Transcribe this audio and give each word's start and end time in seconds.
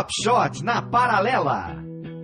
Drop 0.00 0.10
Shot 0.22 0.64
na 0.64 0.80
paralela. 0.80 1.76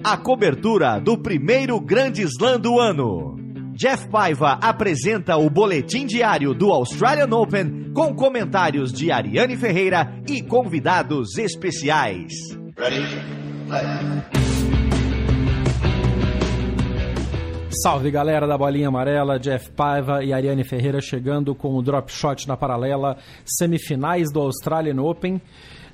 A 0.03 0.17
cobertura 0.17 0.99
do 0.99 1.19
primeiro 1.19 1.79
Grande 1.79 2.23
Slam 2.23 2.59
do 2.59 2.81
ano. 2.81 3.37
Jeff 3.75 4.09
Paiva 4.09 4.53
apresenta 4.63 5.37
o 5.37 5.51
boletim 5.51 6.07
diário 6.07 6.55
do 6.55 6.71
Australian 6.73 7.29
Open 7.37 7.93
com 7.93 8.15
comentários 8.15 8.93
de 8.93 9.13
Ariane 9.13 9.57
Ferreira 9.59 10.23
e 10.27 10.43
convidados 10.43 11.37
especiais. 11.37 12.33
Ready? 12.79 13.37
Salve 17.83 18.11
galera 18.11 18.47
da 18.47 18.57
Bolinha 18.57 18.89
Amarela, 18.89 19.39
Jeff 19.39 19.71
Paiva 19.73 20.25
e 20.25 20.33
Ariane 20.33 20.65
Ferreira 20.65 21.01
chegando 21.03 21.55
com 21.55 21.77
o 21.77 21.83
Drop 21.83 22.11
Shot 22.11 22.49
na 22.49 22.57
paralela, 22.57 23.19
semifinais 23.45 24.33
do 24.33 24.41
Australian 24.41 25.03
Open. 25.03 25.43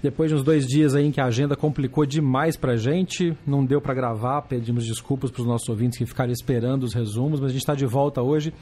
Depois 0.03 0.29
de 0.29 0.35
uns 0.35 0.43
dois 0.43 0.67
dias 0.67 0.97
aí 0.97 1.07
em 1.07 1.13
que 1.13 1.21
a 1.21 1.27
agenda 1.27 1.55
complicou 1.55 2.05
demais 2.05 2.57
pra 2.57 2.75
gente, 2.75 3.39
não 3.47 3.65
deu 3.65 3.81
para 3.81 3.95
gravar, 3.95 4.43
pedimos 4.43 4.85
desculpas 4.85 5.31
para 5.31 5.43
os 5.43 5.47
nossos 5.47 5.69
ouvintes 5.69 5.97
que 5.97 6.05
ficaram 6.05 6.33
esperando 6.33 6.83
os 6.83 6.93
resumos, 6.93 7.39
mas 7.39 7.51
a 7.51 7.53
gente 7.53 7.63
está 7.63 7.77
de 7.77 7.87
volta 7.87 8.21
hoje 8.21 8.53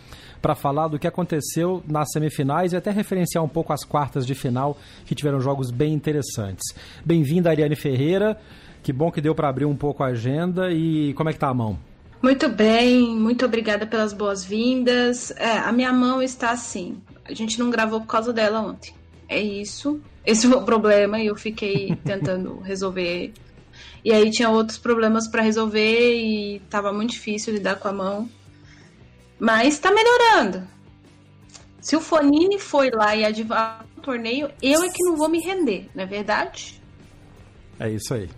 para 0.43 0.55
falar 0.55 0.89
do 0.89 0.99
que 0.99 1.07
aconteceu 1.07 1.83
nas 1.89 2.11
semifinais 2.13 2.75
e 2.75 2.77
até 2.77 2.91
referenciar 2.91 3.43
um 3.43 3.49
pouco 3.49 3.73
as 3.73 3.85
quartas 3.85 4.27
de 4.27 4.35
final, 4.35 4.77
que 5.07 5.15
tiveram 5.15 5.41
jogos 5.41 5.71
bem 5.71 5.95
interessantes. 5.95 6.75
Bem-vinda, 7.03 7.49
Ariane 7.49 7.75
Ferreira. 7.75 8.39
Que 8.83 8.93
bom 8.93 9.11
que 9.11 9.23
deu 9.23 9.35
para 9.35 9.49
abrir 9.49 9.65
um 9.65 9.77
pouco 9.77 10.03
a 10.03 10.09
agenda 10.09 10.71
e 10.71 11.15
como 11.15 11.31
é 11.31 11.33
que 11.33 11.39
tá 11.39 11.49
a 11.49 11.55
mão? 11.55 11.79
Muito 12.23 12.51
bem, 12.51 13.17
muito 13.17 13.47
obrigada 13.47 13.87
pelas 13.87 14.13
boas-vindas. 14.13 15.31
É, 15.39 15.57
a 15.57 15.73
minha 15.73 15.93
mão 15.93 16.23
está 16.23 16.51
assim. 16.51 17.01
A 17.25 17.33
gente 17.33 17.59
não 17.59 17.71
gravou 17.71 18.01
por 18.01 18.07
causa 18.07 18.31
dela 18.31 18.61
ontem. 18.61 19.00
É 19.31 19.39
isso. 19.41 20.01
Esse 20.27 20.49
foi 20.49 20.59
o 20.59 20.65
problema 20.65 21.21
e 21.21 21.29
eu 21.29 21.37
fiquei 21.37 21.95
tentando 22.05 22.59
resolver. 22.59 23.33
E 24.05 24.13
aí 24.13 24.29
tinha 24.29 24.51
outros 24.51 24.77
problemas 24.77 25.29
para 25.29 25.41
resolver 25.41 26.17
e 26.17 26.59
tava 26.69 26.93
muito 26.93 27.13
difícil 27.13 27.55
lidar 27.55 27.77
com 27.77 27.87
a 27.87 27.93
mão. 27.93 28.29
Mas 29.39 29.79
tá 29.79 29.93
melhorando. 29.93 30.67
Se 31.81 31.95
o 31.95 32.01
Fonini 32.01 32.59
foi 32.59 32.91
lá 32.91 33.15
e 33.15 33.25
adivar 33.25 33.87
o 33.97 34.01
torneio, 34.01 34.51
eu 34.61 34.83
é 34.83 34.89
que 34.91 35.03
não 35.05 35.17
vou 35.17 35.29
me 35.29 35.41
render, 35.41 35.89
não 35.95 36.03
é 36.03 36.07
verdade? 36.07 36.83
É 37.79 37.89
isso 37.89 38.13
aí. 38.13 38.29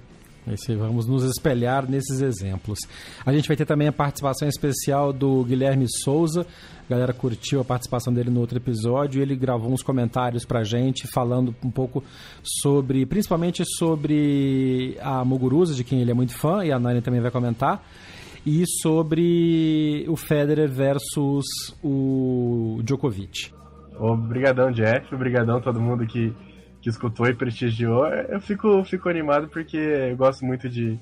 Esse, 0.46 0.74
vamos 0.74 1.06
nos 1.06 1.22
espelhar 1.22 1.88
nesses 1.88 2.20
exemplos. 2.20 2.80
A 3.24 3.32
gente 3.32 3.46
vai 3.46 3.56
ter 3.56 3.64
também 3.64 3.86
a 3.86 3.92
participação 3.92 4.48
especial 4.48 5.12
do 5.12 5.44
Guilherme 5.44 5.86
Souza. 5.88 6.46
Galera 6.92 7.12
curtiu 7.12 7.60
a 7.60 7.64
participação 7.64 8.12
dele 8.12 8.30
no 8.30 8.40
outro 8.40 8.58
episódio. 8.58 9.22
Ele 9.22 9.34
gravou 9.34 9.72
uns 9.72 9.82
comentários 9.82 10.44
pra 10.44 10.62
gente, 10.62 11.08
falando 11.12 11.54
um 11.64 11.70
pouco 11.70 12.04
sobre, 12.42 13.06
principalmente 13.06 13.64
sobre 13.78 14.96
a 15.00 15.24
Muguruza, 15.24 15.74
de 15.74 15.84
quem 15.84 16.00
ele 16.00 16.10
é 16.10 16.14
muito 16.14 16.36
fã, 16.36 16.64
e 16.64 16.70
a 16.70 16.78
Nani 16.78 17.00
também 17.00 17.20
vai 17.20 17.30
comentar. 17.30 17.82
E 18.44 18.64
sobre 18.66 20.04
o 20.08 20.16
Federer 20.16 20.68
versus 20.68 21.46
o 21.82 22.80
Djokovic. 22.82 23.52
Obrigadão, 23.98 24.70
Jeff. 24.70 25.14
Obrigadão 25.14 25.56
a 25.56 25.60
todo 25.60 25.80
mundo 25.80 26.06
que 26.06 26.34
que 26.82 26.88
escutou 26.88 27.26
e 27.28 27.34
prestigiou, 27.34 28.04
eu 28.08 28.40
fico, 28.40 28.84
fico 28.84 29.08
animado 29.08 29.46
porque 29.48 29.76
eu 29.76 30.16
gosto 30.16 30.44
muito 30.44 30.68
de, 30.68 30.98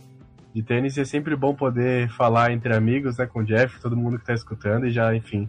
de 0.54 0.62
tênis 0.62 0.98
e 0.98 1.00
é 1.00 1.04
sempre 1.06 1.34
bom 1.34 1.54
poder 1.54 2.10
falar 2.10 2.52
entre 2.52 2.76
amigos, 2.76 3.16
né, 3.16 3.26
com 3.26 3.40
o 3.40 3.44
Jeff, 3.44 3.80
todo 3.80 3.96
mundo 3.96 4.16
que 4.16 4.22
está 4.22 4.34
escutando 4.34 4.86
e 4.86 4.90
já, 4.90 5.16
enfim, 5.16 5.48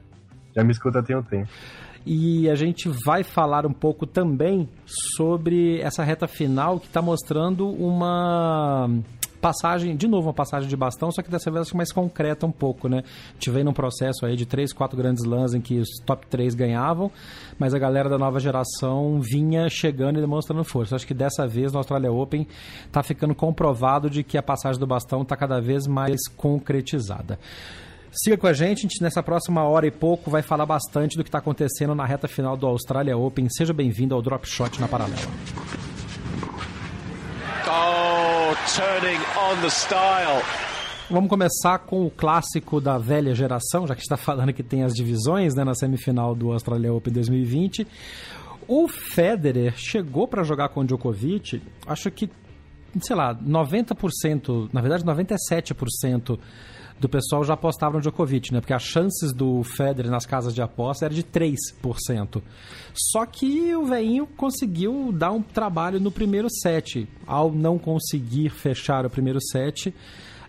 já 0.55 0.63
me 0.63 0.71
escuta 0.71 1.03
tem 1.03 1.15
um 1.15 1.23
tempo. 1.23 1.49
E 2.05 2.49
a 2.49 2.55
gente 2.55 2.89
vai 3.05 3.23
falar 3.23 3.65
um 3.65 3.73
pouco 3.73 4.07
também 4.07 4.67
sobre 5.15 5.79
essa 5.81 6.03
reta 6.03 6.27
final 6.27 6.79
que 6.79 6.87
está 6.87 7.01
mostrando 7.01 7.67
uma 7.69 8.89
passagem, 9.41 9.95
de 9.95 10.07
novo, 10.07 10.27
uma 10.27 10.33
passagem 10.33 10.69
de 10.69 10.77
bastão, 10.77 11.11
só 11.11 11.21
que 11.21 11.29
dessa 11.29 11.49
vez 11.51 11.71
mais 11.73 11.91
concreta 11.91 12.45
um 12.45 12.51
pouco, 12.51 12.87
né? 12.87 13.03
Vem 13.47 13.63
num 13.63 13.73
processo 13.73 14.25
aí 14.25 14.35
de 14.35 14.45
três, 14.45 14.71
quatro 14.71 14.95
grandes 14.95 15.25
lãs 15.25 15.53
em 15.53 15.59
que 15.59 15.79
os 15.79 15.89
top 16.05 16.25
3 16.27 16.53
ganhavam, 16.53 17.11
mas 17.59 17.73
a 17.73 17.79
galera 17.79 18.07
da 18.07 18.17
nova 18.17 18.39
geração 18.39 19.19
vinha 19.19 19.67
chegando 19.69 20.17
e 20.17 20.21
demonstrando 20.21 20.63
força. 20.63 20.95
Acho 20.95 21.07
que 21.07 21.13
dessa 21.13 21.47
vez 21.47 21.73
no 21.73 21.79
Australia 21.79 22.11
Open 22.11 22.47
está 22.85 23.03
ficando 23.03 23.35
comprovado 23.35 24.09
de 24.09 24.23
que 24.23 24.37
a 24.37 24.43
passagem 24.43 24.79
do 24.79 24.87
bastão 24.87 25.23
está 25.23 25.35
cada 25.35 25.59
vez 25.59 25.87
mais 25.87 26.19
concretizada. 26.37 27.39
Siga 28.13 28.37
com 28.37 28.45
a 28.45 28.51
gente, 28.51 28.79
a 28.79 28.81
gente 28.81 29.01
nessa 29.01 29.23
próxima 29.23 29.63
hora 29.63 29.87
e 29.87 29.91
pouco 29.91 30.29
vai 30.29 30.41
falar 30.41 30.65
bastante 30.65 31.15
do 31.15 31.23
que 31.23 31.29
está 31.29 31.37
acontecendo 31.37 31.95
na 31.95 32.05
reta 32.05 32.27
final 32.27 32.57
do 32.57 32.67
Australia 32.67 33.17
Open. 33.17 33.47
Seja 33.49 33.71
bem-vindo 33.71 34.13
ao 34.13 34.21
Drop 34.21 34.45
Shot 34.45 34.81
na 34.81 34.87
Paralela. 34.89 35.15
Oh, 37.65 38.53
turning 38.75 39.17
on 39.39 39.61
the 39.61 39.69
style. 39.69 40.43
Vamos 41.09 41.29
começar 41.29 41.79
com 41.79 42.05
o 42.05 42.11
clássico 42.11 42.81
da 42.81 42.97
velha 42.97 43.33
geração, 43.33 43.87
já 43.87 43.95
que 43.95 44.01
está 44.01 44.17
falando 44.17 44.51
que 44.51 44.61
tem 44.61 44.83
as 44.83 44.93
divisões 44.93 45.55
né, 45.55 45.63
na 45.63 45.73
semifinal 45.73 46.35
do 46.35 46.51
Australia 46.51 46.91
Open 46.91 47.13
2020. 47.13 47.87
O 48.67 48.89
Federer 48.89 49.73
chegou 49.77 50.27
para 50.27 50.43
jogar 50.43 50.67
com 50.69 50.81
o 50.81 50.85
Djokovic, 50.85 51.61
acho 51.87 52.11
que, 52.11 52.29
sei 53.01 53.15
lá, 53.15 53.33
90%, 53.33 54.69
na 54.73 54.81
verdade 54.81 55.05
97% 55.05 56.37
do 57.01 57.09
pessoal 57.09 57.43
já 57.43 57.55
apostava 57.55 57.95
no 57.95 58.01
Djokovic, 58.01 58.53
né? 58.53 58.61
Porque 58.61 58.73
as 58.73 58.83
chances 58.83 59.33
do 59.33 59.63
Federer 59.63 60.11
nas 60.11 60.27
casas 60.27 60.53
de 60.53 60.61
aposta 60.61 61.05
era 61.05 61.13
de 61.13 61.23
3%. 61.23 62.41
Só 62.93 63.25
que 63.25 63.75
o 63.75 63.85
veinho 63.85 64.27
conseguiu 64.27 65.11
dar 65.11 65.31
um 65.31 65.41
trabalho 65.41 65.99
no 65.99 66.11
primeiro 66.11 66.47
set. 66.47 67.09
Ao 67.25 67.51
não 67.51 67.79
conseguir 67.79 68.49
fechar 68.49 69.03
o 69.03 69.09
primeiro 69.09 69.39
set, 69.41 69.91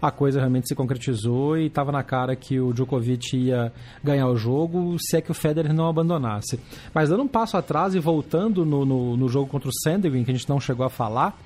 a 0.01 0.11
coisa 0.11 0.41
realmente 0.41 0.69
se 0.69 0.75
concretizou 0.75 1.57
e 1.57 1.69
estava 1.69 1.91
na 1.91 2.03
cara 2.03 2.37
que 2.37 2.61
o 2.61 2.75
Djokovic 2.75 3.35
ia 3.35 3.73
ganhar 4.05 4.29
o 4.29 4.37
jogo, 4.37 4.97
se 5.01 5.17
é 5.17 5.23
que 5.23 5.31
o 5.31 5.35
Federer 5.35 5.73
não 5.73 5.89
abandonasse. 5.89 6.61
Mas 6.93 7.09
dando 7.09 7.23
um 7.23 7.29
passo 7.29 7.57
atrás 7.57 7.95
e 7.95 7.99
voltando 7.99 8.67
no, 8.67 8.85
no, 8.85 9.17
no 9.17 9.29
jogo 9.29 9.49
contra 9.49 9.71
o 9.71 9.73
Sandgren, 9.83 10.23
que 10.23 10.31
a 10.31 10.35
gente 10.35 10.51
não 10.51 10.61
chegou 10.61 10.85
a 10.85 10.91
falar, 10.91 11.39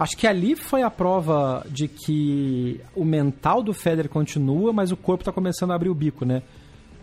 Acho 0.00 0.16
que 0.16 0.26
ali 0.26 0.56
foi 0.56 0.82
a 0.82 0.90
prova 0.90 1.66
de 1.68 1.86
que 1.86 2.80
o 2.96 3.04
mental 3.04 3.62
do 3.62 3.74
Federer 3.74 4.10
continua, 4.10 4.72
mas 4.72 4.90
o 4.90 4.96
corpo 4.96 5.20
está 5.20 5.30
começando 5.30 5.72
a 5.72 5.74
abrir 5.74 5.90
o 5.90 5.94
bico, 5.94 6.24
né? 6.24 6.42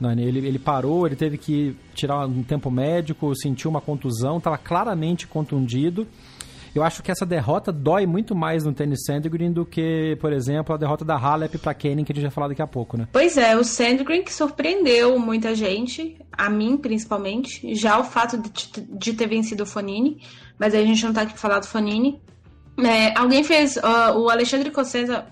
Ele, 0.01 0.39
ele 0.39 0.57
parou, 0.57 1.05
ele 1.05 1.15
teve 1.15 1.37
que 1.37 1.75
tirar 1.93 2.25
um 2.25 2.41
tempo 2.41 2.71
médico, 2.71 3.35
sentiu 3.35 3.69
uma 3.69 3.81
contusão, 3.81 4.39
estava 4.39 4.57
claramente 4.57 5.27
contundido. 5.27 6.07
Eu 6.73 6.83
acho 6.83 7.03
que 7.03 7.11
essa 7.11 7.25
derrota 7.25 7.71
dói 7.71 8.07
muito 8.07 8.35
mais 8.35 8.63
no 8.63 8.73
tênis 8.73 9.03
Sandgren 9.05 9.51
do 9.51 9.63
que, 9.63 10.17
por 10.19 10.33
exemplo, 10.33 10.73
a 10.73 10.77
derrota 10.77 11.05
da 11.05 11.17
Halep 11.17 11.57
para 11.59 11.75
Kenny, 11.75 12.03
que 12.03 12.11
a 12.11 12.15
gente 12.15 12.23
vai 12.23 12.31
falar 12.31 12.47
daqui 12.47 12.63
a 12.63 12.67
pouco, 12.67 12.97
né? 12.97 13.07
Pois 13.11 13.37
é, 13.37 13.55
o 13.55 13.63
Sandgren 13.63 14.23
que 14.23 14.33
surpreendeu 14.33 15.19
muita 15.19 15.53
gente, 15.53 16.17
a 16.31 16.50
mim 16.50 16.77
principalmente, 16.77 17.75
já 17.75 18.00
o 18.00 18.03
fato 18.03 18.38
de, 18.38 18.71
de 18.89 19.13
ter 19.13 19.27
vencido 19.27 19.63
o 19.63 19.67
Fonini, 19.67 20.19
mas 20.57 20.73
aí 20.73 20.83
a 20.83 20.85
gente 20.85 21.03
não 21.05 21.13
tá 21.13 21.21
aqui 21.21 21.33
pra 21.33 21.41
falar 21.41 21.59
do 21.59 21.67
Fonini. 21.67 22.21
É, 22.77 23.18
alguém 23.18 23.44
fez. 23.44 23.77
Uh, 23.77 24.18
o 24.18 24.29
Alexandre 24.29 24.69
Cossesa 24.71 25.25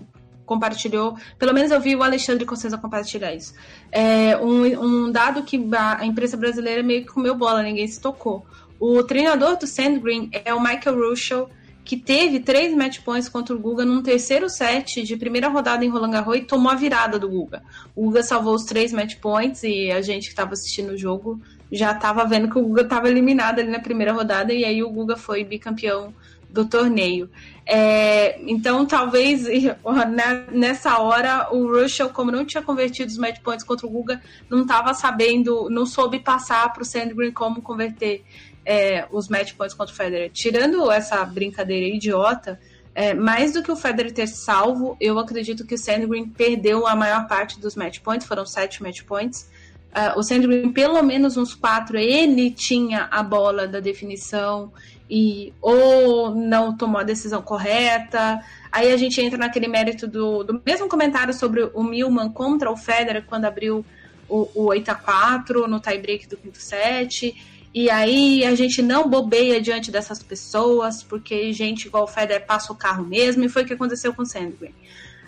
compartilhou, 0.44 1.16
pelo 1.38 1.52
menos 1.52 1.72
eu 1.72 1.80
vi 1.80 1.96
o 1.96 2.02
Alexandre 2.02 2.46
Cossesa 2.46 2.78
compartilhar 2.78 3.34
isso. 3.34 3.52
É, 3.90 4.36
um, 4.36 4.62
um, 5.06 5.10
dado 5.10 5.42
que 5.42 5.60
a 5.76 6.06
imprensa 6.06 6.36
brasileira 6.36 6.82
meio 6.82 7.02
que 7.02 7.12
comeu 7.12 7.34
bola, 7.34 7.62
ninguém 7.62 7.86
se 7.86 8.00
tocou. 8.00 8.46
O 8.78 9.02
treinador 9.02 9.56
do 9.58 9.66
Sandgreen 9.66 10.30
é 10.32 10.54
o 10.54 10.60
Michael 10.60 10.96
Ruschel, 10.96 11.50
que 11.84 11.96
teve 11.96 12.40
três 12.40 12.74
match 12.76 13.00
points 13.00 13.28
contra 13.28 13.54
o 13.54 13.58
Guga 13.58 13.84
num 13.84 14.02
terceiro 14.02 14.48
set 14.48 15.02
de 15.02 15.16
primeira 15.16 15.48
rodada 15.48 15.84
em 15.84 15.88
Roland 15.88 16.10
Garros 16.10 16.36
e 16.36 16.40
tomou 16.42 16.70
a 16.70 16.74
virada 16.74 17.18
do 17.18 17.28
Guga. 17.28 17.62
O 17.94 18.06
Guga 18.06 18.22
salvou 18.22 18.54
os 18.54 18.64
três 18.64 18.92
match 18.92 19.16
points 19.16 19.62
e 19.62 19.90
a 19.90 20.02
gente 20.02 20.24
que 20.24 20.30
estava 20.30 20.52
assistindo 20.52 20.90
o 20.90 20.98
jogo 20.98 21.40
já 21.70 21.92
estava 21.92 22.24
vendo 22.24 22.50
que 22.50 22.58
o 22.58 22.62
Guga 22.62 22.82
estava 22.82 23.08
eliminado 23.08 23.60
ali 23.60 23.70
na 23.70 23.78
primeira 23.80 24.12
rodada 24.12 24.52
e 24.52 24.64
aí 24.64 24.82
o 24.82 24.90
Guga 24.90 25.16
foi 25.16 25.44
bicampeão 25.44 26.12
do 26.56 26.64
torneio. 26.64 27.28
É, 27.66 28.40
então, 28.40 28.86
talvez 28.86 29.44
nessa 30.50 30.98
hora 30.98 31.52
o 31.52 31.70
Russell, 31.70 32.08
como 32.08 32.32
não 32.32 32.46
tinha 32.46 32.62
convertido 32.62 33.10
os 33.10 33.18
match 33.18 33.40
points 33.42 33.64
contra 33.64 33.86
o 33.86 33.90
Guga, 33.90 34.22
não 34.48 34.62
estava 34.62 34.94
sabendo, 34.94 35.68
não 35.68 35.84
soube 35.84 36.18
passar 36.18 36.72
para 36.72 36.82
o 36.82 36.86
Sandgren 36.86 37.30
como 37.30 37.60
converter 37.60 38.24
é, 38.64 39.06
os 39.12 39.28
match 39.28 39.52
points 39.52 39.74
contra 39.74 39.92
o 39.92 39.96
Federer. 39.96 40.30
Tirando 40.32 40.90
essa 40.90 41.22
brincadeira 41.26 41.94
idiota, 41.94 42.58
é, 42.94 43.12
mais 43.12 43.52
do 43.52 43.62
que 43.62 43.70
o 43.70 43.76
Federer 43.76 44.12
ter 44.12 44.26
salvo, 44.26 44.96
eu 44.98 45.18
acredito 45.18 45.66
que 45.66 45.74
o 45.74 45.78
Sandgren 45.78 46.30
perdeu 46.30 46.86
a 46.86 46.96
maior 46.96 47.28
parte 47.28 47.60
dos 47.60 47.76
match 47.76 48.00
points, 48.00 48.26
foram 48.26 48.46
sete 48.46 48.82
match 48.82 49.02
points. 49.02 49.50
Uh, 49.96 50.18
o 50.18 50.22
Sandgren, 50.22 50.70
pelo 50.72 51.02
menos 51.02 51.38
uns 51.38 51.54
quatro, 51.54 51.96
ele 51.96 52.50
tinha 52.50 53.08
a 53.10 53.22
bola 53.22 53.66
da 53.66 53.80
definição 53.80 54.70
e 55.08 55.54
ou 55.62 56.34
não 56.34 56.76
tomou 56.76 57.00
a 57.00 57.04
decisão 57.04 57.40
correta. 57.40 58.42
Aí 58.70 58.92
a 58.92 58.96
gente 58.98 59.18
entra 59.22 59.38
naquele 59.38 59.68
mérito 59.68 60.06
do, 60.06 60.44
do 60.44 60.60
mesmo 60.66 60.86
comentário 60.86 61.32
sobre 61.32 61.70
o 61.72 61.82
Milman 61.82 62.30
contra 62.30 62.70
o 62.70 62.76
Federer 62.76 63.24
quando 63.26 63.46
abriu 63.46 63.86
o, 64.28 64.50
o 64.54 64.64
8 64.66 64.90
a 64.90 64.94
4 64.94 65.66
no 65.66 65.80
tie-break 65.80 66.28
do 66.28 66.36
quinto 66.36 66.58
set. 66.58 67.34
E 67.72 67.88
aí 67.88 68.44
a 68.44 68.54
gente 68.54 68.82
não 68.82 69.08
bobeia 69.08 69.62
diante 69.62 69.90
dessas 69.90 70.22
pessoas, 70.22 71.02
porque 71.02 71.54
gente 71.54 71.86
igual 71.86 72.04
o 72.04 72.08
Federer 72.08 72.44
passa 72.46 72.70
o 72.70 72.76
carro 72.76 73.04
mesmo, 73.04 73.44
e 73.44 73.48
foi 73.48 73.62
o 73.62 73.66
que 73.66 73.72
aconteceu 73.72 74.12
com 74.12 74.22
o 74.22 74.26
Sandgren. 74.26 74.74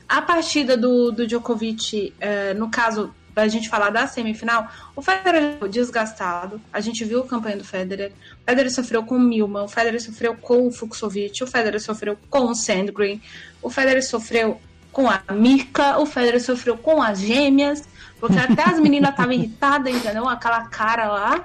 A 0.09 0.23
partida 0.23 0.77
do, 0.77 1.11
do 1.11 1.27
Djokovic, 1.27 2.15
eh, 2.19 2.55
no 2.55 2.71
caso 2.71 3.15
pra 3.39 3.47
gente 3.47 3.69
falar 3.69 3.91
da 3.91 4.05
semifinal, 4.05 4.67
o 4.97 5.01
Federer 5.01 5.59
desgastado. 5.71 6.61
A 6.73 6.81
gente 6.81 7.05
viu 7.05 7.21
a 7.21 7.27
campanha 7.27 7.57
do 7.57 7.63
Federer. 7.63 8.11
O 8.43 8.51
Federer 8.51 8.73
sofreu 8.73 9.05
com 9.05 9.15
o 9.15 9.21
Milman, 9.21 9.63
o 9.63 9.69
Federer 9.69 10.03
sofreu 10.03 10.35
com 10.35 10.67
o 10.67 10.73
Fuxovic, 10.73 11.45
o 11.45 11.47
Federer 11.47 11.81
sofreu 11.81 12.19
com 12.29 12.47
o 12.47 12.55
Sandgren, 12.57 13.23
o 13.63 13.71
Federer 13.71 14.05
sofreu 14.05 14.61
com 14.91 15.09
a 15.09 15.23
Mika, 15.31 16.01
o 16.01 16.05
Federer 16.05 16.43
sofreu 16.43 16.77
com 16.77 17.01
as 17.01 17.21
gêmeas, 17.21 17.89
porque 18.19 18.37
até 18.37 18.71
as 18.71 18.81
meninas 18.81 19.11
estavam 19.11 19.33
irritadas, 19.33 19.95
entendeu? 19.95 20.29
Aquela 20.29 20.65
cara 20.65 21.07
lá. 21.07 21.45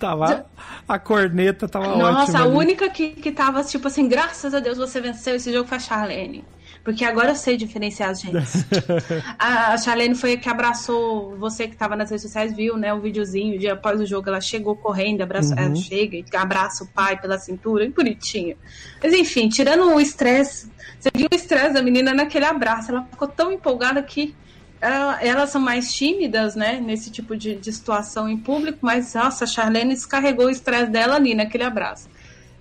Tava. 0.00 0.44
A 0.88 0.98
corneta 0.98 1.68
tava 1.68 1.86
Nossa, 1.86 2.02
ótima. 2.02 2.14
Nossa, 2.14 2.38
a 2.40 2.46
única 2.46 2.90
que, 2.90 3.10
que 3.10 3.30
tava 3.30 3.62
tipo 3.62 3.86
assim, 3.86 4.08
graças 4.08 4.52
a 4.52 4.58
Deus 4.58 4.76
você 4.76 5.00
venceu 5.00 5.36
esse 5.36 5.52
jogo 5.52 5.68
foi 5.68 5.76
a 5.76 5.80
Charlene. 5.80 6.44
Porque 6.84 7.04
agora 7.04 7.30
eu 7.30 7.36
sei 7.36 7.56
diferenciar 7.56 8.10
as 8.10 8.20
gente. 8.20 8.36
a 9.38 9.76
Charlene 9.78 10.14
foi 10.14 10.32
a 10.34 10.36
que 10.38 10.48
abraçou 10.48 11.36
você 11.38 11.66
que 11.68 11.74
estava 11.74 11.94
nas 11.94 12.10
redes 12.10 12.22
sociais, 12.24 12.54
viu, 12.54 12.76
né? 12.76 12.92
O 12.92 13.00
videozinho, 13.00 13.58
dia 13.58 13.74
após 13.74 14.00
o 14.00 14.06
jogo, 14.06 14.28
ela 14.28 14.40
chegou 14.40 14.76
correndo, 14.76 15.22
abraçou, 15.22 15.56
Uhum. 15.56 15.64
ela 15.64 15.74
chega 15.76 16.16
e 16.16 16.24
abraça 16.36 16.84
o 16.84 16.88
pai 16.88 17.18
pela 17.20 17.38
cintura, 17.38 17.84
bem 17.84 17.92
bonitinha. 17.92 18.56
Mas 19.02 19.12
enfim, 19.12 19.48
tirando 19.48 19.84
o 19.94 20.00
estresse, 20.00 20.72
você 20.98 21.08
viu 21.14 21.28
o 21.32 21.34
estresse 21.36 21.74
da 21.74 21.82
menina 21.82 22.12
naquele 22.12 22.44
abraço, 22.46 22.90
ela 22.90 23.06
ficou 23.10 23.28
tão 23.28 23.52
empolgada 23.52 24.02
que 24.02 24.34
ela- 24.80 25.22
elas 25.22 25.50
são 25.50 25.60
mais 25.60 25.92
tímidas, 25.92 26.56
né, 26.56 26.80
nesse 26.80 27.12
tipo 27.12 27.36
de, 27.36 27.54
de 27.60 27.72
situação 27.72 28.28
em 28.28 28.36
público, 28.36 28.80
mas 28.82 29.14
nossa, 29.14 29.44
a 29.44 29.46
Charlene 29.46 29.94
descarregou 29.94 30.46
o 30.46 30.50
estresse 30.50 30.90
dela 30.90 31.14
ali 31.14 31.34
naquele 31.36 31.62
abraço. 31.62 32.08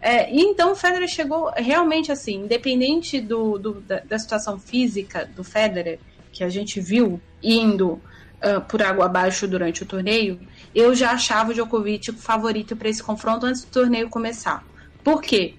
É, 0.01 0.33
e 0.33 0.41
então 0.41 0.71
o 0.71 0.75
Federer 0.75 1.07
chegou 1.07 1.51
realmente 1.55 2.11
assim, 2.11 2.43
independente 2.45 3.21
do, 3.21 3.59
do- 3.59 3.81
da, 3.81 3.99
da 3.99 4.17
situação 4.17 4.57
física 4.59 5.25
do 5.35 5.43
Federer, 5.43 5.99
que 6.31 6.43
a 6.43 6.49
gente 6.49 6.79
viu 6.79 7.21
indo 7.43 8.01
ah, 8.41 8.59
por 8.59 8.81
água 8.81 9.05
abaixo 9.05 9.47
durante 9.47 9.83
o 9.83 9.85
torneio, 9.85 10.39
eu 10.73 10.95
já 10.95 11.11
achava 11.11 11.51
o 11.51 11.53
Djokovic 11.53 12.09
o 12.09 12.13
favorito 12.15 12.75
para 12.75 12.89
esse 12.89 13.03
confronto 13.03 13.45
antes 13.45 13.63
do 13.63 13.69
torneio 13.69 14.09
começar. 14.09 14.65
Por 15.03 15.21
quê? 15.21 15.53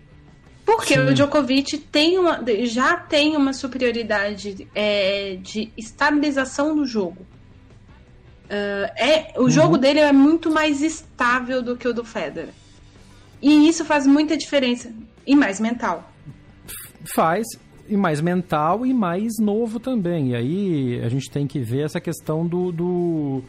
Porque 0.64 0.94
Sim. 0.94 1.00
o 1.00 1.14
Djokovic 1.14 1.78
tem 1.78 2.18
uma, 2.18 2.40
já 2.64 2.96
tem 2.96 3.36
uma 3.36 3.52
superioridade 3.52 4.68
é, 4.74 5.36
de 5.40 5.70
estabilização 5.76 6.74
do 6.74 6.84
jogo. 6.84 7.24
Ah, 8.50 8.92
é, 8.96 9.32
o 9.36 9.48
jogo 9.48 9.78
dele 9.78 10.00
é 10.00 10.12
muito 10.12 10.50
mais 10.50 10.82
estável 10.82 11.62
do 11.62 11.76
que 11.76 11.86
o 11.86 11.94
do 11.94 12.04
Federer. 12.04 12.52
E 13.42 13.68
isso 13.68 13.84
faz 13.84 14.06
muita 14.06 14.36
diferença. 14.36 14.92
E 15.26 15.34
mais 15.34 15.58
mental. 15.58 16.10
Faz, 17.14 17.44
e 17.88 17.96
mais 17.96 18.20
mental 18.20 18.86
e 18.86 18.94
mais 18.94 19.32
novo 19.40 19.80
também. 19.80 20.30
E 20.30 20.36
aí 20.36 21.00
a 21.04 21.08
gente 21.08 21.30
tem 21.30 21.46
que 21.46 21.58
ver 21.58 21.84
essa 21.84 22.00
questão 22.00 22.46
do, 22.46 22.70
do, 22.70 23.42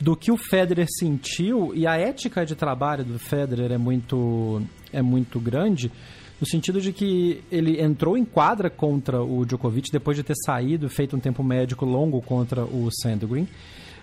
do 0.00 0.16
que 0.16 0.32
o 0.32 0.36
Federer 0.36 0.86
sentiu 0.98 1.72
e 1.74 1.86
a 1.86 1.96
ética 1.96 2.46
de 2.46 2.54
trabalho 2.54 3.04
do 3.04 3.18
Federer 3.18 3.72
é 3.72 3.78
muito, 3.78 4.62
é 4.92 5.02
muito 5.02 5.38
grande. 5.38 5.92
No 6.40 6.46
sentido 6.46 6.80
de 6.80 6.92
que 6.92 7.42
ele 7.50 7.80
entrou 7.82 8.16
em 8.16 8.24
quadra 8.24 8.70
contra 8.70 9.20
o 9.20 9.44
Djokovic 9.44 9.90
depois 9.90 10.16
de 10.16 10.22
ter 10.22 10.36
saído, 10.46 10.88
feito 10.88 11.16
um 11.16 11.20
tempo 11.20 11.42
médico 11.42 11.84
longo 11.84 12.22
contra 12.22 12.64
o 12.64 12.88
Sandgren. 13.02 13.46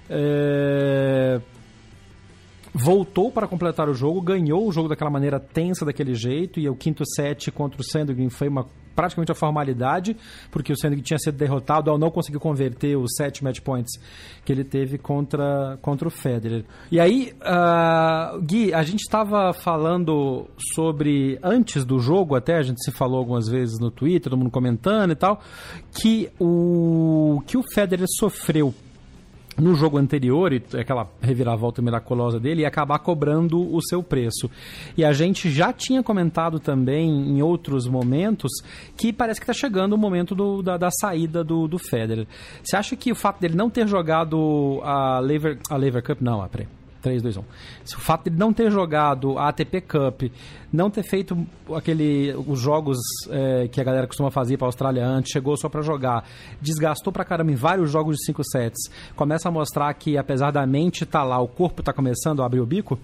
É, 0.09 1.39
voltou 2.75 3.31
para 3.31 3.47
completar 3.47 3.87
o 3.87 3.93
jogo, 3.93 4.21
ganhou 4.21 4.67
o 4.67 4.71
jogo 4.71 4.89
daquela 4.89 5.09
maneira 5.09 5.39
tensa, 5.39 5.85
daquele 5.85 6.13
jeito, 6.13 6.59
e 6.59 6.67
o 6.67 6.75
quinto 6.75 7.03
set 7.15 7.49
contra 7.49 7.79
o 7.79 7.83
Sandgren 7.83 8.29
foi 8.29 8.49
uma, 8.49 8.67
praticamente 8.93 9.31
uma 9.31 9.37
formalidade, 9.37 10.17
porque 10.51 10.73
o 10.73 10.77
Sandgren 10.77 11.01
tinha 11.01 11.17
sido 11.17 11.37
derrotado 11.37 11.89
ao 11.89 11.97
não 11.97 12.11
conseguir 12.11 12.37
converter 12.37 12.97
os 12.97 13.13
sete 13.15 13.45
match 13.45 13.61
points 13.61 13.97
que 14.43 14.51
ele 14.51 14.65
teve 14.65 14.97
contra, 14.97 15.79
contra 15.81 16.05
o 16.05 16.11
Federer. 16.11 16.65
E 16.91 16.99
aí, 16.99 17.31
ah, 17.41 18.37
Gui, 18.41 18.73
a 18.73 18.83
gente 18.83 19.01
estava 19.01 19.53
falando 19.53 20.45
sobre, 20.75 21.39
antes 21.41 21.85
do 21.85 21.97
jogo 21.99 22.35
até, 22.35 22.57
a 22.57 22.63
gente 22.63 22.83
se 22.83 22.91
falou 22.91 23.19
algumas 23.19 23.47
vezes 23.47 23.79
no 23.79 23.89
Twitter, 23.89 24.29
todo 24.29 24.37
mundo 24.37 24.51
comentando 24.51 25.11
e 25.11 25.15
tal, 25.15 25.39
que 25.93 26.29
o, 26.37 27.41
que 27.47 27.57
o 27.57 27.63
Federer 27.73 28.05
sofreu 28.19 28.73
no 29.57 29.73
jogo 29.75 29.97
anterior, 29.97 30.51
e 30.53 30.61
aquela 30.77 31.09
reviravolta 31.21 31.81
miraculosa 31.81 32.39
dele, 32.39 32.61
ia 32.61 32.67
acabar 32.67 32.99
cobrando 32.99 33.59
o 33.73 33.81
seu 33.81 34.03
preço. 34.03 34.49
E 34.97 35.03
a 35.05 35.13
gente 35.13 35.49
já 35.49 35.71
tinha 35.71 36.03
comentado 36.03 36.59
também 36.59 37.09
em 37.09 37.41
outros 37.41 37.87
momentos 37.87 38.51
que 38.97 39.13
parece 39.13 39.39
que 39.39 39.43
está 39.49 39.53
chegando 39.53 39.93
o 39.93 39.97
momento 39.97 40.35
do- 40.35 40.61
da, 40.61 40.77
da 40.77 40.89
saída 40.91 41.43
do, 41.43 41.67
do 41.67 41.77
Federer. 41.79 42.27
Você 42.63 42.75
acha 42.75 42.95
que 42.95 43.11
o 43.11 43.15
fato 43.15 43.39
dele 43.39 43.55
não 43.55 43.69
ter 43.69 43.87
jogado 43.87 44.79
a 44.83 45.19
Lever, 45.19 45.59
a 45.69 45.77
Lever 45.77 46.03
Cup, 46.03 46.21
não, 46.21 46.41
ah, 46.41 46.49
peraí. 46.49 46.67
3, 47.05 47.21
2, 47.21 47.37
1. 47.37 47.43
Se 47.83 47.95
o 47.95 47.99
fato 47.99 48.31
de 48.31 48.35
não 48.35 48.51
ter 48.51 48.71
jogado 48.71 49.37
a 49.37 49.49
ATP 49.49 49.81
Cup, 49.81 50.23
não 50.73 50.89
ter 50.89 51.03
feito 51.03 51.37
aquele, 51.75 52.33
os 52.47 52.59
jogos 52.59 52.97
é, 53.29 53.67
que 53.67 53.79
a 53.79 53.83
galera 53.83 54.07
costuma 54.07 54.31
fazer 54.31 54.57
para 54.57 54.65
a 54.65 54.69
Austrália 54.69 55.05
antes, 55.05 55.31
chegou 55.31 55.55
só 55.55 55.69
para 55.69 55.83
jogar, 55.83 56.27
desgastou 56.59 57.13
pra 57.13 57.23
caramba 57.23 57.51
em 57.51 57.55
vários 57.55 57.91
jogos 57.91 58.17
de 58.17 58.25
5 58.25 58.43
sets, 58.43 58.89
começa 59.15 59.47
a 59.47 59.51
mostrar 59.51 59.93
que 59.93 60.17
apesar 60.17 60.49
da 60.49 60.65
mente 60.65 61.03
estar 61.03 61.23
lá, 61.23 61.39
o 61.39 61.47
corpo 61.47 61.83
tá 61.83 61.93
começando 61.93 62.41
a 62.41 62.47
abrir 62.47 62.59
o 62.59 62.65
bico? 62.65 62.97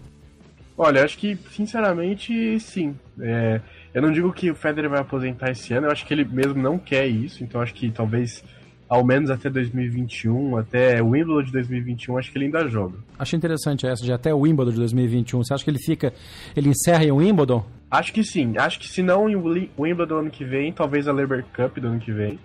Olha, 0.75 1.03
acho 1.03 1.19
que, 1.19 1.37
sinceramente, 1.51 2.59
sim. 2.59 2.95
É, 3.19 3.61
eu 3.93 4.01
não 4.01 4.11
digo 4.11 4.33
que 4.33 4.49
o 4.49 4.55
Federer 4.55 4.89
vai 4.89 4.99
aposentar 4.99 5.51
esse 5.51 5.71
ano, 5.75 5.85
eu 5.85 5.91
acho 5.91 6.07
que 6.07 6.13
ele 6.13 6.25
mesmo 6.25 6.59
não 6.59 6.79
quer 6.79 7.05
isso, 7.05 7.43
então 7.43 7.61
acho 7.61 7.75
que 7.75 7.91
talvez 7.91 8.43
ao 8.91 9.05
menos 9.05 9.29
até 9.29 9.49
2021, 9.49 10.57
até 10.57 11.01
o 11.01 11.11
Wimbledon 11.11 11.43
de 11.43 11.51
2021, 11.53 12.17
acho 12.17 12.29
que 12.29 12.37
ele 12.37 12.45
ainda 12.45 12.67
joga. 12.67 12.97
Achei 13.17 13.37
interessante 13.37 13.87
essa, 13.87 14.03
de 14.03 14.11
até 14.11 14.33
o 14.33 14.39
Wimbledon 14.39 14.71
de 14.71 14.79
2021. 14.79 15.41
Você 15.41 15.53
acha 15.53 15.63
que 15.63 15.69
ele 15.69 15.79
fica, 15.79 16.13
ele 16.57 16.67
encerra 16.67 17.05
em 17.05 17.11
Wimbledon? 17.11 17.65
Acho 17.89 18.11
que 18.11 18.21
sim, 18.21 18.57
acho 18.57 18.77
que 18.77 18.89
se 18.89 19.01
não 19.01 19.27
o 19.27 19.81
Wimbledon 19.81 20.05
do 20.05 20.15
ano 20.17 20.29
que 20.29 20.43
vem, 20.43 20.73
talvez 20.73 21.07
a 21.07 21.13
Labour 21.13 21.41
Cup 21.55 21.77
do 21.77 21.87
ano 21.87 22.01
que 22.01 22.11
vem. 22.11 22.37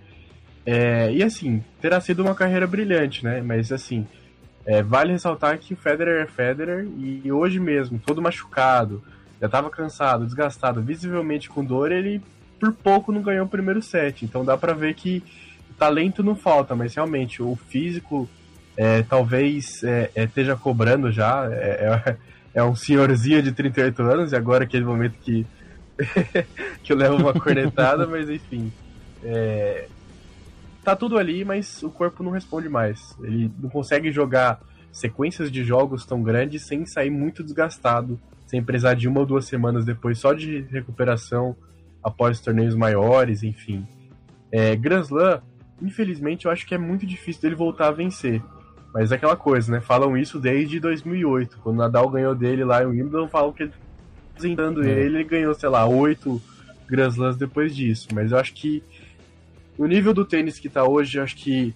É, 0.64 1.12
e 1.12 1.20
assim, 1.20 1.64
terá 1.80 2.00
sido 2.00 2.22
uma 2.22 2.34
carreira 2.36 2.64
brilhante, 2.64 3.24
né? 3.24 3.42
Mas 3.42 3.72
assim, 3.72 4.06
é, 4.64 4.84
vale 4.84 5.10
ressaltar 5.10 5.58
que 5.58 5.74
o 5.74 5.76
Federer 5.76 6.22
é 6.22 6.26
Federer 6.26 6.86
e 6.96 7.32
hoje 7.32 7.58
mesmo, 7.58 7.98
todo 7.98 8.22
machucado, 8.22 9.02
já 9.40 9.46
estava 9.46 9.68
cansado, 9.68 10.24
desgastado, 10.24 10.80
visivelmente 10.80 11.48
com 11.48 11.64
dor, 11.64 11.90
ele 11.90 12.22
por 12.60 12.72
pouco 12.72 13.10
não 13.10 13.20
ganhou 13.20 13.46
o 13.46 13.48
primeiro 13.48 13.82
set. 13.82 14.24
Então 14.24 14.44
dá 14.44 14.56
pra 14.56 14.72
ver 14.72 14.94
que 14.94 15.24
talento 15.78 16.22
não 16.22 16.34
falta, 16.34 16.74
mas 16.74 16.94
realmente 16.94 17.42
o 17.42 17.56
físico 17.68 18.28
é, 18.76 19.02
talvez 19.02 19.82
é, 19.82 20.10
é, 20.14 20.24
esteja 20.24 20.56
cobrando 20.56 21.10
já. 21.10 21.48
É, 21.50 22.02
é, 22.06 22.16
é 22.54 22.64
um 22.64 22.74
senhorzinho 22.74 23.42
de 23.42 23.52
38 23.52 24.02
anos 24.02 24.32
e 24.32 24.36
agora 24.36 24.64
aquele 24.64 24.84
momento 24.84 25.14
que, 25.20 25.46
que 26.82 26.92
eu 26.92 26.96
levo 26.96 27.16
uma 27.16 27.32
cornetada, 27.32 28.06
mas 28.08 28.28
enfim. 28.28 28.72
É, 29.22 29.88
tá 30.84 30.94
tudo 30.94 31.18
ali, 31.18 31.44
mas 31.44 31.82
o 31.82 31.90
corpo 31.90 32.22
não 32.22 32.30
responde 32.30 32.68
mais. 32.68 33.16
Ele 33.22 33.50
não 33.58 33.68
consegue 33.68 34.12
jogar 34.12 34.60
sequências 34.92 35.50
de 35.50 35.62
jogos 35.64 36.06
tão 36.06 36.22
grandes 36.22 36.66
sem 36.66 36.86
sair 36.86 37.10
muito 37.10 37.42
desgastado, 37.42 38.18
sem 38.46 38.62
precisar 38.62 38.94
de 38.94 39.08
uma 39.08 39.20
ou 39.20 39.26
duas 39.26 39.44
semanas 39.44 39.84
depois 39.84 40.18
só 40.18 40.32
de 40.32 40.62
recuperação 40.70 41.56
após 42.02 42.40
torneios 42.40 42.74
maiores, 42.74 43.42
enfim. 43.42 43.86
É, 44.50 44.76
Grand 44.76 45.02
Slam, 45.02 45.42
infelizmente, 45.80 46.46
eu 46.46 46.50
acho 46.50 46.66
que 46.66 46.74
é 46.74 46.78
muito 46.78 47.06
difícil 47.06 47.42
dele 47.42 47.54
voltar 47.54 47.88
a 47.88 47.92
vencer. 47.92 48.42
Mas 48.92 49.12
é 49.12 49.16
aquela 49.16 49.36
coisa, 49.36 49.70
né? 49.70 49.80
Falam 49.80 50.16
isso 50.16 50.38
desde 50.38 50.80
2008, 50.80 51.58
quando 51.62 51.76
o 51.76 51.78
Nadal 51.78 52.08
ganhou 52.08 52.34
dele 52.34 52.64
lá 52.64 52.82
em 52.82 52.86
Wimbledon, 52.86 53.28
falam 53.28 53.52
que 53.52 53.64
ele 53.64 53.72
apresentando 54.32 54.84
É. 54.84 54.88
ele, 54.88 55.00
ele 55.00 55.24
ganhou, 55.24 55.54
sei 55.54 55.68
lá, 55.68 55.86
oito 55.86 56.40
Grand 56.88 57.08
Slams 57.08 57.36
depois 57.36 57.74
disso. 57.74 58.08
Mas 58.14 58.32
eu 58.32 58.38
acho 58.38 58.54
que 58.54 58.82
o 59.76 59.86
nível 59.86 60.14
do 60.14 60.24
tênis 60.24 60.58
que 60.58 60.68
tá 60.68 60.84
hoje, 60.84 61.18
eu 61.18 61.22
acho 61.22 61.36
que 61.36 61.74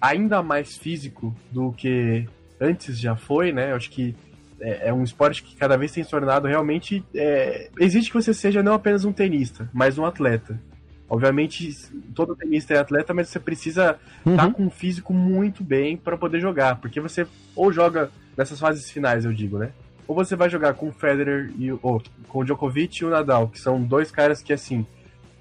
ainda 0.00 0.42
mais 0.42 0.76
físico 0.76 1.34
do 1.50 1.72
que 1.72 2.26
antes 2.60 2.98
já 2.98 3.16
foi, 3.16 3.52
né? 3.52 3.72
Eu 3.72 3.76
acho 3.76 3.90
que 3.90 4.14
é, 4.60 4.88
é, 4.88 4.92
um 4.92 5.04
esporte 5.04 5.42
que 5.42 5.56
cada 5.56 5.76
vez 5.76 5.92
tem 5.92 6.02
se 6.02 6.10
tornado 6.10 6.46
realmente. 6.48 7.04
É, 7.14 7.70
existe 7.78 8.10
que 8.10 8.20
você 8.20 8.32
seja 8.32 8.62
não 8.62 8.72
apenas 8.74 9.04
um 9.04 9.12
tenista, 9.12 9.68
mas 9.72 9.98
um 9.98 10.06
atleta. 10.06 10.60
Obviamente, 11.08 11.72
todo 12.14 12.34
tenista 12.34 12.74
é 12.74 12.78
atleta, 12.78 13.14
mas 13.14 13.28
você 13.28 13.38
precisa 13.38 13.98
estar 14.18 14.30
uhum. 14.30 14.36
tá 14.36 14.50
com 14.50 14.64
um 14.64 14.70
físico 14.70 15.14
muito 15.14 15.62
bem 15.62 15.96
para 15.96 16.16
poder 16.16 16.40
jogar. 16.40 16.76
Porque 16.76 17.00
você 17.00 17.26
ou 17.54 17.72
joga 17.72 18.10
nessas 18.36 18.58
fases 18.58 18.90
finais, 18.90 19.24
eu 19.24 19.32
digo, 19.32 19.58
né? 19.58 19.70
Ou 20.08 20.14
você 20.14 20.34
vai 20.34 20.50
jogar 20.50 20.74
com 20.74 20.88
o 20.88 20.92
Federer 20.92 21.52
e 21.58 21.70
ou, 21.70 22.02
com 22.28 22.40
o 22.40 22.44
Djokovic 22.44 23.02
e 23.02 23.04
o 23.04 23.10
Nadal, 23.10 23.48
que 23.48 23.60
são 23.60 23.82
dois 23.82 24.10
caras 24.10 24.42
que, 24.42 24.52
assim, 24.52 24.84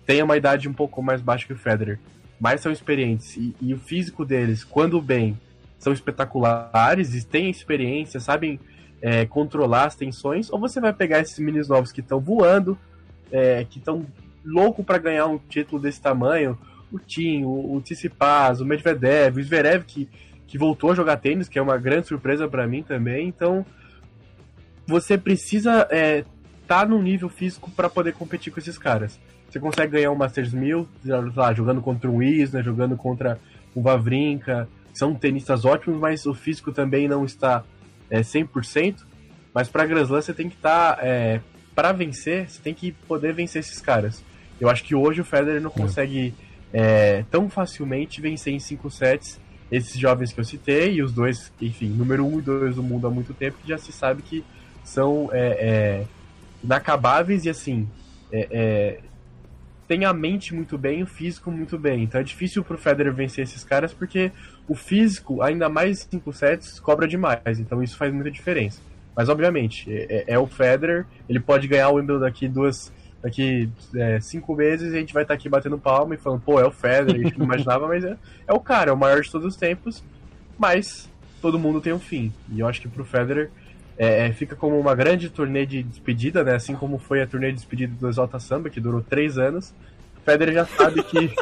têm 0.06 0.22
uma 0.22 0.38
idade 0.38 0.70
um 0.70 0.74
pouco 0.74 1.02
mais 1.02 1.22
baixa 1.22 1.48
que 1.48 1.54
o 1.54 1.58
Federer, 1.58 2.00
mas 2.40 2.62
são 2.62 2.72
experientes. 2.72 3.36
E, 3.36 3.56
e 3.60 3.74
o 3.74 3.80
físico 3.80 4.24
deles, 4.24 4.64
quando 4.64 5.02
bem, 5.02 5.40
são 5.80 5.92
espetaculares 5.94 7.16
e 7.16 7.26
têm 7.26 7.50
experiência, 7.50 8.20
sabem 8.20 8.60
é, 9.02 9.26
controlar 9.26 9.86
as 9.86 9.96
tensões. 9.96 10.52
Ou 10.52 10.60
você 10.60 10.80
vai 10.80 10.94
pegar 10.94 11.22
esses 11.22 11.40
minis 11.40 11.68
novos 11.68 11.92
que 11.92 12.02
estão 12.02 12.20
voando, 12.20 12.78
é, 13.32 13.66
que 13.68 13.80
estão 13.80 14.06
louco 14.46 14.84
para 14.84 14.98
ganhar 14.98 15.25
um 15.25 15.38
título 15.38 15.82
desse 15.82 16.02
tamanho, 16.02 16.58
o 16.92 17.00
Tim, 17.00 17.44
o, 17.44 17.75
o 17.75 17.82
Tsitsipas, 17.82 18.62
o 18.62 18.66
Medvedev, 18.66 19.38
o 19.38 19.44
Zverev 19.44 19.84
que, 19.84 20.08
que 20.48 20.58
voltou 20.58 20.92
a 20.92 20.96
jogar 20.96 21.18
tênis, 21.18 21.50
que 21.50 21.60
é 21.60 21.62
uma 21.62 21.78
grande 21.78 22.08
surpresa 22.08 22.48
para 22.48 22.68
mim 22.68 22.84
também. 22.84 23.28
Então, 23.28 23.66
você 24.88 25.18
precisa 25.18 25.82
estar 25.82 25.96
é, 25.96 26.24
tá 26.68 26.86
no 26.86 27.02
nível 27.02 27.28
físico 27.28 27.72
para 27.72 27.90
poder 27.90 28.14
competir 28.14 28.54
com 28.54 28.60
esses 28.60 28.78
caras. 28.78 29.20
Você 29.50 29.60
consegue 29.60 29.94
ganhar 29.94 30.12
um 30.12 30.16
Masters 30.16 30.54
1000, 30.54 30.88
lá, 31.36 31.54
jogando 31.54 31.82
contra 31.82 32.10
o 32.10 32.22
Isner, 32.22 32.64
jogando 32.64 32.96
contra 32.96 33.40
o 33.74 33.82
Vavrinka. 33.82 34.68
São 34.94 35.14
tenistas 35.16 35.66
ótimos, 35.66 36.00
mas 36.00 36.25
o 36.25 36.34
físico 36.34 36.72
também 36.72 37.08
não 37.08 37.25
está 37.25 37.64
é, 38.10 38.22
100%. 38.22 38.98
Mas 39.54 39.70
para 39.70 39.86
Grand 39.86 40.04
Slam 40.04 40.22
você 40.22 40.34
tem 40.34 40.50
que 40.50 40.56
estar 40.56 40.98
tá, 40.98 41.06
é, 41.06 41.40
para 41.74 41.92
vencer, 41.92 42.50
você 42.50 42.62
tem 42.62 42.74
que 42.74 42.92
poder 42.92 43.34
vencer 43.34 43.62
esses 43.62 43.80
caras. 43.80 44.24
Eu 44.60 44.70
acho 44.70 44.84
que 44.84 44.96
hoje 44.96 45.22
o 45.22 45.26
Federer 45.26 45.62
não 45.62 45.70
consegue 45.70 46.34
é, 46.74 47.24
tão 47.30 47.50
facilmente 47.50 48.22
vencer 48.22 48.54
em 48.54 48.60
5 48.60 48.90
sets 48.90 49.40
esses 49.72 50.00
jovens 50.00 50.32
que 50.32 50.40
eu 50.40 50.44
citei, 50.44 50.96
e 50.96 51.02
os 51.02 51.12
dois, 51.12 51.52
enfim, 51.62 51.88
número 51.88 52.26
1 52.26 52.34
um 52.34 52.40
e 52.40 52.42
2 52.42 52.76
do 52.76 52.84
mundo 52.84 53.08
há 53.08 53.10
muito 53.10 53.34
tempo, 53.34 53.58
que 53.62 53.68
já 53.68 53.78
se 53.78 53.92
sabe 53.92 54.22
que 54.22 54.44
são 54.84 55.30
é, 55.32 55.48
é, 55.48 56.06
inacabáveis 56.64 57.46
e 57.46 57.50
assim. 57.50 57.88
É, 58.32 58.48
é, 58.52 59.00
tem 59.88 60.04
a 60.04 60.14
mente 60.14 60.54
muito 60.54 60.78
bem 60.78 61.04
o 61.04 61.08
físico 61.08 61.52
muito 61.52 61.78
bem. 61.78 62.04
Então 62.04 62.20
é 62.20 62.24
difícil 62.24 62.64
pro 62.64 62.78
Federer 62.78 63.14
vencer 63.14 63.44
esses 63.44 63.64
caras 63.64 63.94
porque 63.94 64.32
o 64.68 64.74
físico, 64.76 65.42
ainda 65.42 65.70
mais 65.70 66.08
5 66.10 66.34
sets, 66.34 66.80
cobra 66.80 67.08
demais. 67.08 67.60
Então 67.60 67.84
isso 67.84 67.96
faz 67.96 68.12
muita 68.12 68.32
diferença. 68.32 68.82
Mas 69.16 69.30
obviamente, 69.30 69.92
é, 69.92 70.06
é, 70.10 70.34
é 70.34 70.40
o 70.40 70.48
Federer, 70.48 71.06
ele 71.30 71.40
pode 71.40 71.68
ganhar 71.68 71.90
o 71.90 71.96
Wimbledon 71.96 72.22
daqui 72.22 72.48
duas 72.48 72.92
daqui 73.25 73.67
é, 73.96 74.20
cinco 74.20 74.55
meses 74.55 74.94
a 74.94 74.98
gente 74.98 75.12
vai 75.12 75.24
estar 75.24 75.34
tá 75.34 75.38
aqui 75.39 75.50
batendo 75.50 75.79
palma 75.79 76.13
e 76.13 76.17
falando, 76.17 76.41
pô, 76.41 76.60
é 76.60 76.65
o 76.65 76.70
Federer, 76.70 77.22
a 77.22 77.24
gente 77.24 77.39
não 77.39 77.46
imaginava, 77.50 77.88
mas 77.88 78.05
é, 78.05 78.15
é 78.48 78.53
o 78.53 78.60
cara, 78.60 78.91
é 78.91 78.94
o 78.94 78.98
maior 78.98 79.20
de 79.20 79.32
todos 79.32 79.48
os 79.48 79.55
tempos, 79.55 80.03
mas 80.60 81.10
todo 81.41 81.58
mundo 81.58 81.82
tem 81.82 81.91
um 81.91 82.00
fim. 82.00 82.32
E 82.51 82.60
eu 82.60 82.67
acho 82.67 82.79
que 82.79 82.88
pro 82.88 83.03
Federer 83.03 83.50
é, 83.98 84.27
é, 84.27 84.32
fica 84.32 84.55
como 84.55 84.79
uma 84.79 84.94
grande 84.94 85.27
turnê 85.32 85.65
de 85.65 85.82
despedida, 85.82 86.44
né? 86.44 86.53
Assim 86.53 86.75
como 86.75 87.00
foi 87.00 87.20
a 87.20 87.25
turnê 87.25 87.48
de 87.48 87.55
despedida 87.55 87.96
do 88.00 88.08
Exalta 88.08 88.39
Samba, 88.39 88.70
que 88.70 88.79
durou 88.79 89.01
três 89.01 89.39
anos. 89.39 89.74
O 90.17 90.22
Federer 90.24 90.53
já 90.53 90.65
sabe 90.65 91.01
que. 91.01 91.34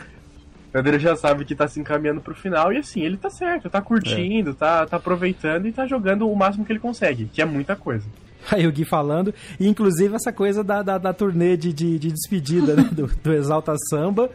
Federer 0.72 1.00
já 1.00 1.16
sabe 1.16 1.44
que 1.44 1.54
tá 1.54 1.68
se 1.68 1.80
encaminhando 1.80 2.22
pro 2.22 2.34
final 2.34 2.72
e 2.72 2.78
assim, 2.78 3.02
ele 3.02 3.16
tá 3.16 3.28
certo, 3.28 3.68
tá 3.68 3.82
curtindo, 3.82 4.50
é. 4.50 4.54
tá, 4.54 4.86
tá 4.86 4.96
aproveitando 4.98 5.66
e 5.66 5.72
tá 5.72 5.84
jogando 5.84 6.30
o 6.30 6.36
máximo 6.36 6.64
que 6.64 6.72
ele 6.72 6.78
consegue, 6.78 7.26
que 7.26 7.42
é 7.42 7.44
muita 7.44 7.74
coisa. 7.74 8.06
Aí 8.50 8.66
o 8.66 8.72
Gui 8.72 8.84
falando, 8.84 9.34
e 9.58 9.66
inclusive 9.66 10.14
essa 10.14 10.32
coisa 10.32 10.62
da, 10.62 10.82
da, 10.82 10.98
da 10.98 11.12
turnê 11.12 11.56
de, 11.56 11.72
de, 11.72 11.98
de 11.98 12.12
despedida 12.12 12.74
né, 12.74 12.88
do, 12.90 13.06
do, 13.06 13.32
Exalta 13.32 13.74
Samba. 13.88 14.30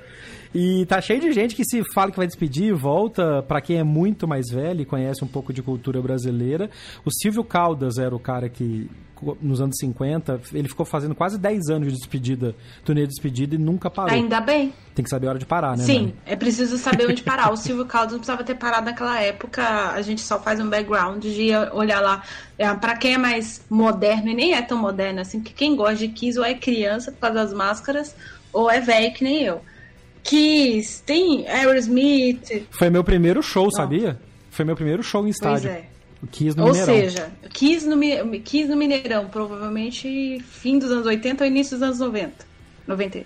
E 0.53 0.85
tá 0.85 1.01
cheio 1.01 1.19
de 1.19 1.33
gente 1.33 1.53
que 1.53 1.65
se 1.65 1.81
fala 1.93 2.11
que 2.11 2.17
vai 2.17 2.27
despedir, 2.27 2.73
volta, 2.73 3.43
para 3.43 3.59
quem 3.59 3.77
é 3.77 3.83
muito 3.83 4.25
mais 4.25 4.45
velho 4.49 4.81
e 4.81 4.85
conhece 4.85 5.23
um 5.23 5.27
pouco 5.27 5.51
de 5.51 5.61
cultura 5.61 6.01
brasileira. 6.01 6.69
O 7.03 7.11
Silvio 7.11 7.43
Caldas 7.43 7.97
era 7.97 8.15
o 8.15 8.19
cara 8.19 8.47
que 8.47 8.89
nos 9.41 9.61
anos 9.61 9.75
50, 9.79 10.41
ele 10.53 10.67
ficou 10.67 10.85
fazendo 10.85 11.15
quase 11.15 11.37
10 11.37 11.69
anos 11.69 11.93
de 11.93 11.99
despedida, 11.99 12.55
turnê 12.83 13.01
de 13.01 13.09
despedida 13.09 13.55
e 13.55 13.57
nunca 13.57 13.89
parou. 13.89 14.13
Ainda 14.13 14.39
bem. 14.41 14.73
Tem 14.93 15.03
que 15.03 15.09
saber 15.09 15.27
a 15.27 15.29
hora 15.31 15.39
de 15.39 15.45
parar, 15.45 15.77
né? 15.77 15.83
Sim, 15.83 16.13
é 16.25 16.35
preciso 16.35 16.77
saber 16.77 17.07
onde 17.09 17.23
parar. 17.23 17.51
o 17.51 17.57
Silvio 17.57 17.85
Caldas 17.85 18.13
não 18.13 18.19
precisava 18.19 18.43
ter 18.43 18.55
parado 18.55 18.85
naquela 18.85 19.19
época, 19.21 19.63
a 19.91 20.01
gente 20.01 20.21
só 20.21 20.39
faz 20.39 20.59
um 20.59 20.69
background 20.69 21.23
de 21.23 21.51
olhar 21.73 22.01
lá. 22.01 22.23
É, 22.57 22.73
para 22.73 22.95
quem 22.95 23.13
é 23.13 23.17
mais 23.17 23.63
moderno, 23.69 24.29
e 24.29 24.33
nem 24.33 24.53
é 24.53 24.61
tão 24.61 24.77
moderno 24.77 25.21
assim, 25.21 25.39
porque 25.39 25.53
quem 25.53 25.75
gosta 25.75 25.97
de 25.97 26.07
Kiss 26.09 26.39
ou 26.39 26.45
é 26.45 26.53
criança 26.53 27.11
por 27.11 27.19
causa 27.19 27.35
das 27.35 27.53
máscaras, 27.53 28.15
ou 28.53 28.69
é 28.69 28.79
velho 28.79 29.13
que 29.13 29.23
nem 29.23 29.43
eu. 29.43 29.61
Kiss, 30.23 31.03
tem 31.03 31.47
Aerosmith. 31.47 32.65
Foi 32.71 32.89
meu 32.89 33.03
primeiro 33.03 33.43
show, 33.43 33.65
não. 33.65 33.71
sabia? 33.71 34.19
Foi 34.49 34.65
meu 34.65 34.75
primeiro 34.75 35.03
show 35.03 35.25
em 35.25 35.29
estádio. 35.29 35.69
Pois 35.69 35.83
é. 35.83 35.94
Kiss 36.31 36.57
no 36.57 36.65
Ou 36.65 36.71
Mineirão. 36.71 36.93
seja, 36.93 37.31
Kiss 37.49 37.87
no, 37.87 37.99
Kiss 38.41 38.69
no 38.69 38.75
Mineirão, 38.75 39.27
provavelmente 39.27 40.39
fim 40.39 40.79
dos 40.79 40.91
anos 40.91 41.05
80 41.05 41.43
ou 41.43 41.49
início 41.49 41.77
dos 41.77 41.83
anos 41.83 41.99
90. 41.99 42.45
90. 42.87 43.25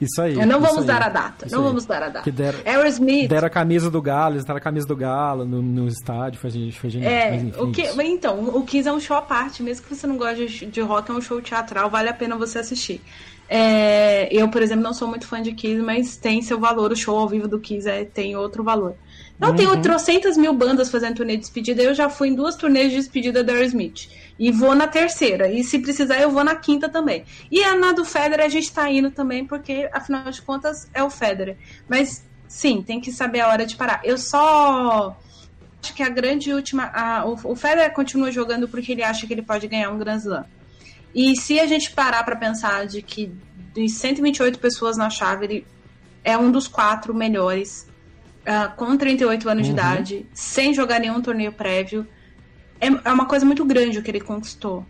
Isso 0.00 0.20
aí. 0.20 0.34
não 0.44 0.60
vamos 0.60 0.80
aí, 0.80 0.86
dar 0.86 1.02
a 1.02 1.08
data. 1.08 1.46
Não 1.50 1.60
aí. 1.60 1.64
vamos 1.64 1.86
dar 1.86 2.02
a 2.02 2.08
data. 2.08 2.22
Que 2.22 2.30
deram, 2.30 2.58
Aerosmith. 2.64 3.28
Deram 3.28 3.46
a 3.46 3.50
camisa 3.50 3.90
do 3.90 4.02
Galo, 4.02 4.34
eles 4.34 4.44
deram 4.44 4.58
a 4.58 4.60
camisa 4.60 4.86
do 4.86 4.96
Galo 4.96 5.44
no, 5.44 5.62
no 5.62 5.88
estádio, 5.88 6.38
foi, 6.40 6.70
foi 6.72 6.90
genial. 6.90 7.10
É, 7.10 7.36
enfim, 7.36 7.52
o 7.58 7.70
que, 7.70 7.82
então, 8.02 8.40
o 8.56 8.62
Kiss 8.64 8.88
é 8.88 8.92
um 8.92 9.00
show 9.00 9.16
à 9.16 9.22
parte, 9.22 9.62
mesmo 9.62 9.86
que 9.86 9.94
você 9.94 10.06
não 10.06 10.16
goste 10.16 10.46
de, 10.46 10.66
de 10.66 10.80
rock, 10.80 11.10
é 11.10 11.14
um 11.14 11.20
show 11.20 11.40
teatral, 11.40 11.88
vale 11.88 12.08
a 12.08 12.14
pena 12.14 12.36
você 12.36 12.58
assistir. 12.58 13.00
É, 13.48 14.28
eu, 14.34 14.48
por 14.48 14.62
exemplo, 14.62 14.82
não 14.82 14.94
sou 14.94 15.06
muito 15.06 15.26
fã 15.26 15.40
de 15.40 15.52
Kiss, 15.52 15.80
mas 15.82 16.16
tem 16.16 16.42
seu 16.42 16.58
valor, 16.58 16.90
o 16.90 16.96
show 16.96 17.16
ao 17.16 17.28
vivo 17.28 17.46
do 17.46 17.60
Kiss 17.60 17.88
é, 17.88 18.04
tem 18.04 18.36
outro 18.36 18.64
valor. 18.64 18.96
Não, 19.38 19.50
uhum. 19.50 19.56
tem 19.56 19.82
trocentas 19.82 20.36
mil 20.36 20.52
bandas 20.52 20.90
fazendo 20.90 21.16
turnê 21.16 21.36
de 21.36 21.40
despedida. 21.40 21.82
Eu 21.82 21.94
já 21.94 22.08
fui 22.08 22.28
em 22.28 22.34
duas 22.34 22.54
turnês 22.54 22.90
de 22.90 22.98
despedida 22.98 23.42
da 23.42 23.52
Aerosmith. 23.52 24.08
E 24.38 24.50
vou 24.50 24.74
na 24.74 24.86
terceira. 24.86 25.48
E 25.48 25.62
se 25.64 25.78
precisar, 25.78 26.20
eu 26.20 26.30
vou 26.30 26.44
na 26.44 26.54
quinta 26.54 26.88
também. 26.88 27.24
E 27.50 27.62
a 27.62 27.76
na 27.76 27.92
do 27.92 28.04
Federer 28.04 28.46
a 28.46 28.48
gente 28.48 28.72
tá 28.72 28.90
indo 28.90 29.10
também, 29.10 29.44
porque 29.44 29.88
afinal 29.92 30.30
de 30.30 30.40
contas 30.42 30.88
é 30.94 31.02
o 31.02 31.10
Federer. 31.10 31.56
Mas 31.88 32.24
sim, 32.48 32.82
tem 32.82 33.00
que 33.00 33.10
saber 33.12 33.40
a 33.40 33.48
hora 33.48 33.66
de 33.66 33.76
parar. 33.76 34.00
Eu 34.04 34.18
só 34.18 35.16
acho 35.82 35.94
que 35.94 36.02
a 36.02 36.08
grande 36.08 36.52
última. 36.52 36.84
A, 36.94 37.26
o, 37.26 37.52
o 37.52 37.56
Federer 37.56 37.92
continua 37.92 38.30
jogando 38.30 38.68
porque 38.68 38.92
ele 38.92 39.02
acha 39.02 39.26
que 39.26 39.32
ele 39.32 39.42
pode 39.42 39.66
ganhar 39.66 39.90
um 39.90 39.98
Grand 39.98 40.18
Slam. 40.18 40.44
E 41.14 41.36
se 41.36 41.60
a 41.60 41.66
gente 41.66 41.92
parar 41.92 42.24
para 42.24 42.36
pensar 42.36 42.86
de 42.86 43.02
que 43.02 43.32
de 43.72 43.88
128 43.88 44.58
pessoas 44.58 44.96
na 44.96 45.10
chave, 45.10 45.44
ele 45.44 45.66
é 46.22 46.38
um 46.38 46.50
dos 46.50 46.66
quatro 46.66 47.12
melhores 47.12 47.86
uh, 48.46 48.74
com 48.76 48.96
38 48.96 49.48
anos 49.48 49.66
uhum. 49.66 49.74
de 49.74 49.80
idade, 49.80 50.26
sem 50.32 50.72
jogar 50.72 51.00
nenhum 51.00 51.20
torneio 51.20 51.52
prévio. 51.52 52.06
É, 52.80 52.86
é 52.86 53.12
uma 53.12 53.26
coisa 53.26 53.44
muito 53.44 53.64
grande 53.64 53.98
o 53.98 54.02
que 54.02 54.10
ele 54.10 54.20
conquistou. 54.20 54.86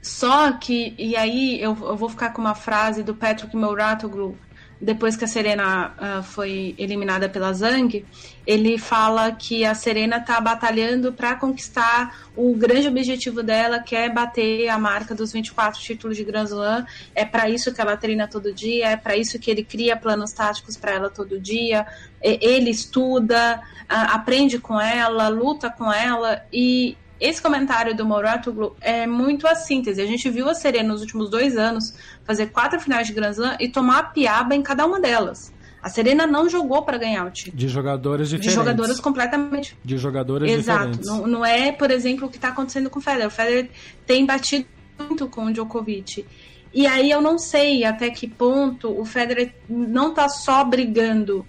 Só 0.00 0.52
que, 0.52 0.94
e 0.98 1.16
aí 1.16 1.60
eu, 1.60 1.76
eu 1.80 1.96
vou 1.96 2.08
ficar 2.08 2.30
com 2.30 2.40
uma 2.40 2.54
frase 2.54 3.02
do 3.02 3.14
Patrick 3.14 3.56
Mouratoglou, 3.56 4.36
depois 4.80 5.16
que 5.16 5.24
a 5.24 5.28
Serena 5.28 5.92
uh, 5.98 6.22
foi 6.22 6.74
eliminada 6.78 7.28
pela 7.28 7.52
Zhang, 7.52 8.04
ele 8.46 8.78
fala 8.78 9.32
que 9.32 9.64
a 9.64 9.74
Serena 9.74 10.18
está 10.18 10.40
batalhando 10.40 11.12
para 11.12 11.34
conquistar 11.34 12.28
o 12.36 12.54
grande 12.54 12.86
objetivo 12.86 13.42
dela, 13.42 13.80
que 13.80 13.96
é 13.96 14.08
bater 14.08 14.68
a 14.68 14.78
marca 14.78 15.14
dos 15.14 15.32
24 15.32 15.80
títulos 15.80 16.16
de 16.16 16.22
Grand 16.22 16.44
Slam. 16.44 16.86
É 17.14 17.24
para 17.24 17.48
isso 17.50 17.74
que 17.74 17.80
ela 17.80 17.96
treina 17.96 18.28
todo 18.28 18.54
dia, 18.54 18.90
é 18.90 18.96
para 18.96 19.16
isso 19.16 19.38
que 19.38 19.50
ele 19.50 19.64
cria 19.64 19.96
planos 19.96 20.32
táticos 20.32 20.76
para 20.76 20.92
ela 20.92 21.10
todo 21.10 21.40
dia. 21.40 21.84
Ele 22.22 22.70
estuda, 22.70 23.60
uh, 23.82 24.14
aprende 24.14 24.60
com 24.60 24.80
ela, 24.80 25.28
luta 25.28 25.68
com 25.68 25.92
ela 25.92 26.42
e 26.52 26.96
esse 27.20 27.42
comentário 27.42 27.96
do 27.96 28.06
Moratoglu 28.06 28.76
é 28.80 29.06
muito 29.06 29.46
a 29.46 29.54
síntese. 29.54 30.00
A 30.00 30.06
gente 30.06 30.28
viu 30.30 30.48
a 30.48 30.54
Serena 30.54 30.88
nos 30.88 31.00
últimos 31.00 31.30
dois 31.30 31.56
anos 31.56 31.94
fazer 32.24 32.46
quatro 32.46 32.80
finais 32.80 33.06
de 33.06 33.12
Grand 33.12 33.30
Slam 33.30 33.56
e 33.58 33.68
tomar 33.68 33.98
a 33.98 34.02
piaba 34.04 34.54
em 34.54 34.62
cada 34.62 34.86
uma 34.86 35.00
delas. 35.00 35.52
A 35.82 35.88
Serena 35.88 36.26
não 36.26 36.48
jogou 36.48 36.82
para 36.82 36.98
ganhar 36.98 37.24
o 37.24 37.30
título. 37.30 37.56
De 37.56 37.68
jogadores 37.68 38.28
diferentes. 38.28 38.50
De 38.50 38.54
jogadores 38.54 39.00
completamente. 39.00 39.76
De 39.84 39.96
jogadores 39.96 40.50
Exato. 40.50 40.78
diferentes. 40.78 41.06
Exato. 41.06 41.22
Não, 41.22 41.26
não, 41.26 41.46
é, 41.46 41.72
por 41.72 41.90
exemplo, 41.90 42.26
o 42.26 42.30
que 42.30 42.36
está 42.36 42.48
acontecendo 42.48 42.90
com 42.90 42.98
o 42.98 43.02
Federer. 43.02 43.28
O 43.28 43.30
Federer 43.30 43.70
tem 44.04 44.26
batido 44.26 44.66
muito 44.98 45.28
com 45.28 45.46
o 45.46 45.52
Djokovic. 45.52 46.26
E 46.74 46.86
aí 46.86 47.10
eu 47.10 47.20
não 47.20 47.38
sei 47.38 47.84
até 47.84 48.10
que 48.10 48.26
ponto 48.26 48.90
o 48.90 49.04
Federer 49.04 49.54
não 49.68 50.10
está 50.10 50.28
só 50.28 50.64
brigando 50.64 51.46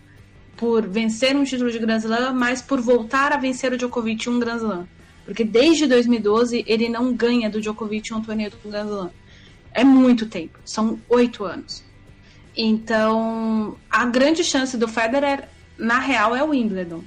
por 0.55 0.87
vencer 0.87 1.35
um 1.35 1.43
título 1.43 1.71
de 1.71 1.79
Grand 1.79 1.97
Slam, 1.97 2.33
mas 2.33 2.61
por 2.61 2.79
voltar 2.81 3.31
a 3.31 3.37
vencer 3.37 3.73
o 3.73 3.77
Djokovic 3.77 4.29
um 4.29 4.39
Grand 4.39 4.57
Slam. 4.57 4.87
Porque 5.29 5.43
desde 5.43 5.85
2012 5.85 6.65
ele 6.65 6.89
não 6.89 7.13
ganha 7.13 7.51
do 7.51 7.61
Djokovic 7.61 8.11
um 8.11 8.19
torneio 8.19 8.49
do 8.49 8.57
Grand 8.67 8.87
Slam. 8.87 9.11
É 9.71 9.83
muito 9.83 10.25
tempo, 10.25 10.57
são 10.65 10.99
oito 11.07 11.45
anos. 11.45 11.83
Então, 12.57 13.77
a 13.91 14.07
grande 14.07 14.43
chance 14.43 14.75
do 14.75 14.87
Federer, 14.87 15.47
na 15.77 15.99
real, 15.99 16.35
é 16.35 16.43
o 16.43 16.49
Wimbledon. 16.49 17.03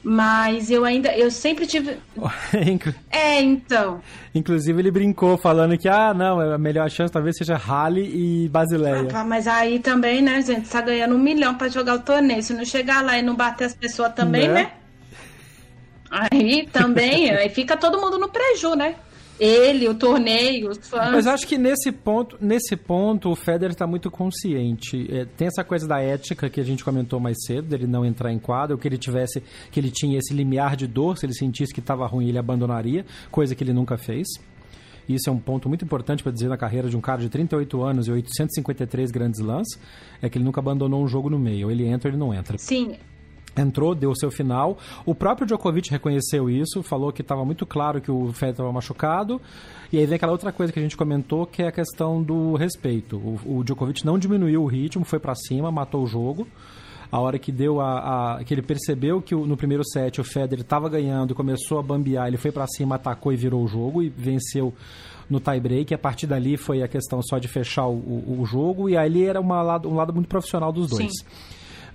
Mas 0.00 0.70
eu 0.70 0.84
ainda, 0.84 1.12
eu 1.16 1.28
sempre 1.28 1.66
tive. 1.66 1.96
é, 3.10 3.42
então. 3.42 4.00
Inclusive 4.32 4.80
ele 4.80 4.92
brincou 4.92 5.36
falando 5.36 5.76
que, 5.76 5.88
ah, 5.88 6.14
não, 6.14 6.38
a 6.38 6.56
melhor 6.56 6.88
chance 6.88 7.12
talvez 7.12 7.36
seja 7.36 7.56
Halle 7.56 8.12
e 8.14 8.48
Basileia. 8.48 9.08
Ah, 9.12 9.24
mas 9.24 9.48
aí 9.48 9.80
também, 9.80 10.22
né, 10.22 10.40
gente, 10.40 10.68
tá 10.68 10.80
ganhando 10.80 11.16
um 11.16 11.18
milhão 11.18 11.56
para 11.56 11.66
jogar 11.66 11.96
o 11.96 12.00
torneio. 12.00 12.44
Se 12.44 12.54
não 12.54 12.64
chegar 12.64 13.02
lá 13.02 13.18
e 13.18 13.22
não 13.22 13.34
bater 13.34 13.64
as 13.64 13.74
pessoas 13.74 14.14
também, 14.14 14.46
né? 14.46 14.54
né? 14.54 14.72
Aí 16.14 16.66
também, 16.72 17.30
aí 17.34 17.48
fica 17.48 17.76
todo 17.76 18.00
mundo 18.00 18.18
no 18.18 18.28
preju, 18.28 18.74
né? 18.74 18.94
ele, 19.38 19.88
o 19.88 19.94
torneio, 19.94 20.70
os 20.70 20.78
fãs. 20.78 21.10
Mas 21.10 21.26
acho 21.26 21.46
que 21.46 21.58
nesse 21.58 21.90
ponto, 21.90 22.36
nesse 22.40 22.76
ponto 22.76 23.30
o 23.30 23.36
Federer 23.36 23.72
está 23.72 23.86
muito 23.86 24.10
consciente. 24.10 25.08
É, 25.10 25.24
tem 25.24 25.48
essa 25.48 25.64
coisa 25.64 25.86
da 25.86 26.00
ética 26.00 26.48
que 26.48 26.60
a 26.60 26.64
gente 26.64 26.84
comentou 26.84 27.18
mais 27.18 27.36
cedo, 27.44 27.68
dele 27.68 27.86
não 27.86 28.04
entrar 28.04 28.32
em 28.32 28.38
quadro, 28.38 28.78
que 28.78 28.86
ele 28.86 28.98
tivesse, 28.98 29.42
que 29.70 29.80
ele 29.80 29.90
tinha 29.90 30.18
esse 30.18 30.32
limiar 30.32 30.76
de 30.76 30.86
dor, 30.86 31.18
se 31.18 31.26
ele 31.26 31.34
sentisse 31.34 31.72
que 31.72 31.80
estava 31.80 32.06
ruim, 32.06 32.28
ele 32.28 32.38
abandonaria, 32.38 33.04
coisa 33.30 33.54
que 33.54 33.64
ele 33.64 33.72
nunca 33.72 33.96
fez. 33.96 34.26
Isso 35.08 35.28
é 35.28 35.32
um 35.32 35.38
ponto 35.38 35.68
muito 35.68 35.84
importante 35.84 36.22
para 36.22 36.32
dizer 36.32 36.48
na 36.48 36.56
carreira 36.56 36.88
de 36.88 36.96
um 36.96 37.00
cara 37.00 37.20
de 37.20 37.28
38 37.28 37.82
anos 37.82 38.08
e 38.08 38.12
853 38.12 39.10
grandes 39.10 39.40
lãs, 39.40 39.66
é 40.22 40.30
que 40.30 40.38
ele 40.38 40.44
nunca 40.44 40.60
abandonou 40.60 41.02
um 41.02 41.08
jogo 41.08 41.28
no 41.28 41.38
meio. 41.38 41.70
Ele 41.70 41.86
entra 41.86 42.08
ou 42.08 42.12
ele 42.12 42.18
não 42.18 42.32
entra. 42.32 42.56
Sim, 42.56 42.96
entrou, 43.56 43.94
deu 43.94 44.14
seu 44.14 44.30
final. 44.30 44.78
O 45.04 45.14
próprio 45.14 45.46
Djokovic 45.46 45.90
reconheceu 45.90 46.50
isso, 46.50 46.82
falou 46.82 47.12
que 47.12 47.22
estava 47.22 47.44
muito 47.44 47.64
claro 47.66 48.00
que 48.00 48.10
o 48.10 48.32
Federer 48.32 48.52
estava 48.52 48.72
machucado. 48.72 49.40
E 49.92 49.98
aí 49.98 50.06
vem 50.06 50.16
aquela 50.16 50.32
outra 50.32 50.52
coisa 50.52 50.72
que 50.72 50.78
a 50.78 50.82
gente 50.82 50.96
comentou, 50.96 51.46
que 51.46 51.62
é 51.62 51.68
a 51.68 51.72
questão 51.72 52.22
do 52.22 52.54
respeito. 52.54 53.16
O, 53.16 53.58
o 53.58 53.64
Djokovic 53.64 54.04
não 54.04 54.18
diminuiu 54.18 54.62
o 54.62 54.66
ritmo, 54.66 55.04
foi 55.04 55.18
para 55.18 55.34
cima, 55.34 55.70
matou 55.70 56.02
o 56.02 56.06
jogo. 56.06 56.46
A 57.12 57.20
hora 57.20 57.38
que 57.38 57.52
deu 57.52 57.80
a, 57.80 58.38
a 58.38 58.44
que 58.44 58.52
ele 58.52 58.62
percebeu 58.62 59.22
que 59.22 59.36
o, 59.36 59.46
no 59.46 59.56
primeiro 59.56 59.84
set 59.84 60.20
o 60.20 60.24
Federer 60.24 60.62
estava 60.64 60.88
ganhando, 60.88 61.32
começou 61.34 61.78
a 61.78 61.82
bambear, 61.82 62.26
ele 62.26 62.36
foi 62.36 62.50
para 62.50 62.66
cima, 62.66 62.96
atacou 62.96 63.32
e 63.32 63.36
virou 63.36 63.62
o 63.62 63.68
jogo 63.68 64.02
e 64.02 64.08
venceu 64.08 64.74
no 65.30 65.38
tie-break. 65.38 65.94
A 65.94 65.98
partir 65.98 66.26
dali 66.26 66.56
foi 66.56 66.82
a 66.82 66.88
questão 66.88 67.22
só 67.22 67.38
de 67.38 67.46
fechar 67.46 67.86
o, 67.86 67.92
o, 67.92 68.40
o 68.40 68.46
jogo 68.46 68.88
e 68.88 68.96
ali 68.96 69.24
era 69.24 69.40
uma, 69.40 69.80
um 69.86 69.94
lado 69.94 70.12
muito 70.12 70.26
profissional 70.26 70.72
dos 70.72 70.90
dois. 70.90 71.04
Sim 71.04 71.24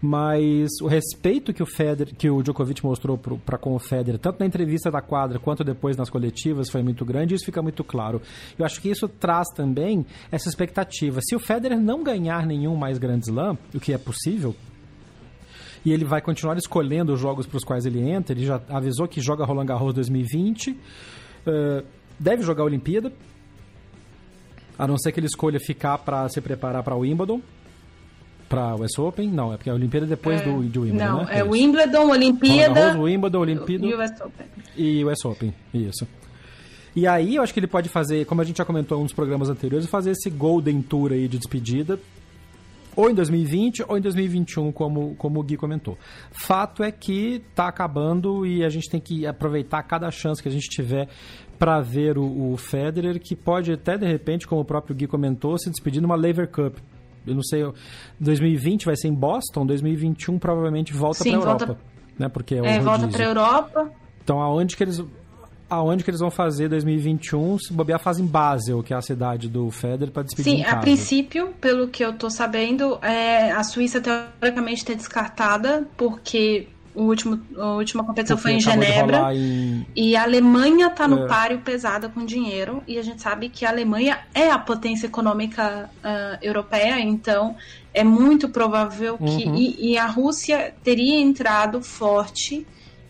mas 0.02 0.70
o 0.82 0.88
respeito 0.88 1.54
que 1.54 1.62
o 1.62 1.66
Federer, 1.66 2.16
que 2.16 2.30
o 2.30 2.42
Djokovic 2.42 2.84
mostrou 2.84 3.18
para 3.18 3.58
com 3.58 3.76
o 3.76 3.80
Federer, 3.80 4.20
tanto 4.20 4.40
na 4.40 4.46
entrevista 4.46 4.90
da 4.90 5.02
quadra 5.02 5.40
quanto 5.40 5.64
depois 5.64 5.98
nas 5.98 6.10
coletivas, 6.10 6.70
foi 6.70 6.82
muito 6.82 7.04
grande. 7.04 7.36
Isso 7.36 7.46
fica 7.46 7.62
muito 7.62 7.84
claro. 7.84 8.22
Eu 8.58 8.66
acho 8.66 8.82
que 8.82 8.90
isso 8.90 9.08
traz 9.10 9.50
também 9.50 10.06
essa 10.32 10.48
expectativa. 10.48 11.20
Se 11.22 11.36
o 11.36 11.40
Federer 11.40 11.80
não 11.80 12.02
ganhar 12.02 12.46
nenhum 12.46 12.76
mais 12.76 12.98
Grand 12.98 13.20
Slam, 13.20 13.58
o 13.74 13.80
que 13.80 13.92
é 13.92 13.98
possível, 13.98 14.56
e 15.86 15.92
ele 15.92 16.06
vai 16.06 16.22
continuar 16.22 16.58
escolhendo 16.58 17.14
os 17.14 17.20
jogos 17.20 17.46
para 17.46 17.58
os 17.58 17.64
quais 17.64 17.86
ele 17.86 18.00
entra. 18.00 18.34
Ele 18.34 18.46
já 18.46 18.62
avisou 18.70 19.08
que 19.08 19.20
joga 19.20 19.46
Roland 19.46 19.66
Garros 19.66 19.94
2020, 19.94 20.72
uh, 20.72 20.78
deve 22.18 22.44
jogar 22.44 22.64
a 22.64 22.66
Olimpíada, 22.66 23.12
a 24.78 24.88
não 24.88 24.98
ser 24.98 25.12
que 25.12 25.20
ele 25.20 25.28
escolha 25.28 25.60
ficar 25.60 25.98
para 25.98 26.28
se 26.30 26.40
preparar 26.40 26.84
para 26.84 26.96
o 26.96 27.00
Wimbledon 27.00 27.42
para 28.50 28.76
o 28.76 28.84
US 28.84 28.98
Open? 28.98 29.30
Não, 29.30 29.54
é 29.54 29.58
porque 29.58 29.70
a 29.70 29.74
Olimpíada 29.74 30.08
é 30.08 30.10
depois 30.10 30.42
é, 30.42 30.44
do, 30.44 30.64
do 30.64 30.82
Wimbledon, 30.82 31.06
não, 31.06 31.24
né? 31.24 31.28
é, 31.30 31.40
é 31.40 31.44
Wimbledon, 31.44 32.10
Olimpíada... 32.10 32.92
Roland 32.92 33.04
Wimbledon, 33.04 33.40
Olimpíada... 33.40 33.86
E 33.86 33.94
o 33.94 34.04
US 34.04 34.22
Open. 34.22 34.48
E 34.76 35.04
o 35.04 35.12
US 35.12 35.26
Open, 35.26 35.54
isso. 35.74 36.08
E 36.96 37.08
aí 37.08 37.36
eu 37.36 37.44
acho 37.44 37.54
que 37.54 37.60
ele 37.60 37.68
pode 37.68 37.88
fazer, 37.88 38.26
como 38.26 38.42
a 38.42 38.44
gente 38.44 38.58
já 38.58 38.66
comentou 38.66 38.98
em 38.98 39.02
um 39.02 39.04
dos 39.04 39.14
programas 39.14 39.50
anteriores, 39.50 39.88
fazer 39.88 40.12
esse 40.12 40.30
Golden 40.30 40.82
Tour 40.82 41.12
aí 41.12 41.28
de 41.28 41.38
despedida, 41.38 42.00
ou 42.96 43.10
em 43.10 43.14
2020 43.14 43.86
ou 43.88 43.98
em 43.98 44.02
2021, 44.02 44.72
como, 44.72 45.16
como 45.16 45.40
o 45.40 45.44
Gui 45.44 45.56
comentou. 45.56 45.98
Fato 46.32 46.84
é 46.84 46.92
que 46.92 47.44
está 47.50 47.68
acabando 47.68 48.46
e 48.46 48.66
a 48.66 48.70
gente 48.70 48.90
tem 48.90 49.00
que 49.00 49.26
aproveitar 49.26 49.82
cada 49.84 50.10
chance 50.12 50.42
que 50.42 50.50
a 50.50 50.52
gente 50.52 50.68
tiver 50.68 51.08
para 51.58 51.80
ver 51.80 52.18
o, 52.18 52.52
o 52.52 52.58
Federer, 52.58 53.20
que 53.20 53.36
pode 53.36 53.72
até 53.72 53.98
de 53.98 54.06
repente, 54.06 54.48
como 54.48 54.62
o 54.62 54.66
próprio 54.66 54.96
Gui 54.96 55.08
comentou, 55.08 55.58
se 55.58 55.70
despedir 55.70 56.02
numa 56.02 56.16
Lever 56.16 56.50
Cup 56.50 56.78
eu 57.30 57.36
não 57.36 57.44
sei, 57.44 57.64
2020 58.20 58.86
vai 58.86 58.96
ser 58.96 59.08
em 59.08 59.14
Boston, 59.14 59.66
2021 59.66 60.40
provavelmente 60.40 60.94
volta 60.94 61.24
para 61.24 61.34
Europa, 61.34 61.66
volta... 61.66 61.82
né? 62.18 62.30
Porque 62.30 62.56
é, 62.56 62.76
é 62.76 62.80
volta 62.80 63.08
para 63.08 63.24
Europa. 63.24 63.92
Então 64.24 64.42
aonde 64.42 64.76
que 64.76 64.84
eles 64.84 65.04
aonde 65.70 66.04
que 66.04 66.10
eles 66.10 66.20
vão 66.20 66.32
fazer 66.32 66.68
2021, 66.68 67.60
se 67.60 67.72
bobear 67.72 68.00
fazem 68.00 68.26
Basel, 68.26 68.82
que 68.82 68.94
é 68.94 68.98
a 68.98 69.02
cidade 69.02 69.48
do 69.48 69.70
Federer 69.70 70.12
para 70.12 70.24
despedir 70.24 70.58
Sim, 70.58 70.64
a 70.64 70.78
princípio, 70.78 71.50
pelo 71.62 71.88
que 71.88 72.04
eu 72.04 72.14
tô 72.14 72.30
sabendo, 72.30 72.98
é, 73.04 73.52
a 73.52 73.64
Suíça 73.64 74.02
teoricamente 74.02 74.82
está 74.82 74.94
descartada 74.94 75.88
porque 75.96 76.68
o 76.94 77.04
último, 77.04 77.40
a 77.58 77.74
última 77.74 78.04
competição 78.04 78.36
Porque 78.36 78.50
foi 78.50 78.58
em 78.58 78.60
Genebra. 78.60 79.34
Em... 79.34 79.86
E 79.96 80.16
a 80.16 80.24
Alemanha 80.24 80.88
está 80.88 81.08
no 81.08 81.26
é. 81.26 81.28
páreo 81.28 81.60
pesada 81.60 82.10
com 82.10 82.26
dinheiro. 82.26 82.84
E 82.88 82.98
a 82.98 83.02
gente 83.02 83.22
sabe 83.22 83.50
que 83.50 83.66
a 83.66 83.70
Alemanha 83.70 84.20
é 84.34 84.50
a 84.50 84.58
potência 84.58 85.08
econômica 85.08 85.90
uh, 86.04 86.38
europeia, 86.42 87.00
então 87.00 87.56
é 87.94 88.04
muito 88.04 88.50
provável 88.50 89.18
que. 89.18 89.48
Uhum. 89.48 89.56
E, 89.56 89.92
e, 89.92 89.98
a 89.98 90.06
Rússia 90.08 90.74
teria 90.84 91.20
entrado 91.20 91.82
forte 91.82 92.66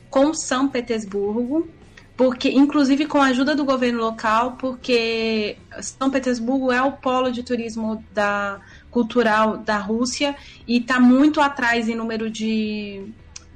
com 0.10 0.34
São 0.34 0.68
Petersburgo. 0.68 1.68
Porque, 2.16 2.50
inclusive 2.50 3.06
com 3.06 3.22
a 3.22 3.28
ajuda 3.28 3.56
do 3.56 3.64
governo 3.64 4.02
local, 4.02 4.58
porque 4.60 5.56
São 5.82 6.10
Petersburgo 6.10 6.70
é 6.70 6.82
o 6.82 6.92
polo 6.92 7.32
de 7.32 7.44
turismo 7.44 8.04
da, 8.14 8.60
cultural 8.92 9.58
da 9.58 9.78
Rússia 9.78 10.36
e 10.68 10.78
está 10.78 11.00
muito 11.00 11.40
atrás 11.40 11.88
em 11.88 11.96
número 11.96 12.30
de 12.30 13.04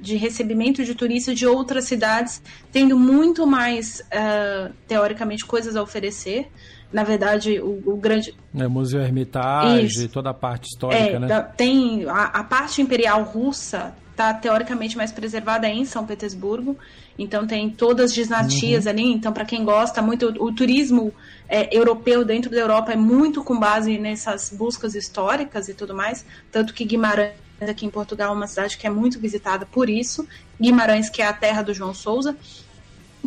de 0.04 0.16
recebimento 0.16 0.84
de 0.84 0.94
turistas 0.94 1.36
de 1.36 1.46
outras 1.46 1.86
cidades, 1.86 2.42
tendo 2.70 2.98
muito 2.98 3.46
mais, 3.46 4.00
uh, 4.00 4.72
teoricamente, 4.86 5.44
coisas 5.44 5.74
a 5.74 5.82
oferecer. 5.82 6.48
Na 6.92 7.02
verdade, 7.02 7.58
o, 7.58 7.82
o 7.86 7.96
grande. 7.96 8.34
É, 8.56 8.68
Museu 8.68 9.00
Hermitage, 9.00 10.04
Isso. 10.04 10.08
toda 10.08 10.30
a 10.30 10.34
parte 10.34 10.68
histórica, 10.68 11.16
é, 11.16 11.18
né? 11.18 11.40
Tem 11.56 12.04
a, 12.06 12.24
a 12.26 12.44
parte 12.44 12.80
imperial 12.80 13.24
russa 13.24 13.94
está 14.14 14.32
teoricamente 14.32 14.96
mais 14.96 15.10
preservada 15.10 15.68
em 15.68 15.84
São 15.84 16.06
Petersburgo. 16.06 16.78
Então 17.18 17.46
tem 17.46 17.68
todas 17.68 18.10
as 18.10 18.14
dinastias 18.14 18.84
uhum. 18.84 18.90
ali. 18.90 19.12
Então 19.12 19.32
para 19.32 19.44
quem 19.44 19.64
gosta 19.64 20.00
muito 20.00 20.26
o, 20.26 20.46
o 20.46 20.54
turismo 20.54 21.12
é, 21.48 21.76
europeu 21.76 22.24
dentro 22.24 22.50
da 22.50 22.58
Europa 22.58 22.92
é 22.92 22.96
muito 22.96 23.42
com 23.42 23.58
base 23.58 23.98
nessas 23.98 24.50
buscas 24.50 24.94
históricas 24.94 25.68
e 25.68 25.74
tudo 25.74 25.94
mais. 25.94 26.24
Tanto 26.52 26.72
que 26.72 26.84
Guimarães 26.84 27.32
aqui 27.70 27.86
em 27.86 27.90
Portugal, 27.90 28.32
uma 28.32 28.46
cidade 28.46 28.76
que 28.76 28.86
é 28.86 28.90
muito 28.90 29.18
visitada 29.18 29.66
por 29.66 29.88
isso. 29.88 30.26
Guimarães, 30.60 31.10
que 31.10 31.22
é 31.22 31.26
a 31.26 31.32
terra 31.32 31.62
do 31.62 31.74
João 31.74 31.94
Souza. 31.94 32.36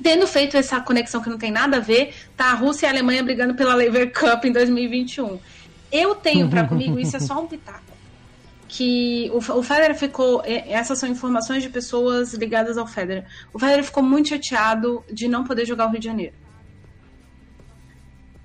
Tendo 0.02 0.28
feito 0.28 0.56
essa 0.56 0.80
conexão 0.80 1.22
que 1.22 1.30
não 1.30 1.38
tem 1.38 1.52
nada 1.52 1.78
a 1.78 1.80
ver, 1.80 2.14
tá 2.36 2.52
a 2.52 2.54
Rússia 2.54 2.86
e 2.86 2.88
a 2.88 2.92
Alemanha 2.92 3.24
brigando 3.24 3.56
pela 3.56 3.74
Lever 3.74 4.14
Cup 4.14 4.46
em 4.46 4.52
2021. 4.52 5.40
Eu 5.92 6.16
tenho 6.16 6.50
para 6.50 6.66
comigo, 6.68 7.00
isso 7.00 7.18
é 7.18 7.20
só 7.20 7.42
um 7.42 7.48
pitaco. 7.48 7.82
Que 8.68 9.32
o, 9.34 9.38
o 9.38 9.64
Federer 9.64 9.96
ficou. 9.96 10.44
Essas 10.46 11.00
são 11.00 11.10
informações 11.10 11.64
de 11.64 11.70
pessoas 11.70 12.34
ligadas 12.34 12.78
ao 12.78 12.86
Federer. 12.86 13.26
O 13.54 13.60
Federer 13.60 13.84
ficou 13.84 14.04
muito 14.04 14.30
chateado 14.30 15.04
de 15.12 15.28
não 15.28 15.44
poder 15.44 15.66
jogar 15.66 15.88
o 15.88 15.90
Rio 15.90 16.00
de 16.00 16.06
Janeiro. 16.06 16.34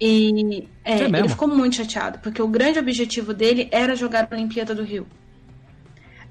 E 0.05 0.69
é, 0.85 1.03
é 1.03 1.05
ele 1.05 1.29
ficou 1.29 1.47
muito 1.47 1.77
chateado, 1.77 2.19
porque 2.19 2.43
o 2.43 2.49
grande 2.49 2.77
objetivo 2.77 3.33
dele 3.33 3.69
era 3.71 3.95
jogar 3.95 4.27
a 4.29 4.35
Olimpíada 4.35 4.75
do 4.75 4.83
Rio. 4.83 5.07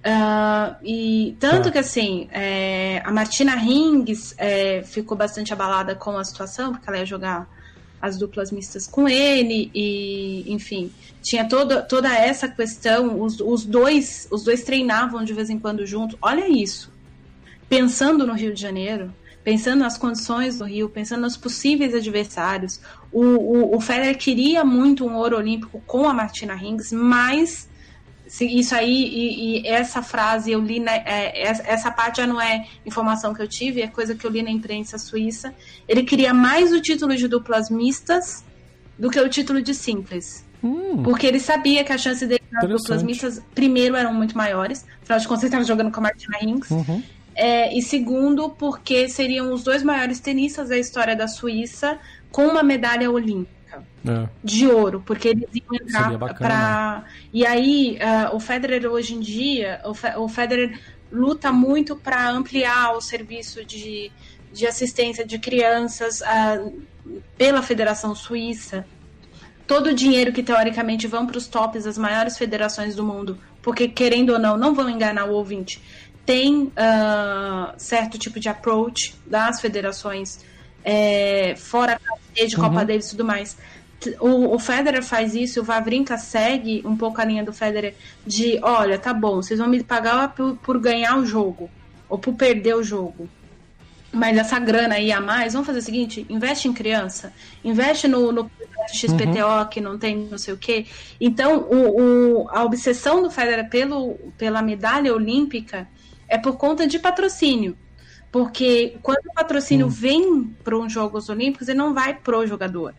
Uh, 0.02 0.76
e 0.84 1.38
tanto 1.40 1.66
tá. 1.66 1.72
que 1.72 1.78
assim, 1.78 2.28
é, 2.32 3.04
a 3.06 3.12
Martina 3.12 3.56
Hingis 3.56 4.34
é, 4.36 4.82
ficou 4.82 5.16
bastante 5.16 5.54
abalada 5.54 5.94
com 5.94 6.18
a 6.18 6.24
situação, 6.24 6.72
porque 6.72 6.90
ela 6.90 6.98
ia 6.98 7.06
jogar 7.06 7.48
as 8.02 8.18
duplas 8.18 8.52
mistas 8.52 8.88
com 8.88 9.08
ele, 9.08 9.70
e 9.76 10.44
enfim, 10.52 10.92
tinha 11.22 11.48
toda, 11.48 11.84
toda 11.84 12.12
essa 12.12 12.48
questão, 12.48 13.22
os, 13.22 13.40
os, 13.40 13.64
dois, 13.64 14.28
os 14.32 14.44
dois 14.44 14.64
treinavam 14.64 15.24
de 15.24 15.34
vez 15.34 15.52
em 15.52 15.60
quando 15.60 15.86
juntos. 15.86 16.18
Olha 16.20 16.50
isso. 16.50 16.92
Pensando 17.70 18.26
no 18.26 18.34
Rio 18.34 18.56
de 18.56 18.60
Janeiro, 18.60 19.14
pensando 19.44 19.82
nas 19.82 20.00
condições 20.00 20.58
do 20.58 20.66
Rio, 20.66 20.90
pensando 20.90 21.22
nos 21.22 21.38
possíveis 21.38 21.94
adversários. 21.94 22.82
O, 23.12 23.22
o, 23.22 23.78
o 23.78 23.80
Federer 23.80 24.18
queria 24.18 24.66
muito 24.66 25.06
um 25.06 25.16
ouro 25.16 25.38
olímpico 25.38 25.80
com 25.86 26.10
a 26.10 26.14
Martina 26.14 26.56
Hingis, 26.56 26.92
mas 26.92 27.70
isso 28.40 28.74
aí 28.74 28.90
e, 28.90 29.60
e, 29.60 29.68
essa 29.68 30.02
frase 30.02 30.52
eu 30.52 30.62
li 30.62 30.80
na, 30.80 30.96
é, 30.96 31.42
essa 31.44 31.92
parte 31.92 32.18
já 32.18 32.28
não 32.28 32.40
é 32.40 32.66
informação 32.86 33.34
que 33.34 33.42
eu 33.42 33.48
tive 33.48 33.82
é 33.82 33.88
coisa 33.88 34.16
que 34.16 34.26
eu 34.26 34.32
li 34.32 34.42
na 34.42 34.50
imprensa 34.50 34.98
suíça. 34.98 35.54
Ele 35.88 36.04
queria 36.04 36.34
mais 36.34 36.72
o 36.72 36.80
título 36.80 37.16
de 37.16 37.28
duplas 37.28 37.70
mistas 37.70 38.44
do 38.98 39.10
que 39.10 39.20
o 39.20 39.28
título 39.28 39.62
de 39.62 39.74
simples. 39.74 40.50
Hum. 40.64 41.02
porque 41.02 41.26
ele 41.26 41.40
sabia 41.40 41.84
que 41.84 41.92
a 41.92 41.98
chance 41.98 42.24
dele 42.24 42.44
nas 42.52 42.70
duplas 42.70 43.02
mistas 43.02 43.42
primeiro 43.56 43.96
eram 43.96 44.14
muito 44.14 44.38
maiores. 44.38 44.86
Afinal 45.02 45.20
de 45.20 45.28
contas 45.28 45.44
ele 45.44 45.48
estava 45.48 45.64
jogando 45.64 45.92
com 45.92 46.00
a 46.00 46.04
Martina 46.04 46.38
Hinks 46.40 46.70
uhum. 46.70 47.02
é, 47.34 47.76
e 47.76 47.82
segundo 47.82 48.48
porque 48.50 49.10
seriam 49.10 49.52
os 49.52 49.64
dois 49.64 49.82
maiores 49.82 50.20
tenistas 50.20 50.70
da 50.70 50.78
história 50.78 51.16
da 51.16 51.28
Suíça 51.28 52.00
com 52.32 52.46
uma 52.46 52.62
medalha 52.62 53.10
olímpica 53.10 53.61
olímpica 53.72 53.84
é. 54.08 54.28
de 54.44 54.68
ouro, 54.68 55.04
porque 55.06 55.30
eles 55.30 55.50
iam 55.54 55.76
entrar 55.76 56.18
para. 56.36 57.06
E 57.34 57.46
aí, 57.46 57.98
uh, 57.98 58.36
o 58.36 58.40
Federer 58.40 58.86
hoje 58.86 59.14
em 59.14 59.20
dia, 59.20 59.82
o, 59.86 59.94
Fe... 59.94 60.14
o 60.18 60.28
Federer 60.28 60.80
luta 61.12 61.52
muito 61.52 61.96
para 61.96 62.30
ampliar 62.30 62.96
o 62.96 63.02
serviço 63.02 63.64
de, 63.66 64.12
de 64.52 64.66
assistência 64.66 65.26
de 65.26 65.38
crianças 65.40 66.22
uh, 66.22 66.82
pela 67.38 67.62
Federação 67.62 68.16
Suíça. 68.16 68.86
Todo 69.68 69.88
o 69.88 69.94
dinheiro 69.94 70.34
que 70.34 70.44
teoricamente 70.44 71.08
vão 71.08 71.26
para 71.26 71.38
os 71.38 71.48
tops 71.48 71.86
das 71.86 71.98
maiores 71.98 72.38
federações 72.38 72.96
do 72.96 73.04
mundo, 73.04 73.38
porque 73.62 73.88
querendo 73.88 74.32
ou 74.32 74.40
não, 74.40 74.58
não 74.58 74.74
vão 74.74 74.90
enganar 74.90 75.26
o 75.26 75.34
ouvinte, 75.34 75.82
tem 76.26 76.64
uh, 76.64 77.74
certo 77.78 78.18
tipo 78.18 78.40
de 78.40 78.50
approach 78.50 79.16
das 79.26 79.62
federações 79.62 80.40
é, 80.84 81.56
fora 81.58 82.00
de 82.34 82.56
Copa 82.56 82.80
uhum. 82.80 82.86
Davis 82.86 83.08
e 83.08 83.12
tudo 83.12 83.26
mais. 83.26 83.58
O, 84.20 84.56
o, 84.56 84.60
Federer 84.60 85.04
faz 85.04 85.36
isso, 85.36 85.62
o 85.62 85.64
Vavrinka 85.64 86.18
segue 86.18 86.82
um 86.84 86.98
pouco 86.98 87.22
a 87.22 87.26
linha 87.26 87.44
do 87.44 87.54
Federer 87.54 87.94
de, 88.26 88.60
olha, 88.64 88.98
tá 88.98 89.14
bom, 89.14 89.36
vocês 89.36 89.60
vão 89.60 89.70
me 89.70 89.84
pagar 89.84 90.34
por, 90.34 90.56
por 90.58 90.80
ganhar 90.80 91.18
o 91.20 91.26
jogo 91.26 91.70
ou 92.10 92.18
por 92.18 92.34
perder 92.34 92.76
o 92.76 92.84
jogo. 92.84 93.30
Mas 94.12 94.38
essa 94.38 94.60
grana 94.60 94.96
aí 94.96 95.12
a 95.12 95.22
mais, 95.22 95.54
vamos 95.54 95.66
fazer 95.66 95.80
o 95.80 95.84
seguinte: 95.84 96.26
investe 96.30 96.68
em 96.68 96.74
criança, 96.74 97.32
investe 97.64 98.08
no, 98.10 98.32
no 98.32 98.52
XPTO 98.92 99.46
uhum. 99.48 99.66
que 99.70 99.80
não 99.80 99.98
tem 99.98 100.18
não 100.30 100.38
sei 100.38 100.54
o 100.54 100.58
quê. 100.58 100.86
Então, 101.20 101.60
o, 101.60 102.42
o, 102.42 102.50
a 102.50 102.64
obsessão 102.66 103.24
do 103.24 103.32
Federer 103.32 103.70
pelo, 103.70 104.16
pela 104.38 104.62
medalha 104.62 105.14
olímpica 105.14 105.88
é 106.28 106.38
por 106.38 106.58
conta 106.58 106.86
de 106.86 107.00
patrocínio. 107.00 107.78
Porque 108.32 108.98
quando 109.02 109.26
o 109.28 109.34
patrocínio 109.34 109.88
hum. 109.88 109.90
vem 109.90 110.44
para 110.64 110.78
os 110.78 110.92
Jogos 110.92 111.28
Olímpicos, 111.30 111.68
ele 111.68 111.78
não 111.78 111.94
vai 111.94 112.14
pro 112.14 112.48
jogador, 112.48 112.94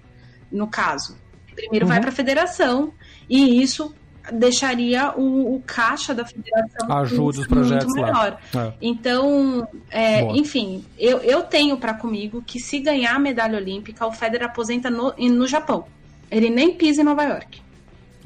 no 0.50 0.66
caso. 0.66 1.16
Primeiro 1.54 1.86
uhum. 1.86 1.92
vai 1.92 2.00
para 2.00 2.10
a 2.10 2.12
federação, 2.12 2.92
e 3.28 3.62
isso 3.62 3.94
deixaria 4.30 5.12
o, 5.16 5.56
o 5.56 5.62
caixa 5.66 6.14
da 6.14 6.24
federação 6.24 6.92
Ajuda 6.92 7.40
os 7.40 7.46
projetos 7.46 7.86
muito 7.86 8.00
maior. 8.00 8.38
É. 8.54 8.72
Então, 8.80 9.66
é, 9.90 10.22
enfim, 10.36 10.84
eu, 10.98 11.18
eu 11.18 11.42
tenho 11.42 11.76
para 11.76 11.94
comigo 11.94 12.42
que 12.46 12.60
se 12.60 12.78
ganhar 12.78 13.16
a 13.16 13.18
medalha 13.18 13.58
olímpica, 13.58 14.06
o 14.06 14.12
Federer 14.12 14.48
aposenta 14.48 14.90
no, 14.90 15.14
no 15.16 15.46
Japão. 15.46 15.86
Ele 16.30 16.50
nem 16.50 16.74
pisa 16.74 17.02
em 17.02 17.04
Nova 17.04 17.24
York. 17.24 17.61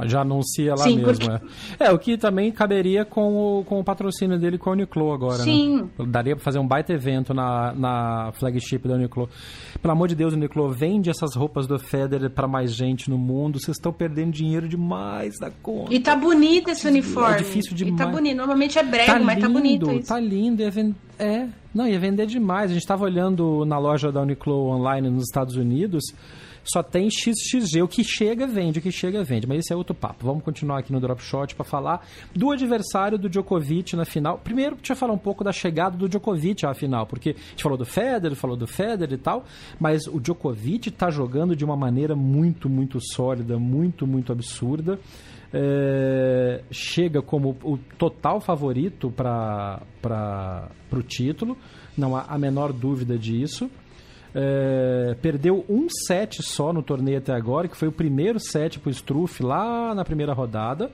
Já 0.04 0.20
anuncia 0.20 0.72
lá 0.72 0.84
Sim, 0.84 0.96
mesmo, 0.96 1.30
porque... 1.30 1.46
é. 1.80 1.86
é. 1.86 1.92
o 1.92 1.98
que 1.98 2.18
também 2.18 2.52
caberia 2.52 3.04
com 3.04 3.60
o, 3.60 3.64
com 3.64 3.80
o 3.80 3.84
patrocínio 3.84 4.38
dele 4.38 4.58
com 4.58 4.70
a 4.70 4.72
Uniqlo 4.74 5.12
agora, 5.12 5.38
né? 5.38 5.44
Sim. 5.44 5.88
Né? 5.98 6.06
Daria 6.06 6.36
pra 6.36 6.44
fazer 6.44 6.58
um 6.58 6.66
baita 6.66 6.92
evento 6.92 7.32
na, 7.32 7.72
na 7.72 8.32
flagship 8.34 8.86
da 8.86 8.94
Uniqlo. 8.94 9.28
Pelo 9.80 9.92
amor 9.92 10.08
de 10.08 10.14
Deus, 10.14 10.34
Uniqlo, 10.34 10.70
vende 10.70 11.08
essas 11.08 11.34
roupas 11.34 11.66
do 11.66 11.78
Federer 11.78 12.30
para 12.30 12.46
mais 12.46 12.74
gente 12.74 13.08
no 13.08 13.16
mundo. 13.16 13.58
Vocês 13.58 13.76
estão 13.76 13.92
perdendo 13.92 14.32
dinheiro 14.32 14.68
demais 14.68 15.38
da 15.38 15.50
conta. 15.50 15.94
E 15.94 16.00
tá 16.00 16.14
bonito 16.14 16.68
esse 16.70 16.86
uniforme. 16.86 17.34
É 17.34 17.38
difícil 17.38 17.74
demais. 17.74 17.94
E 17.94 18.04
tá 18.04 18.06
bonito. 18.06 18.36
Normalmente 18.36 18.78
é 18.78 18.82
brega, 18.82 19.14
tá 19.14 19.18
mas 19.20 19.36
lindo, 19.36 19.46
tá 19.46 19.52
bonito 19.52 19.92
isso. 19.92 20.08
Tá 20.08 20.20
lindo. 20.20 20.62
Ia 20.62 20.70
vend... 20.70 20.94
É, 21.18 21.46
não, 21.74 21.88
ia 21.88 21.98
vender 21.98 22.26
demais. 22.26 22.70
A 22.70 22.74
gente 22.74 22.86
tava 22.86 23.04
olhando 23.04 23.64
na 23.64 23.78
loja 23.78 24.12
da 24.12 24.20
Uniqlo 24.20 24.68
online 24.68 25.08
nos 25.08 25.24
Estados 25.24 25.56
Unidos 25.56 26.04
só 26.70 26.82
tem 26.82 27.08
XXG. 27.10 27.82
O 27.82 27.88
que 27.88 28.02
chega, 28.02 28.46
vende. 28.46 28.78
O 28.78 28.82
que 28.82 28.90
chega, 28.90 29.22
vende. 29.22 29.46
Mas 29.46 29.60
esse 29.60 29.72
é 29.72 29.76
outro 29.76 29.94
papo. 29.94 30.26
Vamos 30.26 30.42
continuar 30.42 30.78
aqui 30.78 30.92
no 30.92 31.00
Drop 31.00 31.22
Shot 31.22 31.54
para 31.54 31.64
falar 31.64 32.06
do 32.34 32.50
adversário 32.50 33.18
do 33.18 33.28
Djokovic 33.28 33.94
na 33.94 34.04
final. 34.04 34.38
Primeiro, 34.38 34.76
deixa 34.76 34.92
eu 34.92 34.96
falar 34.96 35.12
um 35.12 35.18
pouco 35.18 35.44
da 35.44 35.52
chegada 35.52 35.96
do 35.96 36.08
Djokovic 36.08 36.64
à 36.66 36.74
final, 36.74 37.06
porque 37.06 37.30
a 37.30 37.50
gente 37.50 37.62
falou 37.62 37.78
do 37.78 37.84
Federer, 37.84 38.36
falou 38.36 38.56
do 38.56 38.66
Federer 38.66 39.12
e 39.12 39.18
tal, 39.18 39.44
mas 39.78 40.06
o 40.06 40.20
Djokovic 40.20 40.88
está 40.88 41.10
jogando 41.10 41.54
de 41.54 41.64
uma 41.64 41.76
maneira 41.76 42.14
muito, 42.14 42.68
muito 42.68 42.98
sólida, 43.00 43.58
muito, 43.58 44.06
muito 44.06 44.32
absurda. 44.32 44.98
É, 45.52 46.62
chega 46.70 47.22
como 47.22 47.56
o 47.62 47.78
total 47.96 48.40
favorito 48.40 49.10
para 49.10 49.80
o 50.92 51.02
título, 51.02 51.56
não 51.96 52.16
há 52.16 52.22
a 52.22 52.38
menor 52.38 52.72
dúvida 52.72 53.16
disso. 53.16 53.70
É, 54.38 55.16
perdeu 55.22 55.64
um 55.66 55.88
set 55.88 56.42
só 56.42 56.70
no 56.70 56.82
torneio 56.82 57.16
até 57.16 57.32
agora, 57.32 57.68
que 57.68 57.76
foi 57.76 57.88
o 57.88 57.92
primeiro 57.92 58.38
set 58.38 58.78
pro 58.78 58.90
Struff 58.90 59.42
lá 59.42 59.94
na 59.94 60.04
primeira 60.04 60.34
rodada. 60.34 60.90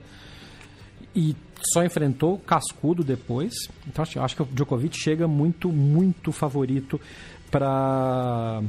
E 1.13 1.35
só 1.73 1.83
enfrentou 1.83 2.37
Cascudo 2.39 3.03
depois. 3.03 3.53
Então 3.85 4.05
acho 4.23 4.35
que 4.35 4.41
o 4.41 4.45
Djokovic 4.45 4.97
chega 4.97 5.27
muito, 5.27 5.69
muito 5.69 6.31
favorito 6.31 6.99
para 7.51 8.63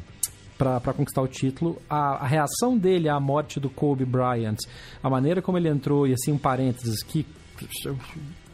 para 0.58 0.92
conquistar 0.92 1.22
o 1.22 1.28
título. 1.28 1.80
A, 1.90 2.24
a, 2.24 2.26
reação 2.26 2.78
dele 2.78 3.08
à 3.08 3.18
morte 3.18 3.58
do 3.58 3.68
Kobe 3.68 4.04
Bryant, 4.04 4.56
a 5.02 5.10
maneira 5.10 5.42
como 5.42 5.58
ele 5.58 5.68
entrou, 5.68 6.06
e 6.06 6.12
assim, 6.12 6.30
um 6.30 6.38
parênteses, 6.38 7.02
que 7.02 7.26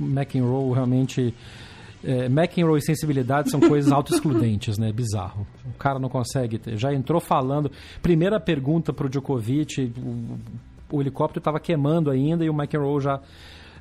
McEnroe 0.00 0.72
realmente 0.72 1.34
é, 2.02 2.26
McEnroe 2.26 2.78
e 2.78 2.82
sensibilidade 2.82 3.50
são 3.50 3.60
coisas 3.60 3.92
auto-excludentes, 3.92 4.78
né? 4.78 4.92
Bizarro. 4.92 5.46
O 5.66 5.78
cara 5.78 5.98
não 5.98 6.08
consegue 6.08 6.58
ter. 6.58 6.76
Já 6.76 6.92
entrou 6.92 7.20
falando. 7.20 7.70
Primeira 8.00 8.40
pergunta 8.40 8.92
pro 8.92 9.08
Djokovic, 9.08 9.92
o, 9.98 10.96
o 10.96 11.00
helicóptero 11.00 11.40
estava 11.40 11.60
queimando 11.60 12.10
ainda 12.10 12.44
e 12.44 12.50
o 12.50 12.54
McEnroe 12.54 13.00
já 13.00 13.20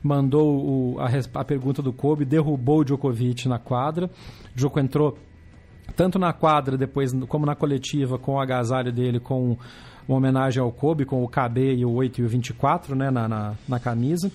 mandou 0.03 0.95
o, 0.95 0.99
a, 0.99 1.09
a, 1.39 1.45
pergunta 1.45 1.81
do 1.81 1.91
Kobe, 1.91 2.25
derrubou 2.25 2.79
o 2.79 2.83
Djokovic 2.83 3.47
na 3.47 3.57
quadra. 3.57 4.07
O 4.07 4.55
Djoko 4.55 4.79
entrou 4.79 5.17
tanto 5.95 6.19
na 6.19 6.33
quadra 6.33 6.77
depois 6.77 7.11
como 7.27 7.45
na 7.45 7.55
coletiva 7.55 8.19
com 8.19 8.33
o 8.33 8.39
agasalho 8.39 8.91
dele 8.91 9.19
com 9.19 9.57
uma 10.07 10.17
homenagem 10.17 10.61
ao 10.61 10.71
Kobe, 10.71 11.05
com 11.05 11.23
o 11.23 11.27
KB 11.27 11.75
e 11.75 11.85
o 11.85 11.91
8 11.91 12.21
e 12.21 12.23
o 12.23 12.27
24 12.27 12.95
né, 12.95 13.11
na, 13.11 13.27
na, 13.27 13.53
na 13.67 13.79
camisa 13.79 14.31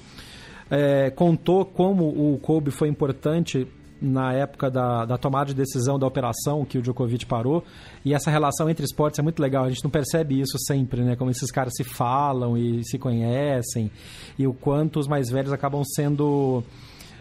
é, 0.75 1.11
contou 1.11 1.65
como 1.65 2.09
o 2.09 2.39
Kobe 2.39 2.71
foi 2.71 2.89
importante 2.89 3.67
na 4.01 4.33
época 4.33 4.71
da, 4.71 5.05
da 5.05 5.17
tomada 5.17 5.47
de 5.47 5.55
decisão 5.55 5.99
da 5.99 6.07
operação 6.07 6.65
que 6.65 6.77
o 6.77 6.83
Djokovic 6.83 7.25
parou. 7.25 7.65
E 8.05 8.13
essa 8.13 8.31
relação 8.31 8.69
entre 8.69 8.85
esportes 8.85 9.19
é 9.19 9.23
muito 9.23 9.41
legal. 9.41 9.65
A 9.65 9.71
gente 9.71 9.83
não 9.83 9.91
percebe 9.91 10.39
isso 10.41 10.59
sempre, 10.59 11.03
né? 11.03 11.17
Como 11.17 11.31
esses 11.31 11.51
caras 11.51 11.73
se 11.75 11.85
falam 11.85 12.57
e 12.57 12.85
se 12.85 12.99
conhecem. 12.99 13.91
E 14.39 14.47
o 14.47 14.53
quanto 14.53 14.99
os 14.99 15.09
mais 15.09 15.31
velhos 15.31 15.53
acabam 15.53 15.83
sendo 15.85 16.63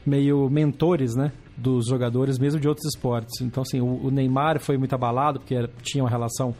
meio 0.06 0.50
mentores, 0.50 1.16
né? 1.16 1.32
Dos 1.56 1.88
jogadores, 1.88 2.38
mesmo 2.38 2.60
de 2.60 2.68
outros 2.68 2.86
esportes. 2.94 3.40
Então, 3.42 3.62
assim, 3.62 3.80
o, 3.80 4.08
o 4.08 4.12
Neymar 4.12 4.60
foi 4.60 4.78
muito 4.78 4.94
abalado, 4.94 5.40
porque 5.40 5.56
era, 5.56 5.70
tinha 5.82 6.04
uma 6.04 6.10
relação 6.10 6.54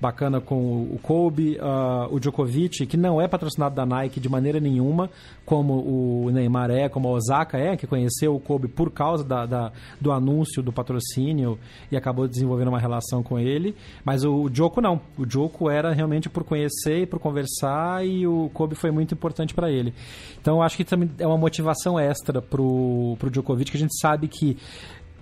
bacana 0.00 0.40
com 0.40 0.82
o 0.82 0.98
Kobe, 1.02 1.58
uh, 1.58 2.12
o 2.12 2.18
Djokovic, 2.18 2.86
que 2.86 2.96
não 2.96 3.20
é 3.20 3.28
patrocinado 3.28 3.74
da 3.74 3.84
Nike 3.84 4.18
de 4.18 4.28
maneira 4.28 4.58
nenhuma, 4.58 5.10
como 5.44 5.74
o 5.74 6.30
Neymar 6.30 6.70
é, 6.70 6.88
como 6.88 7.08
a 7.08 7.12
Osaka 7.12 7.58
é, 7.58 7.76
que 7.76 7.86
conheceu 7.86 8.34
o 8.34 8.40
Kobe 8.40 8.68
por 8.68 8.90
causa 8.90 9.22
da, 9.22 9.44
da 9.44 9.72
do 10.00 10.12
anúncio 10.12 10.62
do 10.62 10.72
patrocínio 10.72 11.58
e 11.90 11.96
acabou 11.96 12.26
desenvolvendo 12.26 12.68
uma 12.68 12.78
relação 12.78 13.22
com 13.22 13.38
ele. 13.38 13.74
Mas 14.04 14.24
o, 14.24 14.44
o 14.44 14.50
Djoko 14.50 14.80
não. 14.80 15.00
O 15.18 15.26
Djoko 15.26 15.68
era 15.68 15.92
realmente 15.92 16.28
por 16.28 16.44
conhecer 16.44 17.02
e 17.02 17.06
por 17.06 17.18
conversar 17.18 18.06
e 18.06 18.26
o 18.26 18.50
Kobe 18.54 18.74
foi 18.74 18.90
muito 18.90 19.14
importante 19.14 19.52
para 19.52 19.70
ele. 19.70 19.92
Então 20.40 20.62
acho 20.62 20.76
que 20.76 20.84
também 20.84 21.10
é 21.18 21.26
uma 21.26 21.36
motivação 21.36 21.98
extra 21.98 22.40
pro, 22.40 23.16
pro 23.18 23.30
Djokovic, 23.30 23.70
que 23.70 23.76
a 23.76 23.80
gente 23.80 23.98
sabe 24.00 24.28
que 24.28 24.56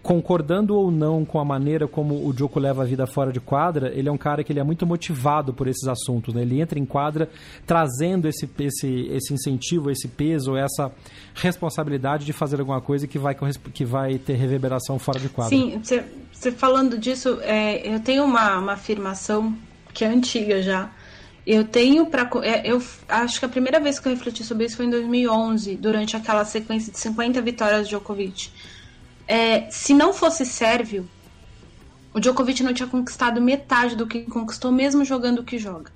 concordando 0.09 0.75
ou 0.75 0.91
não 0.91 1.23
com 1.23 1.39
a 1.39 1.45
maneira 1.45 1.87
como 1.87 2.27
o 2.27 2.35
Joko 2.35 2.59
leva 2.59 2.81
a 2.81 2.87
vida 2.87 3.07
fora 3.07 3.31
de 3.31 3.41
quadra, 3.41 3.93
ele 3.95 4.09
é 4.09 4.11
um 4.11 4.17
cara 4.17 4.43
que 4.43 4.51
ele 4.51 4.59
é 4.59 4.65
muito 4.65 4.87
motivado 4.87 5.53
por 5.53 5.69
esses 5.69 5.87
assuntos. 5.87 6.33
Né? 6.33 6.41
Ele 6.41 6.63
entra 6.63 6.79
em 6.79 6.87
quadra 6.87 7.29
trazendo 7.67 8.27
esse, 8.27 8.49
esse, 8.59 9.07
esse 9.11 9.35
incentivo, 9.35 9.91
esse 9.91 10.09
peso, 10.09 10.57
essa 10.57 10.91
responsabilidade 11.35 12.25
de 12.25 12.33
fazer 12.33 12.59
alguma 12.59 12.81
coisa 12.81 13.07
que 13.07 13.19
vai, 13.19 13.37
que 13.75 13.85
vai 13.85 14.17
ter 14.17 14.33
reverberação 14.33 14.99
fora 14.99 15.21
de 15.21 15.29
quadra. 15.29 15.51
Sim, 15.51 15.79
você 16.33 16.53
falando 16.53 16.97
disso, 16.97 17.39
é, 17.43 17.95
eu 17.95 18.01
tenho 18.01 18.25
uma, 18.25 18.61
uma 18.61 18.73
afirmação 18.73 19.55
que 19.93 20.07
é 20.07 20.09
antiga 20.09 20.63
já. 20.63 20.91
Eu 21.47 21.65
tenho 21.65 22.07
para. 22.07 22.31
É, 22.45 22.71
eu 22.71 22.83
acho 23.09 23.39
que 23.39 23.45
a 23.45 23.49
primeira 23.49 23.79
vez 23.79 23.99
que 23.99 24.09
eu 24.09 24.13
refleti 24.13 24.43
sobre 24.43 24.65
isso 24.65 24.77
foi 24.77 24.87
em 24.87 24.91
2011, 24.91 25.77
durante 25.77 26.17
aquela 26.17 26.47
sequência 26.47 26.91
de 26.91 26.99
50 26.99 27.43
vitórias 27.43 27.83
de 27.85 27.91
Djokovic 27.91 28.51
é, 29.29 29.71
se 29.71 29.93
não 29.93 30.15
fosse 30.15 30.47
Sérvio, 30.47 31.07
o 32.15 32.19
Djokovic 32.19 32.63
não 32.63 32.73
tinha 32.73 32.89
conquistado 32.89 33.41
metade 33.41 33.95
do 33.95 34.07
que 34.07 34.23
conquistou, 34.23 34.73
mesmo 34.73 35.05
jogando 35.05 35.41
o 35.41 35.45
que 35.45 35.59
joga. 35.59 35.93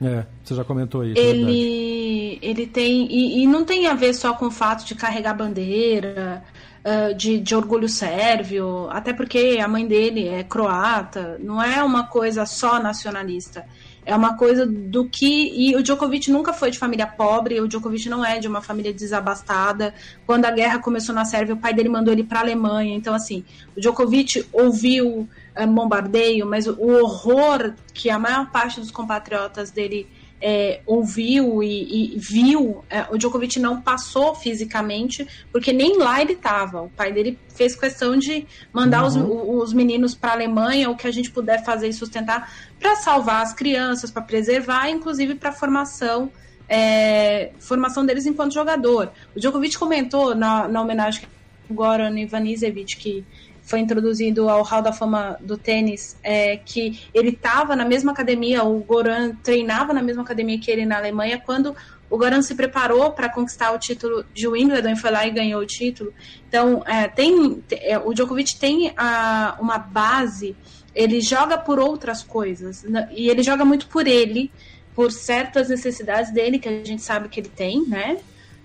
É, 0.00 0.24
você 0.42 0.54
já 0.54 0.64
comentou 0.64 1.04
isso. 1.04 1.20
É 1.20 1.24
ele, 1.24 2.38
ele 2.40 2.66
tem. 2.66 3.06
E, 3.10 3.42
e, 3.42 3.46
não 3.46 3.64
tem 3.64 3.86
a 3.86 3.94
ver 3.94 4.14
só 4.14 4.32
com 4.32 4.46
o 4.46 4.50
fato 4.50 4.86
de 4.86 4.94
carregar 4.94 5.34
bandeira, 5.34 6.42
uh, 6.82 7.14
de, 7.14 7.38
de 7.38 7.54
orgulho 7.54 7.88
sérvio, 7.88 8.88
até 8.90 9.12
porque 9.12 9.58
a 9.62 9.68
mãe 9.68 9.86
dele 9.86 10.26
é 10.26 10.42
croata, 10.42 11.36
não 11.40 11.62
é 11.62 11.82
uma 11.82 12.06
coisa 12.06 12.46
só 12.46 12.80
nacionalista. 12.80 13.66
É 14.04 14.14
uma 14.14 14.36
coisa 14.36 14.66
do 14.66 15.08
que. 15.08 15.52
E 15.54 15.76
o 15.76 15.82
Djokovic 15.82 16.30
nunca 16.30 16.52
foi 16.52 16.70
de 16.70 16.78
família 16.78 17.06
pobre, 17.06 17.60
o 17.60 17.68
Djokovic 17.68 18.08
não 18.08 18.24
é 18.24 18.38
de 18.38 18.48
uma 18.48 18.60
família 18.60 18.92
desabastada. 18.92 19.94
Quando 20.26 20.46
a 20.46 20.50
guerra 20.50 20.78
começou 20.78 21.14
na 21.14 21.24
Sérvia, 21.24 21.54
o 21.54 21.58
pai 21.58 21.74
dele 21.74 21.88
mandou 21.88 22.12
ele 22.12 22.24
para 22.24 22.40
a 22.40 22.42
Alemanha. 22.42 22.94
Então, 22.94 23.14
assim, 23.14 23.44
o 23.76 23.80
Djokovic 23.80 24.46
ouviu. 24.52 25.28
é, 25.54 25.66
bombardeio, 25.66 26.46
mas 26.46 26.66
o 26.66 26.80
horror 26.80 27.74
que 27.92 28.08
a 28.08 28.18
maior 28.18 28.50
parte 28.50 28.80
dos 28.80 28.90
compatriotas 28.90 29.70
dele 29.70 30.08
é, 30.40 30.80
ouviu 30.86 31.62
e, 31.62 32.14
e 32.14 32.18
viu, 32.18 32.82
é, 32.88 33.06
o 33.10 33.18
Djokovic 33.18 33.58
não 33.58 33.80
passou 33.80 34.34
fisicamente, 34.34 35.26
porque 35.52 35.72
nem 35.72 35.98
lá 35.98 36.20
ele 36.22 36.32
estava. 36.32 36.82
O 36.82 36.88
pai 36.88 37.12
dele 37.12 37.38
fez 37.54 37.76
questão 37.76 38.16
de 38.16 38.46
mandar 38.72 39.04
uhum. 39.04 39.58
os, 39.58 39.68
os 39.68 39.72
meninos 39.74 40.14
para 40.14 40.30
a 40.30 40.34
Alemanha, 40.34 40.88
o 40.90 40.96
que 40.96 41.06
a 41.06 41.10
gente 41.10 41.30
puder 41.30 41.62
fazer 41.64 41.88
e 41.88 41.92
sustentar, 41.92 42.50
para 42.78 42.96
salvar 42.96 43.42
as 43.42 43.52
crianças, 43.52 44.10
para 44.10 44.22
preservar, 44.22 44.88
inclusive 44.88 45.34
para 45.34 45.52
formação. 45.52 46.30
É, 46.72 47.50
formação 47.58 48.06
deles 48.06 48.26
enquanto 48.26 48.54
jogador. 48.54 49.10
O 49.34 49.40
Djokovic 49.40 49.76
comentou 49.76 50.36
na, 50.36 50.68
na 50.68 50.80
homenagem 50.80 51.24
ao 51.68 51.74
Goran 51.74 52.16
Ivanisevic, 52.16 52.96
que 52.96 53.24
foi 53.70 53.78
introduzido 53.78 54.48
ao 54.48 54.64
Hall 54.64 54.82
da 54.82 54.92
Fama 54.92 55.38
do 55.40 55.56
tênis, 55.56 56.16
é, 56.24 56.56
que 56.56 57.08
ele 57.14 57.28
estava 57.28 57.76
na 57.76 57.84
mesma 57.84 58.10
academia, 58.10 58.64
o 58.64 58.80
Goran 58.80 59.36
treinava 59.44 59.94
na 59.94 60.02
mesma 60.02 60.22
academia 60.22 60.58
que 60.58 60.68
ele 60.68 60.84
na 60.84 60.96
Alemanha, 60.96 61.40
quando 61.40 61.76
o 62.10 62.18
Goran 62.18 62.42
se 62.42 62.56
preparou 62.56 63.12
para 63.12 63.28
conquistar 63.28 63.70
o 63.70 63.78
título 63.78 64.24
de 64.34 64.48
Wimbledon 64.48 64.90
e 64.90 64.96
foi 64.96 65.12
lá 65.12 65.24
e 65.24 65.30
ganhou 65.30 65.62
o 65.62 65.66
título. 65.66 66.12
Então, 66.48 66.82
é, 66.84 67.06
tem, 67.06 67.62
é, 67.70 67.96
o 67.96 68.12
Djokovic 68.12 68.58
tem 68.58 68.92
a, 68.96 69.56
uma 69.60 69.78
base, 69.78 70.56
ele 70.92 71.20
joga 71.20 71.56
por 71.56 71.78
outras 71.78 72.24
coisas, 72.24 72.82
né, 72.82 73.08
e 73.12 73.28
ele 73.30 73.44
joga 73.44 73.64
muito 73.64 73.86
por 73.86 74.08
ele, 74.08 74.50
por 74.96 75.12
certas 75.12 75.68
necessidades 75.68 76.32
dele, 76.32 76.58
que 76.58 76.68
a 76.68 76.84
gente 76.84 77.02
sabe 77.02 77.28
que 77.28 77.38
ele 77.38 77.48
tem, 77.48 77.86
né? 77.86 78.18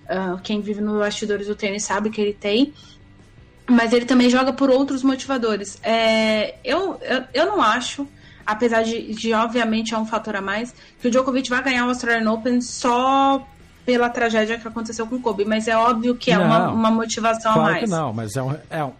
Uh, 0.06 0.40
quem 0.40 0.60
vive 0.60 0.80
nos 0.80 0.98
bastidores 0.98 1.48
do 1.48 1.56
tênis 1.56 1.82
sabe 1.82 2.10
que 2.10 2.20
ele 2.20 2.32
tem 2.32 2.72
mas 3.68 3.92
ele 3.92 4.04
também 4.04 4.30
joga 4.30 4.52
por 4.52 4.70
outros 4.70 5.02
motivadores. 5.02 5.78
É, 5.82 6.54
eu, 6.64 7.00
eu, 7.02 7.24
eu 7.34 7.46
não 7.46 7.60
acho, 7.60 8.06
apesar 8.44 8.82
de, 8.82 9.14
de, 9.14 9.32
obviamente 9.32 9.94
é 9.94 9.98
um 9.98 10.06
fator 10.06 10.36
a 10.36 10.40
mais, 10.40 10.74
que 11.00 11.08
o 11.08 11.10
Djokovic 11.10 11.50
vai 11.50 11.62
ganhar 11.62 11.84
o 11.84 11.88
Australian 11.88 12.30
Open 12.30 12.60
só 12.60 13.46
pela 13.86 14.10
tragédia 14.10 14.58
que 14.58 14.66
aconteceu 14.66 15.06
com 15.06 15.14
o 15.14 15.20
Kobe, 15.20 15.44
mas 15.44 15.68
é 15.68 15.76
óbvio 15.76 16.16
que 16.16 16.32
é 16.32 16.38
uma, 16.38 16.70
uma 16.70 16.90
motivação 16.90 17.54
claro 17.54 17.68
a 17.68 17.72
mais. 17.72 17.84
Que 17.84 17.90
não, 17.90 18.12
mas 18.12 18.36
é 18.36 18.42
um, 18.42 18.56
é 18.68 18.84
um, 18.84 18.92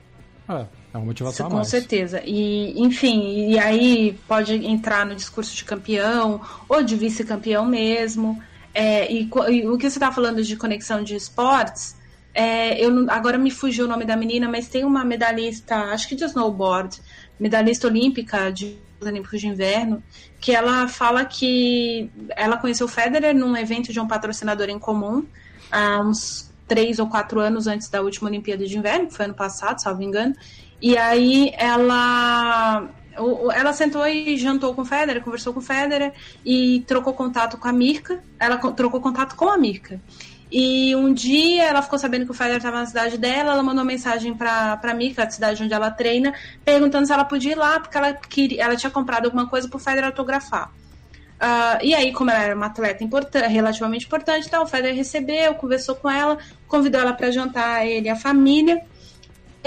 é, 0.49 0.67
é 0.95 0.99
uma 0.99 1.07
motivação 1.07 1.49
com 1.49 1.55
a 1.55 1.57
mais. 1.57 1.67
Com 1.67 1.71
certeza. 1.71 2.23
E, 2.25 2.81
enfim, 2.81 3.51
e 3.51 3.59
aí 3.59 4.17
pode 4.29 4.55
entrar 4.55 5.05
no 5.05 5.17
discurso 5.17 5.55
de 5.57 5.65
campeão 5.65 6.41
ou 6.69 6.85
de 6.85 6.95
vice-campeão 6.95 7.67
mesmo. 7.67 8.41
É, 8.73 9.11
e, 9.13 9.29
e, 9.51 9.67
o 9.67 9.77
que 9.77 9.91
você 9.91 9.97
está 9.99 10.13
falando 10.13 10.43
de 10.43 10.55
conexão 10.55 11.03
de 11.03 11.17
esportes, 11.17 11.96
é, 12.37 12.79
eu 12.79 12.90
não, 12.90 13.11
agora 13.11 13.38
me 13.38 13.51
fugiu 13.51 13.87
o 13.87 13.88
nome 13.88 14.05
da 14.05 14.14
menina, 14.14 14.46
mas 14.46 14.68
tem 14.68 14.85
uma 14.85 15.03
medalhista, 15.03 15.75
acho 15.87 16.07
que 16.07 16.14
de 16.14 16.25
snowboard, 16.25 17.01
medalhista 17.40 17.87
olímpica 17.87 18.53
de 18.53 18.79
Olímpicos 19.01 19.40
de 19.40 19.49
Inverno, 19.49 20.03
que 20.38 20.53
ela 20.53 20.87
fala 20.87 21.25
que 21.25 22.11
ela 22.37 22.59
conheceu 22.59 22.87
o 22.87 22.88
Federer 22.88 23.35
num 23.35 23.57
evento 23.57 23.90
de 23.90 23.99
um 23.99 24.07
patrocinador 24.07 24.68
em 24.68 24.79
comum 24.79 25.25
há 25.70 26.01
uns 26.01 26.53
três 26.68 26.99
ou 26.99 27.07
quatro 27.07 27.40
anos 27.40 27.66
antes 27.66 27.88
da 27.88 28.03
última 28.03 28.29
Olimpíada 28.29 28.66
de 28.66 28.77
Inverno, 28.77 29.07
que 29.07 29.14
foi 29.14 29.25
ano 29.25 29.35
passado, 29.35 29.81
salvo 29.81 30.03
engano. 30.03 30.35
E 30.81 30.96
aí 30.99 31.53
ela 31.57 32.87
ela 33.55 33.72
sentou 33.72 34.07
e 34.07 34.37
jantou 34.37 34.75
com 34.75 34.83
o 34.83 34.85
Federer, 34.85 35.22
conversou 35.22 35.55
com 35.55 35.61
o 35.61 35.62
Federer 35.62 36.12
e 36.44 36.85
trocou 36.87 37.14
contato 37.14 37.57
com 37.57 37.66
a 37.66 37.72
Mirka. 37.72 38.22
Ela 38.38 38.59
trocou 38.59 39.01
contato 39.01 39.35
com 39.37 39.49
a 39.49 39.57
Mirka. 39.57 39.99
E 40.51 40.95
um 40.95 41.13
dia 41.13 41.65
ela 41.65 41.83
ficou 41.83 41.99
sabendo 41.99 42.25
que 42.25 42.31
o 42.31 42.35
Federer 42.35 42.59
estava 42.59 42.79
na 42.79 42.87
cidade 42.87 43.19
dela, 43.19 43.53
ela 43.53 43.63
mandou 43.63 43.83
uma 43.83 43.91
mensagem 43.91 44.35
para 44.35 44.77
pra 44.77 44.95
Mika, 44.95 45.25
a 45.25 45.31
cidade 45.31 45.63
onde 45.63 45.75
ela 45.75 45.91
treina, 45.91 46.33
perguntando 46.65 47.07
se 47.07 47.13
ela 47.13 47.25
podia 47.25 47.53
ir 47.53 47.57
lá, 47.57 47.81
porque 47.81 47.97
ela, 47.99 48.13
queria, 48.13 48.63
ela 48.63 48.77
tinha 48.77 48.91
comprado 48.91 49.25
alguma 49.25 49.49
coisa 49.49 49.69
pro 49.69 49.79
Federer 49.79 50.07
autografar. 50.07 50.71
Uh, 51.37 51.83
e 51.83 51.95
aí, 51.95 52.13
como 52.13 52.31
ela 52.31 52.43
era 52.43 52.55
uma 52.55 52.67
atleta 52.67 53.05
importante, 53.05 53.47
relativamente 53.49 54.07
importante, 54.07 54.47
então 54.47 54.63
o 54.63 54.67
Federer 54.67 54.97
recebeu, 54.97 55.55
conversou 55.55 55.95
com 55.97 56.09
ela, 56.09 56.39
convidou 56.67 57.01
ela 57.01 57.13
para 57.13 57.31
jantar, 57.31 57.87
ele 57.87 58.07
e 58.07 58.11
a 58.11 58.17
família. 58.17 58.83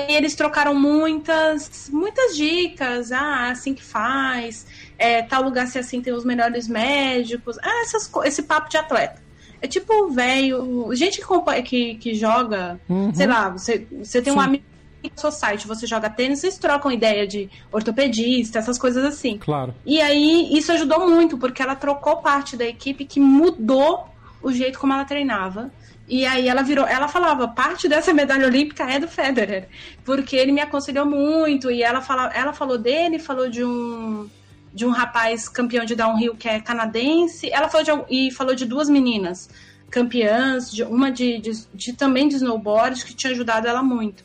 E 0.08 0.14
eles 0.14 0.34
trocaram 0.34 0.74
muitas, 0.74 1.90
muitas 1.92 2.38
dicas, 2.38 3.12
ah, 3.12 3.50
assim 3.52 3.74
que 3.74 3.84
faz, 3.84 4.66
é, 4.98 5.22
tal 5.22 5.44
lugar 5.44 5.68
se 5.68 5.78
assim 5.78 6.02
tem 6.02 6.14
os 6.14 6.24
melhores 6.24 6.70
médicos, 6.70 7.58
ah, 7.62 7.82
essas, 7.82 8.10
esse 8.24 8.44
papo 8.44 8.70
de 8.70 8.78
atleta. 8.78 9.29
É 9.62 9.68
tipo 9.68 10.10
velho. 10.10 10.90
Gente 10.94 11.20
que, 11.22 11.62
que, 11.64 11.96
que 11.96 12.14
joga, 12.14 12.80
uhum. 12.88 13.14
sei 13.14 13.28
lá, 13.28 13.50
você, 13.50 13.86
você 13.92 14.22
tem 14.22 14.34
Sim. 14.34 14.40
um 14.40 14.42
amigo 14.42 14.64
no 15.04 15.12
seu 15.16 15.32
site, 15.32 15.68
você 15.68 15.88
joga 15.88 16.10
tênis, 16.10 16.40
vocês 16.40 16.58
trocam 16.58 16.92
ideia 16.92 17.26
de 17.26 17.50
ortopedista, 17.72 18.60
essas 18.60 18.78
coisas 18.78 19.04
assim. 19.06 19.38
Claro. 19.38 19.74
E 19.86 20.02
aí 20.02 20.50
isso 20.52 20.72
ajudou 20.72 21.10
muito, 21.10 21.38
porque 21.38 21.62
ela 21.62 21.76
trocou 21.76 22.18
parte 22.18 22.58
da 22.58 22.66
equipe 22.66 23.06
que 23.06 23.20
mudou 23.20 24.08
o 24.42 24.52
jeito 24.52 24.80
como 24.80 24.94
ela 24.94 25.06
treinava. 25.06 25.72
E 26.08 26.26
aí 26.26 26.48
ela 26.48 26.64
virou, 26.64 26.88
ela 26.88 27.08
falava, 27.08 27.48
parte 27.48 27.88
dessa 27.88 28.12
medalha 28.12 28.48
olímpica 28.48 28.84
é 28.84 29.00
do 29.00 29.08
Federer, 29.08 29.68
porque 30.04 30.36
ele 30.36 30.52
me 30.52 30.60
aconselhou 30.60 31.06
muito 31.06 31.70
e 31.70 31.84
ela 31.84 32.02
fala, 32.02 32.32
ela 32.34 32.52
falou 32.52 32.80
dele, 32.80 33.20
falou 33.20 33.48
de 33.48 33.64
um 33.64 34.28
de 34.74 34.86
um 34.86 34.90
rapaz 34.90 35.50
campeão 35.50 35.86
de 35.86 35.96
downhill 35.96 36.36
que 36.36 36.48
é 36.48 36.60
canadense. 36.60 37.50
Ela 37.52 37.70
falou 37.70 37.84
de, 37.84 37.92
e 38.10 38.32
falou 38.32 38.56
de 38.56 38.66
duas 38.66 38.90
meninas 38.90 39.50
campeãs, 39.90 40.72
de, 40.72 40.84
uma 40.84 41.12
de, 41.12 41.40
de, 41.40 41.52
de, 41.74 41.94
também 41.94 42.28
de 42.28 42.36
snowboard, 42.36 43.04
que 43.04 43.16
tinha 43.16 43.34
ajudado 43.34 43.68
ela 43.68 43.82
muito. 43.82 44.24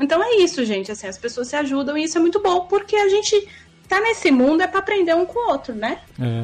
Então 0.00 0.22
é 0.22 0.36
isso, 0.36 0.64
gente. 0.64 0.90
Assim, 0.90 1.06
as 1.06 1.18
pessoas 1.18 1.48
se 1.48 1.56
ajudam 1.56 1.96
e 1.96 2.04
isso 2.04 2.18
é 2.18 2.20
muito 2.20 2.40
bom, 2.40 2.66
porque 2.66 2.96
a 2.96 3.08
gente 3.08 3.48
tá 3.88 4.00
nesse 4.00 4.30
mundo 4.30 4.62
é 4.62 4.66
para 4.66 4.78
aprender 4.80 5.14
um 5.14 5.26
com 5.26 5.38
o 5.38 5.52
outro, 5.52 5.74
né? 5.74 5.98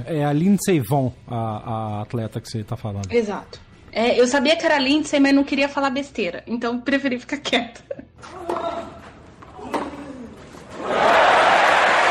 É, 0.07 0.19
é 0.19 0.25
a 0.25 0.33
Lindsay 0.33 0.81
Vonn, 0.81 1.11
a, 1.27 1.37
a, 1.37 2.03
atleta 2.03 2.41
que 2.41 2.49
você 2.49 2.63
tá 2.63 2.77
falando. 2.77 3.11
Exato. 3.11 3.59
É, 3.91 4.21
eu 4.21 4.27
sabia 4.27 4.55
que 4.55 4.67
era 4.67 4.77
a 4.77 4.79
Lindsay, 4.79 5.19
mas 5.19 5.35
não 5.35 5.43
queria 5.43 5.69
falar 5.69 5.89
besteira, 5.89 6.45
então 6.47 6.79
preferi 6.79 7.19
ficar 7.19 7.39
quieta. 7.39 7.83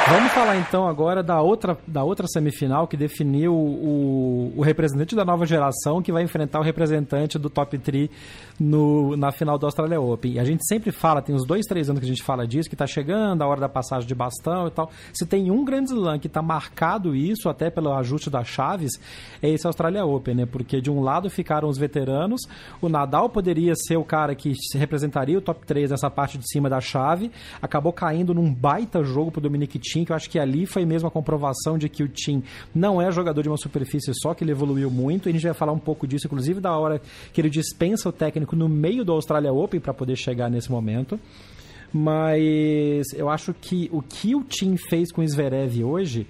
Vamos 0.10 0.32
falar 0.32 0.56
então 0.56 0.88
agora 0.88 1.22
da 1.22 1.41
outra, 1.41 1.78
da 1.86 2.02
outra 2.02 2.28
semifinal 2.28 2.88
que 2.88 2.96
definiu 2.96 3.54
o, 3.54 4.54
o 4.56 4.62
representante 4.62 5.13
da 5.13 5.26
nova 5.26 5.46
geração 5.46 6.02
que 6.02 6.13
vai 6.13 6.24
enfrentar 6.24 6.62
o 6.62 6.63
representante 6.63 7.38
do 7.38 7.50
top 7.50 7.78
3 7.78 8.10
no, 8.60 9.15
na 9.15 9.32
final 9.32 9.58
do 9.58 9.65
Australia 9.65 10.00
Open. 10.00 10.34
E 10.34 10.39
a 10.39 10.43
gente 10.43 10.65
sempre 10.67 10.91
fala, 10.91 11.22
tem 11.22 11.36
uns 11.36 11.46
dois, 11.46 11.65
três 11.65 11.89
anos 11.89 12.00
que 12.00 12.06
a 12.06 12.10
gente 12.10 12.24
fala 12.24 12.48
disso, 12.48 12.70
que 12.70 12.76
está 12.76 12.88
chegando 12.88 13.41
a 13.41 13.48
hora 13.48 13.60
da 13.60 13.70
passagem 13.70 14.08
de 14.08 14.15
bastão 14.15 14.67
e 14.67 14.72
tal. 14.72 14.89
Se 15.13 15.26
tem 15.26 15.52
um 15.52 15.63
grande 15.63 15.91
slam 15.91 16.20
que 16.20 16.28
está 16.28 16.41
marcado 16.41 17.15
isso, 17.15 17.50
até 17.50 17.70
pelo 17.70 17.93
ajuste 17.93 18.30
das 18.30 18.48
chaves, 18.48 18.91
é 19.41 19.50
esse 19.50 19.67
Australia 19.67 20.06
Open, 20.06 20.36
né? 20.36 20.46
Porque 20.46 20.82
de 20.82 20.89
um 20.89 21.02
lado 21.02 21.30
ficaram 21.30 21.67
os 21.67 21.78
veteranos, 21.78 22.41
o 22.82 22.89
Nadal 22.89 23.30
poderia 23.30 23.74
ser 23.76 23.98
o 23.98 24.04
cara 24.04 24.34
que 24.36 24.54
representaria 24.76 25.38
o 25.38 25.41
top 25.41 25.65
3 25.65 25.91
nessa 25.91 26.10
parte 26.10 26.38
de 26.38 26.50
cima 26.50 26.70
da 26.70 26.80
chave, 26.80 27.32
acabou 27.62 27.93
caindo 27.93 28.34
num 28.34 28.54
baita 28.54 29.04
jogo 29.04 29.32
pro 29.32 29.41
Dominic 29.41 29.80
Thiem 29.80 30.06
que 30.06 30.12
eu 30.12 30.15
acho 30.15 30.30
que 30.30 30.39
ali 30.39 30.65
foi 30.65 30.86
mesmo 30.86 31.08
a 31.08 31.12
comprovação 31.12 31.78
de 31.78 31.89
que 31.89 32.04
o 32.04 32.08
Tim 32.08 32.43
não 32.74 33.02
é 33.02 33.12
jogador 33.12 33.41
de 33.41 33.50
uma 33.50 33.58
superfície 33.58 34.12
só, 34.13 34.34
que 34.34 34.43
ele 34.43 34.52
evoluiu 34.52 34.89
muito. 34.89 35.28
E 35.28 35.30
a 35.30 35.34
gente 35.34 35.43
vai 35.43 35.54
falar 35.54 35.74
um 35.74 35.80
pouco 35.80 36.08
disso, 36.08 36.28
inclusive 36.28 36.60
da 36.60 36.76
hora 36.78 37.02
que 37.34 37.41
ele 37.41 37.50
dispensa 37.50 38.08
o 38.10 38.12
técnico 38.12 38.47
no 38.56 38.70
meio 38.70 39.04
do 39.04 39.12
Australia 39.12 39.52
Open 39.52 39.80
para 39.80 39.94
poder 39.94 40.16
chegar 40.16 40.50
nesse 40.50 40.72
momento. 40.72 41.20
Mas 41.94 43.08
eu 43.14 43.30
acho 43.30 43.54
que 43.54 43.90
o 43.92 44.02
que 44.02 44.36
o 44.36 44.44
Tim 44.44 44.76
fez 44.78 45.12
com 45.12 45.22
o 45.22 45.28
Zverev 45.28 45.84
hoje 45.84 46.28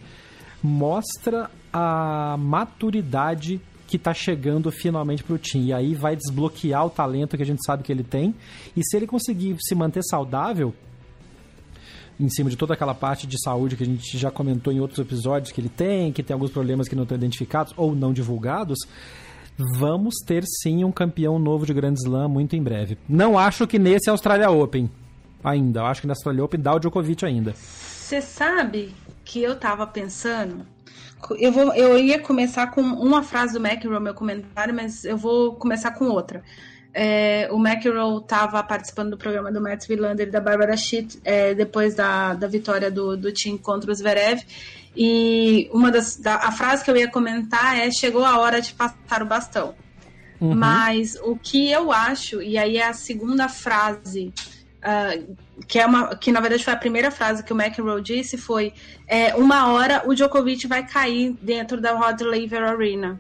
mostra 0.64 1.50
a 1.72 2.36
maturidade 2.38 3.60
que 3.88 3.96
está 3.96 4.14
chegando 4.14 4.70
finalmente 4.72 5.24
para 5.24 5.36
o 5.36 5.38
time. 5.38 5.68
E 5.68 5.74
aí 5.74 5.96
vai 5.96 6.16
desbloquear 6.16 6.86
o 6.86 6.90
talento 6.90 7.38
que 7.38 7.44
a 7.44 7.46
gente 7.46 7.66
sabe 7.66 7.84
que 7.84 7.92
ele 7.92 8.04
tem. 8.04 8.36
E 8.76 8.82
se 8.84 8.98
ele 8.98 9.08
conseguir 9.08 9.56
se 9.60 9.74
manter 9.74 10.04
saudável, 10.04 10.74
em 12.20 12.30
cima 12.30 12.50
de 12.50 12.56
toda 12.56 12.74
aquela 12.74 12.94
parte 12.94 13.28
de 13.28 13.42
saúde 13.42 13.76
que 13.76 13.84
a 13.84 13.86
gente 13.86 14.18
já 14.18 14.32
comentou 14.32 14.74
em 14.74 14.80
outros 14.80 15.00
episódios 15.00 15.52
que 15.52 15.62
ele 15.62 15.70
tem, 15.70 16.12
que 16.12 16.24
tem 16.24 16.34
alguns 16.34 16.52
problemas 16.52 16.88
que 16.88 16.96
não 16.96 17.04
estão 17.04 17.18
identificados 17.18 17.74
ou 17.78 17.96
não 17.96 18.12
divulgados, 18.12 18.80
vamos 19.58 20.16
ter 20.26 20.44
sim 20.62 20.84
um 20.84 20.92
campeão 20.92 21.40
novo 21.40 21.66
de 21.66 21.74
Grand 21.74 21.94
Slam 21.94 22.30
muito 22.30 22.56
em 22.56 22.62
breve. 22.62 22.98
Não 23.10 23.38
acho 23.38 23.66
que 23.66 23.80
nesse 23.80 24.10
Australia 24.10 24.50
Open 24.50 24.90
ainda. 25.44 25.84
Acho 25.84 26.02
que 26.02 26.08
na 26.08 26.14
Australia 26.14 26.44
Open 26.44 26.60
dá 26.60 26.74
o 26.74 26.80
Djokovic 26.80 27.26
ainda. 27.26 27.54
Você 27.54 28.22
sabe 28.22 28.94
que 29.26 29.42
eu 29.42 29.56
tava 29.56 29.86
pensando. 29.88 30.66
Eu, 31.40 31.52
vou, 31.52 31.74
eu 31.74 31.98
ia 31.98 32.20
começar 32.20 32.68
com 32.68 32.82
uma 32.82 33.24
frase 33.24 33.54
do 33.54 33.66
McEnroe 33.66 34.00
meu 34.00 34.14
comentário, 34.14 34.74
mas 34.74 35.04
eu 35.04 35.18
vou 35.18 35.56
começar 35.56 35.92
com 35.92 36.06
outra. 36.06 36.44
É, 36.94 37.50
o 37.52 37.58
McEnroe 37.58 38.22
estava 38.22 38.64
participando 38.64 39.12
do 39.12 39.18
programa 39.18 39.52
do 39.52 39.62
Matt 39.62 39.90
Wilander 39.90 40.28
e 40.28 40.32
da 40.32 40.40
Barbara 40.40 40.78
Schitt 40.78 41.20
é, 41.24 41.54
depois 41.54 41.96
da, 41.96 42.34
da 42.34 42.48
vitória 42.48 42.90
do, 42.90 43.18
do 43.18 43.32
time 43.32 43.58
contra 43.58 43.92
os 43.92 43.98
Zverev. 43.98 44.42
E 44.98 45.70
uma 45.72 45.92
das 45.92 46.18
da, 46.18 46.36
a 46.36 46.52
frase 46.52 46.84
que 46.84 46.90
eu 46.90 46.98
ia 46.98 47.08
comentar 47.08 47.78
é 47.78 47.92
chegou 47.92 48.26
a 48.26 48.40
hora 48.40 48.60
de 48.60 48.74
passar 48.74 49.22
o 49.22 49.26
bastão. 49.26 49.76
Uhum. 50.42 50.56
Mas 50.56 51.16
o 51.24 51.36
que 51.36 51.70
eu 51.70 51.92
acho, 51.92 52.42
e 52.42 52.58
aí 52.58 52.78
é 52.78 52.88
a 52.88 52.94
segunda 52.94 53.48
frase 53.48 54.34
Uh, 54.78 55.36
que 55.68 55.80
é 55.80 55.86
uma 55.88 56.16
que 56.16 56.32
na 56.32 56.40
verdade 56.40 56.64
foi 56.64 56.72
a 56.72 56.78
primeira 56.78 57.10
frase 57.10 57.44
que 57.44 57.52
o 57.52 57.60
McEnroe 57.60 58.00
disse 58.00 58.38
foi 58.38 58.72
é, 59.08 59.34
uma 59.36 59.74
hora 59.74 60.04
o 60.06 60.14
Djokovic 60.14 60.68
vai 60.68 60.86
cair 60.86 61.36
dentro 61.42 61.82
da 61.82 61.94
Rod 61.94 62.22
Laver 62.22 62.64
Arena 62.64 63.20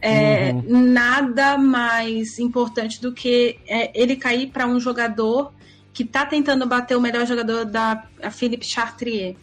é, 0.00 0.50
uhum. 0.52 0.92
nada 0.92 1.58
mais 1.58 2.38
importante 2.38 3.02
do 3.02 3.12
que 3.12 3.58
é, 3.68 3.90
ele 3.94 4.16
cair 4.16 4.50
para 4.50 4.66
um 4.66 4.80
jogador 4.80 5.52
que 5.92 6.02
está 6.02 6.24
tentando 6.24 6.66
bater 6.66 6.96
o 6.96 7.00
melhor 7.00 7.26
jogador 7.26 7.66
da 7.66 8.04
Philippe 8.32 8.66
Chartrier 8.66 9.36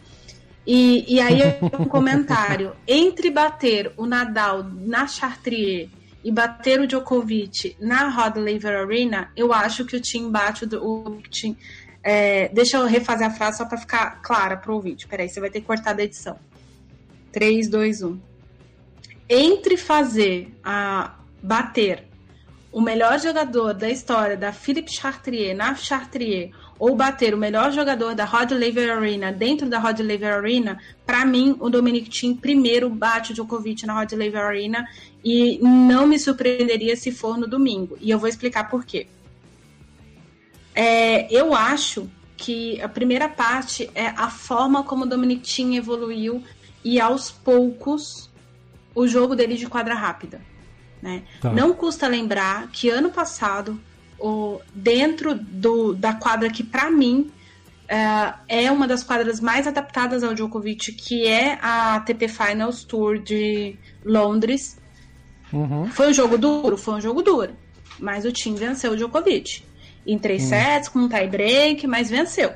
e, 0.66 1.16
e 1.16 1.20
aí 1.20 1.40
um 1.78 1.84
comentário 1.84 2.72
entre 2.86 3.30
bater 3.30 3.92
o 3.96 4.06
Nadal 4.06 4.62
na 4.62 5.06
Chartrier 5.06 5.88
e 6.24 6.30
bater 6.30 6.80
o 6.80 6.86
Djokovic 6.86 7.76
na 7.80 8.08
Rod 8.08 8.36
Laver 8.36 8.80
Arena, 8.80 9.30
eu 9.36 9.52
acho 9.52 9.84
que 9.84 9.96
o 9.96 10.00
Tim 10.00 10.30
bate 10.30 10.64
o, 10.64 10.78
o. 10.78 11.22
É, 12.02 12.48
deixa 12.48 12.76
eu 12.76 12.86
refazer 12.86 13.26
a 13.26 13.30
frase 13.30 13.58
só 13.58 13.64
para 13.64 13.78
ficar 13.78 14.22
clara 14.22 14.56
para 14.56 14.70
o 14.70 14.76
ouvinte. 14.76 15.06
Peraí, 15.06 15.28
você 15.28 15.40
vai 15.40 15.50
ter 15.50 15.60
que 15.60 15.66
cortar 15.66 15.92
da 15.94 16.02
edição. 16.02 16.38
3, 17.32 17.68
2, 17.68 18.02
1. 18.02 18.20
Entre 19.28 19.76
fazer 19.76 20.52
a 20.62 21.14
bater 21.42 22.04
o 22.70 22.80
melhor 22.80 23.18
jogador 23.18 23.74
da 23.74 23.88
história 23.88 24.36
da 24.36 24.52
Philippe 24.52 24.92
Chartrier 24.92 25.56
na 25.56 25.74
Chartrier 25.74 26.50
ou 26.82 26.96
bater 26.96 27.32
o 27.32 27.38
melhor 27.38 27.70
jogador 27.70 28.12
da 28.12 28.24
Rod 28.24 28.50
Laver 28.50 28.90
Arena 28.90 29.30
dentro 29.30 29.68
da 29.68 29.78
Rod 29.78 30.00
Laver 30.00 30.34
Arena, 30.34 30.80
para 31.06 31.24
mim 31.24 31.54
o 31.60 31.70
Dominic 31.70 32.10
Thiem 32.10 32.34
primeiro 32.34 32.90
bate 32.90 33.30
o 33.30 33.34
Djokovic 33.36 33.86
na 33.86 34.00
Rod 34.00 34.10
Laver 34.14 34.44
Arena 34.44 34.88
e 35.24 35.60
não 35.62 36.08
me 36.08 36.18
surpreenderia 36.18 36.96
se 36.96 37.12
for 37.12 37.38
no 37.38 37.46
domingo. 37.46 37.96
E 38.00 38.10
eu 38.10 38.18
vou 38.18 38.28
explicar 38.28 38.68
por 38.68 38.84
quê. 38.84 39.06
É, 40.74 41.32
eu 41.32 41.54
acho 41.54 42.10
que 42.36 42.82
a 42.82 42.88
primeira 42.88 43.28
parte 43.28 43.88
é 43.94 44.08
a 44.08 44.28
forma 44.28 44.82
como 44.82 45.04
o 45.04 45.08
Dominic 45.08 45.42
Thiem 45.42 45.76
evoluiu 45.76 46.42
e 46.84 47.00
aos 47.00 47.30
poucos 47.30 48.28
o 48.92 49.06
jogo 49.06 49.36
dele 49.36 49.54
de 49.54 49.68
quadra 49.68 49.94
rápida. 49.94 50.40
Né? 51.00 51.22
Tá. 51.40 51.52
Não 51.52 51.74
custa 51.74 52.08
lembrar 52.08 52.66
que 52.72 52.90
ano 52.90 53.12
passado 53.12 53.80
o, 54.22 54.60
dentro 54.72 55.34
do, 55.34 55.92
da 55.92 56.14
quadra 56.14 56.48
que, 56.48 56.62
para 56.62 56.90
mim, 56.90 57.30
uh, 57.90 58.38
é 58.48 58.70
uma 58.70 58.86
das 58.86 59.02
quadras 59.02 59.40
mais 59.40 59.66
adaptadas 59.66 60.22
ao 60.22 60.32
Djokovic, 60.32 60.92
que 60.92 61.26
é 61.26 61.58
a 61.60 61.96
ATP 61.96 62.28
Finals 62.28 62.84
Tour 62.84 63.18
de 63.18 63.76
Londres. 64.04 64.78
Uhum. 65.52 65.86
Foi 65.86 66.10
um 66.10 66.14
jogo 66.14 66.38
duro? 66.38 66.76
Foi 66.78 66.94
um 66.94 67.00
jogo 67.00 67.20
duro. 67.20 67.52
Mas 67.98 68.24
o 68.24 68.32
time 68.32 68.56
venceu 68.56 68.92
o 68.92 68.96
Djokovic. 68.96 69.64
Em 70.06 70.18
três 70.18 70.44
uhum. 70.44 70.48
sets, 70.48 70.88
com 70.88 71.00
um 71.00 71.08
tie-break, 71.08 71.86
mas 71.86 72.08
venceu. 72.08 72.52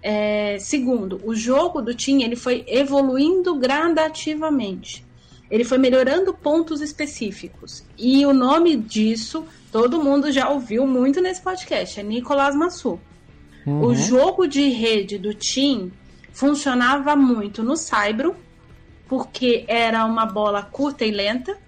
É, 0.00 0.58
segundo, 0.60 1.20
o 1.24 1.34
jogo 1.34 1.82
do 1.82 1.94
time 1.94 2.22
ele 2.22 2.36
foi 2.36 2.64
evoluindo 2.68 3.58
gradativamente. 3.58 5.03
Ele 5.50 5.64
foi 5.64 5.78
melhorando 5.78 6.32
pontos 6.32 6.80
específicos. 6.80 7.84
E 7.98 8.24
o 8.24 8.32
nome 8.32 8.76
disso 8.76 9.46
todo 9.70 10.02
mundo 10.02 10.30
já 10.30 10.48
ouviu 10.48 10.86
muito 10.86 11.20
nesse 11.20 11.42
podcast, 11.42 11.98
é 11.98 12.02
Nicolas 12.02 12.54
Massu. 12.54 12.98
Uhum. 13.66 13.86
O 13.86 13.94
jogo 13.94 14.46
de 14.46 14.68
rede 14.68 15.18
do 15.18 15.34
Tim 15.34 15.92
funcionava 16.32 17.16
muito 17.16 17.62
no 17.62 17.76
Saibro, 17.76 18.36
porque 19.08 19.64
era 19.66 20.04
uma 20.04 20.26
bola 20.26 20.62
curta 20.62 21.04
e 21.04 21.10
lenta, 21.10 21.58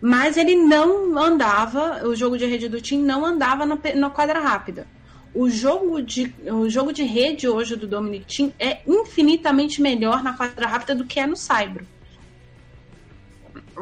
mas 0.00 0.36
ele 0.36 0.56
não 0.56 1.18
andava, 1.18 2.06
o 2.06 2.14
jogo 2.14 2.38
de 2.38 2.46
rede 2.46 2.68
do 2.68 2.80
Tim 2.80 3.02
não 3.02 3.24
andava 3.24 3.66
na, 3.66 3.78
na 3.94 4.10
quadra 4.10 4.40
rápida. 4.40 4.86
O 5.34 5.48
jogo, 5.48 6.02
de, 6.02 6.34
o 6.50 6.68
jogo 6.68 6.92
de 6.92 7.02
rede 7.02 7.46
hoje 7.46 7.76
do 7.76 7.86
Dominic 7.86 8.24
Thiem 8.24 8.54
é 8.58 8.80
infinitamente 8.86 9.80
melhor 9.80 10.22
na 10.22 10.32
quadra 10.32 10.66
rápida 10.66 10.94
do 10.94 11.04
que 11.04 11.20
é 11.20 11.26
no 11.26 11.36
Saibro 11.36 11.86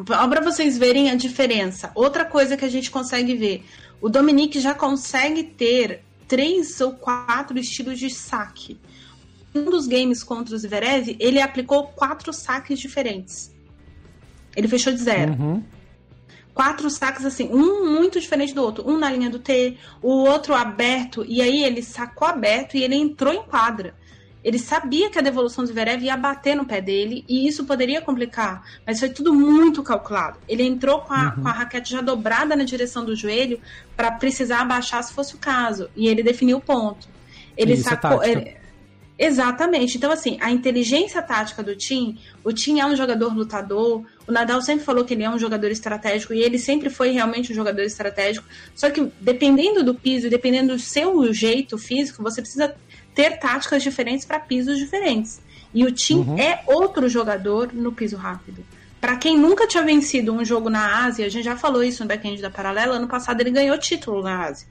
para 0.04 0.40
vocês 0.40 0.76
verem 0.76 1.10
a 1.10 1.14
diferença. 1.14 1.90
Outra 1.94 2.24
coisa 2.24 2.56
que 2.56 2.64
a 2.64 2.68
gente 2.68 2.90
consegue 2.90 3.34
ver, 3.34 3.64
o 4.00 4.08
Dominique 4.08 4.60
já 4.60 4.74
consegue 4.74 5.42
ter 5.42 6.02
três 6.26 6.80
ou 6.80 6.92
quatro 6.92 7.58
estilos 7.58 7.98
de 7.98 8.10
saque. 8.10 8.78
Um 9.54 9.64
dos 9.64 9.86
games 9.86 10.22
contra 10.22 10.54
o 10.54 10.58
Zverev, 10.58 11.16
ele 11.18 11.40
aplicou 11.40 11.88
quatro 11.88 12.32
saques 12.32 12.78
diferentes. 12.78 13.52
Ele 14.54 14.68
fechou 14.68 14.92
de 14.92 15.00
zero. 15.00 15.32
Uhum. 15.32 15.64
Quatro 16.52 16.90
saques 16.90 17.24
assim, 17.24 17.48
um 17.48 17.90
muito 17.90 18.20
diferente 18.20 18.52
do 18.52 18.62
outro. 18.62 18.88
Um 18.88 18.98
na 18.98 19.10
linha 19.10 19.30
do 19.30 19.38
T, 19.38 19.76
o 20.02 20.24
outro 20.24 20.54
aberto, 20.54 21.24
e 21.26 21.40
aí 21.40 21.64
ele 21.64 21.82
sacou 21.82 22.26
aberto 22.26 22.76
e 22.76 22.82
ele 22.82 22.96
entrou 22.96 23.32
em 23.32 23.42
quadra. 23.42 23.94
Ele 24.42 24.58
sabia 24.58 25.10
que 25.10 25.18
a 25.18 25.22
devolução 25.22 25.64
do 25.64 25.68
Zverev 25.68 26.02
ia 26.02 26.16
bater 26.16 26.54
no 26.54 26.64
pé 26.64 26.80
dele 26.80 27.24
e 27.28 27.48
isso 27.48 27.64
poderia 27.64 28.00
complicar, 28.00 28.62
mas 28.86 29.00
foi 29.00 29.08
tudo 29.08 29.34
muito 29.34 29.82
calculado. 29.82 30.38
Ele 30.48 30.62
entrou 30.62 31.00
com 31.00 31.12
a, 31.12 31.34
uhum. 31.36 31.42
com 31.42 31.48
a 31.48 31.52
raquete 31.52 31.90
já 31.90 32.00
dobrada 32.00 32.54
na 32.54 32.64
direção 32.64 33.04
do 33.04 33.16
joelho 33.16 33.60
para 33.96 34.12
precisar 34.12 34.60
abaixar 34.60 35.02
se 35.02 35.12
fosse 35.12 35.34
o 35.34 35.38
caso 35.38 35.90
e 35.96 36.06
ele 36.06 36.22
definiu 36.22 36.58
o 36.58 36.60
ponto. 36.60 37.08
Ele 37.56 37.72
isso 37.72 37.88
é 37.88 37.90
sacou. 37.90 38.22
É 38.22 38.30
ele... 38.30 38.58
Exatamente. 39.18 39.96
Então, 39.96 40.12
assim, 40.12 40.38
a 40.40 40.48
inteligência 40.52 41.20
tática 41.20 41.60
do 41.60 41.74
Tim, 41.74 42.16
o 42.44 42.52
Tim 42.52 42.78
é 42.78 42.86
um 42.86 42.94
jogador 42.94 43.34
lutador, 43.34 44.04
o 44.28 44.30
Nadal 44.30 44.62
sempre 44.62 44.84
falou 44.84 45.04
que 45.04 45.12
ele 45.12 45.24
é 45.24 45.30
um 45.30 45.38
jogador 45.38 45.72
estratégico 45.72 46.32
e 46.32 46.40
ele 46.40 46.56
sempre 46.56 46.88
foi 46.88 47.10
realmente 47.10 47.50
um 47.50 47.54
jogador 47.54 47.82
estratégico. 47.82 48.46
Só 48.76 48.88
que 48.90 49.10
dependendo 49.20 49.82
do 49.82 49.92
piso, 49.92 50.30
dependendo 50.30 50.74
do 50.74 50.78
seu 50.78 51.32
jeito 51.34 51.76
físico, 51.76 52.22
você 52.22 52.40
precisa 52.40 52.72
ter 53.18 53.36
táticas 53.36 53.82
diferentes 53.82 54.24
para 54.24 54.38
pisos 54.38 54.78
diferentes. 54.78 55.40
E 55.74 55.84
o 55.84 55.90
Tim 55.90 56.18
uhum. 56.18 56.38
é 56.38 56.62
outro 56.68 57.08
jogador 57.08 57.72
no 57.72 57.90
piso 57.90 58.16
rápido. 58.16 58.64
Para 59.00 59.16
quem 59.16 59.36
nunca 59.36 59.66
tinha 59.66 59.82
vencido 59.82 60.32
um 60.32 60.44
jogo 60.44 60.70
na 60.70 61.04
Ásia, 61.04 61.26
a 61.26 61.28
gente 61.28 61.44
já 61.44 61.56
falou 61.56 61.82
isso 61.82 62.04
no 62.04 62.08
backend 62.08 62.40
da 62.40 62.48
Paralela, 62.48 62.94
ano 62.94 63.08
passado 63.08 63.40
ele 63.40 63.50
ganhou 63.50 63.76
título 63.76 64.22
na 64.22 64.44
Ásia. 64.44 64.68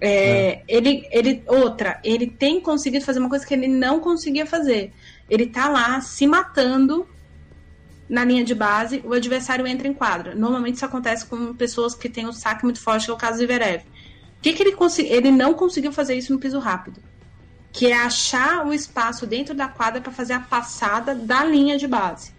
É, 0.00 0.10
é. 0.10 0.62
Ele, 0.66 1.06
ele, 1.12 1.44
outra, 1.46 2.00
ele 2.02 2.26
tem 2.26 2.60
conseguido 2.60 3.04
fazer 3.04 3.20
uma 3.20 3.28
coisa 3.28 3.46
que 3.46 3.54
ele 3.54 3.68
não 3.68 4.00
conseguia 4.00 4.44
fazer. 4.44 4.92
Ele 5.30 5.46
tá 5.46 5.68
lá 5.68 6.00
se 6.00 6.26
matando 6.26 7.06
na 8.08 8.24
linha 8.24 8.42
de 8.42 8.56
base, 8.56 9.00
o 9.04 9.12
adversário 9.12 9.68
entra 9.68 9.86
em 9.86 9.94
quadra. 9.94 10.34
Normalmente 10.34 10.74
isso 10.74 10.84
acontece 10.84 11.24
com 11.26 11.54
pessoas 11.54 11.94
que 11.94 12.08
têm 12.08 12.26
o 12.26 12.30
um 12.30 12.32
saque 12.32 12.64
muito 12.64 12.80
forte, 12.80 13.04
que 13.04 13.10
é 13.12 13.14
o 13.14 13.16
caso 13.16 13.38
do 13.38 13.44
Iverev. 13.44 13.84
Que, 14.42 14.52
que 14.52 14.64
ele, 14.64 14.74
ele 15.08 15.30
não 15.30 15.54
conseguiu 15.54 15.92
fazer 15.92 16.16
isso 16.16 16.32
no 16.32 16.40
piso 16.40 16.58
rápido? 16.58 17.00
Que 17.78 17.86
é 17.86 17.96
achar 17.96 18.66
o 18.66 18.74
espaço 18.74 19.24
dentro 19.24 19.54
da 19.54 19.68
quadra 19.68 20.00
para 20.00 20.10
fazer 20.10 20.32
a 20.32 20.40
passada 20.40 21.14
da 21.14 21.44
linha 21.44 21.78
de 21.78 21.86
base. 21.86 22.32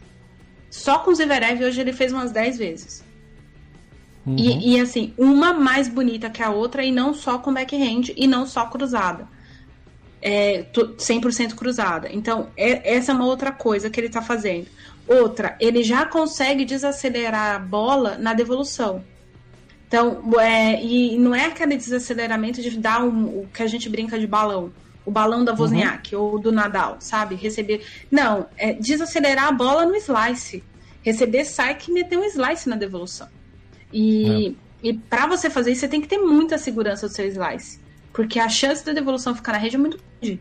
Só 0.70 1.00
com 1.00 1.12
o 1.12 1.16
Zverev 1.16 1.64
hoje 1.64 1.80
ele 1.80 1.94
fez 1.94 2.12
umas 2.12 2.34
10 2.34 2.58
vezes. 2.58 3.06
Uhum. 4.26 4.36
E, 4.38 4.76
e, 4.76 4.80
assim, 4.82 5.14
uma 5.18 5.54
mais 5.54 5.88
bonita 5.88 6.30
que 6.30 6.44
a 6.44 6.50
outra 6.50 6.84
e 6.84 6.92
não 6.92 7.14
só 7.14 7.38
com 7.38 7.54
backhand 7.54 8.12
e 8.18 8.28
não 8.28 8.46
só 8.46 8.66
cruzada. 8.66 9.30
É, 10.22 10.64
100% 10.74 11.56
cruzada. 11.56 12.10
Então, 12.12 12.50
é, 12.58 12.96
essa 12.96 13.14
é 13.14 13.16
uma 13.16 13.26
outra 13.26 13.54
coisa 13.54 13.90
que 13.90 13.98
ele 13.98 14.08
está 14.08 14.22
fazendo. 14.22 14.68
Outra, 15.08 15.56
ele 15.62 15.84
já 15.84 16.06
consegue 16.06 16.66
desacelerar 16.66 17.56
a 17.56 17.60
bola 17.60 18.18
na 18.18 18.34
devolução. 18.34 19.06
Então, 19.88 20.22
é, 20.38 20.84
e 20.84 21.18
não 21.18 21.34
é 21.34 21.46
aquele 21.46 21.78
desaceleramento 21.78 22.62
de 22.62 22.78
dar 22.78 23.06
um, 23.06 23.44
o 23.44 23.48
que 23.54 23.64
a 23.64 23.68
gente 23.68 23.88
brinca 23.88 24.20
de 24.20 24.28
balão 24.28 24.70
o 25.06 25.12
balão 25.12 25.44
da 25.44 25.54
Wozniak 25.54 26.16
uhum. 26.16 26.22
ou 26.22 26.40
do 26.40 26.52
Nadal, 26.52 26.98
sabe? 27.00 27.36
Receber. 27.36 27.86
Não, 28.12 28.48
é 28.58 28.74
desacelerar 28.74 29.48
a 29.48 29.52
bola 29.52 29.86
no 29.86 29.96
slice. 29.96 30.64
Receber 31.02 31.46
saque 31.46 31.90
e 31.90 31.94
meter 31.94 32.18
um 32.18 32.24
slice 32.26 32.68
na 32.70 32.76
devolução. 32.76 33.28
E, 33.92 34.56
é. 34.84 34.90
e 34.90 34.94
para 34.94 35.26
você 35.28 35.50
fazer 35.50 35.72
isso, 35.72 35.82
você 35.82 35.88
tem 35.88 36.02
que 36.02 36.08
ter 36.08 36.18
muita 36.18 36.58
segurança 36.58 37.08
do 37.08 37.14
seu 37.14 37.28
slice. 37.28 37.80
Porque 38.14 38.40
a 38.40 38.50
chance 38.50 38.86
da 38.86 38.92
devolução 38.92 39.34
ficar 39.34 39.54
na 39.54 39.58
rede 39.58 39.76
é 39.76 39.80
muito 39.80 40.00
grande. 40.22 40.40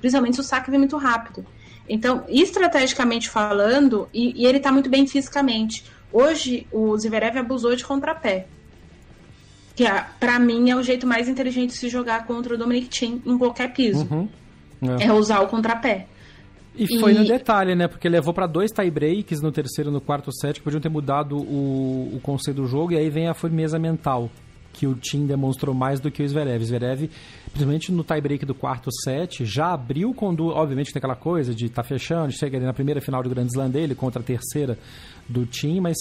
Principalmente 0.00 0.34
se 0.34 0.40
o 0.40 0.44
saque 0.44 0.70
vem 0.70 0.78
muito 0.78 0.96
rápido. 0.96 1.44
Então, 1.88 2.24
estrategicamente 2.28 3.28
falando, 3.28 4.08
e, 4.14 4.42
e 4.42 4.46
ele 4.46 4.58
está 4.58 4.72
muito 4.72 4.88
bem 4.88 5.06
fisicamente. 5.06 5.84
Hoje, 6.12 6.66
o 6.72 6.96
Zverev 6.96 7.38
abusou 7.38 7.76
de 7.76 7.84
contrapé 7.84 8.46
que 9.80 9.86
é, 9.86 10.04
para 10.20 10.38
mim 10.38 10.68
é 10.68 10.76
o 10.76 10.82
jeito 10.82 11.06
mais 11.06 11.26
inteligente 11.26 11.70
de 11.70 11.78
se 11.78 11.88
jogar 11.88 12.26
contra 12.26 12.54
o 12.54 12.58
Dominic 12.58 12.88
Thiem 12.88 13.22
em 13.24 13.38
qualquer 13.38 13.72
piso. 13.72 14.06
Uhum. 14.10 14.28
É. 14.82 15.06
é. 15.06 15.12
usar 15.12 15.40
o 15.40 15.48
contrapé. 15.48 16.06
E, 16.76 16.84
e 16.84 17.00
foi 17.00 17.14
no 17.14 17.24
detalhe, 17.24 17.74
né? 17.74 17.88
Porque 17.88 18.06
levou 18.06 18.34
para 18.34 18.46
dois 18.46 18.70
tie 18.70 18.90
breaks 18.90 19.40
no 19.40 19.50
terceiro 19.50 19.88
e 19.88 19.92
no 19.92 20.00
quarto 20.00 20.30
set 20.38 20.58
que 20.58 20.64
podiam 20.64 20.82
ter 20.82 20.90
mudado 20.90 21.34
o, 21.34 22.14
o 22.14 22.20
conceito 22.22 22.58
do 22.58 22.66
jogo 22.66 22.92
e 22.92 22.98
aí 22.98 23.08
vem 23.08 23.26
a 23.26 23.32
firmeza 23.32 23.78
mental 23.78 24.30
que 24.72 24.86
o 24.86 24.94
Tim 24.94 25.26
demonstrou 25.26 25.74
mais 25.74 25.98
do 25.98 26.10
que 26.10 26.22
o 26.22 26.28
Zverev. 26.28 26.62
Zverev, 26.62 27.10
principalmente 27.46 27.90
no 27.90 28.04
tie-break 28.04 28.44
do 28.44 28.54
quarto 28.54 28.90
set, 29.02 29.44
já 29.44 29.72
abriu 29.72 30.12
com. 30.14 30.28
Obviamente 30.28 30.92
tem 30.92 31.00
aquela 31.00 31.16
coisa 31.16 31.54
de 31.54 31.68
tá 31.70 31.82
fechando, 31.82 32.32
chega 32.32 32.58
ali 32.58 32.66
na 32.66 32.72
primeira 32.72 33.00
final 33.00 33.22
do 33.22 33.30
Grand 33.30 33.46
Slam 33.46 33.70
dele 33.70 33.94
contra 33.94 34.20
a 34.20 34.24
terceira 34.24 34.78
do 35.28 35.46
Tim, 35.46 35.80
mas 35.80 35.96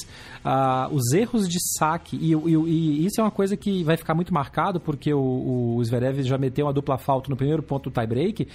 uh, 0.45 0.93
os 0.93 1.13
erros 1.13 1.47
de 1.47 1.57
saque, 1.77 2.17
e, 2.17 2.33
e, 2.33 2.55
e, 2.55 3.05
isso 3.05 3.19
é 3.19 3.23
uma 3.23 3.31
coisa 3.31 3.55
que 3.55 3.83
vai 3.83 3.97
ficar 3.97 4.15
muito 4.15 4.33
marcado, 4.33 4.79
porque 4.79 5.13
o, 5.13 5.75
o 5.77 5.83
Zverev 5.83 6.21
já 6.23 6.37
meteu 6.37 6.65
uma 6.65 6.73
dupla 6.73 6.97
falta 6.97 7.29
no 7.29 7.35
primeiro 7.35 7.61
ponto 7.63 7.89
do 7.89 7.93
tie-break, 7.93 8.47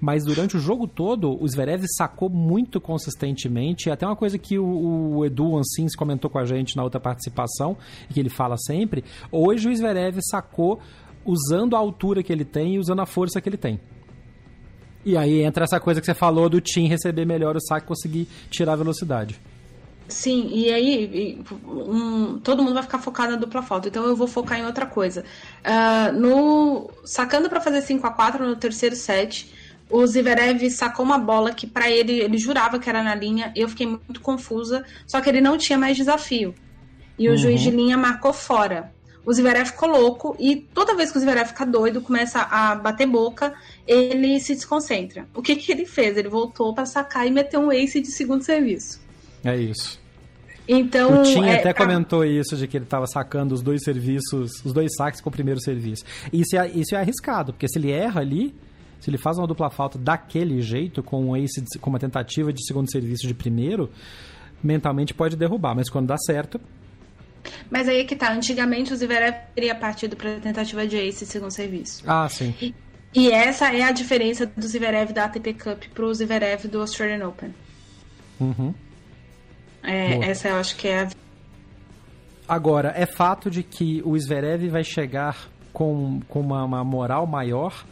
mas 0.00 0.24
durante 0.24 0.56
o 0.56 0.60
jogo 0.60 0.86
todo, 0.86 1.36
o 1.40 1.48
Zverev 1.48 1.84
sacou 1.96 2.28
muito 2.28 2.80
consistentemente, 2.80 3.90
até 3.90 4.06
uma 4.06 4.16
coisa 4.16 4.38
que 4.38 4.58
o, 4.58 5.16
o 5.16 5.24
Edu 5.24 5.56
Ansins 5.56 5.94
comentou 5.94 6.30
com 6.30 6.38
a 6.38 6.44
gente 6.44 6.76
na 6.76 6.82
outra 6.82 7.00
participação, 7.00 7.76
e 8.08 8.14
que 8.14 8.20
ele 8.20 8.30
fala 8.30 8.56
sempre, 8.56 9.04
hoje 9.30 9.68
o 9.68 9.76
Zverev 9.76 10.18
sacou 10.22 10.80
usando 11.24 11.76
a 11.76 11.78
altura 11.78 12.22
que 12.22 12.32
ele 12.32 12.44
tem 12.44 12.74
e 12.74 12.78
usando 12.78 13.00
a 13.00 13.06
força 13.06 13.40
que 13.40 13.48
ele 13.48 13.56
tem. 13.56 13.80
E 15.04 15.16
aí 15.16 15.42
entra 15.42 15.64
essa 15.64 15.80
coisa 15.80 16.00
que 16.00 16.06
você 16.06 16.14
falou 16.14 16.48
do 16.48 16.60
Tim 16.60 16.86
receber 16.86 17.24
melhor 17.24 17.56
o 17.56 17.60
saque 17.60 17.84
e 17.84 17.88
conseguir 17.88 18.28
tirar 18.50 18.74
a 18.74 18.76
velocidade. 18.76 19.40
Sim, 20.12 20.50
e 20.52 20.70
aí 20.70 21.42
um, 21.64 22.38
todo 22.38 22.62
mundo 22.62 22.74
vai 22.74 22.82
ficar 22.82 22.98
focado 22.98 23.32
na 23.32 23.38
dupla 23.38 23.62
falta, 23.62 23.88
então 23.88 24.04
eu 24.04 24.14
vou 24.14 24.26
focar 24.26 24.58
em 24.58 24.66
outra 24.66 24.84
coisa. 24.84 25.24
Uh, 25.64 26.12
no 26.12 26.90
Sacando 27.04 27.48
para 27.48 27.60
fazer 27.60 27.80
5 27.80 28.06
a 28.06 28.10
4 28.10 28.46
no 28.46 28.54
terceiro 28.56 28.94
set, 28.94 29.50
o 29.88 30.06
Zverev 30.06 30.70
sacou 30.70 31.04
uma 31.04 31.18
bola 31.18 31.52
que 31.52 31.66
para 31.66 31.90
ele, 31.90 32.20
ele 32.20 32.36
jurava 32.36 32.78
que 32.78 32.88
era 32.88 33.02
na 33.02 33.14
linha, 33.14 33.52
eu 33.56 33.68
fiquei 33.68 33.86
muito 33.86 34.20
confusa, 34.20 34.84
só 35.06 35.20
que 35.20 35.30
ele 35.30 35.40
não 35.40 35.56
tinha 35.56 35.78
mais 35.78 35.96
desafio. 35.96 36.54
E 37.18 37.26
o 37.28 37.32
uhum. 37.32 37.36
juiz 37.38 37.60
de 37.60 37.70
linha 37.70 37.96
marcou 37.96 38.32
fora. 38.32 38.92
O 39.24 39.32
Zverev 39.32 39.70
ficou 39.70 39.88
louco 39.88 40.36
e 40.38 40.56
toda 40.56 40.94
vez 40.94 41.10
que 41.10 41.16
o 41.16 41.20
Zverev 41.20 41.48
fica 41.48 41.64
doido, 41.64 42.02
começa 42.02 42.40
a 42.40 42.74
bater 42.74 43.06
boca, 43.06 43.54
ele 43.86 44.38
se 44.40 44.54
desconcentra. 44.54 45.26
O 45.34 45.40
que, 45.40 45.56
que 45.56 45.72
ele 45.72 45.86
fez? 45.86 46.16
Ele 46.16 46.28
voltou 46.28 46.74
para 46.74 46.84
sacar 46.84 47.26
e 47.26 47.30
meteu 47.30 47.60
um 47.60 47.72
ace 47.72 48.00
de 48.00 48.08
segundo 48.08 48.42
serviço. 48.42 49.00
É 49.44 49.56
isso. 49.56 50.01
Então, 50.66 51.20
o 51.20 51.22
Tim 51.22 51.44
é, 51.44 51.56
até 51.56 51.72
tá... 51.72 51.84
comentou 51.84 52.24
isso, 52.24 52.56
de 52.56 52.66
que 52.66 52.76
ele 52.76 52.84
estava 52.84 53.06
sacando 53.06 53.54
os 53.54 53.62
dois 53.62 53.82
serviços, 53.82 54.64
os 54.64 54.72
dois 54.72 54.94
saques 54.96 55.20
com 55.20 55.28
o 55.28 55.32
primeiro 55.32 55.60
serviço. 55.60 56.04
Isso 56.32 56.56
é, 56.56 56.68
isso 56.70 56.94
é 56.94 56.98
arriscado, 56.98 57.52
porque 57.52 57.68
se 57.68 57.78
ele 57.78 57.90
erra 57.90 58.20
ali, 58.20 58.54
se 59.00 59.10
ele 59.10 59.18
faz 59.18 59.38
uma 59.38 59.46
dupla 59.46 59.70
falta 59.70 59.98
daquele 59.98 60.60
jeito, 60.62 61.02
com, 61.02 61.26
um 61.26 61.36
ace 61.36 61.64
com 61.80 61.90
uma 61.90 61.98
tentativa 61.98 62.52
de 62.52 62.64
segundo 62.64 62.90
serviço 62.90 63.26
de 63.26 63.34
primeiro, 63.34 63.90
mentalmente 64.62 65.12
pode 65.12 65.36
derrubar, 65.36 65.74
mas 65.74 65.90
quando 65.90 66.06
dá 66.06 66.16
certo. 66.16 66.60
Mas 67.68 67.88
aí 67.88 68.00
é 68.00 68.04
que 68.04 68.14
tá, 68.14 68.32
antigamente 68.32 68.92
o 68.92 68.96
Zverev 68.96 69.34
teria 69.54 69.74
partido 69.74 70.14
para 70.14 70.38
tentativa 70.38 70.86
de 70.86 70.96
ace 70.96 71.26
segundo 71.26 71.50
serviço. 71.50 72.04
Ah, 72.06 72.28
sim. 72.28 72.54
E, 72.62 72.72
e, 73.12 73.30
essa 73.30 73.74
é 73.74 73.82
a 73.82 73.90
diferença 73.90 74.46
do 74.46 74.66
Zverev 74.66 75.12
da 75.12 75.24
ATP 75.24 75.54
Cup 75.54 75.82
pro 75.92 76.14
Zverev 76.14 76.68
do 76.68 76.80
Australian 76.80 77.26
Open. 77.26 77.52
Uhum. 78.40 78.72
É, 79.82 80.30
essa 80.30 80.48
eu 80.48 80.56
acho 80.56 80.76
que 80.76 80.88
é 80.88 81.02
a. 81.02 81.08
Agora, 82.48 82.92
é 82.96 83.06
fato 83.06 83.50
de 83.50 83.62
que 83.62 84.02
o 84.04 84.18
Zverev 84.18 84.68
vai 84.68 84.84
chegar 84.84 85.48
com, 85.72 86.20
com 86.28 86.40
uma, 86.40 86.64
uma 86.64 86.84
moral 86.84 87.26
maior 87.26 87.84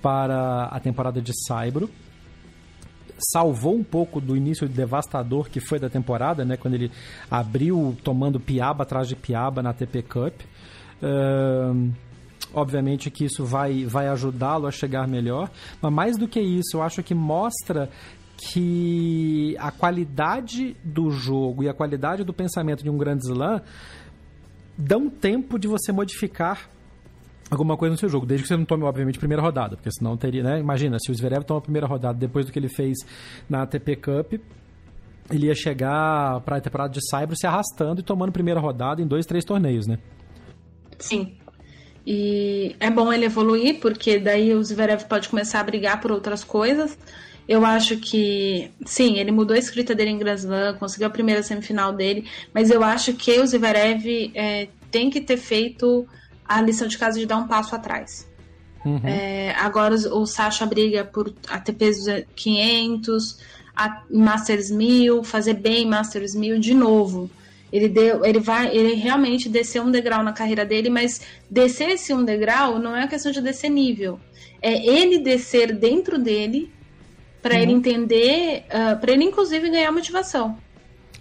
para 0.00 0.64
a 0.66 0.78
temporada 0.80 1.20
de 1.20 1.32
Saibro. 1.46 1.90
Salvou 3.32 3.74
um 3.74 3.84
pouco 3.84 4.20
do 4.20 4.36
início 4.36 4.68
devastador 4.68 5.48
que 5.48 5.60
foi 5.60 5.78
da 5.78 5.88
temporada, 5.88 6.44
né? 6.44 6.56
Quando 6.56 6.74
ele 6.74 6.90
abriu 7.30 7.96
tomando 8.02 8.38
piaba 8.40 8.82
atrás 8.82 9.08
de 9.08 9.16
piaba 9.16 9.62
na 9.62 9.72
TP 9.72 10.02
Cup. 10.02 10.40
Uh, 11.02 11.92
obviamente 12.52 13.10
que 13.10 13.24
isso 13.24 13.44
vai, 13.44 13.84
vai 13.84 14.08
ajudá-lo 14.08 14.66
a 14.66 14.70
chegar 14.70 15.08
melhor, 15.08 15.50
mas 15.82 15.92
mais 15.92 16.16
do 16.16 16.28
que 16.28 16.40
isso, 16.40 16.76
eu 16.76 16.82
acho 16.82 17.02
que 17.02 17.14
mostra 17.14 17.90
que 18.52 19.56
a 19.58 19.70
qualidade 19.70 20.76
do 20.84 21.10
jogo 21.10 21.62
e 21.62 21.68
a 21.68 21.74
qualidade 21.74 22.24
do 22.24 22.32
pensamento 22.32 22.82
de 22.82 22.90
um 22.90 22.98
grande 22.98 23.24
slam 23.24 23.60
dão 24.76 25.08
tempo 25.08 25.58
de 25.58 25.66
você 25.68 25.92
modificar 25.92 26.68
alguma 27.50 27.76
coisa 27.76 27.92
no 27.92 27.98
seu 27.98 28.08
jogo, 28.08 28.26
desde 28.26 28.42
que 28.42 28.48
você 28.48 28.56
não 28.56 28.64
tome, 28.64 28.84
obviamente, 28.84 29.18
primeira 29.18 29.42
rodada, 29.42 29.76
porque 29.76 29.90
senão 29.92 30.16
teria, 30.16 30.42
né? 30.42 30.58
Imagina, 30.58 30.98
se 30.98 31.10
o 31.10 31.14
Zverev 31.14 31.44
toma 31.44 31.58
a 31.58 31.62
primeira 31.62 31.86
rodada 31.86 32.18
depois 32.18 32.46
do 32.46 32.52
que 32.52 32.58
ele 32.58 32.68
fez 32.68 32.98
na 33.48 33.62
ATP 33.62 33.96
Cup, 33.96 34.34
ele 35.30 35.46
ia 35.46 35.54
chegar 35.54 36.40
para 36.40 36.56
a 36.56 36.60
temporada 36.60 36.92
de 36.92 37.00
Cyber 37.08 37.36
se 37.36 37.46
arrastando 37.46 38.00
e 38.00 38.02
tomando 38.02 38.32
primeira 38.32 38.60
rodada 38.60 39.00
em 39.00 39.06
dois, 39.06 39.24
três 39.24 39.44
torneios, 39.44 39.86
né? 39.86 39.98
Sim. 40.98 41.36
E 42.06 42.76
é 42.78 42.90
bom 42.90 43.12
ele 43.12 43.24
evoluir, 43.24 43.80
porque 43.80 44.18
daí 44.18 44.54
o 44.54 44.62
Zverev 44.62 45.04
pode 45.04 45.28
começar 45.28 45.60
a 45.60 45.64
brigar 45.64 46.00
por 46.00 46.12
outras 46.12 46.44
coisas. 46.44 46.98
Eu 47.46 47.64
acho 47.64 47.98
que, 47.98 48.70
sim, 48.86 49.18
ele 49.18 49.30
mudou 49.30 49.54
a 49.54 49.58
escrita 49.58 49.94
dele 49.94 50.10
em 50.10 50.18
Grand 50.18 50.36
Slam, 50.36 50.74
conseguiu 50.78 51.06
a 51.06 51.10
primeira 51.10 51.42
semifinal 51.42 51.92
dele, 51.92 52.26
mas 52.54 52.70
eu 52.70 52.82
acho 52.82 53.12
que 53.14 53.38
o 53.38 53.46
Zverev 53.46 54.32
é, 54.34 54.68
tem 54.90 55.10
que 55.10 55.20
ter 55.20 55.36
feito 55.36 56.06
a 56.46 56.60
lição 56.62 56.88
de 56.88 56.96
casa 56.96 57.18
de 57.18 57.26
dar 57.26 57.36
um 57.36 57.46
passo 57.46 57.74
atrás. 57.74 58.26
Uhum. 58.84 59.00
É, 59.04 59.54
agora 59.58 59.94
o, 59.94 60.22
o 60.22 60.26
Sasha 60.26 60.64
briga 60.64 61.04
por 61.04 61.32
ATPs 61.48 62.06
500, 62.34 63.38
a 63.76 64.02
Masters 64.10 64.70
1000, 64.70 65.22
fazer 65.24 65.54
bem 65.54 65.86
Masters 65.86 66.34
1000 66.34 66.58
de 66.58 66.74
novo. 66.74 67.30
Ele 67.72 67.88
deu, 67.88 68.24
ele 68.24 68.38
vai, 68.38 68.74
ele 68.74 68.94
realmente 68.94 69.48
desceu 69.48 69.82
um 69.82 69.90
degrau 69.90 70.22
na 70.22 70.32
carreira 70.32 70.64
dele, 70.64 70.88
mas 70.88 71.20
descer 71.50 71.90
esse 71.90 72.14
um 72.14 72.24
degrau 72.24 72.78
não 72.78 72.94
é 72.94 73.06
questão 73.08 73.32
de 73.32 73.40
descer 73.40 73.68
nível. 73.68 74.20
É 74.62 74.86
ele 74.86 75.18
descer 75.18 75.76
dentro 75.76 76.18
dele 76.18 76.72
para 77.44 77.56
uhum. 77.56 77.60
ele 77.60 77.72
entender, 77.72 78.60
uh, 78.70 78.92
ah, 78.92 78.96
para 78.96 79.12
ele 79.12 79.22
inclusive 79.22 79.68
ganhar 79.68 79.92
motivação. 79.92 80.56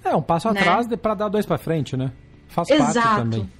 É, 0.01 0.15
um 0.15 0.21
passo 0.21 0.49
né? 0.53 0.61
atrás 0.61 0.87
para 0.95 1.13
dar 1.15 1.27
dois 1.27 1.45
para 1.45 1.57
frente, 1.57 1.97
né? 1.97 2.13
Faz 2.47 2.69
Exato. 2.69 2.93
parte 2.93 3.17
também. 3.17 3.51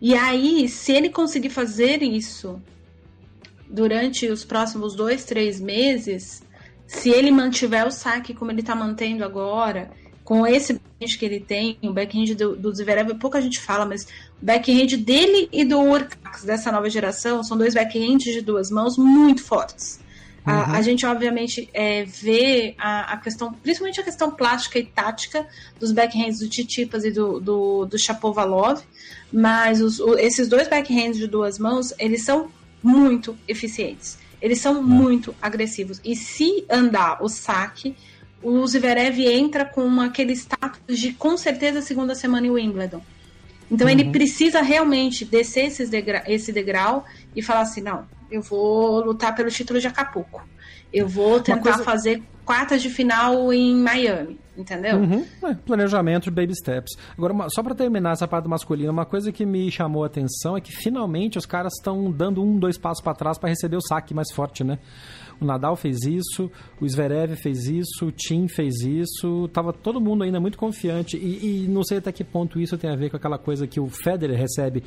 E 0.00 0.14
aí, 0.14 0.70
se 0.70 0.90
ele 0.90 1.10
conseguir 1.10 1.50
fazer 1.50 2.02
isso 2.02 2.58
durante 3.68 4.26
os 4.26 4.42
próximos 4.42 4.96
dois, 4.96 5.26
três 5.26 5.60
meses, 5.60 6.42
se 6.86 7.10
ele 7.10 7.30
mantiver 7.30 7.86
o 7.86 7.90
saque 7.90 8.32
como 8.32 8.50
ele 8.50 8.60
está 8.60 8.74
mantendo 8.74 9.22
agora, 9.22 9.90
com 10.24 10.46
esse 10.46 10.72
backhand 10.72 11.18
que 11.18 11.24
ele 11.26 11.40
tem, 11.40 11.78
o 11.82 11.92
backhand 11.92 12.34
do, 12.34 12.56
do 12.56 12.74
Zverev, 12.74 13.14
pouca 13.16 13.38
gente 13.38 13.60
fala, 13.60 13.84
mas 13.84 14.04
o 14.40 14.44
backhand 14.46 14.96
dele 14.96 15.46
e 15.52 15.62
do 15.62 15.78
Urcax 15.78 16.42
dessa 16.42 16.72
nova 16.72 16.88
geração 16.88 17.44
são 17.44 17.58
dois 17.58 17.74
backhands 17.74 18.32
de 18.32 18.40
duas 18.40 18.70
mãos 18.70 18.96
muito 18.96 19.42
fortes. 19.44 20.01
Uhum. 20.46 20.52
A, 20.52 20.78
a, 20.78 20.82
gente, 20.82 21.06
obviamente, 21.06 21.68
é, 21.72 22.04
vê 22.04 22.74
a, 22.76 23.12
a, 23.12 23.16
questão, 23.16 23.52
principalmente 23.52 24.00
a 24.00 24.02
questão 24.02 24.30
plástica 24.30 24.78
e 24.78 24.84
tática 24.84 25.46
dos 25.78 25.92
backhands 25.92 26.40
do 26.40 26.48
Titipas 26.48 27.04
e 27.04 27.10
do, 27.10 27.38
do, 27.38 27.84
do 27.86 27.98
Chapovalov, 27.98 28.80
mas 29.32 29.80
os, 29.80 30.00
o, 30.00 30.18
esses 30.18 30.48
dois 30.48 30.68
backhands 30.68 31.16
de 31.16 31.26
duas 31.28 31.58
mãos, 31.58 31.94
eles 31.98 32.24
são 32.24 32.50
muito 32.82 33.36
eficientes. 33.46 34.18
Eles 34.40 34.58
são 34.58 34.76
uhum. 34.76 34.82
muito 34.82 35.34
agressivos. 35.40 36.00
E 36.04 36.16
se 36.16 36.64
andar 36.68 37.22
o 37.22 37.28
saque, 37.28 37.94
o 38.42 38.66
Zverev 38.66 39.20
entra 39.24 39.64
com 39.64 40.00
aquele 40.00 40.32
status 40.32 40.98
de, 40.98 41.12
com 41.12 41.36
certeza, 41.36 41.80
segunda 41.80 42.16
semana 42.16 42.48
em 42.48 42.50
Wimbledon. 42.50 43.00
Então 43.70 43.86
uhum. 43.86 43.92
ele 43.92 44.10
precisa 44.10 44.60
realmente 44.60 45.24
descer 45.24 45.70
degra 45.88 46.24
esse 46.26 46.52
degrau 46.52 47.06
e 47.34 47.40
falar 47.40 47.60
assim, 47.60 47.80
não, 47.80 48.04
eu 48.32 48.42
vou 48.42 49.04
lutar 49.04 49.34
pelo 49.34 49.50
título 49.50 49.78
de 49.78 49.86
Acapulco. 49.86 50.42
Eu 50.92 51.08
vou 51.08 51.40
tentar 51.40 51.60
coisa... 51.60 51.84
fazer 51.84 52.22
quartas 52.44 52.82
de 52.82 52.90
final 52.90 53.52
em 53.52 53.74
Miami, 53.74 54.38
entendeu? 54.56 54.98
Uhum. 54.98 55.24
É, 55.44 55.54
planejamento, 55.54 56.30
baby 56.30 56.54
steps. 56.54 56.92
Agora, 57.16 57.32
uma, 57.32 57.48
só 57.48 57.62
para 57.62 57.74
terminar 57.74 58.12
essa 58.12 58.26
parte 58.26 58.48
masculina, 58.48 58.90
uma 58.90 59.06
coisa 59.06 59.30
que 59.30 59.46
me 59.46 59.70
chamou 59.70 60.02
a 60.02 60.06
atenção 60.06 60.56
é 60.56 60.60
que 60.60 60.72
finalmente 60.72 61.38
os 61.38 61.46
caras 61.46 61.72
estão 61.78 62.10
dando 62.10 62.42
um, 62.42 62.58
dois 62.58 62.76
passos 62.76 63.02
para 63.02 63.14
trás 63.14 63.38
para 63.38 63.48
receber 63.48 63.76
o 63.76 63.80
saque 63.80 64.12
mais 64.12 64.30
forte, 64.32 64.64
né? 64.64 64.78
O 65.40 65.44
Nadal 65.44 65.74
fez 65.74 66.02
isso, 66.04 66.50
o 66.80 66.88
Zverev 66.88 67.34
fez 67.34 67.66
isso, 67.66 68.06
o 68.06 68.12
Tim 68.12 68.46
fez 68.46 68.82
isso, 68.82 69.48
tava 69.48 69.72
todo 69.72 70.00
mundo 70.00 70.22
ainda 70.22 70.38
muito 70.38 70.56
confiante 70.56 71.16
e, 71.16 71.64
e, 71.64 71.68
não 71.68 71.82
sei 71.82 71.98
até 71.98 72.12
que 72.12 72.22
ponto 72.22 72.60
isso 72.60 72.78
tem 72.78 72.88
a 72.88 72.94
ver 72.94 73.10
com 73.10 73.16
aquela 73.16 73.38
coisa 73.38 73.66
que 73.66 73.80
o 73.80 73.88
Federer 73.88 74.38
recebe 74.38 74.84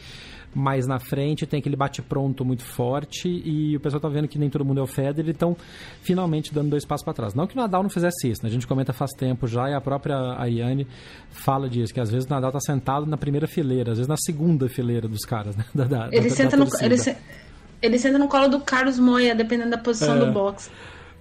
mais 0.56 0.88
na 0.88 0.98
frente, 1.00 1.46
tem 1.46 1.60
aquele 1.60 1.76
bate-pronto 1.76 2.46
muito 2.46 2.64
forte 2.64 3.28
e 3.28 3.76
o 3.76 3.80
pessoal 3.80 4.00
tá 4.00 4.08
vendo 4.08 4.28
que 4.28 4.40
nem 4.40 4.50
todo 4.50 4.64
mundo 4.64 4.80
é 4.80 4.84
o 4.84 4.88
Federer, 4.88 5.30
então 5.30 5.56
finalmente 6.02 6.54
dando 6.54 6.70
dois 6.70 6.86
passos 6.86 7.04
para 7.04 7.14
trás. 7.14 7.34
Não 7.34 7.46
que 7.46 7.54
o 7.54 7.58
Nadal 7.58 7.84
não 7.84 7.90
fizesse 7.90 8.30
isso, 8.30 8.42
né? 8.42 8.50
a 8.50 8.52
gente 8.52 8.66
comenta 8.66 8.94
faz 8.94 9.12
tempo 9.12 9.46
já 9.48 9.70
e 9.70 9.74
a 9.74 9.82
própria 9.82 10.40
Ayane 10.40 10.88
fala 11.30 11.70
disso, 11.70 11.94
que 11.94 12.00
às 12.00 12.10
vezes 12.10 12.26
o 12.26 12.30
Nadal 12.30 12.52
tá 12.52 12.60
sentado 12.62 13.06
na 13.06 13.18
primeira 13.18 13.48
fileira, 13.48 13.92
às 13.92 13.98
vezes 13.98 14.08
na 14.08 14.18
segunda 14.18 14.70
fileira 14.70 15.08
dos 15.08 15.26
caras, 15.26 15.56
né? 15.56 15.66
Da, 15.76 15.84
da, 15.84 16.08
ele, 16.10 16.30
da, 16.30 16.36
senta 16.36 16.56
no, 16.56 16.66
ele, 16.80 16.98
se, 16.98 17.18
ele 17.82 18.00
senta 18.00 18.18
no 18.18 18.30
colo 18.30 18.48
do 18.48 18.62
Carlos 18.62 18.98
Moia, 18.98 19.36
dependendo 19.36 19.72
da 19.72 19.78
posição 19.78 20.16
é, 20.16 20.20
do 20.20 20.32
box. 20.32 20.72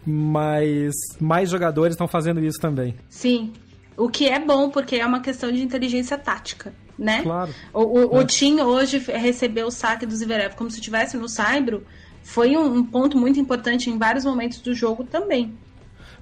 Mas 0.06 0.92
mais 1.20 1.50
jogadores 1.50 1.94
estão 1.94 2.06
fazendo 2.06 2.40
isso 2.40 2.60
também. 2.60 2.94
Sim. 3.08 3.52
O 3.96 4.08
que 4.08 4.28
é 4.28 4.38
bom, 4.38 4.70
porque 4.70 4.96
é 4.96 5.06
uma 5.06 5.20
questão 5.20 5.50
de 5.52 5.62
inteligência 5.62 6.16
tática. 6.18 6.72
né? 6.98 7.22
Claro. 7.22 7.52
O, 7.72 7.82
o, 7.82 8.18
É. 8.18 8.20
o 8.20 8.24
Tim 8.26 8.60
hoje 8.60 8.98
recebeu 8.98 9.66
o 9.66 9.70
saque 9.70 10.06
do 10.06 10.14
Zverev 10.14 10.54
como 10.54 10.70
se 10.70 10.78
estivesse 10.78 11.16
no 11.16 11.28
Saibro. 11.28 11.84
Foi 12.22 12.56
um, 12.56 12.64
um 12.76 12.84
ponto 12.84 13.18
muito 13.18 13.38
importante 13.40 13.90
em 13.90 13.98
vários 13.98 14.24
momentos 14.24 14.60
do 14.60 14.72
jogo 14.74 15.02
também. 15.04 15.52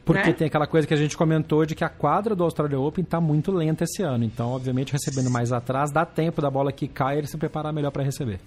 Porque 0.05 0.29
né? 0.29 0.33
tem 0.33 0.47
aquela 0.49 0.67
coisa 0.67 0.87
que 0.87 0.95
a 0.95 0.97
gente 0.97 1.17
comentou 1.17 1.65
de 1.65 1.75
que 1.77 1.85
a 1.85 1.89
quadra 1.89 2.35
do 2.35 2.43
Australia 2.43 2.81
Open 2.81 3.05
tá 3.05 3.21
muito 3.21 3.53
lenta 3.53 3.85
esse 3.85 4.03
ano. 4.03 4.25
Então, 4.25 4.49
obviamente, 4.49 4.93
recebendo 4.93 5.31
mais 5.31 5.53
atrás, 5.53 5.93
dá 5.93 6.05
tempo 6.05 6.41
da 6.43 6.51
bola 6.51 6.73
que 6.73 6.89
cai 6.89 7.19
ele 7.19 7.27
se 7.29 7.37
preparar 7.37 7.73
melhor 7.73 7.91
para 7.93 8.03
receber. 8.03 8.41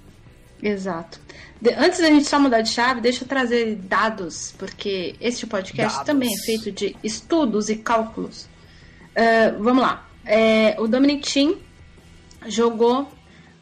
Exato. 0.62 1.20
De- 1.62 1.74
antes 1.74 2.00
da 2.00 2.08
gente 2.08 2.26
só 2.26 2.40
mudar 2.40 2.62
de 2.62 2.70
chave, 2.70 3.02
deixa 3.02 3.24
eu 3.24 3.28
trazer 3.28 3.76
dados, 3.76 4.54
porque 4.58 5.16
este 5.22 5.46
podcast 5.46 5.94
Dados. 5.98 6.06
também 6.08 6.34
é 6.34 6.38
feito 6.46 6.72
de 6.72 6.96
estudos 7.04 7.70
e 7.70 7.76
cálculos. 7.78 8.48
Ah, 9.16 9.56
vamos 9.58 9.82
lá. 9.82 10.06
É, 10.26 10.76
o 10.80 10.88
Dominic 10.88 11.32
Thiem 11.32 11.58
jogou 12.48 13.08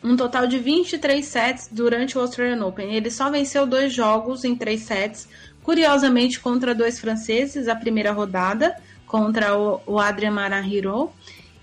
um 0.03 0.17
total 0.17 0.47
de 0.47 0.59
23 0.59 1.25
sets 1.25 1.69
durante 1.71 2.17
o 2.17 2.21
Australian 2.21 2.65
Open. 2.65 2.93
Ele 2.93 3.11
só 3.11 3.29
venceu 3.29 3.65
dois 3.65 3.93
jogos 3.93 4.43
em 4.43 4.55
três 4.55 4.81
sets, 4.81 5.29
curiosamente 5.61 6.39
contra 6.39 6.75
dois 6.75 6.99
franceses, 6.99 7.67
a 7.67 7.75
primeira 7.75 8.11
rodada 8.11 8.75
contra 9.05 9.57
o, 9.57 9.79
o 9.85 9.99
Adrian 9.99 10.31
Marahiro 10.31 11.11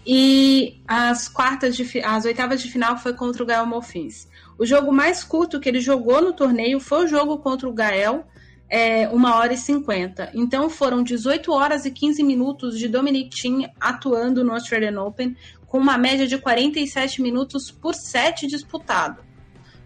e 0.06 0.80
as 0.86 1.28
quartas 1.28 1.76
de 1.76 2.00
as 2.00 2.24
oitavas 2.24 2.62
de 2.62 2.70
final 2.70 2.96
foi 2.96 3.12
contra 3.12 3.42
o 3.42 3.46
Gael 3.46 3.66
Monfils. 3.66 4.28
O 4.56 4.64
jogo 4.64 4.92
mais 4.92 5.24
curto 5.24 5.60
que 5.60 5.68
ele 5.68 5.80
jogou 5.80 6.22
no 6.22 6.32
torneio 6.32 6.80
foi 6.80 7.04
o 7.04 7.08
jogo 7.08 7.38
contra 7.38 7.68
o 7.68 7.72
Gael, 7.72 8.24
é, 8.70 9.08
1 9.08 9.24
hora 9.24 9.52
e 9.52 9.56
50. 9.56 10.30
Então 10.34 10.70
foram 10.70 11.02
18 11.02 11.52
horas 11.52 11.84
e 11.84 11.90
15 11.90 12.22
minutos 12.22 12.78
de 12.78 12.88
Dominic 12.88 13.30
Thiem 13.30 13.68
atuando 13.80 14.44
no 14.44 14.52
Australian 14.52 15.02
Open, 15.02 15.36
com 15.66 15.78
uma 15.78 15.98
média 15.98 16.26
de 16.26 16.38
47 16.38 17.20
minutos 17.20 17.70
por 17.70 17.94
set 17.94 18.46
disputado. 18.46 19.22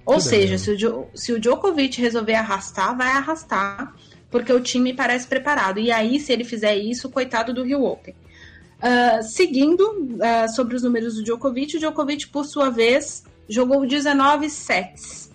Ou 0.04 0.16
Que 0.16 0.22
seja, 0.22 0.58
se 0.58 0.86
o, 0.86 1.06
se 1.14 1.32
o 1.32 1.40
Djokovic 1.40 2.00
resolver 2.00 2.34
arrastar, 2.34 2.96
vai 2.96 3.08
arrastar, 3.08 3.94
porque 4.30 4.52
o 4.52 4.60
time 4.60 4.92
parece 4.92 5.26
preparado. 5.26 5.80
E 5.80 5.90
aí, 5.90 6.20
se 6.20 6.30
ele 6.30 6.44
fizer 6.44 6.76
isso, 6.76 7.08
coitado 7.08 7.54
do 7.54 7.64
Rio 7.64 7.82
Open. 7.84 8.14
Ah, 8.86 9.22
seguindo 9.22 10.18
ah, 10.20 10.46
sobre 10.46 10.76
os 10.76 10.82
números 10.82 11.14
do 11.14 11.22
Djokovic, 11.22 11.76
o 11.76 11.80
Djokovic, 11.80 12.28
por 12.28 12.44
sua 12.44 12.68
vez, 12.68 13.24
jogou 13.48 13.86
19 13.86 14.50
sets. 14.50 15.30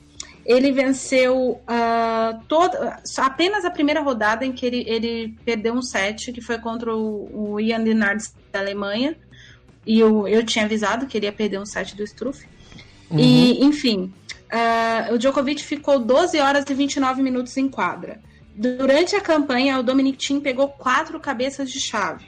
Ele 0.49 0.71
venceu 0.71 1.61
ah, 1.67 2.39
toda, 2.47 2.99
apenas 3.17 3.63
a 3.63 3.69
primeira 3.69 4.01
rodada 4.01 4.43
em 4.43 4.51
que 4.51 4.65
ele, 4.65 4.83
ele 4.87 5.35
perdeu 5.45 5.75
um 5.75 5.81
set, 5.83 6.31
que 6.33 6.41
foi 6.41 6.57
contra 6.57 6.91
o, 6.91 7.51
o 7.53 7.59
Ian 7.59 7.83
Lennartz 7.83 8.33
da 8.51 8.57
Alemanha. 8.57 9.15
E 9.85 9.99
eu, 9.99 10.27
eu 10.27 10.43
tinha 10.43 10.65
avisado 10.65 11.05
que 11.05 11.15
ele 11.15 11.27
ia 11.27 11.31
perder 11.31 11.59
um 11.59 11.67
set 11.67 11.95
do 11.95 12.03
Struff. 12.03 12.47
E, 13.15 13.63
enfim, 13.63 14.11
ah, 14.51 15.09
o 15.11 15.19
Djokovic 15.19 15.63
ficou 15.63 15.99
12 15.99 16.39
horas 16.39 16.65
e 16.67 16.73
29 16.73 17.21
minutos 17.21 17.55
em 17.55 17.69
quadra. 17.69 18.19
Durante 18.55 19.15
a 19.15 19.21
campanha, 19.21 19.79
o 19.79 19.83
Dominic 19.83 20.17
Thiem 20.17 20.41
pegou 20.41 20.67
quatro 20.67 21.19
cabeças 21.19 21.69
de 21.69 21.79
chave, 21.79 22.25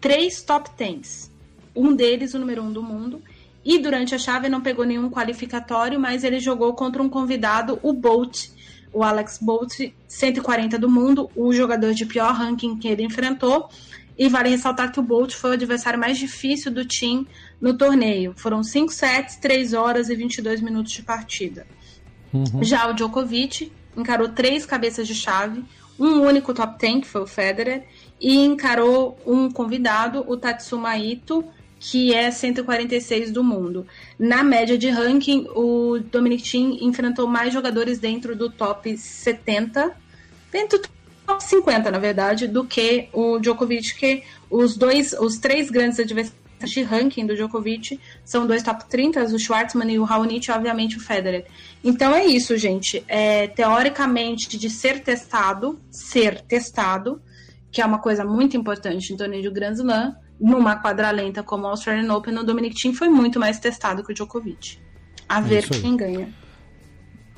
três 0.00 0.40
top 0.40 0.70
tens, 0.76 1.32
um 1.74 1.94
deles 1.94 2.32
o 2.32 2.38
número 2.38 2.62
um 2.62 2.72
do 2.72 2.80
mundo. 2.80 3.20
E 3.64 3.78
durante 3.78 4.14
a 4.14 4.18
chave 4.18 4.48
não 4.48 4.60
pegou 4.60 4.84
nenhum 4.84 5.10
qualificatório, 5.10 6.00
mas 6.00 6.24
ele 6.24 6.40
jogou 6.40 6.72
contra 6.74 7.02
um 7.02 7.08
convidado, 7.08 7.78
o 7.82 7.92
Bolt, 7.92 8.48
o 8.92 9.02
Alex 9.02 9.38
Bolt, 9.40 9.92
140 10.08 10.78
do 10.78 10.88
mundo, 10.88 11.30
o 11.36 11.52
jogador 11.52 11.92
de 11.92 12.06
pior 12.06 12.32
ranking 12.32 12.76
que 12.76 12.88
ele 12.88 13.02
enfrentou. 13.02 13.68
E 14.18 14.28
vale 14.28 14.50
ressaltar 14.50 14.92
que 14.92 15.00
o 15.00 15.02
Bolt 15.02 15.32
foi 15.32 15.50
o 15.50 15.52
adversário 15.54 15.98
mais 15.98 16.18
difícil 16.18 16.70
do 16.70 16.84
Team 16.84 17.26
no 17.60 17.76
torneio. 17.76 18.34
Foram 18.36 18.62
5 18.62 18.92
sets, 18.92 19.36
3 19.36 19.72
horas 19.72 20.10
e 20.10 20.14
22 20.14 20.60
minutos 20.60 20.92
de 20.92 21.02
partida. 21.02 21.66
Já 22.60 22.88
o 22.88 22.92
Djokovic 22.92 23.72
encarou 23.96 24.28
três 24.28 24.66
cabeças 24.66 25.06
de 25.06 25.14
chave, 25.14 25.64
um 25.98 26.20
único 26.20 26.54
top 26.54 26.78
10, 26.78 27.00
que 27.00 27.06
foi 27.06 27.22
o 27.22 27.26
Federer, 27.26 27.84
e 28.20 28.44
encarou 28.44 29.18
um 29.26 29.50
convidado, 29.50 30.24
o 30.26 30.36
Tatsuma 30.36 30.96
Ito, 30.96 31.44
que 31.80 32.14
é 32.14 32.30
146 32.30 33.32
do 33.32 33.42
mundo. 33.42 33.86
Na 34.18 34.44
média 34.44 34.76
de 34.76 34.90
ranking, 34.90 35.48
o 35.54 35.98
Dominic 35.98 36.42
Thiem 36.42 36.84
enfrentou 36.84 37.26
mais 37.26 37.54
jogadores 37.54 37.98
dentro 37.98 38.36
do 38.36 38.50
top 38.50 38.96
70, 38.98 39.90
dentro 40.52 40.78
do 40.78 40.88
top 41.26 41.42
50, 41.42 41.90
na 41.90 41.98
verdade, 41.98 42.46
do 42.46 42.64
que 42.64 43.08
o 43.14 43.38
Djokovic, 43.38 43.94
que 43.94 44.22
os 44.50 44.76
dois, 44.76 45.14
os 45.14 45.38
três 45.38 45.70
grandes 45.70 45.98
adversários 45.98 46.38
de 46.66 46.82
ranking 46.82 47.24
do 47.24 47.34
Djokovic 47.34 47.98
são 48.22 48.46
dois 48.46 48.62
top 48.62 48.86
30, 48.86 49.24
o 49.24 49.38
Schwartzman 49.38 49.90
e 49.90 49.98
o 49.98 50.04
Raonic, 50.04 50.50
obviamente 50.50 50.98
o 50.98 51.00
Federer. 51.00 51.46
Então 51.82 52.14
é 52.14 52.26
isso, 52.26 52.58
gente. 52.58 53.02
É, 53.08 53.46
teoricamente, 53.46 54.58
de 54.58 54.68
ser 54.68 55.00
testado, 55.00 55.80
ser 55.90 56.42
testado, 56.42 57.22
que 57.72 57.80
é 57.80 57.86
uma 57.86 58.00
coisa 58.00 58.22
muito 58.22 58.54
importante 58.54 59.14
em 59.14 59.16
torneio 59.16 59.42
de 59.42 59.50
Grand 59.50 59.72
Slam, 59.72 60.14
numa 60.40 60.76
quadra 60.76 61.10
lenta 61.10 61.42
como 61.42 61.66
a 61.66 61.70
Australian 61.70 62.12
Open, 62.14 62.38
o 62.38 62.42
Dominic 62.42 62.74
Thiem 62.74 62.94
foi 62.94 63.08
muito 63.08 63.38
mais 63.38 63.58
testado 63.58 64.02
que 64.02 64.10
o 64.10 64.14
Djokovic. 64.14 64.78
A 65.28 65.40
ver 65.40 65.64
isso 65.64 65.74
aí. 65.74 65.80
quem 65.82 65.96
ganha. 65.96 66.32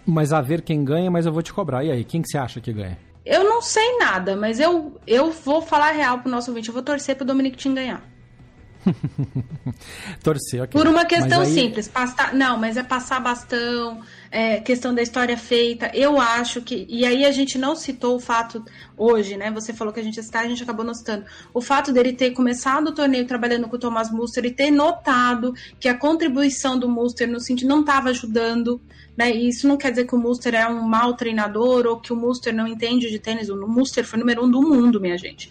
Mas 0.06 0.32
a 0.32 0.40
ver 0.40 0.62
quem 0.62 0.84
ganha, 0.84 1.10
mas 1.10 1.26
eu 1.26 1.32
vou 1.32 1.42
te 1.42 1.52
cobrar. 1.52 1.84
E 1.84 1.90
aí, 1.90 2.04
quem 2.04 2.22
que 2.22 2.28
você 2.28 2.38
acha 2.38 2.60
que 2.60 2.72
ganha? 2.72 2.98
Eu 3.24 3.44
não 3.44 3.60
sei 3.62 3.98
nada, 3.98 4.34
mas 4.34 4.58
eu, 4.58 5.00
eu 5.06 5.30
vou 5.30 5.62
falar 5.62 5.92
real 5.92 6.18
pro 6.18 6.30
nosso 6.30 6.50
ouvinte. 6.50 6.68
Eu 6.68 6.74
vou 6.74 6.82
torcer 6.82 7.16
pro 7.16 7.24
Dominic 7.24 7.56
Thiem 7.56 7.74
ganhar. 7.74 8.11
Torcer, 10.22 10.62
ok. 10.62 10.80
Por 10.80 10.88
uma 10.88 11.04
questão 11.04 11.42
aí- 11.42 11.52
simples. 11.52 11.88
Passar, 11.88 12.34
não, 12.34 12.58
mas 12.58 12.76
é 12.76 12.82
passar 12.82 13.20
bastão, 13.20 14.00
é, 14.30 14.60
questão 14.60 14.94
da 14.94 15.02
história 15.02 15.36
feita. 15.36 15.90
Eu 15.94 16.20
acho 16.20 16.60
que. 16.62 16.86
E 16.88 17.04
aí 17.04 17.24
a 17.24 17.30
gente 17.30 17.58
não 17.58 17.76
citou 17.76 18.16
o 18.16 18.20
fato 18.20 18.64
hoje, 18.96 19.36
né? 19.36 19.50
Você 19.50 19.72
falou 19.72 19.92
que 19.92 20.00
a 20.00 20.02
gente 20.02 20.16
ia 20.16 20.22
citar, 20.22 20.44
a 20.44 20.48
gente 20.48 20.62
acabou 20.62 20.84
não 20.84 20.94
citando. 20.94 21.24
O 21.52 21.60
fato 21.60 21.92
dele 21.92 22.12
ter 22.12 22.32
começado 22.32 22.88
o 22.88 22.94
torneio 22.94 23.26
trabalhando 23.26 23.68
com 23.68 23.76
o 23.76 23.78
Thomas 23.78 24.10
Muster 24.10 24.44
e 24.44 24.50
ter 24.50 24.70
notado 24.70 25.54
que 25.78 25.88
a 25.88 25.96
contribuição 25.96 26.78
do 26.78 26.88
Muster 26.88 27.28
no 27.28 27.40
sentido 27.40 27.68
não 27.68 27.80
estava 27.80 28.10
ajudando. 28.10 28.80
Né? 29.14 29.30
E 29.30 29.48
isso 29.48 29.68
não 29.68 29.76
quer 29.76 29.90
dizer 29.90 30.06
que 30.06 30.14
o 30.14 30.18
Muster 30.18 30.54
é 30.54 30.66
um 30.66 30.82
mau 30.82 31.14
treinador 31.14 31.86
ou 31.86 32.00
que 32.00 32.14
o 32.14 32.16
Muster 32.16 32.54
não 32.54 32.66
entende 32.66 33.10
de 33.10 33.18
tênis. 33.18 33.50
O 33.50 33.68
Muster 33.68 34.06
foi 34.06 34.18
número 34.18 34.42
um 34.42 34.50
do 34.50 34.62
mundo, 34.62 34.98
minha 34.98 35.18
gente 35.18 35.50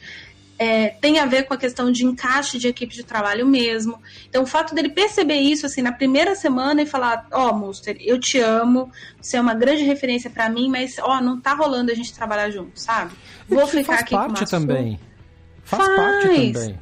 é, 0.64 0.90
tem 1.02 1.18
a 1.18 1.26
ver 1.26 1.44
com 1.48 1.54
a 1.56 1.58
questão 1.58 1.92
de 1.92 2.06
encaixe 2.06 2.60
de 2.60 2.68
equipe 2.68 2.94
de 2.94 3.04
trabalho 3.04 3.48
mesmo. 3.48 4.00
Então, 4.30 4.44
o 4.44 4.46
fato 4.46 4.76
dele 4.76 4.90
perceber 4.90 5.40
isso 5.40 5.66
assim 5.66 5.82
na 5.82 5.92
primeira 5.92 6.36
semana 6.36 6.84
e 6.84 6.86
falar: 6.86 7.26
Ó, 7.32 7.50
oh, 7.50 7.54
Muster, 7.56 7.98
eu 8.00 8.20
te 8.20 8.38
amo, 8.40 8.92
você 9.20 9.38
é 9.38 9.42
uma 9.42 9.56
grande 9.56 9.84
referência 9.84 10.30
para 10.30 10.48
mim, 10.50 10.70
mas 10.70 10.98
ó, 11.00 11.20
não 11.20 11.40
tá 11.42 11.54
rolando 11.56 11.92
a 11.92 11.96
gente 11.96 12.14
trabalhar 12.14 12.52
junto, 12.52 12.80
sabe? 12.80 13.12
Vou 13.50 13.64
Isso 13.64 13.72
ficar 13.72 13.86
faz 13.94 14.02
aqui 14.02 14.12
com 14.12 14.18
parte 14.18 14.30
uma 14.42 14.46
sua. 14.48 14.60
também. 14.60 15.00
Faz, 15.64 15.84
Faz. 15.86 15.96
parte 15.98 16.28
também. 16.54 16.80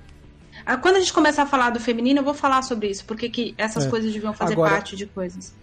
Ah, 0.65 0.77
Quando 0.77 0.97
a 0.97 0.99
gente 0.99 1.13
começar 1.13 1.43
a 1.43 1.45
falar 1.47 1.69
do 1.69 1.79
feminino, 1.79 2.19
eu 2.19 2.23
vou 2.23 2.33
falar 2.33 2.61
sobre 2.63 2.89
isso, 2.89 3.05
porque 3.05 3.29
que 3.29 3.55
essas 3.57 3.85
É. 3.85 3.89
coisas 3.89 4.11
deviam 4.11 4.33
fazer 4.33 4.53
Agora- 4.53 4.71
parte 4.71 4.95
de 4.95 5.05
coisas. 5.05 5.53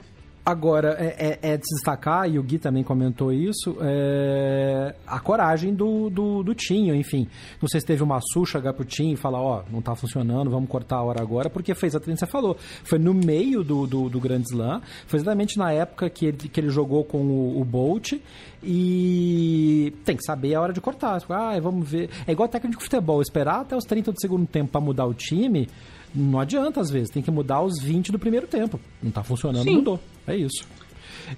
Agora, 0.49 0.95
é, 0.97 1.39
é- 1.43 1.51
é 1.55 1.57
de 1.57 1.65
destacar, 1.65 2.31
e 2.31 2.39
o 2.39 2.43
Gui 2.45 2.57
também 2.57 2.85
comentou 2.85 3.33
isso, 3.33 3.77
é, 3.81 4.95
a 5.05 5.19
coragem 5.19 5.75
do, 5.75 6.09
do, 6.09 6.45
do 6.45 6.55
Tinho, 6.55 6.95
enfim. 6.95 7.27
Não 7.61 7.69
sei 7.69 7.81
se 7.81 7.87
teve 7.87 8.05
uma 8.05 8.21
Su 8.21 8.47
chegar 8.47 8.73
pro 8.73 8.85
Tinho 8.85 9.15
e 9.15 9.17
falar, 9.17 9.41
ó, 9.41 9.65
não 9.73 9.83
tá 9.83 9.97
funcionando, 9.97 10.49
vamos 10.49 10.69
cortar 10.71 10.99
a 10.99 11.03
hora 11.03 11.21
agora, 11.21 11.51
porque 11.51 11.75
foi 11.75 11.89
exatamente 11.89 12.19
o 12.19 12.21
que 12.21 12.27
você 12.27 12.31
falou. 12.31 12.57
Foi 12.85 12.97
no 12.97 13.13
meio 13.13 13.65
do, 13.65 13.89
do, 13.89 14.09
do 14.09 14.21
Grand 14.21 14.43
Slam, 14.43 14.81
foi 15.09 15.19
exatamente 15.19 15.59
na 15.59 15.73
época 15.73 16.09
que 16.09 16.27
ele, 16.27 16.37
que 16.37 16.61
ele 16.61 16.71
jogou 16.71 17.03
com 17.05 17.19
o, 17.19 17.61
o 17.61 17.65
Bolt, 17.65 18.13
e 18.63 19.93
tem 20.05 20.17
que 20.17 20.23
saber 20.25 20.55
a 20.55 20.61
hora 20.61 20.73
de 20.73 20.81
cortar. 20.81 21.21
Ah, 21.29 21.59
vamos 21.61 21.89
ver. 21.91 22.09
É 22.27 22.31
igual 22.31 22.49
técnico 22.49 22.79
de 22.79 22.85
futebol, 22.85 23.21
esperar 23.21 23.63
até 23.63 23.77
os 23.77 23.85
30 23.85 24.13
do 24.13 24.21
segundo 24.21 24.47
tempo 24.47 24.71
pra 24.71 24.81
mudar 24.81 25.07
o 25.07 25.15
time, 25.15 25.69
não 26.17 26.41
adianta 26.41 26.81
às 26.81 26.91
vezes, 26.91 27.11
tem 27.11 27.23
que 27.23 27.31
mudar 27.31 27.61
os 27.63 27.81
20 27.83 28.11
do 28.11 28.19
primeiro 28.19 28.47
tempo. 28.47 28.81
Não 29.03 29.11
tá 29.11 29.23
funcionando, 29.23 29.63
Sim. 29.65 29.77
mudou. 29.77 30.01
É 30.27 30.35
isso. 30.35 30.65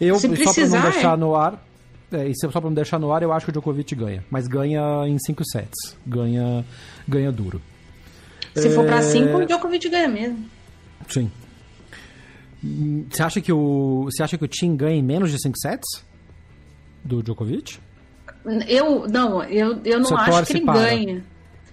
Eu, 0.01 0.15
Se 0.17 0.23
só 0.23 0.29
pra 0.29 0.37
precisar, 0.53 0.83
não 0.83 0.91
deixar 0.91 1.13
é. 1.15 1.17
no 1.17 1.35
ar. 1.35 1.65
É, 2.11 2.27
e 2.29 2.33
só 2.39 2.49
pra 2.49 2.61
não 2.63 2.73
deixar 2.73 2.99
no 2.99 3.13
ar, 3.13 3.23
eu 3.23 3.33
acho 3.33 3.45
que 3.45 3.51
o 3.51 3.53
Djokovic 3.53 3.95
ganha. 3.95 4.25
Mas 4.31 4.47
ganha 4.47 4.81
em 5.07 5.19
5 5.19 5.43
sets. 5.51 5.97
Ganha, 6.07 6.65
ganha 7.07 7.31
duro. 7.31 7.61
Se 8.55 8.71
for 8.71 8.85
pra 8.87 8.99
É, 8.99 9.03
5, 9.03 9.37
o 9.37 9.45
Djokovic 9.47 9.89
ganha 9.91 10.09
mesmo. 10.09 10.45
Sim. 11.09 11.31
Você 13.11 13.23
acha 13.23 13.41
que 13.41 13.53
o. 13.53 14.05
Você 14.05 14.23
acha 14.23 14.37
que 14.39 14.45
o 14.45 14.49
Tim 14.49 14.75
ganha 14.77 14.97
em 14.97 15.03
menos 15.03 15.31
de 15.31 15.41
5 15.41 15.57
sets? 15.59 16.05
Do 17.05 17.23
Djokovic? 17.23 17.79
Eu 18.67 19.07
não, 19.09 19.43
eu, 19.45 19.81
eu 19.85 19.99
não 20.01 20.07
Você 20.07 20.15
acho 20.15 20.47
que 20.47 20.53
ele 20.55 20.65
para. 20.65 20.79
ganha. 20.81 21.25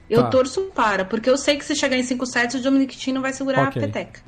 Eu 0.10 0.24
Tá. 0.24 0.30
torço 0.30 0.62
para, 0.76 1.04
porque 1.06 1.30
eu 1.30 1.38
sei 1.38 1.58
que 1.58 1.66
se 1.66 1.76
chegar 1.76 1.98
em 1.98 2.04
5 2.04 2.26
sets, 2.26 2.56
o 2.56 2.64
Dominic 2.64 2.96
Thiem 2.98 3.14
não 3.16 3.22
vai 3.22 3.34
segurar 3.34 3.68
Ok. 3.70 3.82
a 3.82 3.86
peteca. 3.88 4.22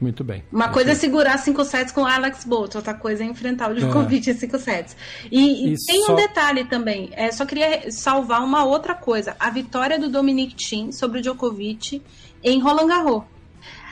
Muito 0.00 0.22
bem. 0.22 0.44
Uma 0.52 0.66
Ok. 0.66 0.74
coisa 0.74 0.92
é 0.92 0.94
segurar 0.94 1.36
5 1.38 1.64
sets 1.64 1.90
com 1.92 2.02
o 2.02 2.06
Alex 2.06 2.44
Bolt, 2.44 2.76
outra 2.76 2.94
coisa 2.94 3.24
é 3.24 3.26
enfrentar 3.26 3.68
o 3.70 3.74
Djokovic 3.74 4.30
em 4.30 4.34
5 4.34 4.56
sets. 4.58 4.96
E, 5.30 5.70
e 5.70 5.72
E 5.72 5.76
tem 5.86 6.04
só- 6.04 6.12
um 6.12 6.16
detalhe 6.16 6.64
também, 6.66 7.10
é, 7.14 7.32
só 7.32 7.44
queria 7.44 7.90
salvar 7.90 8.44
uma 8.44 8.64
outra 8.64 8.94
coisa. 8.94 9.34
A 9.40 9.50
vitória 9.50 9.98
do 9.98 10.08
Dominic 10.08 10.54
Thiem 10.54 10.92
sobre 10.92 11.18
o 11.18 11.22
Djokovic 11.22 12.00
em 12.44 12.60
Roland 12.60 12.86
Garros. 12.86 13.24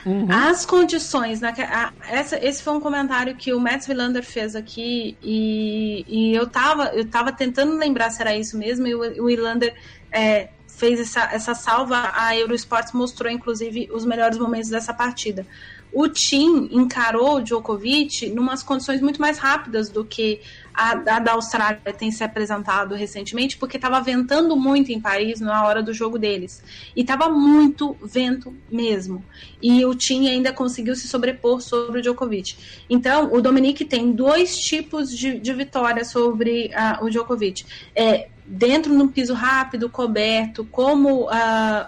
Uhum. 0.05 0.27
As 0.29 0.65
condições, 0.65 1.41
na, 1.41 1.49
a, 1.49 1.91
essa, 2.09 2.37
esse 2.41 2.63
foi 2.63 2.73
um 2.73 2.79
comentário 2.79 3.35
que 3.35 3.53
o 3.53 3.59
Matt 3.59 3.89
Wilander 3.89 4.23
fez 4.23 4.55
aqui 4.55 5.17
e, 5.21 6.05
e 6.07 6.33
eu, 6.33 6.47
tava, 6.47 6.85
eu 6.95 7.03
tava 7.09 7.33
tentando 7.33 7.75
lembrar 7.75 8.09
se 8.11 8.21
era 8.21 8.33
isso 8.33 8.57
mesmo 8.57 8.87
e 8.87 8.95
o, 8.95 9.01
o 9.21 9.25
Wilander 9.25 9.75
é, 10.09 10.47
fez 10.77 10.99
essa, 10.99 11.23
essa 11.33 11.53
salva. 11.55 12.11
A 12.13 12.37
Eurosports 12.37 12.93
mostrou, 12.93 13.31
inclusive, 13.31 13.89
os 13.91 14.05
melhores 14.05 14.37
momentos 14.37 14.69
dessa 14.69 14.93
partida. 14.93 15.45
O 15.91 16.07
Tim 16.07 16.69
encarou 16.71 17.37
o 17.37 17.41
Djokovic 17.41 18.29
numas 18.29 18.61
condições 18.61 19.01
muito 19.01 19.19
mais 19.19 19.39
rápidas 19.39 19.89
do 19.89 20.03
que 20.03 20.41
a, 20.73 20.91
a 20.91 21.19
da 21.19 21.31
Austrália 21.31 21.81
tem 21.97 22.11
se 22.11 22.23
apresentado 22.23 22.93
recentemente, 22.93 23.57
porque 23.57 23.77
estava 23.77 23.99
ventando 24.01 24.55
muito 24.55 24.91
em 24.91 24.99
Paris 24.99 25.39
na 25.39 25.65
hora 25.65 25.81
do 25.81 25.93
jogo 25.93 26.19
deles. 26.19 26.61
E 26.95 27.01
estava 27.01 27.29
muito 27.29 27.97
vento 28.03 28.53
mesmo. 28.69 29.23
E 29.61 29.83
o 29.85 29.95
Tim 29.95 30.27
ainda 30.27 30.53
conseguiu 30.53 30.93
se 30.93 31.07
sobrepor 31.07 31.61
sobre 31.61 31.99
o 31.99 32.01
Djokovic. 32.01 32.55
Então, 32.89 33.33
o 33.33 33.41
Dominique 33.41 33.85
tem 33.85 34.11
dois 34.11 34.55
tipos 34.55 35.09
de, 35.09 35.39
de 35.39 35.53
vitória 35.53 36.03
sobre 36.03 36.67
uh, 36.67 37.05
o 37.05 37.09
Djokovic. 37.09 37.65
É, 37.95 38.27
dentro 38.47 38.93
no 38.93 39.09
piso 39.09 39.33
rápido, 39.33 39.89
coberto, 39.89 40.65
como 40.65 41.25
uh, 41.25 41.85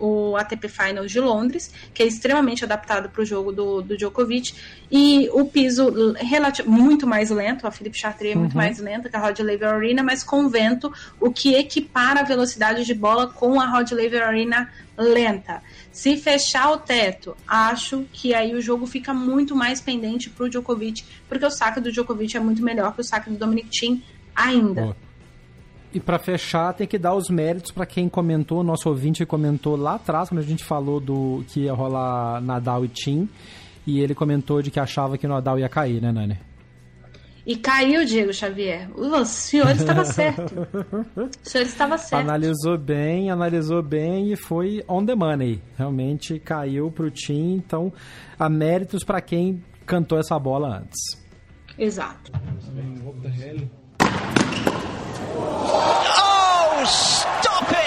o 0.00 0.34
ATP 0.36 0.66
Finals 0.68 1.12
de 1.12 1.20
Londres, 1.20 1.72
que 1.92 2.02
é 2.02 2.06
extremamente 2.06 2.64
adaptado 2.64 3.10
para 3.10 3.20
o 3.20 3.24
jogo 3.24 3.52
do, 3.52 3.82
do 3.82 3.96
Djokovic, 3.96 4.54
e 4.90 5.28
o 5.32 5.44
piso 5.44 5.94
muito 6.66 7.06
mais 7.06 7.30
lento, 7.30 7.66
a 7.66 7.70
Philip 7.70 7.96
Chartrier 7.96 8.34
é 8.34 8.38
muito 8.38 8.52
uhum. 8.52 8.58
mais 8.58 8.78
lenta 8.78 9.08
que 9.08 9.16
a 9.16 9.20
Rod 9.20 9.38
Laver 9.38 9.68
Arena, 9.68 10.02
mas 10.02 10.24
com 10.24 10.48
vento, 10.48 10.92
o 11.20 11.30
que 11.30 11.54
equipara 11.54 12.20
a 12.20 12.24
velocidade 12.24 12.84
de 12.84 12.94
bola 12.94 13.28
com 13.28 13.60
a 13.60 13.66
Rod 13.66 13.92
Laver 13.92 14.26
Arena 14.26 14.70
lenta. 14.96 15.62
Se 15.92 16.16
fechar 16.16 16.72
o 16.72 16.78
teto, 16.78 17.36
acho 17.46 18.06
que 18.12 18.34
aí 18.34 18.54
o 18.54 18.60
jogo 18.60 18.86
fica 18.86 19.12
muito 19.12 19.54
mais 19.54 19.80
pendente 19.80 20.30
para 20.30 20.46
o 20.46 20.48
Djokovic, 20.48 21.04
porque 21.28 21.44
o 21.44 21.50
saque 21.50 21.80
do 21.80 21.92
Djokovic 21.92 22.36
é 22.36 22.40
muito 22.40 22.62
melhor 22.62 22.94
que 22.94 23.00
o 23.00 23.04
saque 23.04 23.30
do 23.30 23.36
Dominic 23.36 23.68
Thiem 23.68 24.02
ainda. 24.34 24.88
Oh. 24.88 25.09
E 25.92 25.98
para 25.98 26.18
fechar, 26.18 26.72
tem 26.72 26.86
que 26.86 26.98
dar 26.98 27.14
os 27.14 27.28
méritos 27.28 27.72
para 27.72 27.84
quem 27.84 28.08
comentou, 28.08 28.62
nosso 28.62 28.88
ouvinte 28.88 29.26
comentou 29.26 29.76
lá 29.76 29.96
atrás, 29.96 30.28
quando 30.28 30.38
a 30.38 30.44
gente 30.44 30.64
falou 30.64 31.00
do 31.00 31.44
que 31.48 31.62
ia 31.62 31.72
rolar 31.72 32.40
Nadal 32.40 32.84
e 32.84 32.88
Tim, 32.88 33.28
e 33.86 34.00
ele 34.00 34.14
comentou 34.14 34.62
de 34.62 34.70
que 34.70 34.78
achava 34.78 35.18
que 35.18 35.26
o 35.26 35.28
Nadal 35.28 35.58
ia 35.58 35.68
cair, 35.68 36.00
né, 36.00 36.12
Nani? 36.12 36.38
E 37.44 37.56
caiu, 37.56 38.04
Diego 38.04 38.32
Xavier. 38.32 38.88
O 38.94 39.24
senhor 39.24 39.70
estava 39.70 40.04
certo. 40.06 40.54
O 41.16 41.28
senhor 41.42 41.64
estava 41.64 41.98
certo. 41.98 42.22
Analisou 42.22 42.78
bem, 42.78 43.30
analisou 43.30 43.82
bem 43.82 44.32
e 44.32 44.36
foi 44.36 44.84
on 44.86 45.04
the 45.04 45.14
money. 45.16 45.60
Realmente 45.76 46.38
caiu 46.38 46.92
pro 46.92 47.10
Tim, 47.10 47.54
então 47.54 47.92
há 48.38 48.48
méritos 48.48 49.02
para 49.02 49.20
quem 49.20 49.64
cantou 49.84 50.18
essa 50.18 50.38
bola 50.38 50.78
antes. 50.78 51.00
Exato. 51.76 52.30
Oh, 56.22 57.20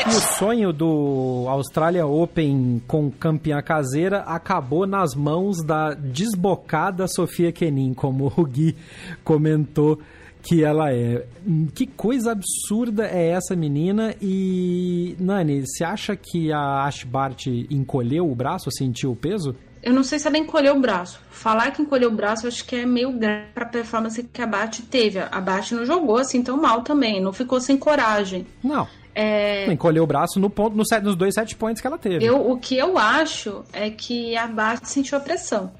o 0.06 0.22
sonho 0.38 0.74
do 0.74 1.46
Australia 1.48 2.06
Open 2.06 2.82
com 2.88 3.10
campeã 3.10 3.62
caseira 3.62 4.20
acabou 4.22 4.86
nas 4.86 5.16
mãos 5.16 5.64
da 5.66 5.94
desbocada 5.94 7.08
Sofia 7.08 7.52
Kenin, 7.52 7.94
como 7.94 8.32
o 8.36 8.46
Gui 8.46 8.76
comentou 9.24 10.00
que 10.44 10.64
ela 10.64 10.92
é. 10.92 11.26
Que 11.74 11.88
coisa 11.88 12.34
absurda 12.34 13.08
é 13.08 13.30
essa 13.30 13.56
menina? 13.56 14.14
E, 14.22 15.16
Nani, 15.20 15.62
você 15.66 15.84
acha 15.84 16.16
que 16.16 16.52
a 16.52 16.86
Ash 16.86 17.04
Bart 17.06 17.48
encolheu 17.48 18.30
o 18.30 18.36
braço, 18.36 18.70
sentiu 18.72 19.12
o 19.12 19.16
peso? 19.16 19.56
Eu 19.84 19.94
não 19.94 20.04
sei 20.04 20.18
se 20.18 20.28
ela 20.28 20.38
encolheu 20.38 20.76
o 20.76 20.80
braço. 20.80 21.20
Falar 21.30 21.72
que 21.72 21.82
encolheu 21.82 22.10
o 22.10 22.14
braço, 22.14 22.48
acho 22.48 22.64
que 22.66 22.78
é 22.78 22.86
meio 22.86 23.12
grave 23.12 23.48
pra 23.54 23.66
performance 23.66 24.24
que 24.24 24.42
a 24.42 24.48
Bate 24.48 24.82
teve. 24.84 25.20
A 25.20 25.42
Bate 25.42 25.76
não 25.76 25.86
jogou 25.86 26.18
assim 26.18 26.42
tão 26.42 26.56
mal 26.56 26.82
também, 26.82 27.22
não 27.22 27.34
ficou 27.34 27.60
sem 27.60 27.78
coragem. 27.78 28.48
Não. 28.64 28.88
É... 29.14 29.72
Encolheu 29.72 30.04
o 30.04 30.08
braço 30.08 30.40
no 30.40 30.50
ponto, 30.50 30.76
no 30.76 30.86
set, 30.86 31.04
nos 31.04 31.16
dois 31.16 31.36
set 31.36 31.56
points 31.56 31.82
que 31.82 31.86
ela 31.86 31.98
teve. 31.98 32.26
Eu, 32.26 32.50
o 32.50 32.58
que 32.58 32.78
eu 32.78 32.98
acho 32.98 33.64
é 33.74 33.90
que 33.90 34.36
a 34.38 34.48
Bate 34.48 34.90
sentiu 34.90 35.18
a 35.18 35.22
pressão. 35.22 35.72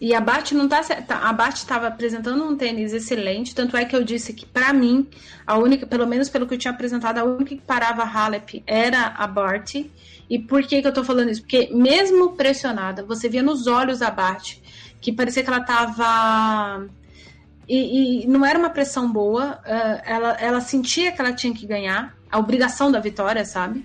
E 0.00 0.14
a 0.14 0.20
Bate 0.20 0.54
não 0.54 0.68
tá, 0.68 0.82
tá 0.82 1.18
a 1.18 1.32
Bate 1.32 1.58
estava 1.58 1.88
apresentando 1.88 2.44
um 2.44 2.56
tênis 2.56 2.92
excelente, 2.92 3.54
tanto 3.54 3.76
é 3.76 3.84
que 3.84 3.96
eu 3.96 4.04
disse 4.04 4.32
que 4.32 4.44
para 4.44 4.72
mim, 4.72 5.08
a 5.46 5.58
única, 5.58 5.86
pelo 5.86 6.06
menos 6.06 6.28
pelo 6.28 6.46
que 6.46 6.54
eu 6.54 6.58
tinha 6.58 6.72
apresentado, 6.72 7.18
a 7.18 7.24
única 7.24 7.56
que 7.56 7.62
parava 7.62 8.02
a 8.02 8.08
Halep 8.08 8.62
era 8.66 9.14
a 9.16 9.26
Bart. 9.26 9.74
E 10.28 10.38
por 10.38 10.62
que, 10.62 10.82
que 10.82 10.88
eu 10.88 10.92
tô 10.92 11.04
falando 11.04 11.30
isso? 11.30 11.42
Porque 11.42 11.70
mesmo 11.72 12.32
pressionada, 12.32 13.04
você 13.04 13.28
via 13.28 13.42
nos 13.42 13.66
olhos 13.66 14.00
da 14.00 14.10
Bart 14.10 14.56
que 15.00 15.12
parecia 15.12 15.42
que 15.42 15.48
ela 15.48 15.60
tava. 15.60 16.86
E, 17.68 18.24
e 18.24 18.26
não 18.26 18.44
era 18.44 18.58
uma 18.58 18.70
pressão 18.70 19.10
boa, 19.10 19.60
uh, 19.64 20.02
ela, 20.04 20.32
ela 20.40 20.60
sentia 20.60 21.12
que 21.12 21.20
ela 21.20 21.32
tinha 21.32 21.52
que 21.52 21.66
ganhar, 21.66 22.16
a 22.30 22.38
obrigação 22.38 22.90
da 22.90 23.00
vitória, 23.00 23.44
sabe? 23.44 23.84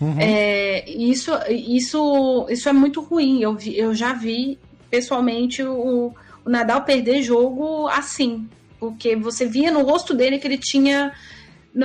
Uhum. 0.00 0.16
É, 0.18 0.88
isso, 0.90 1.32
isso, 1.48 2.46
isso 2.48 2.68
é 2.68 2.72
muito 2.72 3.00
ruim. 3.00 3.42
Eu, 3.42 3.54
vi, 3.54 3.78
eu 3.78 3.94
já 3.94 4.12
vi 4.12 4.58
pessoalmente 4.90 5.62
o, 5.62 6.14
o 6.44 6.50
Nadal 6.50 6.82
perder 6.84 7.22
jogo 7.22 7.88
assim, 7.88 8.48
porque 8.78 9.16
você 9.16 9.44
via 9.44 9.70
no 9.70 9.82
rosto 9.82 10.14
dele 10.14 10.38
que 10.38 10.46
ele 10.46 10.58
tinha 10.58 11.12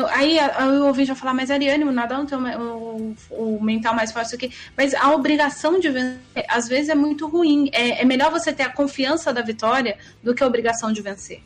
aí 0.09 0.37
eu 0.37 0.87
ouvi 0.87 1.05
já 1.05 1.13
falar, 1.13 1.33
mas 1.33 1.51
Ariane, 1.51 1.83
o 1.83 1.91
não 1.91 2.25
tem 2.25 2.37
o, 2.37 3.15
o, 3.29 3.57
o 3.57 3.63
mental 3.63 3.93
mais 3.93 4.11
forte 4.11 4.35
que. 4.37 4.51
Mas 4.75 4.93
a 4.93 5.11
obrigação 5.11 5.79
de 5.79 5.89
vencer, 5.89 6.45
às 6.47 6.67
vezes, 6.67 6.89
é 6.89 6.95
muito 6.95 7.27
ruim. 7.27 7.69
É, 7.71 8.01
é, 8.01 8.05
melhor 8.05 8.31
você 8.31 8.51
ter 8.51 8.63
a 8.63 8.69
confiança 8.69 9.31
da 9.31 9.41
vitória 9.41 9.97
do 10.23 10.33
que 10.33 10.43
a 10.43 10.47
obrigação 10.47 10.91
de 10.91 11.01
vencer. 11.01 11.43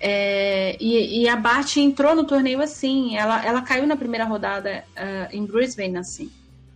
É, 0.00 0.76
e, 0.80 1.22
e, 1.22 1.28
a 1.28 1.36
Bart 1.36 1.76
entrou 1.76 2.14
no 2.14 2.24
torneio 2.24 2.60
assim. 2.60 3.16
Ela, 3.16 3.44
ela 3.44 3.62
caiu 3.62 3.86
na 3.86 3.96
primeira 3.96 4.24
rodada 4.24 4.84
uh, 4.96 5.36
em 5.36 5.44
Brisbane 5.44 5.98
assim. 5.98 6.30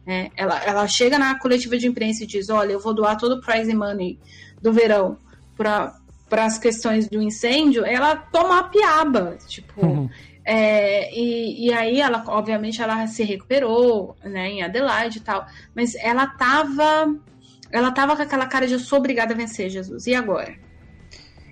É, 0.07 0.31
ela, 0.37 0.63
ela 0.65 0.89
chega 0.89 1.19
na 1.19 1.39
coletiva 1.39 1.77
de 1.79 1.87
imprensa 1.87 2.25
e 2.25 2.27
diz: 2.27 2.49
Olha, 2.49 2.73
eu 2.73 2.81
vou 2.81 2.95
doar 2.95 3.17
todo 3.17 3.37
o 3.37 3.41
prize 3.41 3.75
money 3.75 4.19
do 4.61 4.73
verão 4.73 5.17
para 5.57 5.95
as 6.31 6.59
questões 6.59 7.09
do 7.09 7.21
incêndio. 7.21 7.85
Ela 7.85 8.15
toma 8.17 8.61
a 8.61 8.63
piaba. 8.65 9.37
Tipo. 9.49 9.85
Uhum. 9.85 10.11
É, 10.45 11.15
e, 11.15 11.67
e 11.67 11.73
aí 11.73 12.01
ela, 12.01 12.25
obviamente, 12.27 12.83
ela 12.83 13.07
se 13.07 13.23
recuperou, 13.23 14.17
né, 14.25 14.49
em 14.49 14.63
Adelaide 14.63 15.19
e 15.19 15.21
tal, 15.21 15.47
mas 15.75 15.95
ela 15.95 16.27
tava, 16.27 17.15
ela 17.71 17.93
tava 17.93 18.17
com 18.17 18.23
aquela 18.23 18.47
cara 18.47 18.67
de 18.67 18.73
eu 18.73 18.81
sou 18.81 18.99
obrigada 18.99 19.35
a 19.35 19.37
vencer, 19.37 19.71
Jesus, 19.71 20.07
e 20.07 20.15
agora? 20.15 20.55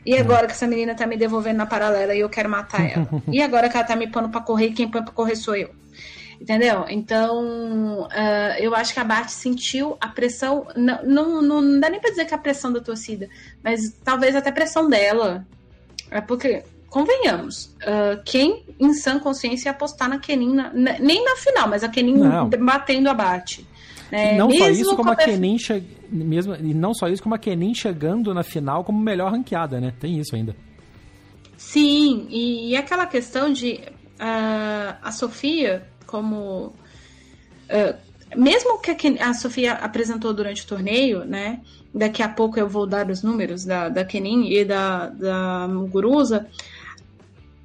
E 0.04 0.16
agora 0.16 0.46
que 0.46 0.52
essa 0.52 0.66
menina 0.66 0.94
tá 0.94 1.06
me 1.06 1.16
devolvendo 1.16 1.58
na 1.58 1.66
paralela 1.66 2.14
e 2.14 2.20
eu 2.20 2.28
quero 2.28 2.48
matar 2.48 2.80
ela? 2.80 3.08
E 3.30 3.42
agora 3.42 3.68
que 3.68 3.76
ela 3.76 3.86
tá 3.86 3.94
me 3.94 4.10
pondo 4.10 4.30
pra 4.30 4.40
correr 4.40 4.70
quem 4.70 4.88
põe 4.88 5.02
pra 5.04 5.12
correr 5.12 5.36
sou 5.36 5.54
eu? 5.54 5.70
Entendeu? 6.40 6.86
Então, 6.88 8.04
uh, 8.04 8.54
eu 8.58 8.74
acho 8.74 8.94
que 8.94 9.00
a 9.00 9.04
Bart 9.04 9.28
sentiu 9.28 9.98
a 10.00 10.08
pressão, 10.08 10.66
não, 10.74 11.04
não, 11.04 11.42
não 11.42 11.80
dá 11.80 11.90
nem 11.90 12.00
pra 12.00 12.08
dizer 12.08 12.24
que 12.24 12.32
é 12.32 12.36
a 12.36 12.40
pressão 12.40 12.72
da 12.72 12.80
torcida, 12.80 13.28
mas 13.62 13.92
talvez 14.02 14.34
até 14.34 14.48
a 14.48 14.52
pressão 14.52 14.88
dela. 14.88 15.46
É 16.10 16.22
porque 16.22 16.64
convenhamos, 16.90 17.66
uh, 17.82 18.20
quem 18.24 18.64
em 18.78 18.92
sã 18.92 19.18
consciência 19.18 19.70
apostar 19.70 20.08
na 20.08 20.18
Kenin, 20.18 20.54
na, 20.54 20.72
na, 20.74 20.98
nem 20.98 21.24
na 21.24 21.36
final, 21.36 21.68
mas 21.68 21.84
a 21.84 21.88
Kenin 21.88 22.16
não. 22.18 22.50
batendo 22.50 23.08
a 23.08 23.14
bate. 23.14 23.66
Né? 24.10 24.36
Não 24.36 24.48
mesmo 24.48 24.64
só 24.64 24.70
isso, 24.70 24.96
como 24.96 25.10
a 25.12 25.16
Kenin 25.16 25.56
che... 25.56 25.82
mesmo 26.10 26.56
E 26.56 26.74
não 26.74 26.92
só 26.92 27.06
isso, 27.08 27.22
como 27.22 27.36
a 27.36 27.38
Kenin 27.38 27.72
chegando 27.74 28.34
na 28.34 28.42
final 28.42 28.82
como 28.82 29.00
melhor 29.00 29.30
ranqueada, 29.30 29.80
né? 29.80 29.94
Tem 30.00 30.18
isso 30.18 30.34
ainda. 30.34 30.54
Sim, 31.56 32.26
e, 32.28 32.70
e 32.70 32.76
aquela 32.76 33.06
questão 33.06 33.52
de 33.52 33.74
uh, 33.74 34.96
a 35.00 35.12
Sofia, 35.12 35.86
como. 36.06 36.74
Uh, 37.68 38.10
mesmo 38.36 38.80
que 38.80 38.90
a, 38.90 39.30
a 39.30 39.34
Sofia 39.34 39.74
apresentou 39.74 40.34
durante 40.34 40.64
o 40.64 40.66
torneio, 40.66 41.24
né? 41.24 41.60
Daqui 41.94 42.22
a 42.22 42.28
pouco 42.28 42.58
eu 42.58 42.68
vou 42.68 42.86
dar 42.86 43.08
os 43.08 43.22
números 43.22 43.64
da, 43.64 43.88
da 43.88 44.04
Kenin 44.04 44.48
e 44.48 44.64
da, 44.64 45.06
da 45.08 45.68
Muguruza 45.68 46.48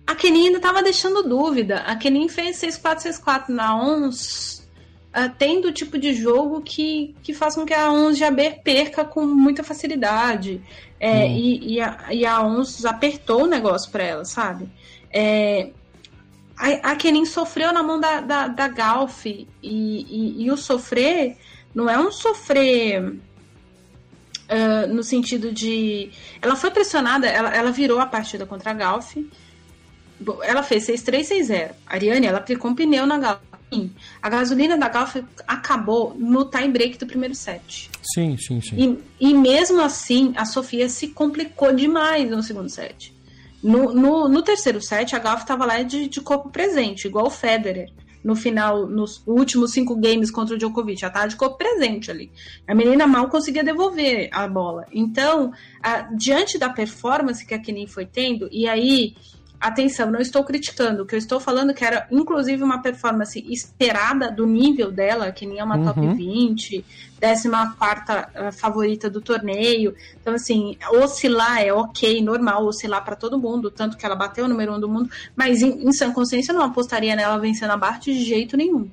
a 0.06 0.14
Kenin 0.14 0.48
ainda 0.48 0.58
estava 0.58 0.84
deixando 0.84 1.24
dúvida. 1.24 1.78
A 1.80 1.96
Kenin 1.96 2.30
fez 2.30 2.58
6-4-6-4 2.62 3.50
na 3.50 3.76
ONS, 3.76 4.68
uh, 5.10 5.34
tendo 5.38 5.70
o 5.70 5.72
tipo 5.72 5.98
de 5.98 6.14
jogo 6.14 6.62
que, 6.62 7.16
que 7.24 7.34
faz 7.34 7.56
com 7.56 7.66
que 7.66 7.74
a 7.74 7.92
ONS 7.92 8.18
já 8.18 8.32
perca 8.64 9.04
com 9.04 9.26
muita 9.26 9.64
facilidade. 9.64 10.62
É, 11.00 11.26
hum. 11.26 11.36
e, 11.36 11.74
e, 11.74 11.82
a, 11.82 12.08
e 12.12 12.26
a 12.26 12.42
ONS 12.42 12.86
apertou 12.86 13.44
o 13.44 13.48
negócio 13.48 13.92
para 13.92 14.04
ela, 14.04 14.26
sabe? 14.26 14.70
É, 15.12 15.72
a, 16.56 16.92
a 16.92 16.96
Kenin 16.96 17.26
sofreu 17.26 17.74
na 17.74 17.82
mão 17.82 18.00
da, 18.00 18.22
da, 18.22 18.48
da 18.48 18.68
Galf. 18.68 19.26
E, 19.26 19.48
e, 19.64 20.44
e 20.44 20.52
o 20.52 20.58
sofrer 20.58 21.36
não 21.74 21.90
é 21.90 21.98
um 21.98 22.12
sofrer. 22.12 23.20
Uh, 24.48 24.94
no 24.94 25.02
sentido 25.02 25.52
de. 25.52 26.12
Ela 26.40 26.56
foi 26.56 26.70
pressionada, 26.70 27.26
ela, 27.26 27.50
ela 27.50 27.72
virou 27.72 28.00
a 28.00 28.06
partida 28.06 28.46
contra 28.46 28.70
a 28.70 28.74
Galf 28.76 29.16
ela 30.44 30.64
fez 30.64 30.88
6-3, 30.88 31.22
6-0. 31.22 31.72
A 31.86 31.94
Ariane, 31.94 32.28
ela 32.28 32.40
aplicou 32.40 32.72
um 32.72 32.76
pneu 32.76 33.06
na 33.06 33.18
Galp. 33.18 33.42
a 34.22 34.30
gasolina 34.30 34.78
da 34.78 34.90
Golf 34.90 35.18
acabou 35.48 36.16
no 36.18 36.46
time 36.46 36.70
break 36.70 36.98
do 36.98 37.06
primeiro 37.06 37.36
set. 37.36 37.90
Sim, 38.14 38.38
sim, 38.38 38.62
sim. 38.62 39.00
E, 39.20 39.30
e 39.30 39.34
mesmo 39.34 39.82
assim, 39.82 40.34
a 40.38 40.46
Sofia 40.46 40.88
se 40.88 41.10
complicou 41.10 41.74
demais 41.74 42.30
no 42.30 42.42
segundo 42.42 42.70
set. 42.70 43.14
No, 43.62 43.94
no, 43.94 44.30
no 44.30 44.42
terceiro 44.44 44.82
set, 44.82 45.16
a 45.16 45.20
Golf 45.20 45.42
estava 45.42 45.66
lá 45.66 45.82
de, 45.82 46.08
de 46.08 46.22
corpo 46.22 46.50
presente, 46.50 47.08
igual 47.08 47.28
o 47.28 47.32
Federer 47.32 47.92
no 48.26 48.36
final, 48.36 48.88
nos 48.88 49.22
últimos 49.28 49.72
cinco 49.72 49.96
games 49.96 50.32
contra 50.32 50.56
o 50.56 50.58
Djokovic. 50.58 51.00
Já 51.00 51.12
tava 51.12 51.28
de 51.28 51.36
corpo 51.36 51.60
presente 51.60 52.10
ali. 52.10 52.32
A 52.68 52.74
menina 52.74 53.06
mal 53.06 53.30
conseguia 53.30 53.64
devolver 53.64 54.30
a 54.32 54.48
bola. 54.48 54.88
Então, 54.92 55.54
a, 55.80 56.02
diante 56.12 56.58
da 56.58 56.68
performance 56.68 57.46
que 57.46 57.54
a 57.54 57.60
Kenin 57.60 57.86
foi 57.86 58.08
tendo, 58.08 58.50
e 58.52 58.68
aí 58.68 59.16
atenção, 59.60 60.12
não 60.12 60.20
estou 60.20 60.44
criticando, 60.44 61.04
o 61.04 61.06
que 61.06 61.16
eu 61.16 61.20
estou 61.20 61.40
falando 61.40 61.72
é 61.72 61.74
que 61.74 61.84
era 61.84 62.08
inclusive 62.12 62.64
uma 62.64 62.82
performance 62.82 63.44
esperada 63.52 64.32
do 64.32 64.46
nível 64.46 64.92
dela, 64.92 65.32
que 65.32 65.46
nem 65.46 65.60
é 65.60 65.64
uma 65.64 65.78
uhum. 65.78 65.86
top 65.86 66.08
20, 66.16 66.86
14 67.20 67.50
eh, 68.34 68.52
favorita 68.52 69.10
do 69.10 69.22
torneio. 69.22 69.96
Então, 70.20 70.34
assim, 70.34 70.78
oscilar 70.92 71.62
é 71.62 71.74
ok, 71.74 72.22
normal 72.22 72.66
oscilar 72.66 73.04
para 73.04 73.16
todo 73.16 73.40
mundo, 73.40 73.72
tanto 73.72 73.98
que 73.98 74.06
ela 74.06 74.16
bateu 74.16 74.46
o 74.46 74.48
número 74.48 74.74
um 74.74 74.80
do 74.80 74.90
mundo, 74.90 75.10
mas 75.36 75.62
em, 75.62 75.88
em 75.88 75.92
sã 75.92 76.12
consciência 76.12 76.52
eu 76.52 76.56
não 76.56 76.66
apostaria 76.66 77.16
nela 77.16 77.38
vencendo 77.38 77.72
a 77.72 77.78
Bart 77.78 78.04
de 78.04 78.24
jeito 78.24 78.56
nenhum. 78.56 78.90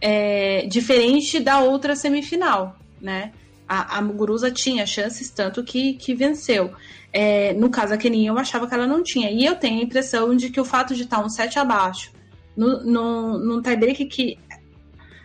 É, 0.00 0.66
diferente 0.66 1.40
da 1.40 1.60
outra 1.60 1.96
semifinal, 1.96 2.76
né? 3.00 3.32
A, 3.68 3.98
a 3.98 4.02
Muguruza 4.02 4.50
tinha 4.50 4.86
chances, 4.86 5.30
tanto 5.30 5.64
que, 5.64 5.94
que 5.94 6.14
venceu. 6.14 6.72
É, 7.12 7.52
no 7.54 7.70
caso, 7.70 7.94
a 7.94 7.96
Kenin, 7.96 8.26
eu 8.26 8.38
achava 8.38 8.66
que 8.66 8.74
ela 8.74 8.86
não 8.86 9.02
tinha. 9.02 9.30
E 9.30 9.44
eu 9.44 9.56
tenho 9.56 9.80
a 9.80 9.84
impressão 9.84 10.36
de 10.36 10.50
que 10.50 10.60
o 10.60 10.64
fato 10.64 10.94
de 10.94 11.02
estar 11.02 11.24
um 11.24 11.28
set 11.28 11.58
abaixo, 11.58 12.12
no, 12.56 12.84
no, 12.84 13.38
no 13.38 13.62
tiebreak 13.62 14.04
que 14.06 14.38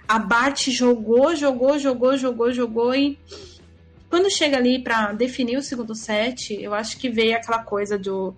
a 0.08 0.18
Bart 0.18 0.70
jogou, 0.70 1.36
jogou, 1.36 1.78
jogou, 1.78 2.18
jogou, 2.18 2.52
jogou 2.52 2.96
e 2.96 3.20
quando 4.10 4.30
chega 4.32 4.58
ali 4.58 4.80
para 4.80 5.14
definir 5.14 5.58
o 5.58 5.62
segundo 5.62 5.94
set, 5.94 6.60
eu 6.60 6.74
acho 6.74 6.98
que 6.98 7.10
veio 7.10 7.36
aquela 7.36 7.64
coisa 7.64 7.98
do 7.98 8.36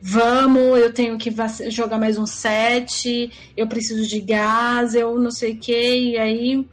vamos, 0.00 0.78
eu 0.78 0.92
tenho 0.92 1.18
que 1.18 1.34
jogar 1.70 1.98
mais 1.98 2.16
um 2.16 2.26
set, 2.26 3.30
eu 3.56 3.66
preciso 3.66 4.06
de 4.06 4.20
gás, 4.20 4.94
eu 4.94 5.18
não 5.18 5.30
sei 5.30 5.52
o 5.52 5.58
que, 5.58 6.12
e 6.12 6.16
aí 6.16 6.66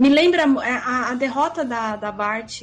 me 0.00 0.08
lembra 0.08 0.44
a, 0.44 1.10
a 1.10 1.14
derrota 1.14 1.64
da, 1.64 1.94
da 1.94 2.10
Bart 2.10 2.62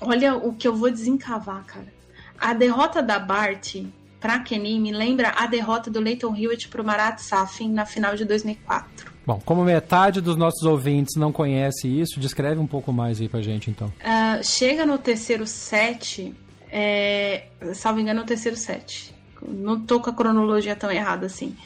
Olha 0.00 0.36
o 0.36 0.52
que 0.52 0.66
eu 0.66 0.74
vou 0.74 0.90
desencavar, 0.90 1.64
cara. 1.64 1.92
A 2.38 2.54
derrota 2.54 3.02
da 3.02 3.18
Bart 3.18 3.76
para 4.20 4.38
Kenny 4.40 4.78
me 4.78 4.92
lembra 4.92 5.30
a 5.36 5.46
derrota 5.46 5.90
do 5.90 6.00
Leighton 6.00 6.34
Hewitt 6.36 6.68
para 6.68 6.82
o 6.82 6.84
Marat 6.84 7.18
Safin 7.20 7.70
na 7.70 7.84
final 7.84 8.14
de 8.14 8.24
2004. 8.24 9.12
Bom, 9.26 9.40
como 9.44 9.64
metade 9.64 10.20
dos 10.20 10.36
nossos 10.36 10.62
ouvintes 10.62 11.16
não 11.16 11.32
conhece 11.32 11.88
isso, 11.88 12.18
descreve 12.18 12.60
um 12.60 12.66
pouco 12.66 12.92
mais 12.92 13.20
aí 13.20 13.28
pra 13.28 13.42
gente, 13.42 13.70
então. 13.70 13.88
Uh, 13.88 14.42
chega 14.42 14.86
no 14.86 14.96
terceiro 14.98 15.46
set, 15.46 16.34
é, 16.70 17.44
salvo 17.74 18.00
engano, 18.00 18.20
no 18.20 18.26
terceiro 18.26 18.56
set. 18.56 19.14
Não 19.46 19.80
tô 19.80 20.00
com 20.00 20.10
a 20.10 20.14
cronologia 20.14 20.74
tão 20.74 20.90
errada 20.90 21.26
assim. 21.26 21.56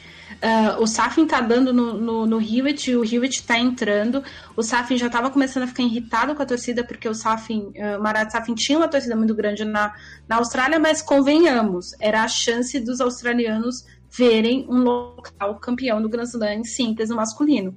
Uh, 0.43 0.83
o 0.83 0.85
Safin 0.85 1.25
tá 1.25 1.39
dando 1.39 1.71
no, 1.71 1.93
no, 1.93 2.25
no 2.25 2.41
Hewitt, 2.41 2.93
o 2.93 3.05
Hewitt 3.05 3.43
tá 3.43 3.57
entrando. 3.57 4.21
O 4.57 4.61
Safin 4.61 4.97
já 4.97 5.09
tava 5.09 5.29
começando 5.29 5.63
a 5.63 5.67
ficar 5.67 5.83
irritado 5.83 6.35
com 6.35 6.43
a 6.43 6.45
torcida, 6.45 6.83
porque 6.83 7.07
o 7.07 7.13
Safin, 7.13 7.71
uh, 7.77 8.03
Marat 8.03 8.29
Safin 8.29 8.53
tinha 8.53 8.77
uma 8.77 8.89
torcida 8.89 9.15
muito 9.15 9.33
grande 9.33 9.63
na, 9.63 9.93
na 10.27 10.35
Austrália, 10.35 10.77
mas 10.77 11.01
convenhamos, 11.01 11.95
era 11.97 12.23
a 12.23 12.27
chance 12.27 12.77
dos 12.81 12.99
australianos 12.99 13.85
verem 14.11 14.67
um 14.69 14.79
local 14.83 15.55
campeão 15.59 16.01
do 16.01 16.09
Grand 16.09 16.25
Slam 16.25 16.55
em 16.55 16.63
síntese 16.65 17.15
masculino. 17.15 17.73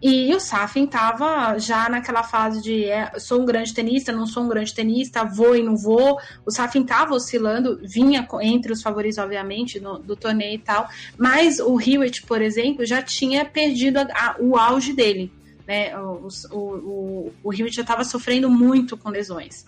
E 0.00 0.34
o 0.34 0.40
Safin 0.40 0.84
estava 0.84 1.58
já 1.58 1.88
naquela 1.88 2.22
fase 2.22 2.62
de 2.62 2.84
é, 2.84 3.18
sou 3.18 3.40
um 3.40 3.46
grande 3.46 3.72
tenista, 3.72 4.12
não 4.12 4.26
sou 4.26 4.42
um 4.42 4.48
grande 4.48 4.74
tenista, 4.74 5.24
vou 5.24 5.56
e 5.56 5.62
não 5.62 5.76
vou. 5.76 6.18
O 6.44 6.50
Safin 6.50 6.82
estava 6.82 7.14
oscilando, 7.14 7.80
vinha 7.82 8.26
entre 8.42 8.72
os 8.72 8.82
favoritos, 8.82 9.18
obviamente, 9.18 9.80
no, 9.80 9.98
do 9.98 10.14
torneio 10.14 10.56
e 10.56 10.58
tal. 10.58 10.88
Mas 11.16 11.58
o 11.58 11.80
Hewitt, 11.80 12.22
por 12.22 12.42
exemplo, 12.42 12.84
já 12.84 13.00
tinha 13.02 13.44
perdido 13.44 13.98
a, 13.98 14.02
a, 14.02 14.36
o 14.38 14.56
auge 14.56 14.92
dele. 14.92 15.32
Né? 15.66 15.96
O, 15.98 16.28
o, 16.52 16.58
o, 16.58 17.32
o 17.42 17.52
Hewitt 17.52 17.74
já 17.74 17.82
estava 17.82 18.04
sofrendo 18.04 18.50
muito 18.50 18.96
com 18.96 19.08
lesões. 19.08 19.64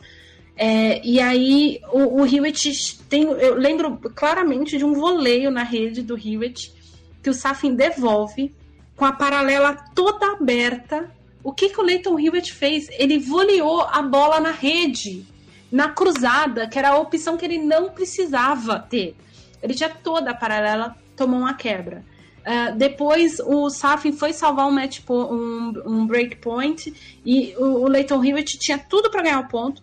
É, 0.56 1.00
e 1.06 1.20
aí 1.20 1.80
o, 1.90 2.20
o 2.20 2.26
Hewitt 2.26 2.98
tem. 3.08 3.22
Eu 3.22 3.54
lembro 3.54 3.96
claramente 4.14 4.76
de 4.76 4.84
um 4.84 4.92
voleio 4.92 5.50
na 5.50 5.62
rede 5.62 6.02
do 6.02 6.18
Hewitt 6.18 6.74
que 7.22 7.30
o 7.30 7.34
Safin 7.34 7.74
devolve 7.74 8.52
com 8.98 9.04
a 9.04 9.12
paralela 9.12 9.74
toda 9.94 10.32
aberta. 10.32 11.08
O 11.42 11.52
que, 11.52 11.70
que 11.70 11.80
o 11.80 11.84
Leighton 11.84 12.18
Hewitt 12.18 12.52
fez? 12.52 12.88
Ele 12.90 13.16
voleou 13.16 13.82
a 13.82 14.02
bola 14.02 14.40
na 14.40 14.50
rede, 14.50 15.24
na 15.70 15.88
cruzada, 15.88 16.66
que 16.66 16.76
era 16.78 16.90
a 16.90 16.98
opção 16.98 17.36
que 17.36 17.44
ele 17.44 17.58
não 17.58 17.90
precisava 17.90 18.80
ter. 18.80 19.16
Ele 19.62 19.72
tinha 19.72 19.88
toda 19.88 20.32
a 20.32 20.34
paralela, 20.34 20.96
tomou 21.16 21.38
uma 21.38 21.54
quebra. 21.54 22.04
Uh, 22.40 22.76
depois 22.76 23.38
o 23.40 23.70
Safin 23.70 24.12
foi 24.12 24.32
salvar 24.32 24.66
um, 24.66 24.70
match 24.70 25.00
um, 25.08 25.72
um 25.86 26.06
break 26.06 26.36
point 26.36 26.92
e 27.24 27.54
o, 27.56 27.84
o 27.84 27.88
Leighton 27.88 28.24
Hewitt 28.24 28.58
tinha 28.58 28.78
tudo 28.78 29.10
para 29.10 29.22
ganhar 29.22 29.40
o 29.40 29.48
ponto. 29.48 29.80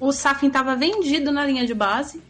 O 0.00 0.10
Safin 0.10 0.48
estava 0.48 0.74
vendido 0.74 1.30
na 1.30 1.44
linha 1.44 1.64
de 1.64 1.74
base 1.74 2.20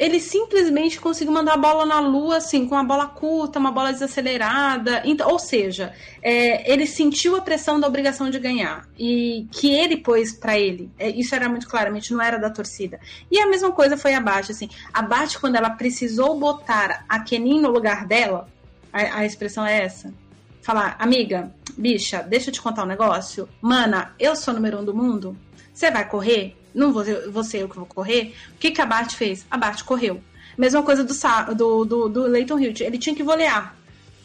ele 0.00 0.18
simplesmente 0.18 0.98
conseguiu 0.98 1.30
mandar 1.30 1.52
a 1.52 1.58
bola 1.58 1.84
na 1.84 2.00
lua, 2.00 2.38
assim, 2.38 2.66
com 2.66 2.74
uma 2.74 2.82
bola 2.82 3.06
curta, 3.06 3.58
uma 3.58 3.70
bola 3.70 3.92
desacelerada. 3.92 5.02
Então, 5.04 5.30
ou 5.30 5.38
seja, 5.38 5.92
é, 6.22 6.72
ele 6.72 6.86
sentiu 6.86 7.36
a 7.36 7.42
pressão 7.42 7.78
da 7.78 7.86
obrigação 7.86 8.30
de 8.30 8.38
ganhar. 8.38 8.88
E 8.98 9.46
que 9.52 9.70
ele 9.70 9.98
pôs 9.98 10.32
para 10.32 10.58
ele. 10.58 10.90
É, 10.98 11.10
isso 11.10 11.34
era 11.34 11.50
muito 11.50 11.68
claramente, 11.68 12.14
não 12.14 12.22
era 12.22 12.38
da 12.38 12.48
torcida. 12.48 12.98
E 13.30 13.38
a 13.38 13.46
mesma 13.46 13.72
coisa 13.72 13.94
foi 13.94 14.14
a 14.14 14.20
Bate, 14.22 14.52
assim. 14.52 14.70
A 14.90 15.02
Bate, 15.02 15.38
quando 15.38 15.56
ela 15.56 15.68
precisou 15.68 16.38
botar 16.38 17.04
a 17.06 17.20
Kenin 17.20 17.60
no 17.60 17.68
lugar 17.68 18.06
dela, 18.06 18.48
a, 18.90 19.18
a 19.18 19.26
expressão 19.26 19.66
é 19.66 19.82
essa. 19.82 20.14
Falar, 20.62 20.96
amiga, 20.98 21.54
bicha, 21.76 22.22
deixa 22.22 22.48
eu 22.48 22.54
te 22.54 22.62
contar 22.62 22.84
um 22.84 22.86
negócio. 22.86 23.46
Mana, 23.60 24.14
eu 24.18 24.34
sou 24.34 24.54
número 24.54 24.78
um 24.78 24.84
do 24.84 24.94
mundo. 24.94 25.36
Você 25.74 25.90
vai 25.90 26.08
correr? 26.08 26.56
Não 26.74 26.92
vou, 26.92 27.04
vou 27.30 27.44
ser 27.44 27.58
eu 27.58 27.68
que 27.68 27.76
vou 27.76 27.86
correr. 27.86 28.34
O 28.54 28.58
que, 28.58 28.70
que 28.70 28.80
a 28.80 28.86
Bart 28.86 29.14
fez? 29.14 29.46
A 29.50 29.56
Bart 29.56 29.82
correu. 29.82 30.20
Mesma 30.56 30.82
coisa 30.82 31.04
do, 31.04 31.14
do, 31.54 31.84
do, 31.84 32.08
do 32.08 32.22
Leighton 32.24 32.58
Hilt. 32.58 32.80
Ele 32.80 32.98
tinha 32.98 33.14
que 33.14 33.22
volear, 33.22 33.74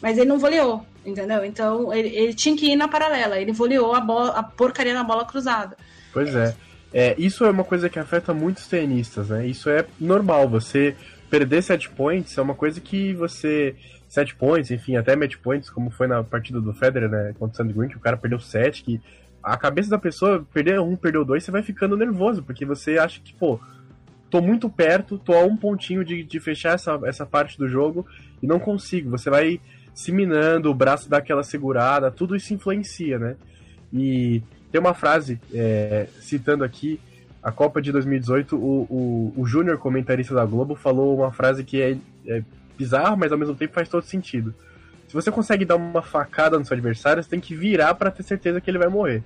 mas 0.02 0.18
ele 0.18 0.28
não 0.28 0.38
voleou, 0.38 0.84
entendeu? 1.04 1.44
Então 1.44 1.92
ele, 1.92 2.08
ele 2.08 2.34
tinha 2.34 2.56
que 2.56 2.72
ir 2.72 2.76
na 2.76 2.88
paralela. 2.88 3.40
Ele 3.40 3.52
voleou 3.52 3.94
a, 3.94 4.00
bola, 4.00 4.30
a 4.30 4.42
porcaria 4.42 4.94
na 4.94 5.04
bola 5.04 5.24
cruzada. 5.24 5.76
Pois 6.12 6.34
é. 6.34 6.54
é. 6.92 7.14
Isso 7.18 7.44
é 7.44 7.50
uma 7.50 7.64
coisa 7.64 7.88
que 7.88 7.98
afeta 7.98 8.34
muitos 8.34 8.66
tenistas, 8.66 9.28
né? 9.28 9.46
Isso 9.46 9.70
é 9.70 9.86
normal. 9.98 10.48
Você 10.48 10.94
perder 11.30 11.62
set 11.62 11.88
points 11.90 12.36
é 12.36 12.42
uma 12.42 12.54
coisa 12.54 12.80
que 12.80 13.14
você. 13.14 13.74
Set 14.08 14.36
points, 14.36 14.70
enfim, 14.70 14.94
até 14.96 15.16
match 15.16 15.36
points, 15.42 15.68
como 15.68 15.90
foi 15.90 16.06
na 16.06 16.22
partida 16.22 16.60
do 16.60 16.72
Federer, 16.72 17.08
né? 17.08 17.34
Contra 17.38 17.54
o 17.54 17.56
Sandy 17.56 17.72
Green, 17.72 17.88
que 17.88 17.96
o 17.96 18.00
cara 18.00 18.16
perdeu 18.16 18.38
set, 18.38 18.84
que 18.84 19.00
a 19.46 19.56
cabeça 19.56 19.88
da 19.88 19.96
pessoa, 19.96 20.44
perder 20.52 20.80
um, 20.80 20.96
perdeu 20.96 21.24
dois, 21.24 21.44
você 21.44 21.52
vai 21.52 21.62
ficando 21.62 21.96
nervoso, 21.96 22.42
porque 22.42 22.66
você 22.66 22.98
acha 22.98 23.20
que, 23.20 23.32
pô, 23.32 23.60
tô 24.28 24.42
muito 24.42 24.68
perto, 24.68 25.18
tô 25.18 25.34
a 25.34 25.44
um 25.44 25.56
pontinho 25.56 26.04
de, 26.04 26.24
de 26.24 26.40
fechar 26.40 26.74
essa, 26.74 26.98
essa 27.04 27.24
parte 27.24 27.56
do 27.56 27.68
jogo 27.68 28.04
e 28.42 28.46
não 28.46 28.58
consigo. 28.58 29.08
Você 29.10 29.30
vai 29.30 29.60
se 29.94 30.10
minando, 30.10 30.68
o 30.68 30.74
braço 30.74 31.08
dá 31.08 31.18
aquela 31.18 31.44
segurada, 31.44 32.10
tudo 32.10 32.34
isso 32.34 32.52
influencia, 32.52 33.20
né? 33.20 33.36
E 33.92 34.42
tem 34.72 34.80
uma 34.80 34.94
frase, 34.94 35.40
é, 35.54 36.08
citando 36.20 36.64
aqui, 36.64 36.98
a 37.40 37.52
Copa 37.52 37.80
de 37.80 37.92
2018, 37.92 38.56
o, 38.56 38.82
o, 38.90 39.34
o 39.36 39.46
Júnior, 39.46 39.78
comentarista 39.78 40.34
da 40.34 40.44
Globo, 40.44 40.74
falou 40.74 41.18
uma 41.18 41.30
frase 41.30 41.62
que 41.62 41.80
é, 41.80 41.96
é 42.26 42.42
bizarra, 42.76 43.14
mas 43.14 43.30
ao 43.30 43.38
mesmo 43.38 43.54
tempo 43.54 43.72
faz 43.72 43.88
todo 43.88 44.02
sentido. 44.02 44.52
Se 45.08 45.14
você 45.14 45.30
consegue 45.30 45.64
dar 45.64 45.76
uma 45.76 46.02
facada 46.02 46.58
no 46.58 46.64
seu 46.64 46.74
adversário, 46.74 47.22
você 47.22 47.30
tem 47.30 47.40
que 47.40 47.54
virar 47.54 47.94
para 47.94 48.10
ter 48.10 48.22
certeza 48.22 48.60
que 48.60 48.70
ele 48.70 48.78
vai 48.78 48.88
morrer. 48.88 49.22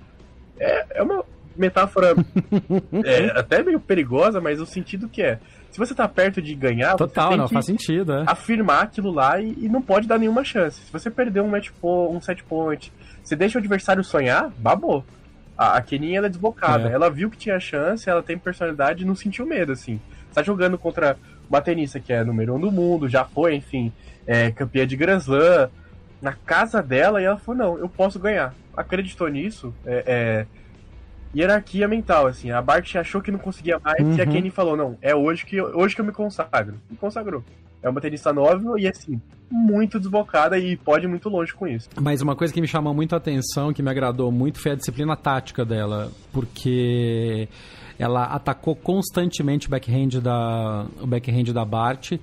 É, 0.59 0.99
é 0.99 1.03
uma 1.03 1.23
metáfora 1.55 2.15
é, 3.03 3.39
até 3.39 3.63
meio 3.63 3.79
perigosa, 3.79 4.39
mas 4.39 4.59
o 4.59 4.65
sentido 4.65 5.09
que 5.09 5.21
é. 5.21 5.39
Se 5.71 5.77
você 5.77 5.95
tá 5.95 6.07
perto 6.07 6.41
de 6.41 6.53
ganhar, 6.53 6.95
Total, 6.95 7.23
você 7.23 7.29
tem 7.29 7.37
não, 7.37 7.47
que 7.47 7.53
faz 7.53 7.65
sentido, 7.65 8.13
é. 8.13 8.23
afirmar 8.27 8.83
aquilo 8.83 9.09
lá 9.11 9.39
e, 9.39 9.55
e, 9.57 9.69
não 9.69 9.81
pode 9.81 10.07
dar 10.07 10.17
nenhuma 10.17 10.43
chance. 10.43 10.81
Se 10.81 10.91
você 10.91 11.09
perder 11.09 11.41
um 11.41 11.47
match 11.47 11.69
um 11.81 12.19
set 12.19 12.43
point, 12.43 12.91
você 13.23 13.35
deixa 13.35 13.57
o 13.57 13.59
adversário 13.59 14.03
sonhar, 14.03 14.49
babou. 14.57 15.05
A, 15.57 15.77
a 15.77 15.81
Keninha 15.81 16.17
ela 16.17 16.27
é 16.27 16.29
desbocada. 16.29 16.89
É. 16.89 16.93
Ela 16.93 17.09
viu 17.09 17.29
que 17.29 17.37
tinha 17.37 17.59
chance, 17.59 18.09
ela 18.09 18.21
tem 18.21 18.37
personalidade 18.37 19.03
e 19.03 19.07
não 19.07 19.15
sentiu 19.15 19.45
medo, 19.45 19.71
assim. 19.71 19.99
Você 20.27 20.35
tá 20.35 20.43
jogando 20.43 20.77
contra 20.77 21.17
uma 21.49 21.61
tenista 21.61 21.99
que 21.99 22.11
é 22.11 22.23
número 22.23 22.55
um 22.55 22.59
do 22.59 22.71
mundo, 22.71 23.07
já 23.07 23.23
foi, 23.23 23.55
enfim, 23.55 23.93
é, 24.25 24.51
campeã 24.51 24.85
de 24.85 24.95
Grand 24.95 25.17
Slam, 25.17 25.69
na 26.21 26.33
casa 26.33 26.81
dela, 26.81 27.21
e 27.21 27.25
ela 27.25 27.37
falou, 27.37 27.59
não, 27.59 27.77
eu 27.79 27.89
posso 27.89 28.19
ganhar. 28.19 28.53
Acreditou 28.75 29.27
nisso, 29.27 29.73
é, 29.85 30.03
é 30.07 30.45
hierarquia 31.35 31.87
mental, 31.87 32.27
assim. 32.27 32.51
A 32.51 32.61
Bart 32.61 32.95
achou 32.95 33.21
que 33.21 33.31
não 33.31 33.39
conseguia 33.39 33.79
mais 33.79 33.99
uhum. 33.99 34.15
e 34.15 34.21
a 34.21 34.25
uhum. 34.25 34.31
Kenny 34.31 34.49
falou, 34.49 34.77
não, 34.77 34.97
é 35.01 35.15
hoje 35.15 35.45
que, 35.45 35.55
eu, 35.57 35.65
hoje 35.77 35.95
que 35.95 36.01
eu 36.01 36.05
me 36.05 36.11
consagro. 36.11 36.75
E 36.91 36.95
consagrou. 36.95 37.43
é 37.81 37.89
uma 37.89 38.01
tenista 38.01 38.31
nova 38.31 38.79
e 38.79 38.87
assim, 38.87 39.19
muito 39.49 39.99
desbocada 39.99 40.57
e 40.57 40.77
pode 40.77 41.05
ir 41.05 41.09
muito 41.09 41.29
longe 41.29 41.53
com 41.53 41.67
isso. 41.67 41.89
Mas 41.99 42.21
uma 42.21 42.35
coisa 42.35 42.53
que 42.53 42.61
me 42.61 42.67
chamou 42.67 42.93
muito 42.93 43.13
a 43.13 43.17
atenção, 43.17 43.73
que 43.73 43.81
me 43.81 43.89
agradou 43.89 44.31
muito, 44.31 44.59
foi 44.59 44.73
a 44.73 44.75
disciplina 44.75 45.15
tática 45.15 45.65
dela, 45.65 46.11
porque 46.31 47.47
ela 47.97 48.25
atacou 48.25 48.75
constantemente 48.75 49.67
o 49.67 49.69
backhand 49.69 50.21
da, 50.21 50.85
o 51.01 51.07
backhand 51.07 51.53
da 51.53 51.65
Bart 51.65 52.13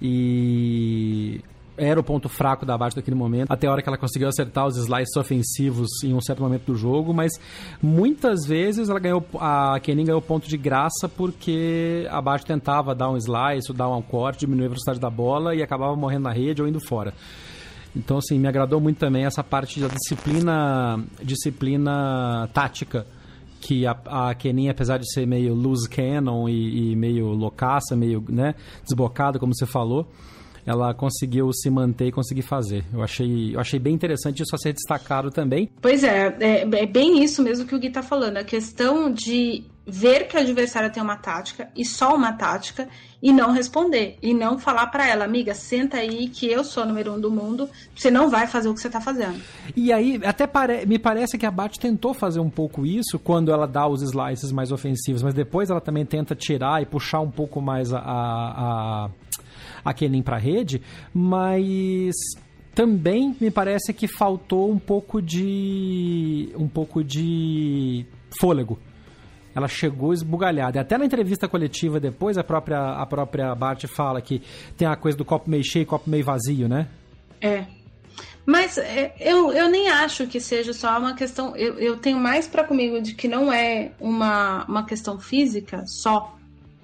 e 0.00 1.40
era 1.78 1.98
o 1.98 2.02
ponto 2.02 2.28
fraco 2.28 2.66
da 2.66 2.76
Bart 2.76 2.96
naquele 2.96 3.16
momento, 3.16 3.50
até 3.50 3.68
a 3.68 3.70
hora 3.70 3.80
que 3.80 3.88
ela 3.88 3.96
conseguiu 3.96 4.28
acertar 4.28 4.66
os 4.66 4.76
slices 4.76 5.16
ofensivos 5.16 5.88
em 6.02 6.12
um 6.12 6.20
certo 6.20 6.42
momento 6.42 6.64
do 6.64 6.74
jogo, 6.74 7.14
mas 7.14 7.32
muitas 7.80 8.44
vezes 8.44 8.88
ela 8.88 8.98
ganhou 8.98 9.24
a 9.38 9.78
Kenin 9.80 10.04
ganhou 10.04 10.20
ponto 10.20 10.48
de 10.48 10.56
graça 10.56 11.08
porque 11.08 12.06
a 12.10 12.20
Bart 12.20 12.44
tentava 12.44 12.94
dar 12.94 13.08
um 13.10 13.16
slice, 13.16 13.72
dar 13.72 13.88
um 13.88 14.02
corte, 14.02 14.40
diminuir 14.40 14.66
a 14.66 14.68
velocidade 14.70 14.98
da 14.98 15.08
bola 15.08 15.54
e 15.54 15.62
acabava 15.62 15.94
morrendo 15.94 16.24
na 16.24 16.32
rede 16.32 16.60
ou 16.60 16.68
indo 16.68 16.80
fora. 16.80 17.14
Então, 17.94 18.18
assim, 18.18 18.38
me 18.38 18.46
agradou 18.46 18.80
muito 18.80 18.98
também 18.98 19.24
essa 19.24 19.42
parte 19.42 19.80
da 19.80 19.88
disciplina, 19.88 21.02
disciplina 21.22 22.48
tática 22.52 23.06
que 23.60 23.86
a, 23.86 23.96
a 24.06 24.34
Kenin, 24.34 24.68
apesar 24.68 24.98
de 24.98 25.12
ser 25.12 25.26
meio 25.26 25.54
loose 25.54 25.88
cannon 25.88 26.48
e, 26.48 26.92
e 26.92 26.96
meio 26.96 27.28
loucaça, 27.28 27.96
meio 27.96 28.24
né, 28.28 28.54
desbocada, 28.84 29.38
como 29.38 29.54
você 29.54 29.66
falou, 29.66 30.08
ela 30.68 30.92
conseguiu 30.92 31.50
se 31.52 31.70
manter 31.70 32.08
e 32.08 32.12
conseguir 32.12 32.42
fazer. 32.42 32.84
Eu 32.92 33.02
achei, 33.02 33.54
eu 33.54 33.60
achei 33.60 33.78
bem 33.78 33.94
interessante 33.94 34.42
isso 34.42 34.54
a 34.54 34.58
ser 34.58 34.74
destacado 34.74 35.30
também. 35.30 35.70
Pois 35.80 36.04
é, 36.04 36.36
é, 36.40 36.60
é 36.60 36.86
bem 36.86 37.22
isso 37.24 37.42
mesmo 37.42 37.66
que 37.66 37.74
o 37.74 37.78
Gui 37.78 37.90
tá 37.90 38.02
falando. 38.02 38.36
A 38.36 38.44
questão 38.44 39.10
de 39.10 39.64
ver 39.88 40.28
que 40.28 40.36
a 40.36 40.40
adversária 40.40 40.90
tem 40.90 41.02
uma 41.02 41.16
tática 41.16 41.70
e 41.74 41.84
só 41.84 42.14
uma 42.14 42.32
tática 42.32 42.88
e 43.22 43.32
não 43.32 43.52
responder 43.52 44.18
e 44.22 44.34
não 44.34 44.58
falar 44.58 44.86
para 44.88 45.08
ela, 45.08 45.24
amiga, 45.24 45.54
senta 45.54 45.96
aí 45.96 46.28
que 46.28 46.46
eu 46.46 46.62
sou 46.62 46.84
o 46.84 46.86
número 46.86 47.14
um 47.14 47.20
do 47.20 47.30
mundo, 47.30 47.68
você 47.96 48.10
não 48.10 48.28
vai 48.28 48.46
fazer 48.46 48.68
o 48.68 48.74
que 48.74 48.80
você 48.80 48.90
tá 48.90 49.00
fazendo. 49.00 49.40
E 49.74 49.92
aí, 49.92 50.20
até 50.24 50.46
pare... 50.46 50.86
me 50.86 50.98
parece 50.98 51.38
que 51.38 51.46
a 51.46 51.50
Bat 51.50 51.80
tentou 51.80 52.12
fazer 52.12 52.38
um 52.38 52.50
pouco 52.50 52.84
isso 52.84 53.18
quando 53.18 53.50
ela 53.50 53.66
dá 53.66 53.88
os 53.88 54.02
slices 54.02 54.52
mais 54.52 54.70
ofensivos, 54.70 55.22
mas 55.22 55.34
depois 55.34 55.70
ela 55.70 55.80
também 55.80 56.04
tenta 56.04 56.34
tirar 56.34 56.82
e 56.82 56.86
puxar 56.86 57.20
um 57.20 57.30
pouco 57.30 57.60
mais 57.60 57.92
a, 57.92 57.98
a 57.98 59.10
a 59.84 59.94
Kenin 59.94 60.22
para 60.22 60.36
a 60.36 60.38
rede, 60.38 60.82
mas 61.14 62.14
também 62.74 63.34
me 63.40 63.50
parece 63.50 63.92
que 63.92 64.06
faltou 64.06 64.70
um 64.70 64.78
pouco 64.78 65.22
de 65.22 66.50
um 66.56 66.68
pouco 66.68 67.02
de 67.02 68.04
fôlego. 68.38 68.78
Ela 69.58 69.68
chegou 69.68 70.12
esbugalhada. 70.12 70.78
E 70.78 70.80
até 70.80 70.96
na 70.96 71.04
entrevista 71.04 71.48
coletiva 71.48 72.00
depois 72.00 72.38
a 72.38 72.44
própria 72.44 72.92
a 72.92 73.04
própria 73.04 73.54
Bart 73.54 73.84
fala 73.86 74.20
que 74.20 74.42
tem 74.76 74.88
a 74.88 74.96
coisa 74.96 75.18
do 75.18 75.24
copo 75.24 75.50
meio 75.50 75.64
cheio, 75.64 75.84
copo 75.84 76.08
meio 76.08 76.24
vazio, 76.24 76.68
né? 76.68 76.88
É. 77.40 77.64
Mas 78.46 78.78
é, 78.78 79.14
eu, 79.20 79.52
eu 79.52 79.68
nem 79.68 79.88
acho 79.88 80.26
que 80.26 80.40
seja 80.40 80.72
só 80.72 80.98
uma 80.98 81.14
questão. 81.14 81.54
Eu, 81.54 81.78
eu 81.78 81.96
tenho 81.98 82.18
mais 82.18 82.46
para 82.46 82.64
comigo 82.64 83.00
de 83.02 83.14
que 83.14 83.28
não 83.28 83.52
é 83.52 83.92
uma, 84.00 84.64
uma 84.64 84.86
questão 84.86 85.18
física 85.18 85.84
só, 85.86 86.34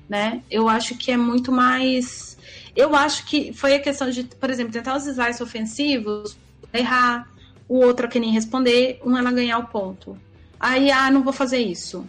né? 0.06 0.42
Eu 0.50 0.68
acho 0.68 0.96
que 0.98 1.10
é 1.10 1.16
muito 1.16 1.50
mais 1.50 2.34
eu 2.76 2.94
acho 2.94 3.26
que 3.26 3.52
foi 3.52 3.74
a 3.74 3.80
questão 3.80 4.10
de, 4.10 4.24
por 4.24 4.50
exemplo, 4.50 4.72
tentar 4.72 4.96
os 4.96 5.06
slides 5.06 5.40
ofensivos, 5.40 6.36
errar, 6.72 7.28
o 7.68 7.78
outro 7.78 8.08
que 8.08 8.18
nem 8.18 8.32
responder, 8.32 9.00
um 9.04 9.16
ela 9.16 9.30
ganhar 9.30 9.58
o 9.58 9.68
ponto. 9.68 10.18
Aí, 10.58 10.90
ah, 10.90 11.10
não 11.10 11.22
vou 11.22 11.32
fazer 11.32 11.58
isso. 11.58 12.06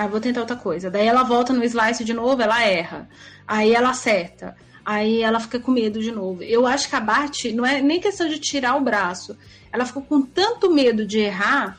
Ah, 0.00 0.06
vou 0.06 0.20
tentar 0.20 0.42
outra 0.42 0.54
coisa. 0.54 0.88
Daí 0.88 1.08
ela 1.08 1.24
volta 1.24 1.52
no 1.52 1.64
slice 1.64 2.04
de 2.04 2.14
novo, 2.14 2.40
ela 2.40 2.62
erra. 2.62 3.08
Aí 3.44 3.74
ela 3.74 3.90
acerta. 3.90 4.54
Aí 4.86 5.22
ela 5.22 5.40
fica 5.40 5.58
com 5.58 5.72
medo 5.72 6.00
de 6.00 6.12
novo. 6.12 6.40
Eu 6.40 6.68
acho 6.68 6.88
que 6.88 6.94
a 6.94 7.00
Bart 7.00 7.46
não 7.46 7.66
é 7.66 7.82
nem 7.82 8.00
questão 8.00 8.28
de 8.28 8.38
tirar 8.38 8.76
o 8.76 8.80
braço. 8.80 9.36
Ela 9.72 9.84
ficou 9.84 10.00
com 10.00 10.22
tanto 10.22 10.72
medo 10.72 11.04
de 11.04 11.18
errar 11.18 11.76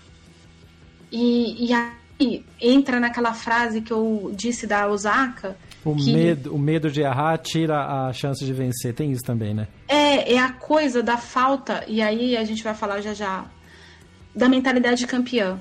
e, 1.10 1.70
e 1.70 1.74
aí 1.74 2.44
entra 2.60 3.00
naquela 3.00 3.34
frase 3.34 3.80
que 3.80 3.94
eu 3.94 4.34
disse 4.36 4.68
da 4.68 4.90
Osaka, 4.90 5.56
o, 5.86 5.96
que... 5.96 6.12
medo, 6.12 6.54
o 6.54 6.60
medo 6.60 6.92
de 6.92 7.00
errar 7.00 7.38
tira 7.38 8.08
a 8.10 8.12
chance 8.12 8.44
de 8.44 8.52
vencer. 8.52 8.94
Tem 8.94 9.14
isso 9.14 9.24
também, 9.24 9.54
né? 9.54 9.70
É, 9.88 10.34
é 10.34 10.40
a 10.40 10.52
coisa 10.52 11.02
da 11.02 11.16
falta, 11.16 11.86
e 11.88 12.02
aí 12.02 12.36
a 12.36 12.44
gente 12.44 12.62
vai 12.62 12.74
falar 12.74 13.00
já 13.00 13.14
já, 13.14 13.46
da 14.36 14.50
mentalidade 14.50 15.08
campeã. 15.08 15.58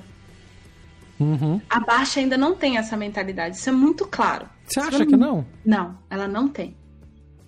Uhum. 1.19 1.59
A 1.69 1.79
Baixa 1.79 2.19
ainda 2.19 2.37
não 2.37 2.55
tem 2.55 2.77
essa 2.77 2.95
mentalidade, 2.95 3.57
isso 3.57 3.69
é 3.69 3.73
muito 3.73 4.05
claro. 4.05 4.47
Você 4.65 4.79
acha 4.79 5.05
que 5.05 5.17
não? 5.17 5.45
Não, 5.65 5.97
ela 6.09 6.27
não 6.27 6.47
tem. 6.47 6.77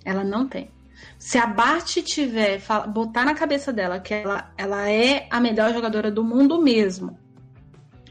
Ela 0.03 0.23
não 0.23 0.47
tem. 0.47 0.69
Se 1.17 1.37
a 1.37 1.47
Bart 1.47 1.97
tiver, 2.03 2.61
botar 2.89 3.23
na 3.23 3.33
cabeça 3.33 3.71
dela 3.71 3.99
que 3.99 4.13
ela, 4.13 4.51
ela 4.57 4.89
é 4.89 5.27
a 5.29 5.39
melhor 5.39 5.73
jogadora 5.73 6.11
do 6.11 6.23
mundo 6.23 6.61
mesmo, 6.61 7.17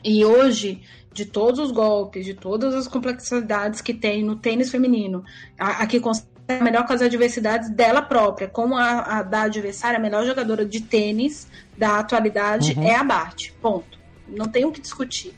e 0.03 0.25
hoje 0.25 0.83
de 1.13 1.25
todos 1.25 1.59
os 1.61 1.73
golpes, 1.73 2.25
de 2.25 2.35
todas 2.35 2.75
as 2.75 2.87
complexidades 2.87 3.81
que 3.81 3.93
tem 3.93 4.23
no 4.23 4.37
tênis 4.37 4.71
feminino, 4.71 5.25
a, 5.59 5.83
a 5.83 5.87
que 5.87 6.01
consegue 6.01 6.31
a 6.49 6.65
melhor 6.65 6.87
com 6.87 6.93
as 6.93 7.03
adversidades 7.03 7.71
dela 7.71 8.03
própria, 8.03 8.49
como 8.49 8.77
a, 8.77 9.19
a 9.19 9.23
da 9.23 9.43
adversária, 9.43 9.99
a 9.99 10.03
melhor 10.03 10.25
jogadora 10.25 10.65
de 10.65 10.81
tênis 10.81 11.47
da 11.77 11.99
atualidade 11.99 12.75
uhum. 12.77 12.83
é 12.83 12.95
a 12.95 13.05
Bart. 13.05 13.51
Ponto. 13.61 13.99
Não 14.27 14.47
tem 14.47 14.65
o 14.65 14.73
que 14.73 14.81
discutir. 14.81 15.35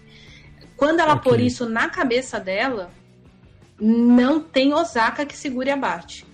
Quando 0.83 0.99
ela 0.99 1.15
okay. 1.15 1.31
pôr 1.31 1.41
isso 1.41 1.69
na 1.69 1.89
cabeça 1.89 2.41
dela, 2.41 2.91
não 3.81 4.41
tem 4.41 4.75
Osaka 4.75 5.25
que 5.25 5.37
segure 5.37 5.71
a 5.71 5.77
Bart. 5.77 6.25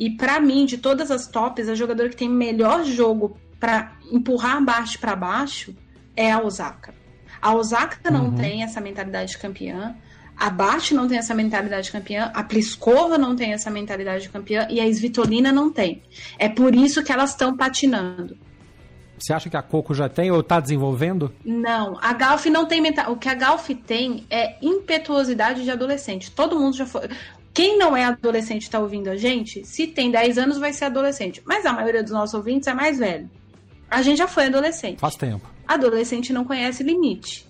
E 0.00 0.08
para 0.08 0.40
mim, 0.40 0.64
de 0.64 0.78
todas 0.78 1.10
as 1.10 1.26
tops, 1.26 1.68
a 1.68 1.74
jogadora 1.74 2.08
que 2.08 2.16
tem 2.16 2.26
melhor 2.26 2.84
jogo 2.84 3.36
para 3.60 3.92
empurrar 4.10 4.56
a 4.56 4.60
Bart 4.62 4.96
para 4.96 5.14
baixo 5.14 5.76
é 6.16 6.32
a 6.32 6.42
Osaka. 6.42 6.94
A 7.42 7.54
Osaka 7.54 8.10
não 8.10 8.28
uhum. 8.28 8.34
tem 8.34 8.62
essa 8.62 8.80
mentalidade 8.80 9.36
campeã. 9.36 9.94
A 10.34 10.48
Bart 10.48 10.92
não 10.92 11.06
tem 11.06 11.18
essa 11.18 11.34
mentalidade 11.34 11.92
campeã, 11.92 12.30
a 12.32 12.42
Pliskova 12.42 13.18
não 13.18 13.36
tem 13.36 13.52
essa 13.52 13.70
mentalidade 13.70 14.30
campeã 14.30 14.66
e 14.70 14.80
a 14.80 14.86
Svitolina 14.86 15.52
não 15.52 15.70
tem. 15.70 16.02
É 16.38 16.48
por 16.48 16.74
isso 16.74 17.04
que 17.04 17.12
elas 17.12 17.32
estão 17.32 17.54
patinando. 17.54 18.38
Você 19.18 19.32
acha 19.32 19.48
que 19.48 19.56
a 19.56 19.62
Coco 19.62 19.94
já 19.94 20.08
tem 20.08 20.30
ou 20.30 20.40
está 20.40 20.60
desenvolvendo? 20.60 21.32
Não, 21.44 21.98
a 22.00 22.12
Galf 22.12 22.46
não 22.46 22.66
tem 22.66 22.80
mental. 22.80 23.12
O 23.12 23.16
que 23.16 23.28
a 23.28 23.34
Galf 23.34 23.68
tem 23.86 24.26
é 24.28 24.56
impetuosidade 24.60 25.64
de 25.64 25.70
adolescente. 25.70 26.30
Todo 26.30 26.58
mundo 26.58 26.76
já 26.76 26.86
foi. 26.86 27.08
Quem 27.52 27.78
não 27.78 27.96
é 27.96 28.04
adolescente 28.04 28.62
está 28.62 28.80
ouvindo 28.80 29.08
a 29.08 29.16
gente, 29.16 29.64
se 29.64 29.86
tem 29.86 30.10
10 30.10 30.38
anos 30.38 30.58
vai 30.58 30.72
ser 30.72 30.86
adolescente. 30.86 31.40
Mas 31.44 31.64
a 31.64 31.72
maioria 31.72 32.02
dos 32.02 32.12
nossos 32.12 32.34
ouvintes 32.34 32.66
é 32.66 32.74
mais 32.74 32.98
velho. 32.98 33.30
A 33.88 34.02
gente 34.02 34.18
já 34.18 34.26
foi 34.26 34.46
adolescente. 34.46 34.98
Faz 34.98 35.14
tempo. 35.14 35.48
Adolescente 35.66 36.32
não 36.32 36.44
conhece 36.44 36.82
limite. 36.82 37.46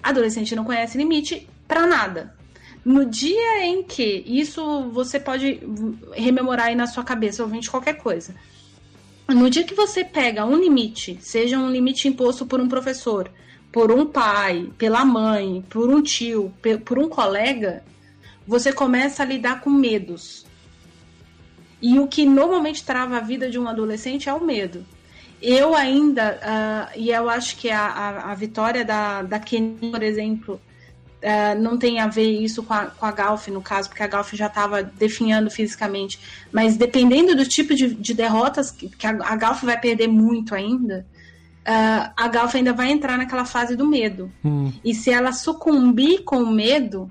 Adolescente 0.00 0.54
não 0.54 0.64
conhece 0.64 0.96
limite 0.96 1.48
para 1.66 1.86
nada. 1.86 2.36
No 2.84 3.04
dia 3.04 3.66
em 3.66 3.82
que 3.82 4.22
isso 4.24 4.88
você 4.90 5.18
pode 5.18 5.60
rememorar 6.12 6.68
aí 6.68 6.76
na 6.76 6.86
sua 6.86 7.02
cabeça, 7.02 7.42
ouvinte 7.42 7.68
qualquer 7.68 7.94
coisa. 7.94 8.34
No 9.28 9.50
dia 9.50 9.62
que 9.62 9.74
você 9.74 10.02
pega 10.02 10.46
um 10.46 10.56
limite, 10.56 11.18
seja 11.20 11.58
um 11.58 11.70
limite 11.70 12.08
imposto 12.08 12.46
por 12.46 12.60
um 12.60 12.66
professor, 12.66 13.30
por 13.70 13.92
um 13.92 14.06
pai, 14.06 14.70
pela 14.78 15.04
mãe, 15.04 15.62
por 15.68 15.90
um 15.90 16.02
tio, 16.02 16.50
por 16.86 16.98
um 16.98 17.10
colega, 17.10 17.84
você 18.46 18.72
começa 18.72 19.22
a 19.22 19.26
lidar 19.26 19.60
com 19.60 19.68
medos. 19.68 20.46
E 21.80 21.98
o 21.98 22.08
que 22.08 22.24
normalmente 22.24 22.82
trava 22.82 23.18
a 23.18 23.20
vida 23.20 23.50
de 23.50 23.58
um 23.58 23.68
adolescente 23.68 24.30
é 24.30 24.32
o 24.32 24.42
medo. 24.42 24.84
Eu 25.42 25.74
ainda, 25.74 26.40
uh, 26.42 26.98
e 26.98 27.10
eu 27.10 27.28
acho 27.28 27.56
que 27.58 27.70
a, 27.70 27.86
a, 27.86 28.32
a, 28.32 28.34
vitória 28.34 28.82
da, 28.82 29.22
da 29.22 29.38
Kenny, 29.38 29.90
por 29.90 30.02
exemplo, 30.02 30.58
uh, 31.22 31.60
não 31.60 31.76
tem 31.76 32.00
a 32.00 32.06
ver 32.06 32.30
isso 32.30 32.62
com 32.62 32.74
a, 32.74 32.86
com 32.86 33.06
a 33.06 33.12
Galf, 33.12 33.48
no 33.48 33.62
caso, 33.62 33.88
porque 33.88 34.02
a 34.02 34.06
Galf 34.06 34.32
já 34.34 34.46
estava 34.46 34.82
definhando 34.82 35.50
fisicamente. 35.50 36.18
Mas 36.52 36.76
dependendo 36.76 37.34
do 37.34 37.46
tipo 37.46 37.74
de, 37.74 37.94
de 37.94 38.14
derrotas, 38.14 38.70
que, 38.70 38.88
que 38.88 39.06
a, 39.06 39.10
a 39.10 39.36
Galf 39.36 39.62
vai 39.62 39.78
perder 39.78 40.08
muito 40.08 40.54
ainda, 40.54 41.06
uh, 41.60 42.12
a 42.16 42.28
Galf 42.28 42.54
ainda 42.54 42.72
vai 42.72 42.90
entrar 42.90 43.18
naquela 43.18 43.44
fase 43.44 43.76
do 43.76 43.86
medo. 43.86 44.32
Hum. 44.44 44.72
E 44.84 44.94
se 44.94 45.10
ela 45.10 45.32
sucumbir 45.32 46.24
com 46.24 46.38
o 46.38 46.52
medo, 46.52 47.10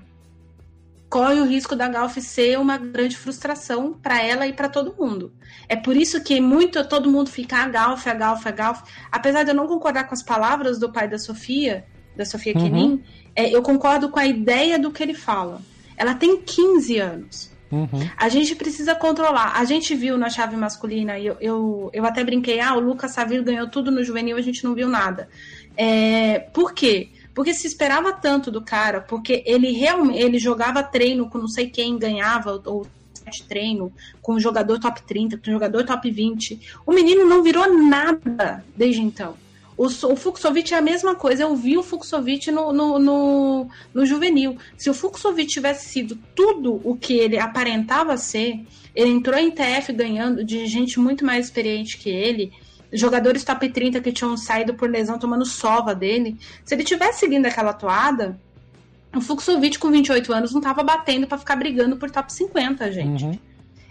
corre 1.08 1.40
o 1.40 1.46
risco 1.46 1.74
da 1.74 1.88
Galf 1.88 2.18
ser 2.18 2.58
uma 2.58 2.76
grande 2.76 3.16
frustração 3.16 3.92
para 3.92 4.22
ela 4.22 4.46
e 4.46 4.52
para 4.52 4.68
todo 4.68 4.94
mundo. 4.98 5.32
É 5.68 5.76
por 5.76 5.96
isso 5.96 6.22
que 6.22 6.40
muito 6.40 6.86
todo 6.86 7.10
mundo 7.10 7.30
fica 7.30 7.56
a 7.56 7.64
ah, 7.64 7.68
Galf, 7.68 8.06
a 8.06 8.14
Galf, 8.14 8.46
a 8.46 8.50
Galf. 8.50 8.82
Apesar 9.10 9.42
de 9.42 9.50
eu 9.50 9.54
não 9.54 9.66
concordar 9.66 10.04
com 10.04 10.14
as 10.14 10.22
palavras 10.22 10.78
do 10.78 10.92
pai 10.92 11.08
da 11.08 11.18
Sofia, 11.18 11.86
da 12.18 12.24
Sofia 12.24 12.52
uhum. 12.54 12.62
Kenin, 12.62 13.02
é, 13.34 13.54
eu 13.54 13.62
concordo 13.62 14.10
com 14.10 14.18
a 14.18 14.26
ideia 14.26 14.78
do 14.78 14.90
que 14.90 15.02
ele 15.02 15.14
fala. 15.14 15.62
Ela 15.96 16.14
tem 16.14 16.42
15 16.42 16.98
anos. 16.98 17.50
Uhum. 17.70 18.08
A 18.16 18.28
gente 18.28 18.56
precisa 18.56 18.94
controlar. 18.94 19.52
A 19.56 19.64
gente 19.64 19.94
viu 19.94 20.18
na 20.18 20.28
chave 20.28 20.56
masculina, 20.56 21.18
eu, 21.18 21.36
eu, 21.40 21.90
eu 21.92 22.04
até 22.04 22.24
brinquei, 22.24 22.60
ah, 22.60 22.74
o 22.74 22.80
Lucas 22.80 23.12
Savir 23.12 23.42
ganhou 23.42 23.68
tudo 23.68 23.90
no 23.90 24.02
juvenil, 24.02 24.36
a 24.36 24.42
gente 24.42 24.64
não 24.64 24.74
viu 24.74 24.88
nada. 24.88 25.28
É, 25.76 26.40
por 26.52 26.74
quê? 26.74 27.10
Porque 27.32 27.54
se 27.54 27.68
esperava 27.68 28.12
tanto 28.12 28.50
do 28.50 28.60
cara, 28.60 29.00
porque 29.00 29.44
ele 29.46 29.70
realmente 29.70 30.18
ele 30.18 30.38
jogava 30.38 30.82
treino 30.82 31.30
com 31.30 31.38
não 31.38 31.46
sei 31.46 31.68
quem, 31.68 31.96
ganhava 31.96 32.60
ou 32.64 32.86
treino 33.46 33.92
com 34.22 34.32
um 34.32 34.40
jogador 34.40 34.78
top 34.78 35.02
30, 35.02 35.36
com 35.36 35.50
um 35.50 35.52
jogador 35.52 35.84
top 35.84 36.10
20. 36.10 36.58
O 36.86 36.92
menino 36.92 37.26
não 37.26 37.42
virou 37.42 37.72
nada 37.72 38.64
desde 38.74 39.02
então. 39.02 39.36
O, 39.78 39.86
o 39.86 40.16
Fuxovic 40.16 40.74
é 40.74 40.76
a 40.76 40.82
mesma 40.82 41.14
coisa. 41.14 41.44
Eu 41.44 41.54
vi 41.54 41.78
o 41.78 41.84
Fuxovic 41.84 42.50
no, 42.50 42.72
no, 42.72 42.98
no, 42.98 43.68
no 43.94 44.04
juvenil. 44.04 44.58
Se 44.76 44.90
o 44.90 44.94
Fuxovic 44.94 45.48
tivesse 45.48 45.88
sido 45.88 46.18
tudo 46.34 46.80
o 46.82 46.96
que 46.96 47.16
ele 47.16 47.38
aparentava 47.38 48.16
ser, 48.16 48.66
ele 48.92 49.10
entrou 49.10 49.38
em 49.38 49.52
TF 49.52 49.92
ganhando 49.92 50.44
de 50.44 50.66
gente 50.66 50.98
muito 50.98 51.24
mais 51.24 51.46
experiente 51.46 51.96
que 51.96 52.10
ele 52.10 52.52
jogadores 52.92 53.44
top 53.44 53.68
30 53.68 54.00
que 54.00 54.10
tinham 54.10 54.36
saído 54.36 54.74
por 54.74 54.90
lesão 54.90 55.18
tomando 55.18 55.44
sova 55.44 55.94
dele. 55.94 56.36
Se 56.64 56.74
ele 56.74 56.82
tivesse 56.82 57.20
seguindo 57.20 57.46
aquela 57.46 57.72
toada, 57.72 58.40
o 59.14 59.20
Fuxovic 59.20 59.78
com 59.78 59.90
28 59.90 60.32
anos 60.32 60.52
não 60.52 60.60
tava 60.60 60.82
batendo 60.82 61.26
para 61.26 61.38
ficar 61.38 61.54
brigando 61.54 61.96
por 61.96 62.10
top 62.10 62.32
50, 62.32 62.90
gente. 62.90 63.24
Uhum. 63.24 63.38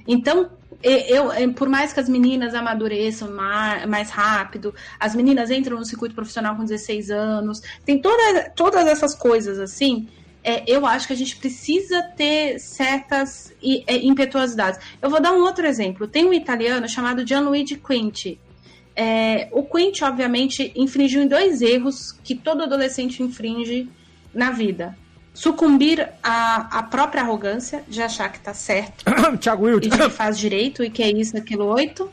Então, 0.08 0.50
eu, 0.84 1.32
por 1.54 1.68
mais 1.68 1.92
que 1.92 2.00
as 2.00 2.08
meninas 2.08 2.54
amadureçam 2.54 3.30
mais 3.88 4.10
rápido, 4.10 4.74
as 5.00 5.16
meninas 5.16 5.50
entram 5.50 5.78
no 5.78 5.86
circuito 5.86 6.14
profissional 6.14 6.56
com 6.56 6.64
16 6.64 7.10
anos, 7.10 7.62
tem 7.86 8.00
toda, 8.00 8.50
todas 8.56 8.86
essas 8.88 9.16
coisas 9.16 9.60
assim. 9.60 10.08
É, 10.44 10.64
eu 10.66 10.86
acho 10.86 11.08
que 11.08 11.14
a 11.14 11.16
gente 11.16 11.36
precisa 11.36 12.02
ter 12.16 12.60
certas 12.60 13.54
é, 13.86 13.98
impetuosidades. 13.98 14.80
Eu 15.02 15.10
vou 15.10 15.20
dar 15.20 15.34
um 15.34 15.42
outro 15.42 15.66
exemplo. 15.66 16.08
Tem 16.08 16.26
um 16.26 16.34
italiano 16.34 16.88
chamado 16.88 17.28
Gianluigi 17.28 17.76
Quinti. 17.76 18.40
É, 18.96 19.50
o 19.52 19.64
Quint, 19.64 20.02
obviamente, 20.04 20.72
infringiu 20.76 21.22
em 21.22 21.28
dois 21.28 21.62
erros 21.62 22.14
que 22.24 22.34
todo 22.34 22.64
adolescente 22.64 23.22
infringe 23.22 23.90
na 24.34 24.52
vida. 24.52 24.98
Sucumbir 25.38 26.10
à, 26.24 26.80
à 26.80 26.82
própria 26.82 27.22
arrogância 27.22 27.84
de 27.88 28.02
achar 28.02 28.32
que 28.32 28.40
tá 28.40 28.56
certo. 28.56 29.06
Thiago 29.40 29.68
Wild. 29.68 29.88
E 29.88 29.92
que 29.92 30.10
faz 30.10 30.36
direito 30.36 30.84
e 30.84 30.90
que 30.90 31.04
é 31.04 31.12
isso, 31.12 31.38
aquilo, 31.38 31.66
oito. 31.66 32.10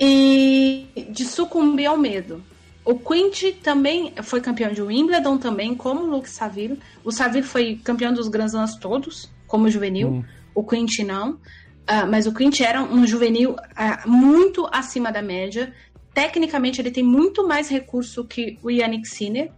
E 0.00 0.88
de 1.08 1.24
sucumbir 1.24 1.86
ao 1.86 1.96
medo. 1.96 2.42
O 2.84 2.98
Quint 2.98 3.60
também 3.62 4.12
foi 4.24 4.40
campeão 4.40 4.72
de 4.72 4.82
Wimbledon 4.82 5.38
também, 5.38 5.72
como 5.72 6.00
o 6.00 6.06
Luke 6.06 6.28
Saville. 6.28 6.80
O 7.04 7.12
Saville 7.12 7.46
foi 7.46 7.80
campeão 7.84 8.12
dos 8.12 8.26
Grand 8.26 8.46
Slams 8.46 8.74
todos, 8.74 9.30
como 9.46 9.70
juvenil. 9.70 10.08
Hum. 10.08 10.24
O 10.52 10.64
Quint 10.64 10.98
não. 11.04 11.34
Uh, 11.34 12.10
mas 12.10 12.26
o 12.26 12.34
Quint 12.34 12.60
era 12.60 12.82
um 12.82 13.06
juvenil 13.06 13.52
uh, 13.52 14.10
muito 14.10 14.68
acima 14.72 15.12
da 15.12 15.22
média. 15.22 15.72
Tecnicamente, 16.12 16.80
ele 16.80 16.90
tem 16.90 17.04
muito 17.04 17.46
mais 17.46 17.68
recurso 17.68 18.24
que 18.24 18.58
o 18.64 18.68
Yannick 18.68 19.06
Sinner. 19.06 19.52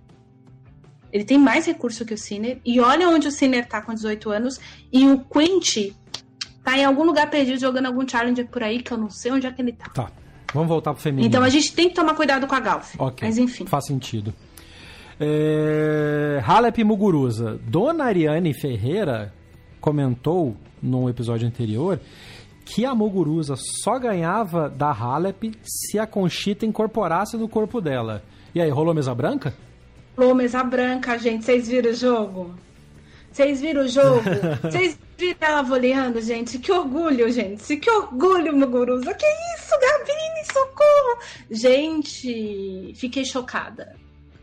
Ele 1.12 1.24
tem 1.24 1.38
mais 1.38 1.66
recurso 1.66 2.04
que 2.04 2.14
o 2.14 2.18
Sinner. 2.18 2.58
E 2.64 2.80
olha 2.80 3.08
onde 3.08 3.28
o 3.28 3.30
Sinner 3.30 3.66
tá 3.68 3.82
com 3.82 3.92
18 3.92 4.30
anos. 4.30 4.58
E 4.90 5.06
o 5.06 5.18
Quint 5.18 5.92
tá 6.64 6.78
em 6.78 6.84
algum 6.84 7.04
lugar 7.04 7.28
perdido 7.28 7.60
jogando 7.60 7.86
algum 7.86 8.08
challenger 8.08 8.46
por 8.48 8.62
aí, 8.62 8.82
que 8.82 8.92
eu 8.92 8.98
não 8.98 9.10
sei 9.10 9.32
onde 9.32 9.46
é 9.46 9.52
que 9.52 9.60
ele 9.60 9.72
tá. 9.72 9.90
Tá. 9.90 10.10
Vamos 10.54 10.68
voltar 10.68 10.92
pro 10.92 11.02
feminino. 11.02 11.28
Então 11.28 11.42
a 11.42 11.48
gente 11.48 11.72
tem 11.74 11.88
que 11.88 11.94
tomar 11.94 12.14
cuidado 12.14 12.46
com 12.46 12.54
a 12.54 12.60
Galf. 12.60 12.94
Ok. 12.98 13.26
Mas 13.26 13.38
enfim. 13.38 13.66
Faz 13.66 13.86
sentido. 13.86 14.32
É... 15.20 16.42
Halep 16.44 16.82
Muguruza. 16.84 17.60
Dona 17.66 18.04
Ariane 18.04 18.54
Ferreira 18.54 19.32
comentou 19.80 20.56
num 20.82 21.08
episódio 21.08 21.46
anterior 21.46 22.00
que 22.64 22.84
a 22.84 22.94
Muguruza 22.94 23.54
só 23.56 23.98
ganhava 23.98 24.68
da 24.68 24.90
Halep 24.90 25.52
se 25.62 25.98
a 25.98 26.06
Conchita 26.06 26.64
incorporasse 26.64 27.36
no 27.36 27.48
corpo 27.48 27.80
dela. 27.80 28.22
E 28.54 28.60
aí, 28.60 28.70
rolou 28.70 28.94
mesa 28.94 29.14
branca? 29.14 29.54
Rolou 30.16 30.34
mesa 30.34 30.62
branca, 30.62 31.18
gente. 31.18 31.44
Vocês 31.44 31.68
viram 31.68 31.90
o 31.90 31.94
jogo? 31.94 32.54
Vocês 33.30 33.60
viram 33.60 33.84
o 33.84 33.88
jogo? 33.88 34.22
Vocês 34.62 34.98
viram 35.16 35.38
ela 35.40 35.62
voleando, 35.62 36.20
gente? 36.20 36.58
Que 36.58 36.70
orgulho, 36.70 37.30
gente. 37.32 37.76
Que 37.78 37.90
orgulho, 37.90 38.54
Muguruza. 38.54 39.14
Que 39.14 39.26
isso, 39.56 39.70
Gabine, 39.80 40.44
socorro. 40.52 41.18
Gente, 41.50 42.92
fiquei 42.94 43.24
chocada. 43.24 43.96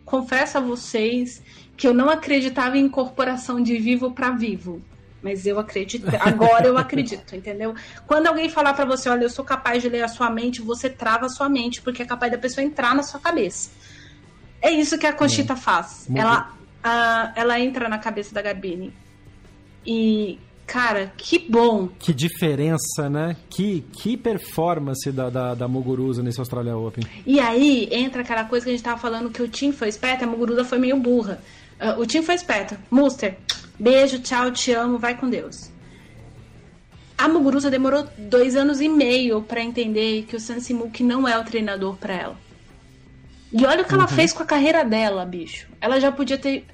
Confesso 0.03 0.57
a 0.57 0.61
vocês 0.61 1.43
que 1.77 1.87
eu 1.87 1.93
não 1.93 2.09
acreditava 2.09 2.77
em 2.77 2.85
incorporação 2.85 3.61
de 3.61 3.77
vivo 3.77 4.11
para 4.11 4.31
vivo. 4.31 4.81
Mas 5.21 5.45
eu 5.45 5.59
acredito, 5.59 6.07
agora 6.19 6.65
eu 6.65 6.77
acredito, 6.77 7.35
entendeu? 7.35 7.75
Quando 8.07 8.27
alguém 8.27 8.49
falar 8.49 8.73
para 8.73 8.85
você, 8.85 9.09
olha, 9.09 9.23
eu 9.23 9.29
sou 9.29 9.43
capaz 9.43 9.83
de 9.83 9.89
ler 9.89 10.01
a 10.01 10.07
sua 10.07 10.29
mente, 10.29 10.61
você 10.61 10.89
trava 10.89 11.25
a 11.25 11.29
sua 11.29 11.49
mente, 11.49 11.81
porque 11.81 12.01
é 12.01 12.05
capaz 12.05 12.31
da 12.31 12.37
pessoa 12.37 12.63
entrar 12.63 12.95
na 12.95 13.03
sua 13.03 13.19
cabeça. 13.19 13.69
É 14.61 14.71
isso 14.71 14.97
que 14.97 15.07
a 15.07 15.13
Conchita 15.13 15.53
é. 15.53 15.55
faz. 15.55 16.07
Ela, 16.13 16.53
uh, 16.83 17.33
ela 17.35 17.59
entra 17.59 17.87
na 17.87 17.97
cabeça 17.97 18.33
da 18.33 18.41
Garbine. 18.41 18.93
E, 19.85 20.37
cara, 20.67 21.13
que 21.17 21.39
bom. 21.39 21.89
Que 21.99 22.13
diferença, 22.13 23.09
né? 23.09 23.35
Que, 23.49 23.85
que 23.93 24.17
performance 24.17 25.11
da, 25.11 25.29
da, 25.29 25.55
da 25.55 25.67
Muguruza 25.67 26.21
nesse 26.21 26.39
Australia 26.39 26.77
Open. 26.77 27.03
E 27.25 27.39
aí 27.39 27.89
entra 27.91 28.21
aquela 28.21 28.43
coisa 28.43 28.65
que 28.65 28.71
a 28.71 28.73
gente 28.73 28.83
tava 28.83 28.99
falando 28.99 29.29
que 29.29 29.41
o 29.41 29.47
Tim 29.47 29.71
foi 29.71 29.87
esperto, 29.87 30.23
a 30.23 30.27
Muguruza 30.27 30.65
foi 30.65 30.77
meio 30.77 30.97
burra. 30.97 31.39
Uh, 31.79 32.01
o 32.01 32.05
Tim 32.05 32.21
foi 32.21 32.35
esperto. 32.35 32.77
Muster, 32.91 33.37
Beijo, 33.79 34.19
tchau, 34.19 34.51
te 34.51 34.73
amo, 34.73 34.99
vai 34.99 35.15
com 35.17 35.29
Deus. 35.29 35.71
A 37.17 37.29
Muguruza 37.29 37.71
demorou 37.71 38.05
dois 38.17 38.57
anos 38.57 38.81
e 38.81 38.89
meio 38.89 39.41
para 39.41 39.63
entender 39.63 40.25
que 40.27 40.35
o 40.35 40.39
Sansimuk 40.39 41.01
não 41.01 41.25
é 41.25 41.37
o 41.37 41.45
treinador 41.45 41.95
para 41.95 42.13
ela. 42.13 42.48
E 43.51 43.65
olha 43.65 43.81
o 43.81 43.85
que 43.85 43.93
uhum. 43.93 43.99
ela 43.99 44.07
fez 44.07 44.31
com 44.31 44.43
a 44.43 44.45
carreira 44.45 44.83
dela, 44.85 45.25
bicho. 45.25 45.67
Ela 45.81 45.99
já 45.99 46.11
podia 46.11 46.37
ter. 46.37 46.65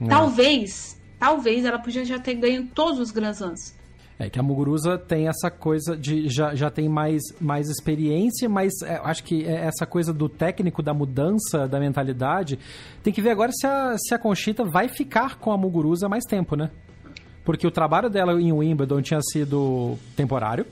É. 0.00 0.06
Talvez, 0.06 1.00
talvez 1.18 1.64
ela 1.64 1.78
podia 1.78 2.04
já 2.04 2.18
ter 2.18 2.34
ganho 2.34 2.66
todos 2.74 3.00
os 3.00 3.10
Grand 3.10 3.32
Slams. 3.32 3.74
É 4.18 4.28
que 4.28 4.38
a 4.38 4.42
Muguruza 4.42 4.98
tem 4.98 5.28
essa 5.28 5.50
coisa 5.50 5.96
de. 5.96 6.28
já, 6.28 6.54
já 6.54 6.70
tem 6.70 6.90
mais, 6.90 7.22
mais 7.40 7.70
experiência, 7.70 8.50
mas 8.50 8.70
é, 8.84 9.00
acho 9.02 9.24
que 9.24 9.46
é 9.46 9.64
essa 9.64 9.86
coisa 9.86 10.12
do 10.12 10.28
técnico, 10.28 10.82
da 10.82 10.92
mudança 10.92 11.66
da 11.66 11.80
mentalidade. 11.80 12.58
Tem 13.02 13.14
que 13.14 13.22
ver 13.22 13.30
agora 13.30 13.50
se 13.50 13.66
a, 13.66 13.96
se 13.96 14.14
a 14.14 14.18
Conchita 14.18 14.62
vai 14.62 14.88
ficar 14.88 15.38
com 15.38 15.50
a 15.50 15.56
Muguruza 15.56 16.06
mais 16.06 16.24
tempo, 16.26 16.54
né? 16.54 16.70
Porque 17.46 17.66
o 17.66 17.70
trabalho 17.70 18.10
dela 18.10 18.38
em 18.38 18.52
Wimbledon 18.52 19.00
tinha 19.00 19.20
sido 19.22 19.96
temporário. 20.14 20.66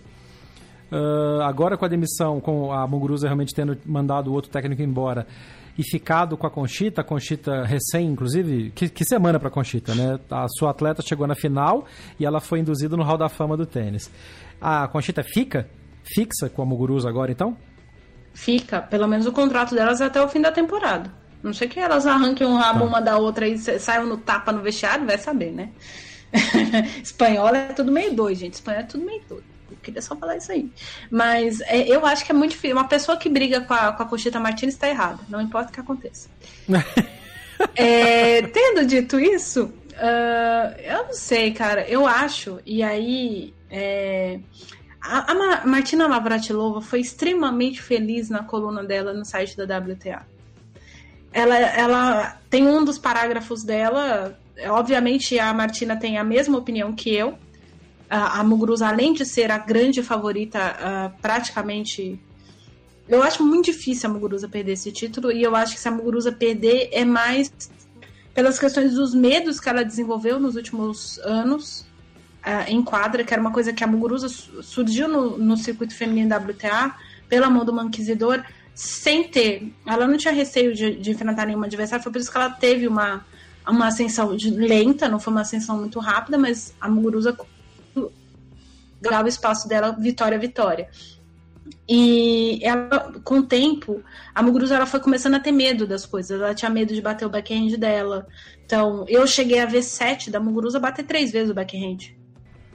Uh, 0.91 1.43
agora 1.43 1.77
com 1.77 1.85
a 1.85 1.89
demissão, 1.89 2.41
com 2.41 2.73
a 2.73 2.87
Muguruza 2.87 3.27
realmente 3.27 3.55
tendo 3.55 3.77
mandado 3.85 4.31
o 4.31 4.35
outro 4.35 4.51
técnico 4.51 4.83
embora, 4.83 5.27
e 5.77 5.83
ficado 5.83 6.37
com 6.37 6.47
a 6.47 6.51
Conchita, 6.51 7.03
a 7.03 7.05
Conchita 7.05 7.63
recém, 7.63 8.09
inclusive, 8.09 8.73
que, 8.75 8.89
que 8.89 9.05
semana 9.05 9.39
para 9.39 9.49
Conchita, 9.49 9.95
né? 9.95 10.19
A 10.29 10.49
sua 10.49 10.71
atleta 10.71 11.03
chegou 11.03 11.27
na 11.27 11.37
final 11.37 11.87
e 12.19 12.27
ela 12.27 12.41
foi 12.41 12.59
induzida 12.59 12.97
no 12.97 13.05
Hall 13.05 13.17
da 13.17 13.29
Fama 13.29 13.57
do 13.57 13.65
tênis. 13.65 14.11
A 14.61 14.89
Conchita 14.89 15.23
fica 15.23 15.69
fixa 16.03 16.49
com 16.49 16.63
a 16.63 16.67
Muguruza 16.67 17.09
agora, 17.09 17.31
então? 17.31 17.57
Fica, 18.35 18.81
pelo 18.81 19.07
menos 19.07 19.27
o 19.27 19.33
contrato 19.33 19.75
delas 19.75 20.01
é 20.01 20.07
até 20.07 20.21
o 20.21 20.29
fim 20.29 20.41
da 20.41 20.51
temporada. 20.51 21.13
Não 21.43 21.53
sei 21.53 21.69
que 21.69 21.79
elas 21.79 22.07
arranquem 22.07 22.47
um 22.47 22.57
rabo 22.57 22.81
tá. 22.81 22.85
uma 22.85 23.01
da 23.01 23.17
outra 23.17 23.47
e 23.47 23.57
saiam 23.59 24.07
no 24.07 24.17
tapa 24.17 24.51
no 24.51 24.63
vestiário, 24.63 25.07
vai 25.07 25.19
saber, 25.19 25.53
né? 25.53 25.71
Espanhol 27.03 27.55
é 27.55 27.73
tudo 27.73 27.93
meio 27.93 28.15
doido, 28.15 28.39
gente. 28.39 28.55
Espanhol 28.55 28.81
é 28.81 28.85
tudo 28.85 29.05
meio 29.05 29.23
doido. 29.29 29.58
Eu 29.71 29.77
queria 29.83 30.03
só 30.03 30.17
falar 30.17 30.37
isso 30.37 30.51
aí. 30.53 30.71
Mas 31.11 31.61
é, 31.63 31.87
eu 31.89 32.05
acho 32.07 32.25
que 32.25 32.33
é 32.33 32.35
muito 32.35 32.53
difícil. 32.53 32.77
Uma 32.77 32.89
pessoa 32.89 33.17
que 33.17 33.29
briga 33.29 33.61
com 33.61 33.75
a, 33.75 33.93
com 33.93 34.03
a 34.03 34.07
Conchita 34.07 34.41
Martins 34.41 34.75
está 34.75 34.89
errada. 34.89 35.21
Não 35.29 35.41
importa 35.41 35.71
o 35.71 35.73
que 35.73 35.81
aconteça. 35.81 36.29
é, 37.75 38.43
tendo 38.43 38.87
dito 38.87 39.19
isso, 39.19 39.65
uh, 39.65 40.81
eu 40.83 41.05
não 41.05 41.13
sei, 41.13 41.53
cara. 41.53 41.89
Eu 41.89 42.07
acho, 42.07 42.61
e 42.65 42.83
aí. 42.83 43.55
É, 43.71 44.41
a, 45.01 45.33
a 45.33 45.67
Martina 45.67 46.09
Navratilova 46.09 46.81
foi 46.81 47.01
extremamente 47.01 47.81
feliz 47.81 48.29
na 48.29 48.43
coluna 48.43 48.83
dela 48.83 49.13
no 49.13 49.25
site 49.25 49.57
da 49.57 49.79
WTA. 49.79 50.27
Ela, 51.33 51.57
ela 51.57 52.41
tem 52.51 52.67
um 52.67 52.85
dos 52.85 52.99
parágrafos 52.99 53.63
dela. 53.63 54.39
Obviamente, 54.67 55.39
a 55.39 55.53
Martina 55.53 55.97
tem 55.97 56.19
a 56.19 56.25
mesma 56.25 56.59
opinião 56.59 56.93
que 56.93 57.15
eu 57.15 57.39
a, 58.09 58.43
Muguruza, 58.43 58.89
além 58.89 59.13
de 59.13 59.25
ser 59.25 59.51
a 59.51 59.59
grande 59.59 60.03
favorita, 60.03 60.59
uh, 60.59 61.21
praticamente. 61.21 62.19
Eu 63.09 63.23
acho 63.23 63.45
muito 63.45 63.67
difícil 63.67 64.09
a 64.09 64.13
Muguruza 64.13 64.49
perder 64.49 64.73
esse 64.73 64.93
título, 64.93 65.33
e 65.33 65.43
eu 65.43 65.55
acho 65.55 65.75
que 65.75 65.81
se 65.81 65.89
a 65.89 65.91
Muguruza 65.91 66.31
perder 66.33 66.89
é 66.93 67.05
mais 67.05 67.51
pelas 68.35 68.59
questões 68.59 68.95
dos 68.95 69.15
medos 69.15 69.59
que 69.59 69.69
ela 69.69 69.85
desenvolveu 69.85 70.39
nos 70.39 70.57
últimos 70.57 71.19
anos 71.21 71.81
uh, 72.45 72.69
em 72.69 72.83
quadra, 72.83 73.25
que 73.25 73.33
era 73.33 73.41
uma 73.41 73.53
coisa 73.53 73.73
que 73.73 73.83
a 73.83 73.87
Muguruza 73.87 74.29
surgiu 74.29 75.09
no, 75.09 75.39
no 75.39 75.57
circuito 75.57 75.95
feminino 75.95 76.35
WTA 76.37 76.95
pela 77.29 77.51
mão 77.51 77.65
do 77.65 77.73
Manquisidor, 77.73 78.43
sem 78.75 79.25
ter. 79.29 79.73
Ela 79.87 80.07
não 80.07 80.17
tinha 80.17 80.33
receio 80.33 80.75
de, 80.75 80.97
de 80.97 81.11
enfrentar 81.11 81.47
nenhuma 81.47 81.67
adversária, 81.67 82.03
foi 82.03 82.13
por 82.13 82.21
isso 82.21 82.31
que 82.31 82.37
ela 82.37 82.51
teve 82.51 82.87
uma, 82.87 83.25
uma 83.67 83.89
ascensão 83.89 84.37
lenta, 84.41 85.09
não 85.09 85.19
foi 85.19 85.33
uma 85.33 85.43
ascensão 85.43 85.79
muito 85.79 85.99
rápida, 85.99 86.39
mas 86.39 86.75
a 86.81 86.89
Muguruza 86.89 87.37
ganhar 89.01 89.25
o 89.25 89.29
espaço 89.29 89.69
dela 89.69 89.93
vitória 89.93 90.37
a 90.37 90.41
vitória. 90.41 90.89
E 91.89 92.61
ela, 92.63 93.13
com 93.25 93.39
o 93.39 93.43
tempo, 93.43 94.03
a 94.35 94.43
Muguruza 94.43 94.75
ela 94.75 94.87
foi 94.87 95.01
começando 95.01 95.35
a 95.35 95.41
ter 95.41 95.53
medo 95.53 95.87
das 95.87 96.05
coisas. 96.05 96.41
Ela 96.41 96.55
tinha 96.55 96.71
medo 96.71 96.95
de 96.95 97.01
bater 97.01 97.25
o 97.25 97.31
backhand 97.31 97.77
dela. 97.79 98.27
Então, 98.65 99.05
eu 99.09 99.27
cheguei 99.27 99.61
a 99.61 99.67
ver 99.67 99.83
sete 99.83 100.31
da 100.31 100.41
Muguruza 100.41 100.79
bater 100.79 101.05
três 101.05 101.31
vezes 101.31 101.51
o 101.51 101.55
backhand. 101.55 102.15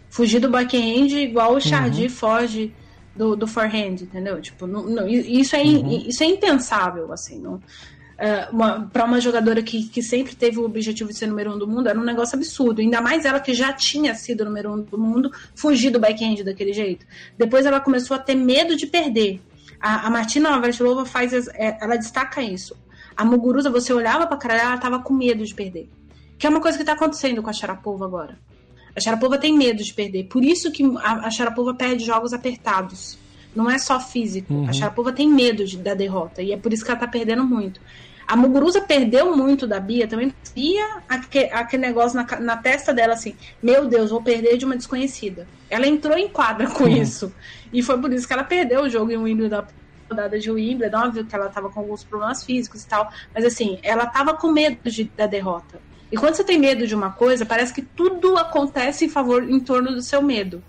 Fugir 0.09 0.39
do 0.39 0.49
backhand 0.49 1.09
igual 1.09 1.55
o 1.55 1.61
Chardy 1.61 2.03
uhum. 2.03 2.09
foge 2.09 2.73
do, 3.15 3.35
do 3.35 3.47
forehand, 3.47 4.01
entendeu? 4.01 4.41
Tipo, 4.41 4.65
não, 4.65 4.83
não, 4.83 5.07
isso, 5.07 5.55
é, 5.55 5.61
uhum. 5.61 5.89
isso 6.07 6.23
é 6.23 6.27
impensável, 6.27 7.11
assim, 7.11 7.39
não, 7.39 7.59
uh, 8.23 8.55
uma, 8.55 8.89
para 8.91 9.03
uma 9.03 9.19
jogadora 9.19 9.61
que, 9.61 9.83
que 9.89 10.01
sempre 10.01 10.35
teve 10.35 10.57
o 10.57 10.63
objetivo 10.63 11.09
de 11.09 11.17
ser 11.17 11.27
número 11.27 11.53
um 11.53 11.57
do 11.57 11.67
mundo, 11.67 11.89
era 11.89 11.99
um 11.99 12.03
negócio 12.03 12.37
absurdo. 12.37 12.81
Ainda 12.81 13.01
mais 13.01 13.25
ela 13.25 13.39
que 13.39 13.53
já 13.53 13.73
tinha 13.73 14.15
sido 14.15 14.45
número 14.45 14.73
um 14.73 14.81
do 14.81 14.97
mundo, 14.97 15.31
fugir 15.53 15.89
do 15.89 15.99
backhand 15.99 16.43
daquele 16.43 16.71
jeito. 16.71 17.05
Depois 17.37 17.65
ela 17.65 17.79
começou 17.79 18.15
a 18.15 18.19
ter 18.19 18.35
medo 18.35 18.75
de 18.75 18.87
perder. 18.87 19.41
A, 19.79 20.07
a 20.07 20.09
Martina 20.09 20.49
Navratilova 20.49 21.05
faz, 21.05 21.33
é, 21.33 21.77
ela 21.81 21.97
destaca 21.97 22.41
isso. 22.41 22.75
A 23.15 23.25
Muguruza, 23.25 23.69
você 23.69 23.93
olhava 23.93 24.25
pra 24.25 24.37
cara 24.37 24.55
ela 24.55 24.77
tava 24.77 24.99
com 24.99 25.13
medo 25.13 25.45
de 25.45 25.53
perder. 25.53 25.89
Que 26.37 26.47
é 26.47 26.49
uma 26.49 26.61
coisa 26.61 26.77
que 26.77 26.83
tá 26.83 26.93
acontecendo 26.93 27.43
com 27.43 27.49
a 27.49 27.53
Sharapova 27.53 28.05
agora. 28.05 28.39
A 28.95 28.99
Sharapova 28.99 29.37
tem 29.37 29.55
medo 29.55 29.83
de 29.83 29.93
perder. 29.93 30.25
Por 30.25 30.43
isso 30.43 30.71
que 30.71 30.83
a, 30.97 31.27
a 31.27 31.29
Sharapova 31.29 31.73
perde 31.73 32.05
jogos 32.05 32.33
apertados. 32.33 33.17
Não 33.55 33.69
é 33.69 33.77
só 33.77 33.99
físico. 33.99 34.53
Uhum. 34.53 34.69
A 34.69 34.73
Sharapova 34.73 35.11
tem 35.11 35.29
medo 35.29 35.65
de, 35.65 35.77
da 35.77 35.93
derrota. 35.93 36.41
E 36.41 36.51
é 36.51 36.57
por 36.57 36.73
isso 36.73 36.83
que 36.83 36.91
ela 36.91 36.99
tá 36.99 37.07
perdendo 37.07 37.43
muito. 37.43 37.79
A 38.27 38.35
Muguruza 38.35 38.81
perdeu 38.81 39.35
muito 39.35 39.67
da 39.67 39.79
Bia 39.79 40.07
também. 40.07 40.33
Bia, 40.55 41.01
aquele, 41.09 41.51
aquele 41.51 41.81
negócio 41.81 42.15
na, 42.15 42.39
na, 42.39 42.57
testa 42.57 42.93
dela 42.93 43.13
assim: 43.13 43.35
Meu 43.61 43.87
Deus, 43.87 44.11
vou 44.11 44.21
perder 44.21 44.57
de 44.57 44.65
uma 44.65 44.75
desconhecida. 44.75 45.47
Ela 45.69 45.87
entrou 45.87 46.17
em 46.17 46.27
quadra 46.29 46.69
com 46.69 46.83
uhum. 46.83 47.01
isso. 47.01 47.33
E 47.71 47.81
foi 47.81 47.99
por 47.99 48.11
isso 48.13 48.27
que 48.27 48.33
ela 48.33 48.43
perdeu 48.43 48.81
o 48.81 48.89
jogo 48.89 49.11
em 49.11 49.17
Wimbledon 49.17 49.63
rodada 50.09 50.39
de 50.39 50.51
Wimbledon, 50.51 50.97
óbvio 50.97 51.25
que 51.25 51.35
ela 51.35 51.49
tava 51.49 51.69
com 51.69 51.79
alguns 51.79 52.03
problemas 52.03 52.43
físicos 52.43 52.83
e 52.83 52.87
tal, 52.87 53.11
mas 53.33 53.43
assim, 53.45 53.79
ela 53.81 54.05
tava 54.05 54.33
com 54.35 54.51
medo 54.51 54.77
de, 54.89 55.05
da 55.05 55.25
derrota. 55.25 55.79
E 56.11 56.15
quando 56.15 56.35
você 56.35 56.43
tem 56.43 56.59
medo 56.59 56.85
de 56.85 56.93
uma 56.93 57.11
coisa, 57.11 57.45
parece 57.45 57.73
que 57.73 57.81
tudo 57.81 58.37
acontece 58.37 59.05
em 59.05 59.09
favor, 59.09 59.49
em 59.49 59.59
torno 59.59 59.91
do 59.91 60.01
seu 60.01 60.21
medo. 60.21 60.63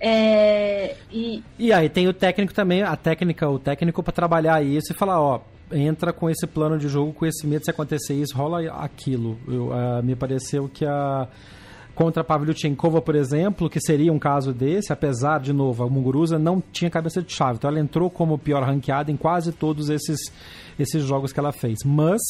É, 0.00 0.96
e... 1.12 1.44
e 1.58 1.70
aí 1.70 1.90
tem 1.90 2.08
o 2.08 2.14
técnico 2.14 2.54
também, 2.54 2.82
a 2.82 2.96
técnica, 2.96 3.46
o 3.46 3.58
técnico 3.58 4.02
para 4.02 4.14
trabalhar 4.14 4.64
isso 4.64 4.92
e 4.92 4.96
falar, 4.96 5.20
ó, 5.20 5.42
entra 5.72 6.12
com 6.12 6.28
esse 6.28 6.46
plano 6.46 6.78
de 6.78 6.88
jogo, 6.88 7.12
com 7.12 7.26
esse 7.26 7.46
medo 7.46 7.64
se 7.64 7.70
acontecer 7.70 8.14
isso, 8.14 8.36
rola 8.36 8.60
aquilo. 8.72 9.38
Eu, 9.46 9.68
uh, 9.68 10.02
me 10.02 10.14
pareceu 10.14 10.68
que 10.68 10.84
a 10.84 11.28
contra 12.00 12.22
a 12.22 12.24
Pavlyuchenkova, 12.24 13.02
por 13.02 13.14
exemplo, 13.14 13.68
que 13.68 13.78
seria 13.78 14.10
um 14.10 14.18
caso 14.18 14.54
desse, 14.54 14.90
apesar, 14.90 15.38
de 15.38 15.52
novo, 15.52 15.84
a 15.84 15.86
Muguruza 15.86 16.38
não 16.38 16.62
tinha 16.72 16.90
cabeça 16.90 17.20
de 17.20 17.30
chave, 17.30 17.58
então 17.58 17.68
ela 17.68 17.78
entrou 17.78 18.08
como 18.08 18.38
pior 18.38 18.62
ranqueada 18.62 19.12
em 19.12 19.18
quase 19.18 19.52
todos 19.52 19.90
esses, 19.90 20.18
esses 20.78 21.04
jogos 21.04 21.30
que 21.30 21.38
ela 21.38 21.52
fez. 21.52 21.80
Mas 21.84 22.22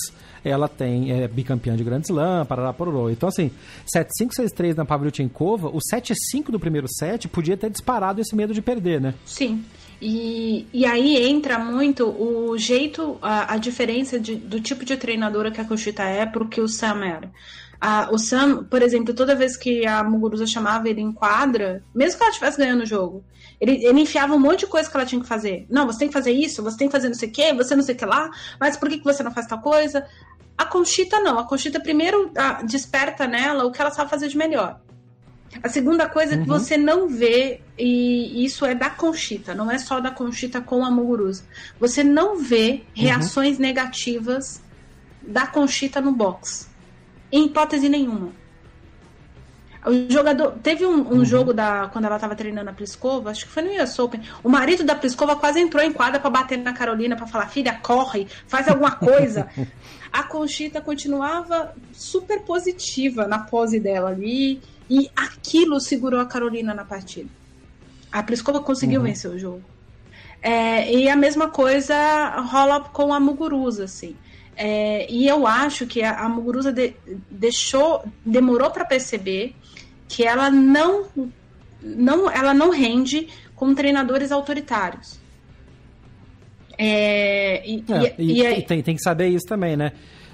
ela 0.44 0.68
tem 0.68 1.12
é 1.12 1.28
bicampeã 1.28 1.76
de 1.76 1.84
Grand 1.84 2.00
Slam, 2.00 2.44
parará, 2.46 2.72
pororô. 2.72 3.10
Então, 3.10 3.28
assim, 3.28 3.50
7-5, 3.94 4.30
6-3 4.40 4.76
na 4.76 4.84
Pavlyuchenkova, 4.84 5.68
o 5.68 5.78
7-5 5.78 6.50
do 6.50 6.58
primeiro 6.58 6.88
set 6.88 7.28
podia 7.28 7.56
ter 7.56 7.70
disparado 7.70 8.20
esse 8.20 8.34
medo 8.34 8.52
de 8.52 8.60
perder, 8.60 9.00
né? 9.00 9.14
Sim. 9.24 9.64
E, 10.00 10.66
e 10.72 10.86
aí 10.86 11.16
entra 11.28 11.58
muito 11.58 12.08
o 12.08 12.56
jeito, 12.56 13.18
a, 13.20 13.54
a 13.54 13.56
diferença 13.58 14.18
de, 14.18 14.34
do 14.34 14.58
tipo 14.58 14.84
de 14.84 14.96
treinadora 14.96 15.50
que 15.50 15.60
a 15.60 15.64
Kushita 15.64 16.02
é 16.04 16.24
pro 16.24 16.48
que 16.48 16.60
o 16.60 16.68
Sam 16.68 17.04
era. 17.04 17.30
A, 17.78 18.10
o 18.10 18.18
Sam, 18.18 18.64
por 18.64 18.82
exemplo, 18.82 19.14
toda 19.14 19.34
vez 19.34 19.56
que 19.56 19.86
a 19.86 20.02
Muguruza 20.02 20.46
chamava 20.46 20.88
ele 20.88 21.00
em 21.00 21.12
quadra, 21.12 21.82
mesmo 21.94 22.18
que 22.18 22.22
ela 22.22 22.30
estivesse 22.30 22.58
ganhando 22.58 22.82
o 22.82 22.86
jogo, 22.86 23.24
ele, 23.60 23.84
ele 23.84 24.00
enfiava 24.00 24.34
um 24.34 24.38
monte 24.38 24.60
de 24.60 24.66
coisa 24.66 24.88
que 24.88 24.96
ela 24.96 25.06
tinha 25.06 25.20
que 25.20 25.28
fazer. 25.28 25.66
Não, 25.68 25.86
você 25.86 25.98
tem 25.98 26.08
que 26.08 26.14
fazer 26.14 26.32
isso, 26.32 26.62
você 26.62 26.78
tem 26.78 26.88
que 26.88 26.92
fazer 26.92 27.08
não 27.08 27.14
sei 27.14 27.28
o 27.28 27.32
quê, 27.32 27.52
você 27.52 27.76
não 27.76 27.82
sei 27.82 27.94
o 27.94 27.98
que 27.98 28.06
lá, 28.06 28.30
mas 28.58 28.76
por 28.76 28.88
que, 28.88 28.98
que 28.98 29.04
você 29.04 29.22
não 29.22 29.32
faz 29.32 29.46
tal 29.46 29.60
coisa? 29.60 30.06
A 30.56 30.64
Conchita 30.64 31.20
não. 31.20 31.38
A 31.38 31.46
Conchita 31.46 31.80
primeiro 31.80 32.30
a, 32.36 32.62
desperta 32.62 33.26
nela 33.26 33.64
o 33.64 33.72
que 33.72 33.80
ela 33.80 33.90
sabe 33.90 34.10
fazer 34.10 34.28
de 34.28 34.36
melhor. 34.36 34.80
A 35.62 35.68
segunda 35.68 36.08
coisa 36.08 36.36
uhum. 36.36 36.42
que 36.42 36.48
você 36.48 36.76
não 36.76 37.08
vê, 37.08 37.60
e 37.76 38.44
isso 38.44 38.64
é 38.64 38.74
da 38.74 38.88
Conchita, 38.88 39.54
não 39.54 39.70
é 39.70 39.78
só 39.78 40.00
da 40.00 40.10
Conchita 40.10 40.60
com 40.60 40.84
a 40.84 40.90
Muguruza. 40.90 41.42
Você 41.78 42.04
não 42.04 42.38
vê 42.38 42.82
uhum. 42.96 43.02
reações 43.02 43.58
negativas 43.58 44.62
da 45.20 45.46
Conchita 45.46 46.00
no 46.00 46.12
box. 46.12 46.68
Em 47.32 47.46
hipótese 47.46 47.88
nenhuma. 47.88 48.32
O 49.84 50.12
jogador. 50.12 50.52
Teve 50.62 50.84
um, 50.84 51.00
um 51.00 51.18
uhum. 51.18 51.24
jogo 51.24 51.54
da. 51.54 51.88
Quando 51.88 52.04
ela 52.04 52.18
tava 52.18 52.36
treinando 52.36 52.68
a 52.68 52.72
Pliskova, 52.72 53.30
acho 53.30 53.46
que 53.46 53.50
foi 53.50 53.62
no 53.62 53.82
US 53.82 53.98
Open. 53.98 54.20
O 54.44 54.48
marido 54.48 54.84
da 54.84 54.94
Pliskova 54.94 55.36
quase 55.36 55.58
entrou 55.58 55.82
em 55.82 55.92
quadra 55.92 56.20
para 56.20 56.28
bater 56.28 56.58
na 56.58 56.74
Carolina 56.74 57.16
para 57.16 57.26
falar: 57.26 57.48
filha, 57.48 57.78
corre, 57.82 58.26
faz 58.46 58.68
alguma 58.68 58.92
coisa. 58.92 59.48
a 60.12 60.22
Conchita 60.22 60.82
continuava 60.82 61.74
super 61.92 62.42
positiva 62.42 63.26
na 63.26 63.38
pose 63.38 63.80
dela 63.80 64.10
ali. 64.10 64.52
E 64.52 64.60
aquilo 65.14 65.80
segurou 65.80 66.20
a 66.20 66.26
Carolina 66.26 66.74
na 66.74 66.84
partida. 66.84 67.28
A 68.10 68.22
Pliskova 68.22 68.60
conseguiu 68.60 69.00
uhum. 69.00 69.06
vencer 69.06 69.30
o 69.30 69.38
jogo. 69.38 69.62
É, 70.42 70.92
e 70.92 71.08
a 71.08 71.14
mesma 71.14 71.48
coisa 71.48 72.40
rola 72.40 72.80
com 72.80 73.12
a 73.12 73.20
Muguruza, 73.20 73.84
assim. 73.84 74.16
É, 74.56 75.10
e 75.10 75.28
eu 75.28 75.46
acho 75.46 75.86
que 75.86 76.02
a, 76.02 76.20
a 76.20 76.28
Muguruza 76.28 76.72
de, 76.72 76.94
deixou, 77.30 78.04
demorou 78.24 78.70
para 78.70 78.84
perceber 78.84 79.54
que 80.08 80.24
ela 80.24 80.50
não, 80.50 81.06
não, 81.82 82.30
ela 82.30 82.52
não 82.52 82.70
rende 82.70 83.28
com 83.54 83.74
treinadores 83.74 84.32
autoritários. 84.32 85.20
É, 86.76 87.62
e, 87.68 87.84
é, 87.88 88.14
e, 88.18 88.40
e, 88.40 88.46
e 88.46 88.62
tem, 88.62 88.82
tem 88.82 88.96
que 88.96 89.02
saber 89.02 89.28
isso 89.28 89.46
também, 89.46 89.76
né? 89.76 89.92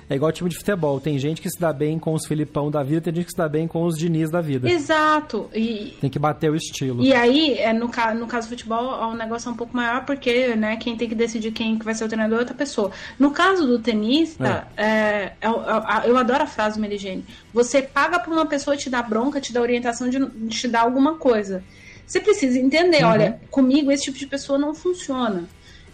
É 0.09 0.15
igual 0.15 0.31
time 0.31 0.49
de 0.49 0.57
futebol. 0.57 1.01
Tem 1.01 1.19
gente 1.19 1.41
que 1.41 1.51
se 1.51 1.59
dá 1.59 1.73
bem 1.73 1.99
com 1.99 2.15
os 2.15 2.27
Filipão 2.27 2.71
da 2.71 2.83
vida, 2.83 3.01
tem 3.01 3.15
gente 3.15 3.27
que 3.27 3.33
se 3.33 3.37
dá 3.37 3.49
bem 3.49 3.67
com 3.67 3.85
os 3.85 3.97
Diniz 3.97 4.31
da 4.31 4.41
vida. 4.41 4.71
Exato. 4.71 5.51
E, 5.55 5.97
tem 6.01 6.09
que 6.09 6.19
bater 6.19 6.51
o 6.51 6.55
estilo. 6.55 7.03
E 7.03 7.13
aí, 7.13 7.59
é, 7.59 7.73
no, 7.73 7.91
no 8.15 8.27
caso 8.27 8.47
do 8.47 8.51
futebol, 8.51 9.11
o 9.11 9.15
negócio 9.15 9.49
é 9.49 9.53
um 9.53 9.57
pouco 9.57 9.77
maior, 9.77 10.05
porque 10.05 10.55
né, 10.55 10.77
quem 10.77 10.97
tem 10.97 11.09
que 11.09 11.15
decidir 11.15 11.51
quem 11.51 11.79
que 11.79 11.85
vai 11.85 11.95
ser 11.95 12.05
o 12.05 12.09
treinador 12.09 12.39
é 12.39 12.41
outra 12.41 12.55
pessoa. 12.55 12.91
No 13.19 13.33
caso 13.33 13.67
do 13.67 13.79
tenista, 13.79 14.69
é. 14.77 14.85
É, 14.85 15.33
eu, 15.41 15.53
eu, 15.53 16.11
eu, 16.11 16.17
adoro 16.17 16.45
a 16.45 16.47
frase 16.47 16.77
do 16.77 16.83
Meligene. 16.83 17.25
Você 17.53 17.83
paga 17.83 18.19
pra 18.19 18.33
uma 18.33 18.47
pessoa 18.47 18.77
te 18.77 18.89
dar 18.89 19.03
bronca, 19.03 19.41
te 19.41 19.53
dar 19.53 19.61
orientação 19.63 20.09
de, 20.09 20.19
de 20.19 20.57
te 20.57 20.69
dar 20.69 20.83
alguma 20.83 21.17
coisa. 21.17 21.65
Você 22.07 22.21
precisa 22.21 22.59
entender, 22.59 23.03
uhum. 23.03 23.11
olha, 23.11 23.41
comigo 23.51 23.91
esse 23.91 24.05
tipo 24.05 24.19
de 24.19 24.27
pessoa 24.27 24.57
não 24.59 24.73
funciona. 24.73 25.45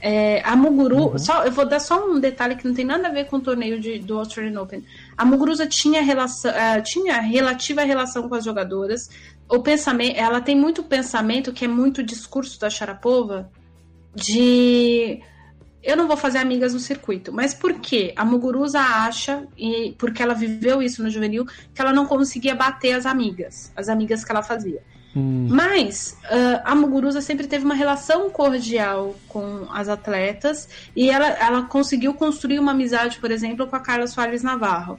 É, 0.05 0.43
a 0.45 0.57
Muguru, 0.57 1.13
uhum. 1.13 1.19
só, 1.19 1.45
eu 1.45 1.53
vou 1.53 1.65
dar 1.65 1.79
só 1.79 2.05
um 2.05 2.19
detalhe 2.19 2.57
que 2.57 2.67
não 2.67 2.75
tem 2.75 2.85
nada 2.85 3.07
a 3.07 3.13
ver 3.13 3.27
com 3.27 3.37
o 3.37 3.41
torneio 3.41 3.79
de, 3.79 4.01
do 4.01 4.19
Australian 4.19 4.61
Open. 4.61 4.85
A 5.17 5.25
Muguruza 5.25 5.65
tinha, 5.65 6.03
relação, 6.03 6.51
uh, 6.51 6.83
tinha 6.83 7.21
relativa 7.21 7.83
relação 7.83 8.29
com 8.29 8.35
as 8.35 8.45
jogadoras. 8.45 9.09
O 9.49 9.61
pensamento, 9.61 10.19
ela 10.19 10.41
tem 10.41 10.57
muito 10.57 10.83
pensamento 10.83 11.53
que 11.53 11.67
é 11.67 11.69
muito 11.69 12.03
discurso 12.03 12.59
da 12.59 12.69
Sharapova 12.69 13.49
de 14.13 15.23
eu 15.81 15.97
não 15.97 16.09
vou 16.09 16.17
fazer 16.17 16.39
amigas 16.39 16.75
no 16.75 16.81
circuito. 16.81 17.33
Mas 17.33 17.55
por 17.55 17.75
quê? 17.75 18.13
A 18.17 18.25
Muguruza 18.25 18.81
acha, 18.81 19.47
e 19.57 19.95
porque 19.99 20.21
ela 20.21 20.35
viveu 20.35 20.83
isso 20.83 21.01
no 21.01 21.11
juvenil, 21.11 21.47
que 21.73 21.81
ela 21.81 21.93
não 21.93 22.07
conseguia 22.07 22.57
bater 22.57 22.95
as 22.95 23.07
amigas, 23.07 23.73
as 23.77 23.89
amigas 23.89 24.25
que 24.25 24.33
ela 24.33 24.43
fazia. 24.43 24.83
Hum. 25.15 25.47
Mas 25.51 26.17
uh, 26.25 26.63
a 26.65 26.75
Muguruza 26.75 27.21
sempre 27.21 27.47
teve 27.47 27.65
uma 27.65 27.75
relação 27.75 28.31
cordial 28.31 29.15
com 29.29 29.67
as 29.71 29.89
atletas 29.89 30.69
e 30.97 31.11
ela, 31.11 31.29
ela 31.29 31.63
conseguiu 31.65 32.15
construir 32.15 32.59
uma 32.59 32.73
amizade, 32.73 33.19
por 33.19 33.31
exemplo, 33.31 33.67
com 33.67 33.77
a 33.77 33.81
Carla 33.81 34.07
Soares 34.07 34.43
Navarro. 34.43 34.99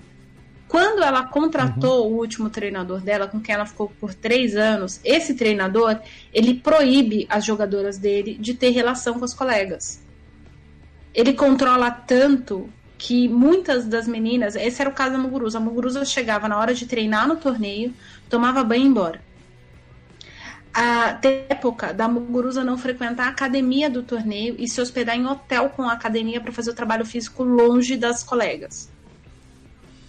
Quando 0.67 1.03
ela 1.03 1.23
contratou 1.23 2.07
uhum. 2.07 2.13
o 2.13 2.19
último 2.19 2.49
treinador 2.49 2.99
dela, 3.01 3.27
com 3.27 3.39
quem 3.39 3.53
ela 3.53 3.65
ficou 3.65 3.91
por 3.99 4.13
três 4.13 4.55
anos, 4.55 4.99
esse 5.03 5.35
treinador 5.35 5.99
ele 6.33 6.55
proíbe 6.55 7.27
as 7.29 7.45
jogadoras 7.45 7.97
dele 7.97 8.37
de 8.39 8.53
ter 8.53 8.69
relação 8.69 9.19
com 9.19 9.25
os 9.25 9.33
colegas. 9.33 10.01
Ele 11.13 11.33
controla 11.33 11.91
tanto 11.91 12.69
que 12.97 13.27
muitas 13.27 13.85
das 13.85 14.07
meninas, 14.07 14.55
esse 14.55 14.81
era 14.81 14.89
o 14.89 14.93
caso 14.93 15.11
da 15.11 15.17
Muguruza, 15.17 15.57
a 15.57 15.61
Muguruza 15.61 16.05
chegava 16.05 16.47
na 16.47 16.57
hora 16.57 16.73
de 16.73 16.87
treinar 16.87 17.27
no 17.27 17.35
torneio, 17.35 17.93
tomava 18.29 18.63
banho 18.63 18.81
e 18.81 18.83
ia 18.83 18.89
embora 18.89 19.32
a 20.73 21.19
época 21.49 21.93
da 21.93 22.07
Muguruza 22.07 22.63
não 22.63 22.77
frequentar 22.77 23.27
a 23.27 23.29
academia 23.29 23.89
do 23.89 24.01
torneio 24.01 24.55
e 24.57 24.67
se 24.67 24.81
hospedar 24.81 25.15
em 25.15 25.25
hotel 25.25 25.69
com 25.69 25.83
a 25.83 25.93
academia 25.93 26.41
para 26.41 26.51
fazer 26.51 26.71
o 26.71 26.75
trabalho 26.75 27.05
físico 27.05 27.43
longe 27.43 27.95
das 27.95 28.23
colegas. 28.23 28.89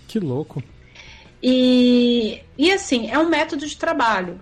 Que 0.08 0.18
louco. 0.18 0.62
E, 1.42 2.40
e 2.56 2.72
assim, 2.72 3.10
é 3.10 3.18
um 3.18 3.28
método 3.28 3.66
de 3.66 3.76
trabalho. 3.76 4.40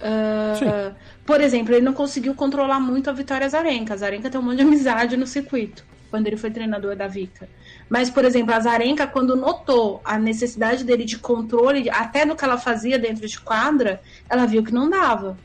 Uh, 0.00 0.94
por 1.26 1.40
exemplo, 1.40 1.74
ele 1.74 1.84
não 1.84 1.92
conseguiu 1.92 2.34
controlar 2.34 2.80
muito 2.80 3.10
a 3.10 3.12
Vitória 3.12 3.48
Zarenka. 3.48 3.92
A 3.92 3.96
Zarenka 3.96 4.30
tem 4.30 4.40
um 4.40 4.44
monte 4.44 4.56
de 4.56 4.62
amizade 4.64 5.16
no 5.16 5.26
circuito, 5.26 5.84
quando 6.10 6.26
ele 6.26 6.36
foi 6.36 6.50
treinador 6.50 6.96
da 6.96 7.06
Vika. 7.06 7.48
Mas, 7.94 8.10
por 8.10 8.24
exemplo, 8.24 8.52
a 8.52 8.58
Zarenka, 8.58 9.06
quando 9.06 9.36
notou 9.36 10.00
a 10.04 10.18
necessidade 10.18 10.82
dele 10.82 11.04
de 11.04 11.16
controle, 11.16 11.88
até 11.88 12.24
no 12.24 12.34
que 12.34 12.44
ela 12.44 12.58
fazia 12.58 12.98
dentro 12.98 13.24
de 13.24 13.40
quadra, 13.40 14.02
ela 14.28 14.46
viu 14.46 14.64
que 14.64 14.74
não 14.74 14.90
dava. 14.90 15.38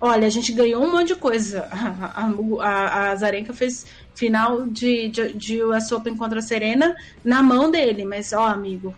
Olha, 0.00 0.26
a 0.26 0.30
gente 0.30 0.50
ganhou 0.50 0.82
um 0.82 0.90
monte 0.90 1.08
de 1.08 1.16
coisa. 1.16 1.68
A, 1.70 2.30
a, 2.66 3.10
a 3.10 3.16
Zarenka 3.16 3.52
fez 3.52 3.84
final 4.14 4.66
de, 4.66 5.10
de, 5.10 5.34
de 5.34 5.62
US 5.62 5.92
Open 5.92 6.16
contra 6.16 6.38
a 6.38 6.42
Serena 6.42 6.96
na 7.22 7.42
mão 7.42 7.70
dele, 7.70 8.06
mas, 8.06 8.32
ó, 8.32 8.46
amigo, 8.46 8.94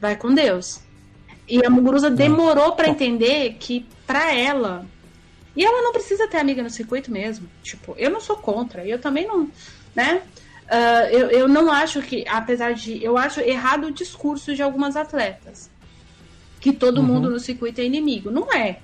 vai 0.00 0.16
com 0.16 0.34
Deus. 0.34 0.80
E 1.46 1.64
a 1.64 1.70
Muguruza 1.70 2.10
demorou 2.10 2.72
para 2.72 2.88
entender 2.88 3.54
que, 3.60 3.86
para 4.04 4.34
ela. 4.34 4.84
E 5.54 5.64
ela 5.64 5.80
não 5.80 5.92
precisa 5.92 6.26
ter 6.26 6.38
amiga 6.38 6.60
no 6.60 6.70
circuito 6.70 7.12
mesmo. 7.12 7.48
Tipo, 7.62 7.94
eu 7.96 8.10
não 8.10 8.20
sou 8.20 8.36
contra. 8.36 8.84
Eu 8.84 9.00
também 9.00 9.28
não. 9.28 9.48
Né? 9.94 10.22
Uh, 10.64 11.06
eu, 11.10 11.30
eu 11.30 11.48
não 11.48 11.70
acho 11.70 12.00
que, 12.02 12.24
apesar 12.28 12.74
de. 12.74 13.02
Eu 13.02 13.18
acho 13.18 13.40
errado 13.40 13.88
o 13.88 13.90
discurso 13.90 14.54
de 14.54 14.62
algumas 14.62 14.96
atletas. 14.96 15.70
Que 16.60 16.72
todo 16.72 16.98
uhum. 16.98 17.04
mundo 17.04 17.30
no 17.30 17.38
circuito 17.38 17.80
é 17.80 17.84
inimigo. 17.84 18.30
Não 18.30 18.50
é. 18.52 18.78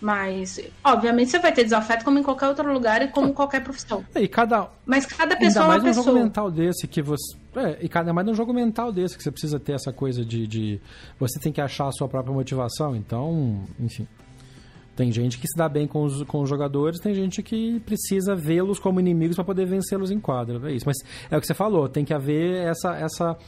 Mas, 0.00 0.60
obviamente, 0.82 1.30
você 1.30 1.38
vai 1.40 1.52
ter 1.52 1.64
desafeto 1.64 2.04
como 2.04 2.18
em 2.18 2.22
qualquer 2.22 2.46
outro 2.46 2.72
lugar 2.72 3.02
e 3.02 3.08
como 3.08 3.28
em 3.28 3.32
qualquer 3.32 3.62
profissão. 3.64 4.04
É, 4.14 4.22
e 4.22 4.28
cada, 4.28 4.68
Mas 4.86 5.04
cada 5.04 5.36
pessoa 5.36 5.64
ainda 5.64 5.82
mais 5.82 5.82
é 5.82 5.86
uma 5.86 5.90
um 5.90 5.94
pessoa. 5.94 6.04
jogo 6.04 6.18
mental 6.24 6.50
desse 6.50 6.86
que 6.86 7.02
você. 7.02 7.36
É, 7.56 7.78
e 7.80 7.88
cada 7.88 8.12
mais 8.12 8.26
num 8.26 8.34
jogo 8.34 8.52
mental 8.52 8.92
desse 8.92 9.16
que 9.16 9.22
você 9.22 9.30
precisa 9.30 9.58
ter 9.58 9.72
essa 9.72 9.92
coisa 9.92 10.24
de, 10.24 10.46
de. 10.46 10.80
Você 11.18 11.40
tem 11.40 11.52
que 11.52 11.60
achar 11.60 11.88
a 11.88 11.92
sua 11.92 12.08
própria 12.08 12.32
motivação. 12.32 12.94
Então, 12.94 13.64
enfim. 13.78 14.06
Tem 14.98 15.12
gente 15.12 15.38
que 15.38 15.46
se 15.46 15.56
dá 15.56 15.68
bem 15.68 15.86
com 15.86 16.02
os, 16.02 16.24
com 16.24 16.40
os 16.40 16.48
jogadores, 16.50 16.98
tem 16.98 17.14
gente 17.14 17.40
que 17.40 17.78
precisa 17.86 18.34
vê-los 18.34 18.80
como 18.80 18.98
inimigos 18.98 19.36
para 19.36 19.44
poder 19.44 19.64
vencê-los 19.64 20.10
em 20.10 20.18
quadra. 20.18 20.68
É 20.68 20.74
isso. 20.74 20.84
Mas 20.84 20.96
é 21.30 21.36
o 21.36 21.40
que 21.40 21.46
você 21.46 21.54
falou, 21.54 21.88
tem 21.88 22.04
que 22.04 22.12
haver 22.12 22.66
essa. 22.66 22.96
essa 22.96 23.38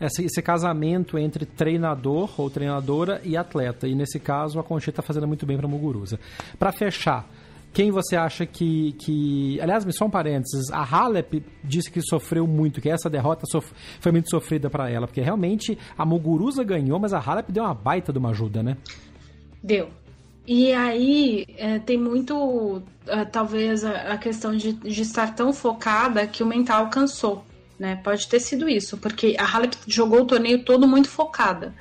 esse, 0.00 0.24
esse 0.24 0.42
casamento 0.42 1.16
entre 1.16 1.44
treinador 1.46 2.30
ou 2.36 2.50
treinadora 2.50 3.20
e 3.24 3.36
atleta. 3.36 3.86
E 3.86 3.94
nesse 3.94 4.18
caso, 4.18 4.58
a 4.58 4.64
Conchita 4.64 4.90
está 4.90 5.02
fazendo 5.02 5.28
muito 5.28 5.46
bem 5.46 5.56
para 5.56 5.68
Muguruza. 5.68 6.18
Para 6.58 6.72
fechar, 6.72 7.28
quem 7.72 7.90
você 7.90 8.16
acha 8.16 8.44
que, 8.44 8.92
que. 8.92 9.60
Aliás, 9.60 9.84
só 9.96 10.06
um 10.06 10.10
parênteses. 10.10 10.70
A 10.72 10.82
Halep 10.82 11.44
disse 11.62 11.90
que 11.90 12.00
sofreu 12.00 12.48
muito, 12.48 12.80
que 12.80 12.90
essa 12.90 13.08
derrota 13.08 13.44
sof... 13.46 13.72
foi 14.00 14.10
muito 14.10 14.28
sofrida 14.28 14.68
para 14.68 14.90
ela, 14.90 15.06
porque 15.06 15.20
realmente 15.20 15.78
a 15.96 16.04
Muguruza 16.04 16.64
ganhou, 16.64 16.98
mas 16.98 17.12
a 17.12 17.20
Halep 17.20 17.52
deu 17.52 17.62
uma 17.62 17.74
baita 17.74 18.12
de 18.12 18.18
uma 18.18 18.30
ajuda, 18.30 18.62
né? 18.62 18.76
Deu. 19.62 20.01
E 20.46 20.72
aí 20.72 21.46
é, 21.56 21.78
tem 21.78 21.96
muito, 21.96 22.82
é, 23.06 23.24
talvez, 23.24 23.84
a, 23.84 24.12
a 24.12 24.18
questão 24.18 24.56
de, 24.56 24.72
de 24.72 25.02
estar 25.02 25.34
tão 25.34 25.52
focada 25.52 26.26
que 26.26 26.42
o 26.42 26.46
mental 26.46 26.88
cansou. 26.90 27.44
Né? 27.78 27.96
Pode 27.96 28.28
ter 28.28 28.40
sido 28.40 28.68
isso, 28.68 28.96
porque 28.96 29.36
a 29.38 29.44
Halep 29.44 29.76
jogou 29.86 30.22
o 30.22 30.26
torneio 30.26 30.64
todo 30.64 30.86
muito 30.86 31.08
focada. 31.08 31.74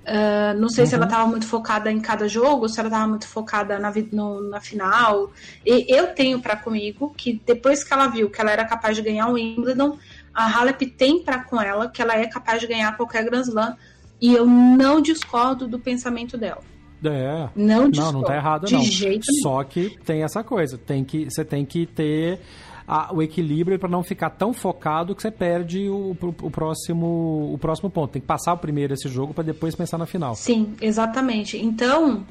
Uh, 0.00 0.58
não 0.58 0.68
sei 0.68 0.84
uhum. 0.84 0.90
se 0.90 0.94
ela 0.94 1.04
estava 1.04 1.26
muito 1.26 1.46
focada 1.46 1.90
em 1.92 2.00
cada 2.00 2.26
jogo, 2.26 2.68
se 2.68 2.80
ela 2.80 2.88
estava 2.88 3.06
muito 3.06 3.28
focada 3.28 3.78
na, 3.78 3.92
no, 4.12 4.48
na 4.48 4.60
final. 4.60 5.30
E 5.64 5.86
eu 5.94 6.08
tenho 6.14 6.40
para 6.40 6.56
comigo 6.56 7.14
que 7.16 7.40
depois 7.46 7.84
que 7.84 7.92
ela 7.92 8.08
viu 8.08 8.30
que 8.30 8.40
ela 8.40 8.50
era 8.50 8.64
capaz 8.64 8.96
de 8.96 9.02
ganhar 9.02 9.28
o 9.28 9.34
Wimbledon, 9.34 9.98
a 10.34 10.46
Halep 10.58 10.86
tem 10.86 11.22
para 11.22 11.44
com 11.44 11.60
ela 11.60 11.88
que 11.88 12.00
ela 12.00 12.16
é 12.16 12.26
capaz 12.26 12.60
de 12.60 12.66
ganhar 12.66 12.96
qualquer 12.96 13.24
Grand 13.24 13.42
Slam. 13.42 13.76
E 14.20 14.34
eu 14.34 14.46
não 14.46 15.00
discordo 15.00 15.68
do 15.68 15.78
pensamento 15.78 16.36
dela. 16.36 16.62
É. 17.04 17.48
Não, 17.56 17.88
não, 17.88 18.12
não 18.12 18.22
tá 18.22 18.36
errado, 18.36 18.66
de 18.66 18.74
não. 18.74 18.82
Jeito 18.82 19.26
Só 19.42 19.62
que 19.64 19.96
tem 20.04 20.22
essa 20.22 20.44
coisa. 20.44 20.76
Tem 20.76 21.04
que, 21.04 21.24
você 21.30 21.44
tem 21.44 21.64
que 21.64 21.86
ter 21.86 22.40
a, 22.86 23.14
o 23.14 23.22
equilíbrio 23.22 23.78
para 23.78 23.88
não 23.88 24.02
ficar 24.02 24.30
tão 24.30 24.52
focado 24.52 25.14
que 25.14 25.22
você 25.22 25.30
perde 25.30 25.88
o, 25.88 26.16
o, 26.20 26.34
o, 26.42 26.50
próximo, 26.50 27.52
o 27.54 27.58
próximo 27.58 27.88
ponto. 27.88 28.12
Tem 28.12 28.20
que 28.20 28.26
passar 28.26 28.52
o 28.52 28.58
primeiro 28.58 28.92
esse 28.92 29.08
jogo 29.08 29.32
para 29.32 29.44
depois 29.44 29.76
pensar 29.76 29.96
na 29.96 30.06
final. 30.06 30.34
Sim, 30.34 30.74
exatamente. 30.80 31.56
Então, 31.56 32.24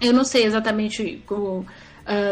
eu 0.00 0.12
não 0.12 0.24
sei 0.24 0.44
exatamente 0.44 1.22
o, 1.30 1.34
uh, 1.34 1.66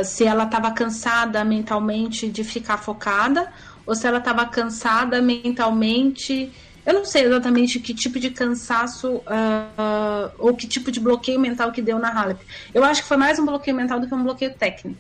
se 0.02 0.24
ela 0.24 0.44
estava 0.44 0.70
cansada 0.70 1.44
mentalmente 1.44 2.28
de 2.28 2.42
ficar 2.42 2.78
focada 2.78 3.52
ou 3.86 3.94
se 3.94 4.06
ela 4.06 4.18
estava 4.18 4.46
cansada 4.46 5.20
mentalmente. 5.20 6.50
Eu 6.88 6.94
não 6.94 7.04
sei 7.04 7.24
exatamente 7.24 7.78
que 7.80 7.92
tipo 7.92 8.18
de 8.18 8.30
cansaço 8.30 9.16
uh, 9.16 9.20
uh, 9.20 10.32
ou 10.38 10.56
que 10.56 10.66
tipo 10.66 10.90
de 10.90 10.98
bloqueio 10.98 11.38
mental 11.38 11.70
que 11.70 11.82
deu 11.82 11.98
na 11.98 12.08
Halep. 12.08 12.40
Eu 12.72 12.82
acho 12.82 13.02
que 13.02 13.08
foi 13.08 13.18
mais 13.18 13.38
um 13.38 13.44
bloqueio 13.44 13.76
mental 13.76 14.00
do 14.00 14.08
que 14.08 14.14
um 14.14 14.24
bloqueio 14.24 14.54
técnico. 14.54 14.98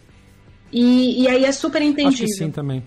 E, 0.70 1.22
e 1.22 1.28
aí 1.28 1.46
é 1.46 1.50
super 1.50 1.80
entendível. 1.80 2.08
Acho 2.10 2.24
que 2.24 2.44
sim 2.44 2.50
também. 2.50 2.86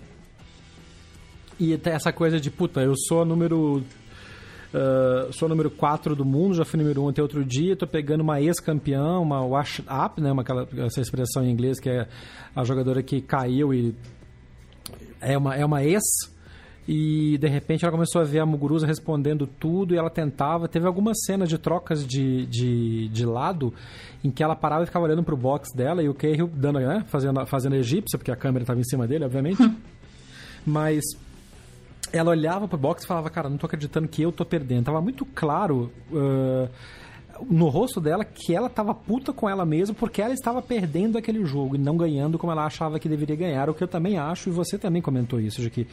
E 1.60 1.74
essa 1.84 2.14
coisa 2.14 2.40
de, 2.40 2.52
puta, 2.52 2.80
eu 2.82 2.94
sou 2.96 3.26
número. 3.26 3.84
Uh, 4.72 5.34
sou 5.34 5.50
número 5.50 5.72
4 5.72 6.16
do 6.16 6.24
mundo, 6.24 6.54
já 6.54 6.64
fui 6.64 6.80
número 6.80 7.02
1 7.02 7.06
um 7.06 7.10
até 7.10 7.24
outro 7.24 7.44
dia, 7.44 7.76
tô 7.76 7.88
pegando 7.88 8.22
uma 8.22 8.40
ex-campeã, 8.40 9.18
uma 9.18 9.44
wash 9.44 9.80
up, 9.80 10.22
né, 10.22 10.32
uma, 10.32 10.44
aquela, 10.44 10.70
essa 10.78 11.02
expressão 11.02 11.44
em 11.44 11.50
inglês 11.50 11.78
que 11.78 11.90
é 11.90 12.08
a 12.56 12.64
jogadora 12.64 13.04
que 13.04 13.20
caiu 13.20 13.74
e 13.74 13.94
é 15.20 15.38
uma, 15.38 15.56
é 15.56 15.66
uma 15.66 15.84
ex, 15.84 16.04
e 16.88 17.38
de 17.38 17.48
repente 17.48 17.86
ela 17.86 17.92
começou 17.92 18.22
a 18.22 18.26
ver 18.26 18.40
a 18.40 18.46
Muguruza 18.46 18.88
respondendo 18.88 19.46
tudo 19.46 19.94
e 19.94 19.98
ela 19.98 20.10
tentava. 20.10 20.68
Teve 20.68 20.88
algumas 20.88 21.18
cenas 21.26 21.48
de 21.48 21.58
trocas 21.58 22.06
de, 22.06 22.46
de, 22.48 23.08
de 23.10 23.26
lado 23.26 23.74
em 24.24 24.32
que 24.32 24.44
ela 24.44 24.56
parava 24.56 24.84
e 24.84 24.86
ficava 24.88 25.06
olhando 25.06 25.24
pro 25.24 25.38
box 25.38 25.74
dela 25.76 26.02
e 26.02 26.10
o 26.10 26.14
Cahill 26.14 26.48
dando, 26.48 26.80
né, 26.80 27.06
fazendo, 27.08 27.46
fazendo 27.46 27.76
egípcia, 27.76 28.18
porque 28.18 28.32
a 28.32 28.36
câmera 28.36 28.64
estava 28.64 28.80
em 28.80 28.84
cima 28.84 29.08
dele, 29.08 29.26
obviamente. 29.26 29.62
Mas 30.66 31.04
ela 32.12 32.32
olhava 32.32 32.68
pro 32.68 32.78
box 32.78 33.04
e 33.04 33.08
falava, 33.08 33.30
cara, 33.30 33.50
não 33.50 33.58
tô 33.58 33.66
acreditando 33.66 34.08
que 34.08 34.22
eu 34.22 34.32
tô 34.32 34.46
perdendo. 34.46 34.86
Tava 34.86 35.02
muito 35.02 35.26
claro. 35.26 35.92
Uh, 36.12 36.68
no 37.50 37.68
rosto 37.70 38.00
dela 38.00 38.24
que 38.24 38.56
ela 38.56 38.68
estava 38.68 38.94
puta 38.94 39.34
com 39.34 39.50
ela 39.50 39.66
mesma 39.66 39.96
porque 39.96 40.22
ela 40.22 40.34
estava 40.34 40.62
perdendo 40.62 41.18
aquele 41.18 41.46
jogo 41.46 41.76
e 41.76 41.78
não 41.78 41.98
ganhando 41.98 42.38
como 42.38 42.52
ela 42.52 42.66
achava 42.66 43.00
que 43.00 43.10
deveria 43.10 43.36
ganhar, 43.36 43.70
o 43.70 43.74
que 43.74 43.84
eu 43.84 43.88
também 43.88 44.18
acho, 44.18 44.50
e 44.50 44.52
você 44.52 44.78
também 44.78 45.02
comentou 45.02 45.40
isso, 45.40 45.62
de 45.62 45.70
que 45.70 45.88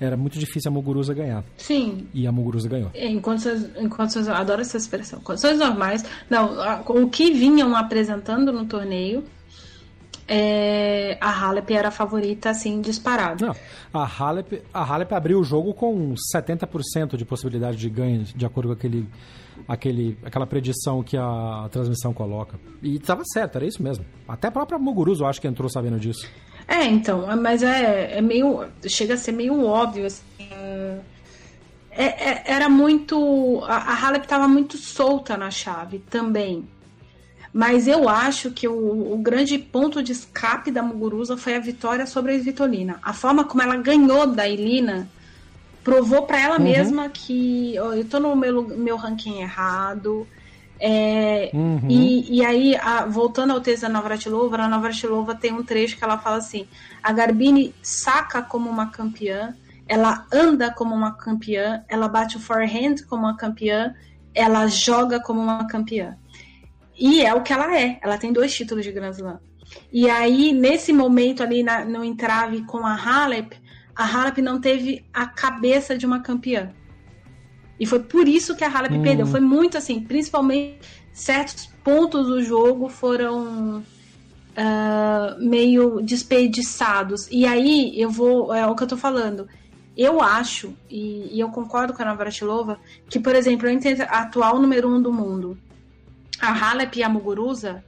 era 0.00 0.16
muito 0.16 0.38
difícil 0.38 0.70
a 0.70 0.74
Muguruza 0.74 1.14
ganhar. 1.14 1.44
Sim. 1.56 2.06
E 2.12 2.26
a 2.26 2.32
Muguruza 2.32 2.68
ganhou. 2.68 2.90
Em 2.94 3.20
condições, 3.20 3.70
em 3.76 3.88
condições 3.88 4.28
adoro 4.28 4.60
essa 4.60 4.76
expressão. 4.76 5.20
Condições 5.20 5.58
normais. 5.58 6.04
Não, 6.28 6.82
o 6.88 7.08
que 7.08 7.32
vinham 7.32 7.74
apresentando 7.76 8.52
no 8.52 8.66
torneio. 8.66 9.24
É, 10.26 11.18
a 11.20 11.30
Halep 11.30 11.70
era 11.74 11.88
a 11.88 11.90
favorita, 11.90 12.50
assim, 12.50 12.80
disparada. 12.80 13.46
Não, 13.46 13.56
a 13.92 14.06
Halep, 14.06 14.62
a 14.72 14.82
Halep 14.82 15.12
abriu 15.12 15.40
o 15.40 15.44
jogo 15.44 15.74
com 15.74 16.14
70% 16.34 17.16
de 17.16 17.24
possibilidade 17.24 17.76
de 17.76 17.90
ganho, 17.90 18.24
de 18.24 18.46
acordo 18.46 18.68
com 18.68 18.74
aquele 18.74 19.06
aquele, 19.66 20.16
aquela 20.24 20.46
predição 20.46 21.02
que 21.02 21.16
a 21.16 21.68
transmissão 21.70 22.12
coloca. 22.12 22.58
E 22.82 22.96
estava 22.96 23.22
certo, 23.24 23.56
era 23.56 23.66
isso 23.66 23.82
mesmo. 23.82 24.04
Até 24.26 24.48
a 24.48 24.50
própria 24.50 24.78
Muguruza 24.78 25.24
eu 25.24 25.28
acho 25.28 25.40
que 25.40 25.48
entrou 25.48 25.68
sabendo 25.68 25.98
disso. 25.98 26.28
É, 26.66 26.84
então, 26.84 27.26
mas 27.40 27.62
é, 27.62 28.18
é 28.18 28.20
meio. 28.20 28.64
Chega 28.86 29.14
a 29.14 29.16
ser 29.16 29.32
meio 29.32 29.64
óbvio, 29.64 30.06
assim. 30.06 30.22
É, 31.90 32.04
é, 32.04 32.42
era 32.46 32.68
muito. 32.68 33.62
A, 33.64 33.76
a 33.76 34.06
Halep 34.06 34.24
estava 34.24 34.48
muito 34.48 34.78
solta 34.78 35.36
na 35.36 35.50
chave 35.50 35.98
também. 35.98 36.66
Mas 37.52 37.86
eu 37.86 38.08
acho 38.08 38.50
que 38.50 38.66
o, 38.66 39.12
o, 39.12 39.18
grande 39.18 39.58
ponto 39.58 40.02
de 40.02 40.12
escape 40.12 40.70
da 40.70 40.82
Muguruza 40.82 41.36
foi 41.36 41.54
a 41.54 41.60
vitória 41.60 42.06
sobre 42.06 42.32
a 42.32 42.38
Svitolina. 42.38 42.98
A 43.02 43.12
forma 43.12 43.44
como 43.44 43.62
ela 43.62 43.76
ganhou 43.76 44.26
da 44.26 44.48
Ilina 44.48 45.06
provou 45.82 46.22
para 46.22 46.40
ela 46.40 46.58
uhum. 46.58 46.64
mesma 46.64 47.08
que 47.08 47.74
oh, 47.80 47.92
eu 47.92 48.04
tô 48.04 48.18
no 48.18 48.34
meu, 48.36 48.62
meu 48.62 48.96
ranking 48.96 49.40
errado. 49.40 50.26
É, 50.84 51.50
uhum. 51.54 51.80
e, 51.88 52.38
e 52.38 52.44
aí, 52.44 52.76
a, 52.76 53.04
voltando 53.04 53.52
ao 53.52 53.60
texto 53.60 53.82
da 53.82 53.88
Navratilova, 53.88 54.56
a 54.56 54.68
Navratilova 54.68 55.34
tem 55.34 55.52
um 55.52 55.62
trecho 55.62 55.96
que 55.96 56.02
ela 56.02 56.18
fala 56.18 56.38
assim: 56.38 56.66
a 57.02 57.12
Garbine 57.12 57.74
saca 57.82 58.42
como 58.42 58.68
uma 58.68 58.86
campeã, 58.90 59.54
ela 59.86 60.26
anda 60.32 60.72
como 60.72 60.94
uma 60.94 61.12
campeã, 61.12 61.84
ela 61.88 62.08
bate 62.08 62.36
o 62.36 62.40
forehand 62.40 62.96
como 63.08 63.22
uma 63.22 63.36
campeã, 63.36 63.94
ela 64.34 64.66
joga 64.66 65.20
como 65.20 65.40
uma 65.40 65.66
campeã. 65.68 66.16
E 66.98 67.22
é 67.24 67.32
o 67.34 67.42
que 67.42 67.52
ela 67.52 67.78
é. 67.78 67.98
Ela 68.02 68.18
tem 68.18 68.32
dois 68.32 68.54
títulos 68.54 68.84
de 68.84 68.92
Grand 68.92 69.10
Slam. 69.10 69.40
E 69.92 70.08
aí, 70.10 70.52
nesse 70.52 70.92
momento 70.92 71.42
ali 71.42 71.62
na, 71.62 71.84
no 71.84 72.04
entrave 72.04 72.62
com 72.64 72.86
a 72.86 72.94
Halep, 72.94 73.56
a 74.02 74.04
Halep 74.04 74.42
não 74.42 74.60
teve 74.60 75.04
a 75.12 75.26
cabeça 75.26 75.96
de 75.96 76.04
uma 76.04 76.20
campeã. 76.20 76.72
E 77.78 77.86
foi 77.86 78.00
por 78.00 78.26
isso 78.26 78.56
que 78.56 78.64
a 78.64 78.68
Halep 78.68 78.94
hum. 78.94 79.02
perdeu. 79.02 79.26
Foi 79.26 79.40
muito 79.40 79.78
assim, 79.78 80.00
principalmente 80.00 80.80
certos 81.12 81.66
pontos 81.84 82.26
do 82.26 82.42
jogo 82.42 82.88
foram 82.88 83.78
uh, 83.78 85.38
meio 85.38 86.00
desperdiçados. 86.00 87.28
E 87.30 87.46
aí 87.46 87.92
eu 88.00 88.10
vou, 88.10 88.52
é 88.52 88.66
o 88.66 88.74
que 88.74 88.82
eu 88.82 88.88
tô 88.88 88.96
falando. 88.96 89.48
Eu 89.96 90.20
acho, 90.20 90.74
e, 90.90 91.28
e 91.36 91.38
eu 91.38 91.50
concordo 91.50 91.92
com 91.92 92.02
a 92.02 92.06
Navratilova, 92.06 92.80
que, 93.08 93.20
por 93.20 93.34
exemplo, 93.34 93.68
entre 93.68 94.02
a 94.02 94.22
atual 94.22 94.58
número 94.58 94.88
um 94.88 95.00
do 95.00 95.12
mundo, 95.12 95.56
a 96.40 96.50
Halep 96.50 96.98
e 96.98 97.02
a 97.02 97.08
Muguruza, 97.08 97.84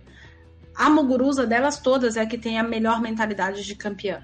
a 0.77 0.91
Muguruza 0.91 1.47
delas 1.47 1.79
todas 1.79 2.17
é 2.17 2.21
a 2.21 2.27
que 2.27 2.37
tem 2.37 2.59
a 2.59 2.63
melhor 2.63 3.01
mentalidade 3.01 3.65
de 3.65 3.75
campeã, 3.75 4.23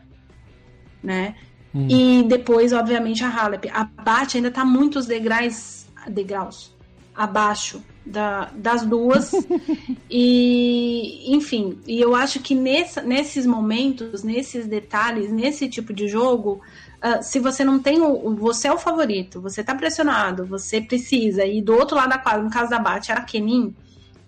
né? 1.02 1.34
Hum. 1.74 1.86
E 1.88 2.22
depois, 2.24 2.72
obviamente, 2.72 3.22
a 3.24 3.28
Halep. 3.28 3.68
A 3.72 3.84
Bat 3.84 4.36
ainda 4.36 4.48
está 4.48 4.64
muitos 4.64 5.06
degraus, 5.06 5.86
degraus 6.08 6.72
abaixo 7.14 7.82
da, 8.04 8.50
das 8.54 8.84
duas. 8.84 9.32
e, 10.10 11.34
enfim, 11.34 11.78
e 11.86 12.00
eu 12.00 12.14
acho 12.14 12.40
que 12.40 12.54
nessa, 12.54 13.02
nesses 13.02 13.46
momentos, 13.46 14.22
nesses 14.22 14.66
detalhes, 14.66 15.30
nesse 15.30 15.68
tipo 15.68 15.92
de 15.92 16.08
jogo, 16.08 16.60
uh, 17.02 17.22
se 17.22 17.38
você 17.38 17.64
não 17.64 17.78
tem 17.78 18.00
o. 18.00 18.34
Você 18.36 18.68
é 18.68 18.72
o 18.72 18.78
favorito, 18.78 19.40
você 19.40 19.60
está 19.60 19.74
pressionado, 19.74 20.44
você 20.44 20.80
precisa, 20.80 21.44
e 21.44 21.62
do 21.62 21.74
outro 21.74 21.96
lado 21.96 22.10
da 22.10 22.18
quadra, 22.18 22.42
no 22.42 22.50
caso 22.50 22.70
da 22.70 22.78
Bat, 22.78 23.10
era 23.10 23.20
a 23.20 23.24
Kenin. 23.24 23.74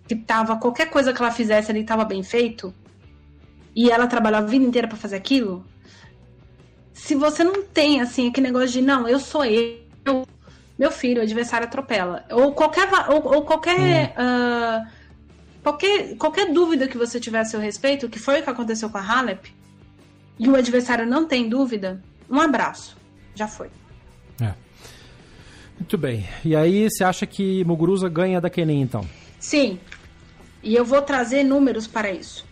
que 0.07 0.15
tava 0.15 0.57
qualquer 0.57 0.91
coisa 0.91 1.13
que 1.13 1.23
ela 1.23 1.31
fizesse 1.31 1.71
ali 1.71 1.85
tava 1.85 2.05
bem 2.05 2.23
feito, 2.23 2.75
e 3.75 3.91
ela 3.91 4.07
trabalhou 4.07 4.41
a 4.41 4.43
vida 4.43 4.65
inteira 4.65 4.87
para 4.87 4.99
fazer 4.99 5.17
aquilo, 5.17 5.65
se 6.93 7.15
você 7.15 7.43
não 7.43 7.63
tem 7.63 8.01
assim 8.01 8.29
aquele 8.29 8.49
negócio 8.49 8.69
de 8.69 8.83
não, 8.83 9.09
eu 9.09 9.19
sou 9.19 9.45
eu, 9.45 10.27
meu 10.79 10.91
filho, 10.91 11.21
o 11.21 11.23
adversário 11.23 11.67
atropela, 11.67 12.25
ou 12.31 12.53
qualquer 12.53 12.89
ou, 13.09 13.35
ou 13.35 13.43
qualquer 13.43 14.15
hum. 14.19 14.85
uh, 14.85 14.87
qualquer 15.63 16.17
qualquer 16.17 16.53
dúvida 16.53 16.89
que 16.89 16.99
você 16.99 17.21
tiver 17.21 17.41
a 17.41 17.45
seu 17.45 17.61
respeito, 17.61 18.09
que 18.09 18.19
foi 18.19 18.41
o 18.41 18.43
que 18.43 18.51
aconteceu 18.51 18.91
com 18.91 18.99
a 18.99 19.03
Halep, 19.03 19.53
e 20.39 20.49
o 20.49 20.57
adversário 20.57 21.07
não 21.07 21.27
tem 21.27 21.49
dúvida, 21.49 22.03
um 22.29 22.41
abraço, 22.41 22.97
já 23.35 23.47
foi. 23.47 23.69
É. 24.41 24.55
Muito 25.79 25.99
bem. 25.99 26.27
E 26.45 26.57
aí, 26.57 26.89
você 26.89 27.05
acha 27.05 27.27
que 27.27 27.65
Muguruza 27.65 28.09
ganha 28.09 28.41
da 28.41 28.49
Kenin, 28.49 28.81
então? 28.81 29.07
Sim. 29.39 29.79
E 30.63 30.75
eu 30.75 30.85
vou 30.85 31.03
trazer 31.03 31.43
números 31.43 31.87
para 31.87 32.11
isso. 32.11 32.45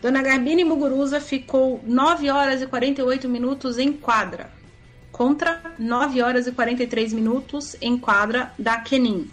Dona 0.00 0.22
Garbine 0.22 0.62
Muguruza 0.62 1.20
ficou 1.20 1.80
9 1.84 2.30
horas 2.30 2.62
e 2.62 2.66
48 2.68 3.28
minutos 3.28 3.78
em 3.78 3.92
quadra, 3.92 4.48
contra 5.10 5.60
9 5.76 6.22
horas 6.22 6.46
e 6.46 6.52
43 6.52 7.12
minutos 7.12 7.76
em 7.80 7.98
quadra 7.98 8.52
da 8.56 8.80
Kenin. 8.80 9.28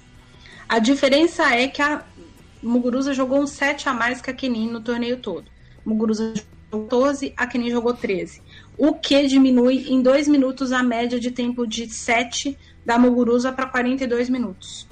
A 0.68 0.80
diferença 0.80 1.54
é 1.54 1.68
que 1.68 1.84
a 1.84 2.04
Muguruza 2.64 3.14
jogou 3.14 3.40
um 3.40 3.46
7 3.46 3.88
a 3.88 3.94
mais 3.94 4.22
que 4.22 4.32
a 4.32 4.34
Kenin 4.34 4.72
no 4.72 4.82
torneio 4.82 5.18
todo. 5.18 5.46
Muguruza 5.86 6.34
jogou 6.72 6.88
12, 6.88 7.32
a 7.38 7.46
Kenin 7.46 7.70
jogou 7.70 7.94
13. 7.94 8.42
O 8.76 8.96
que 8.96 9.28
diminui 9.28 9.86
em 9.88 10.02
2 10.02 10.28
minutos 10.28 10.72
a 10.72 10.82
média 10.82 11.20
de 11.20 11.30
tempo 11.30 11.68
de 11.68 11.88
7 11.88 12.58
da 12.84 12.98
Muguruza 12.98 13.52
para 13.52 13.68
42 13.68 14.30
minutos. 14.30 14.88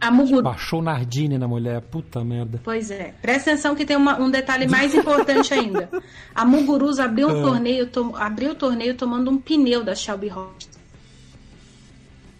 A 0.00 0.10
Muguru... 0.10 0.42
Baixou 0.42 0.80
Nardini 0.80 1.38
na 1.38 1.48
mulher, 1.48 1.80
puta 1.80 2.24
merda. 2.24 2.60
Pois 2.62 2.90
é. 2.90 3.14
Presta 3.20 3.50
atenção 3.50 3.74
que 3.74 3.84
tem 3.84 3.96
uma, 3.96 4.20
um 4.20 4.30
detalhe 4.30 4.66
mais 4.66 4.94
importante 4.94 5.52
ainda. 5.52 5.88
A 6.34 6.44
Muguruza 6.44 7.04
abriu 7.04 7.28
o 7.28 7.38
é. 7.38 7.42
torneio, 7.42 7.86
tom, 7.86 8.14
abriu 8.16 8.52
o 8.52 8.54
torneio 8.54 8.94
tomando 8.94 9.30
um 9.30 9.38
pneu 9.38 9.82
da 9.82 9.94
Shelby 9.94 10.28
Roth. 10.28 10.66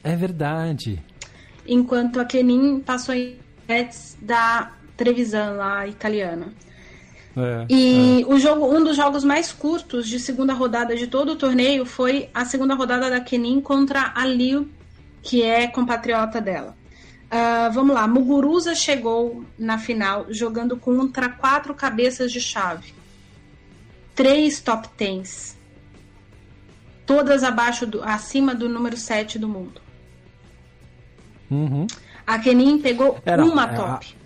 É 0.05 0.15
verdade. 0.15 1.03
Enquanto 1.67 2.21
a 2.21 2.25
Kenin 2.25 2.81
passou 2.81 3.15
em 3.15 3.37
da 4.23 4.73
Trevisan 4.97 5.53
lá 5.53 5.87
italiana. 5.87 6.53
É, 7.37 7.67
e 7.69 8.23
é. 8.23 8.27
O 8.27 8.39
jogo, 8.39 8.67
um 8.67 8.83
dos 8.83 8.97
jogos 8.97 9.23
mais 9.23 9.53
curtos 9.53 10.09
de 10.09 10.19
segunda 10.19 10.55
rodada 10.55 10.97
de 10.97 11.07
todo 11.07 11.33
o 11.33 11.37
torneio 11.37 11.85
foi 11.85 12.31
a 12.33 12.45
segunda 12.45 12.75
rodada 12.75 13.11
da 13.11 13.21
Kenin 13.21 13.61
contra 13.61 14.13
a 14.15 14.25
Liu, 14.25 14.69
que 15.23 15.43
é 15.43 15.67
compatriota 15.67 16.41
dela. 16.41 16.78
Uh, 17.31 17.71
vamos 17.73 17.95
lá, 17.95 18.09
Muguruza 18.09 18.75
chegou 18.75 19.45
na 19.59 19.77
final 19.77 20.27
jogando 20.31 20.79
contra 20.79 21.29
quatro 21.29 21.75
cabeças 21.75 22.33
de 22.33 22.41
chave. 22.41 22.95
Três 24.15 24.61
top 24.61 24.89
tens. 24.97 25.57
Todas 27.05 27.45
abaixo 27.45 27.87
do, 27.87 28.03
acima 28.03 28.55
do 28.55 28.69
número 28.69 28.97
7 28.97 29.39
do 29.39 29.49
mundo. 29.49 29.81
Uhum. 31.51 31.87
A 32.27 32.39
Kenin 32.39 32.79
pegou 32.79 33.19
Era, 33.25 33.45
uma 33.45 33.69
top. 33.69 34.18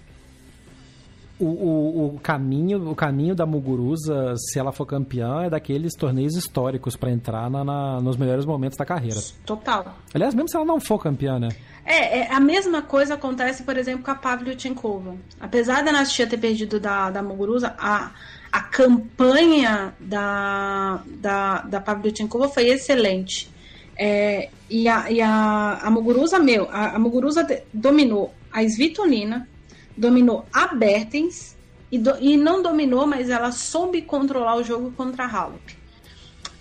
O, 1.42 1.46
o, 1.46 2.06
o, 2.14 2.20
caminho, 2.20 2.88
o 2.88 2.94
caminho 2.94 3.34
da 3.34 3.44
Muguruza, 3.44 4.34
se 4.36 4.58
ela 4.58 4.70
for 4.70 4.86
campeã, 4.86 5.42
é 5.42 5.50
daqueles 5.50 5.92
torneios 5.94 6.36
históricos 6.36 6.94
para 6.94 7.10
entrar 7.10 7.50
na, 7.50 7.64
na, 7.64 8.00
nos 8.00 8.16
melhores 8.16 8.44
momentos 8.44 8.78
da 8.78 8.84
carreira. 8.84 9.18
Total. 9.44 9.96
Aliás, 10.14 10.34
mesmo 10.34 10.48
se 10.48 10.56
ela 10.56 10.64
não 10.64 10.78
for 10.78 11.02
campeã, 11.02 11.40
né? 11.40 11.48
É, 11.84 12.20
é, 12.20 12.32
a 12.32 12.38
mesma 12.38 12.80
coisa 12.80 13.14
acontece, 13.14 13.64
por 13.64 13.76
exemplo, 13.76 14.04
com 14.04 14.10
a 14.12 14.14
Pavlyuchenkova. 14.14 15.16
Apesar 15.40 15.82
da 15.82 15.90
Nastia 15.90 16.28
ter 16.28 16.38
perdido 16.38 16.78
da, 16.78 17.10
da 17.10 17.22
Muguruza, 17.22 17.74
a, 17.76 18.12
a 18.52 18.60
campanha 18.60 19.94
da, 19.98 21.02
da, 21.06 21.62
da 21.62 21.80
Pavlyuchenkova 21.80 22.48
foi 22.48 22.68
excelente. 22.68 23.50
É, 23.98 24.48
e 24.70 24.88
a, 24.88 25.10
e 25.10 25.20
a, 25.20 25.80
a 25.82 25.90
Muguruza, 25.90 26.38
meu, 26.38 26.68
a, 26.70 26.96
a 26.96 26.98
Muguruza 26.98 27.46
dominou 27.72 28.32
a 28.52 28.62
Svitolina, 28.62 29.48
dominou 29.96 30.46
a 30.52 30.68
Bertens 30.68 31.56
e, 31.90 31.98
do, 31.98 32.16
e 32.20 32.36
não 32.36 32.62
dominou, 32.62 33.06
mas 33.06 33.28
ela 33.28 33.52
soube 33.52 34.02
controlar 34.02 34.56
o 34.56 34.64
jogo 34.64 34.90
contra 34.92 35.24
a 35.24 35.28
Halep. 35.28 35.76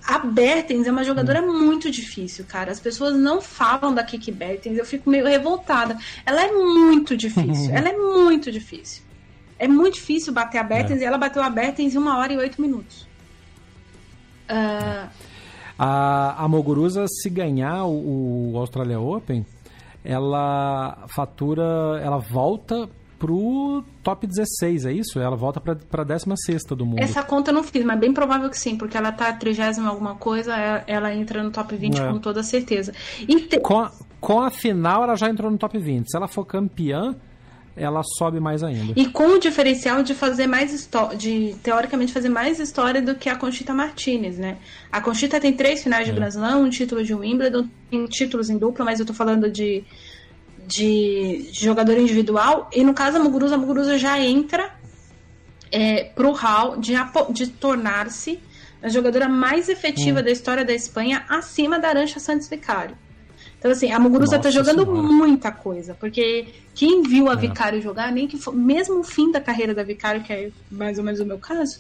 A 0.06 0.20
Bertens 0.20 0.88
é 0.88 0.92
uma 0.92 1.04
jogadora 1.04 1.42
hum. 1.42 1.58
muito 1.58 1.90
difícil, 1.90 2.44
cara. 2.46 2.72
As 2.72 2.80
pessoas 2.80 3.16
não 3.16 3.40
falam 3.40 3.94
da 3.94 4.04
Kiki 4.04 4.32
Bertens, 4.32 4.78
eu 4.78 4.86
fico 4.86 5.10
meio 5.10 5.26
revoltada. 5.26 5.98
Ela 6.26 6.46
é 6.46 6.52
muito 6.52 7.16
difícil, 7.16 7.72
ela 7.74 7.90
é 7.90 7.98
muito 7.98 8.52
difícil. 8.52 9.04
É 9.58 9.68
muito 9.68 9.94
difícil 9.96 10.34
bater 10.34 10.58
a 10.58 10.64
Bertens 10.64 11.00
é. 11.00 11.04
e 11.04 11.06
ela 11.06 11.18
bateu 11.18 11.42
a 11.42 11.50
Bertens 11.50 11.94
em 11.96 11.98
uma 11.98 12.18
hora 12.18 12.34
e 12.34 12.38
oito 12.38 12.62
minutos. 12.62 13.08
Uh... 14.50 15.08
A, 15.78 16.44
a 16.44 16.48
Moguruza, 16.48 17.06
se 17.08 17.30
ganhar 17.30 17.86
o, 17.86 18.54
o 18.54 18.58
Australia 18.58 19.00
Open, 19.00 19.46
ela 20.04 21.06
fatura, 21.08 22.00
ela 22.04 22.18
volta 22.18 22.90
pro 23.22 23.84
top 24.02 24.26
16, 24.26 24.88
é 24.88 24.92
isso? 24.92 25.20
Ela 25.20 25.36
volta 25.36 25.62
pra, 25.62 25.76
pra 25.76 26.04
16 26.04 26.64
do 26.76 26.88
mundo. 26.88 27.00
Essa 27.00 27.22
conta 27.22 27.52
eu 27.52 27.54
não 27.54 27.62
fiz, 27.62 27.86
mas 27.86 28.00
bem 28.00 28.12
provável 28.12 28.50
que 28.50 28.58
sim, 28.58 28.76
porque 28.76 28.98
ela 28.98 29.12
tá 29.12 29.32
30 29.32 29.80
alguma 29.86 30.16
coisa, 30.16 30.58
é, 30.58 30.84
ela 30.88 31.14
entra 31.14 31.44
no 31.44 31.52
top 31.52 31.76
20 31.76 32.02
é. 32.02 32.08
com 32.08 32.18
toda 32.18 32.42
certeza. 32.42 32.92
Te... 33.28 33.60
Com, 33.60 33.80
a, 33.80 33.92
com 34.20 34.42
a 34.42 34.50
final, 34.50 35.04
ela 35.04 35.16
já 35.16 35.30
entrou 35.30 35.52
no 35.52 35.58
top 35.60 35.78
20. 35.78 36.08
Se 36.10 36.18
ela 36.18 36.28
for 36.28 36.44
campeã, 36.46 37.16
ela 37.76 38.02
sobe 38.18 38.40
mais 38.40 38.64
ainda. 38.64 38.94
E 38.96 39.06
com 39.06 39.36
o 39.36 39.40
diferencial 39.40 40.02
de 40.02 40.16
fazer 40.16 40.48
mais 40.48 40.74
história, 40.74 41.16
de 41.16 41.56
teoricamente 41.62 42.12
fazer 42.12 42.30
mais 42.30 42.60
história 42.60 43.04
do 43.04 43.14
que 43.14 43.30
a 43.30 43.36
Conchita 43.36 43.72
Martinez, 43.72 44.40
né? 44.40 44.58
A 44.92 45.00
Conchita 45.00 45.40
tem 45.40 45.54
três 45.54 45.84
finais 45.84 46.06
de 46.06 46.12
é. 46.12 46.16
Grand 46.16 46.30
Slam, 46.30 46.58
um 46.58 46.70
título 46.72 47.04
de 47.04 47.14
Wimbledon, 47.14 47.68
tem 47.92 48.04
títulos 48.08 48.50
em 48.50 48.58
dupla, 48.58 48.84
mas 48.84 49.00
eu 49.00 49.06
tô 49.06 49.14
falando 49.14 49.48
de 49.48 49.84
de, 50.72 51.50
jogador 51.52 51.98
individual. 51.98 52.70
E 52.74 52.84
no 52.84 52.94
caso 52.94 53.18
da 53.18 53.24
Muguruza, 53.24 53.56
a 53.56 53.58
Muguruza 53.58 53.98
já 53.98 54.20
entra 54.20 54.74
é, 55.72 56.06
pro 56.06 56.32
hall 56.32 56.78
de, 56.78 56.94
de 57.32 57.48
tornar-se 57.48 58.40
a 58.82 58.90
jogadora 58.90 59.28
mais 59.28 59.70
efetiva 59.70 60.22
hum. 60.22 60.24
da 60.24 60.32
história 60.32 60.66
da 60.66 60.74
Espanha, 60.74 61.26
acima 61.30 61.78
da 61.78 61.90
Arancha 61.90 62.20
Santos 62.20 62.48
Vicário. 62.48 62.98
Então, 63.60 63.70
assim, 63.70 63.92
a 63.92 64.00
Muguruza 64.00 64.40
tá 64.40 64.50
jogando 64.50 64.84
senhora. 64.84 65.04
muita 65.04 65.52
coisa, 65.52 65.94
porque 66.00 66.48
quem 66.74 67.04
viu 67.04 67.30
a 67.30 67.34
é. 67.34 67.36
Vicário 67.36 67.80
jogar, 67.80 68.12
nem 68.12 68.28
que 68.28 68.36
for, 68.36 68.56
mesmo 68.56 69.02
o 69.02 69.04
fim 69.04 69.32
da 69.32 69.40
carreira 69.40 69.76
da 69.76 69.84
Vicário, 69.84 70.24
que 70.24 70.34
é 70.34 70.52
mais 70.72 70.98
ou 70.98 71.04
menos 71.04 71.20
o 71.20 71.26
meu 71.26 71.38
caso, 71.38 71.80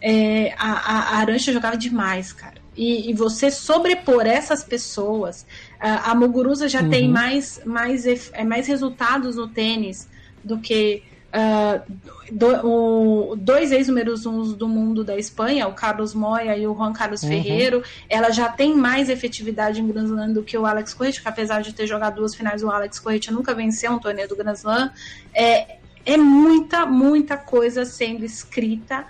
é, 0.00 0.54
a, 0.56 0.72
a, 0.72 0.98
a 1.00 1.16
Arancha 1.18 1.52
jogava 1.52 1.76
demais, 1.76 2.32
cara 2.32 2.68
e, 2.78 3.10
e 3.10 3.12
você 3.12 3.50
sobrepor 3.50 4.24
essas 4.24 4.62
pessoas, 4.62 5.44
a, 5.80 6.10
a 6.10 6.14
Muguruza 6.14 6.68
já 6.68 6.82
uhum. 6.82 6.90
tem 6.90 7.08
mais, 7.08 7.60
mais, 7.64 8.06
é, 8.32 8.44
mais 8.44 8.66
resultados 8.66 9.36
no 9.36 9.48
tênis 9.48 10.08
do 10.42 10.58
que 10.58 11.02
uh, 11.28 11.92
do, 12.32 12.66
o, 12.66 13.36
dois 13.36 13.70
ex-números 13.70 14.26
uns 14.26 14.54
do 14.54 14.68
mundo 14.68 15.04
da 15.04 15.16
Espanha, 15.16 15.68
o 15.68 15.74
Carlos 15.74 16.14
Moya 16.14 16.56
e 16.56 16.66
o 16.66 16.74
Juan 16.74 16.92
Carlos 16.92 17.22
uhum. 17.22 17.28
Ferreiro, 17.28 17.82
ela 18.08 18.30
já 18.30 18.48
tem 18.48 18.74
mais 18.74 19.08
efetividade 19.08 19.80
em 19.80 19.86
Grand 19.86 20.04
Slam 20.04 20.32
do 20.32 20.42
que 20.42 20.56
o 20.56 20.66
Alex 20.66 20.94
Correia, 20.94 21.12
que 21.14 21.28
apesar 21.28 21.62
de 21.62 21.72
ter 21.72 21.86
jogado 21.86 22.16
duas 22.16 22.34
finais, 22.34 22.62
o 22.62 22.70
Alex 22.70 22.98
Correia 22.98 23.20
nunca 23.30 23.54
venceu 23.54 23.92
um 23.92 23.98
torneio 23.98 24.28
do 24.28 24.36
Grand 24.36 24.54
Slam. 24.54 24.90
É, 25.32 25.78
é 26.04 26.16
muita, 26.16 26.86
muita 26.86 27.36
coisa 27.36 27.84
sendo 27.84 28.24
escrita. 28.24 29.06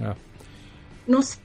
É. 0.00 0.14
Não 1.06 1.22
sei 1.22 1.42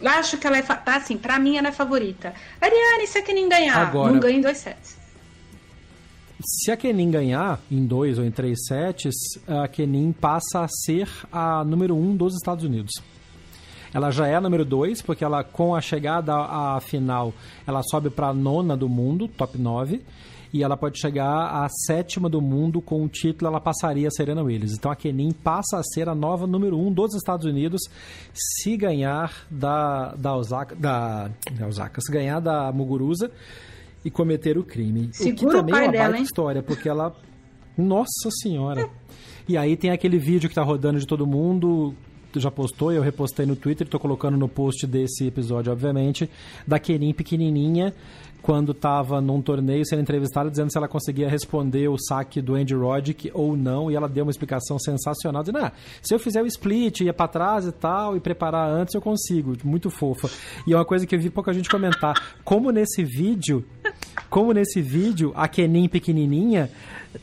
eu 0.00 0.08
acho 0.10 0.38
que 0.38 0.46
ela 0.46 0.58
é. 0.58 0.62
Tá 0.62 0.96
assim, 0.96 1.16
pra 1.16 1.38
mim 1.38 1.56
ela 1.56 1.68
é 1.68 1.72
favorita. 1.72 2.34
Ariane, 2.60 3.06
se 3.06 3.18
a 3.18 3.22
Kenin 3.22 3.48
ganhar, 3.48 3.76
Agora, 3.76 4.12
não 4.12 4.20
ganha 4.20 4.38
em 4.38 4.40
dois 4.40 4.58
sets. 4.58 4.96
Se 6.40 6.70
a 6.70 6.76
Kenin 6.76 7.10
ganhar 7.10 7.60
em 7.70 7.84
dois 7.84 8.18
ou 8.18 8.24
em 8.24 8.30
três 8.30 8.58
sets, 8.66 9.14
a 9.46 9.66
Kenin 9.66 10.12
passa 10.12 10.60
a 10.60 10.68
ser 10.68 11.08
a 11.32 11.64
número 11.64 11.96
um 11.96 12.16
dos 12.16 12.34
Estados 12.34 12.64
Unidos. 12.64 12.92
Ela 13.92 14.10
já 14.10 14.26
é 14.26 14.34
a 14.34 14.40
número 14.40 14.64
dois, 14.64 15.02
porque 15.02 15.24
ela, 15.24 15.42
com 15.42 15.74
a 15.74 15.80
chegada 15.80 16.34
à 16.34 16.80
final, 16.80 17.32
ela 17.66 17.82
sobe 17.82 18.10
para 18.10 18.32
nona 18.34 18.76
do 18.76 18.88
mundo, 18.88 19.26
top 19.26 19.58
9 19.58 20.02
e 20.52 20.62
ela 20.62 20.76
pode 20.76 20.98
chegar 20.98 21.64
à 21.64 21.68
sétima 21.68 22.28
do 22.28 22.40
mundo 22.40 22.80
com 22.80 23.04
o 23.04 23.08
título, 23.08 23.48
ela 23.48 23.60
passaria 23.60 24.08
a 24.08 24.10
Serena 24.10 24.42
Williams. 24.42 24.72
Então 24.72 24.90
a 24.90 24.96
Kenin 24.96 25.32
passa 25.32 25.78
a 25.78 25.82
ser 25.82 26.08
a 26.08 26.14
nova 26.14 26.46
número 26.46 26.78
um 26.78 26.92
dos 26.92 27.14
Estados 27.14 27.46
Unidos 27.46 27.82
se 28.32 28.76
ganhar 28.76 29.46
da, 29.50 30.14
da 30.14 30.34
Osaka, 30.36 30.74
da, 30.74 31.30
da 31.52 31.66
Osaka, 31.66 32.00
se 32.00 32.10
ganhar 32.12 32.40
da 32.40 32.72
Muguruza 32.72 33.30
e 34.04 34.10
cometer 34.10 34.56
o 34.56 34.64
crime. 34.64 35.10
Segura 35.12 35.34
o 35.34 35.36
que 35.36 35.46
também 35.46 35.74
o 35.74 35.78
é 35.78 35.82
uma 35.82 35.92
dela, 35.92 36.18
história, 36.18 36.62
porque 36.62 36.88
ela... 36.88 37.14
Nossa 37.76 38.28
Senhora! 38.42 38.90
E 39.48 39.56
aí 39.56 39.76
tem 39.76 39.90
aquele 39.90 40.18
vídeo 40.18 40.48
que 40.48 40.54
tá 40.54 40.62
rodando 40.62 40.98
de 40.98 41.06
todo 41.06 41.26
mundo 41.26 41.94
já 42.40 42.50
postou 42.50 42.92
eu 42.92 43.02
repostei 43.02 43.46
no 43.46 43.56
Twitter, 43.56 43.86
tô 43.86 43.98
colocando 43.98 44.36
no 44.36 44.48
post 44.48 44.86
desse 44.86 45.26
episódio, 45.26 45.72
obviamente, 45.72 46.28
da 46.66 46.78
Kenin 46.78 47.12
pequenininha 47.12 47.94
quando 48.40 48.72
estava 48.72 49.20
num 49.20 49.42
torneio 49.42 49.84
sendo 49.84 50.00
entrevistada, 50.00 50.50
dizendo 50.50 50.70
se 50.70 50.78
ela 50.78 50.88
conseguia 50.88 51.28
responder 51.28 51.88
o 51.88 51.98
saque 51.98 52.40
do 52.40 52.54
Andy 52.54 52.74
Roddick 52.74 53.30
ou 53.34 53.56
não, 53.56 53.90
e 53.90 53.96
ela 53.96 54.08
deu 54.08 54.24
uma 54.24 54.30
explicação 54.30 54.78
sensacional, 54.78 55.42
dizendo, 55.42 55.58
ah, 55.58 55.72
se 56.00 56.14
eu 56.14 56.18
fizer 56.18 56.42
o 56.42 56.46
split, 56.46 57.00
ia 57.00 57.12
para 57.12 57.28
trás 57.28 57.66
e 57.66 57.72
tal, 57.72 58.16
e 58.16 58.20
preparar 58.20 58.70
antes, 58.70 58.94
eu 58.94 59.00
consigo. 59.00 59.54
Muito 59.64 59.90
fofa. 59.90 60.30
E 60.66 60.72
é 60.72 60.76
uma 60.76 60.84
coisa 60.84 61.06
que 61.06 61.14
eu 61.14 61.20
vi 61.20 61.30
pouca 61.30 61.52
gente 61.52 61.68
comentar. 61.68 62.14
Como 62.44 62.70
nesse 62.70 63.04
vídeo, 63.04 63.64
como 64.30 64.52
nesse 64.52 64.80
vídeo, 64.80 65.32
a 65.34 65.48
Kenin 65.48 65.88
pequenininha 65.88 66.70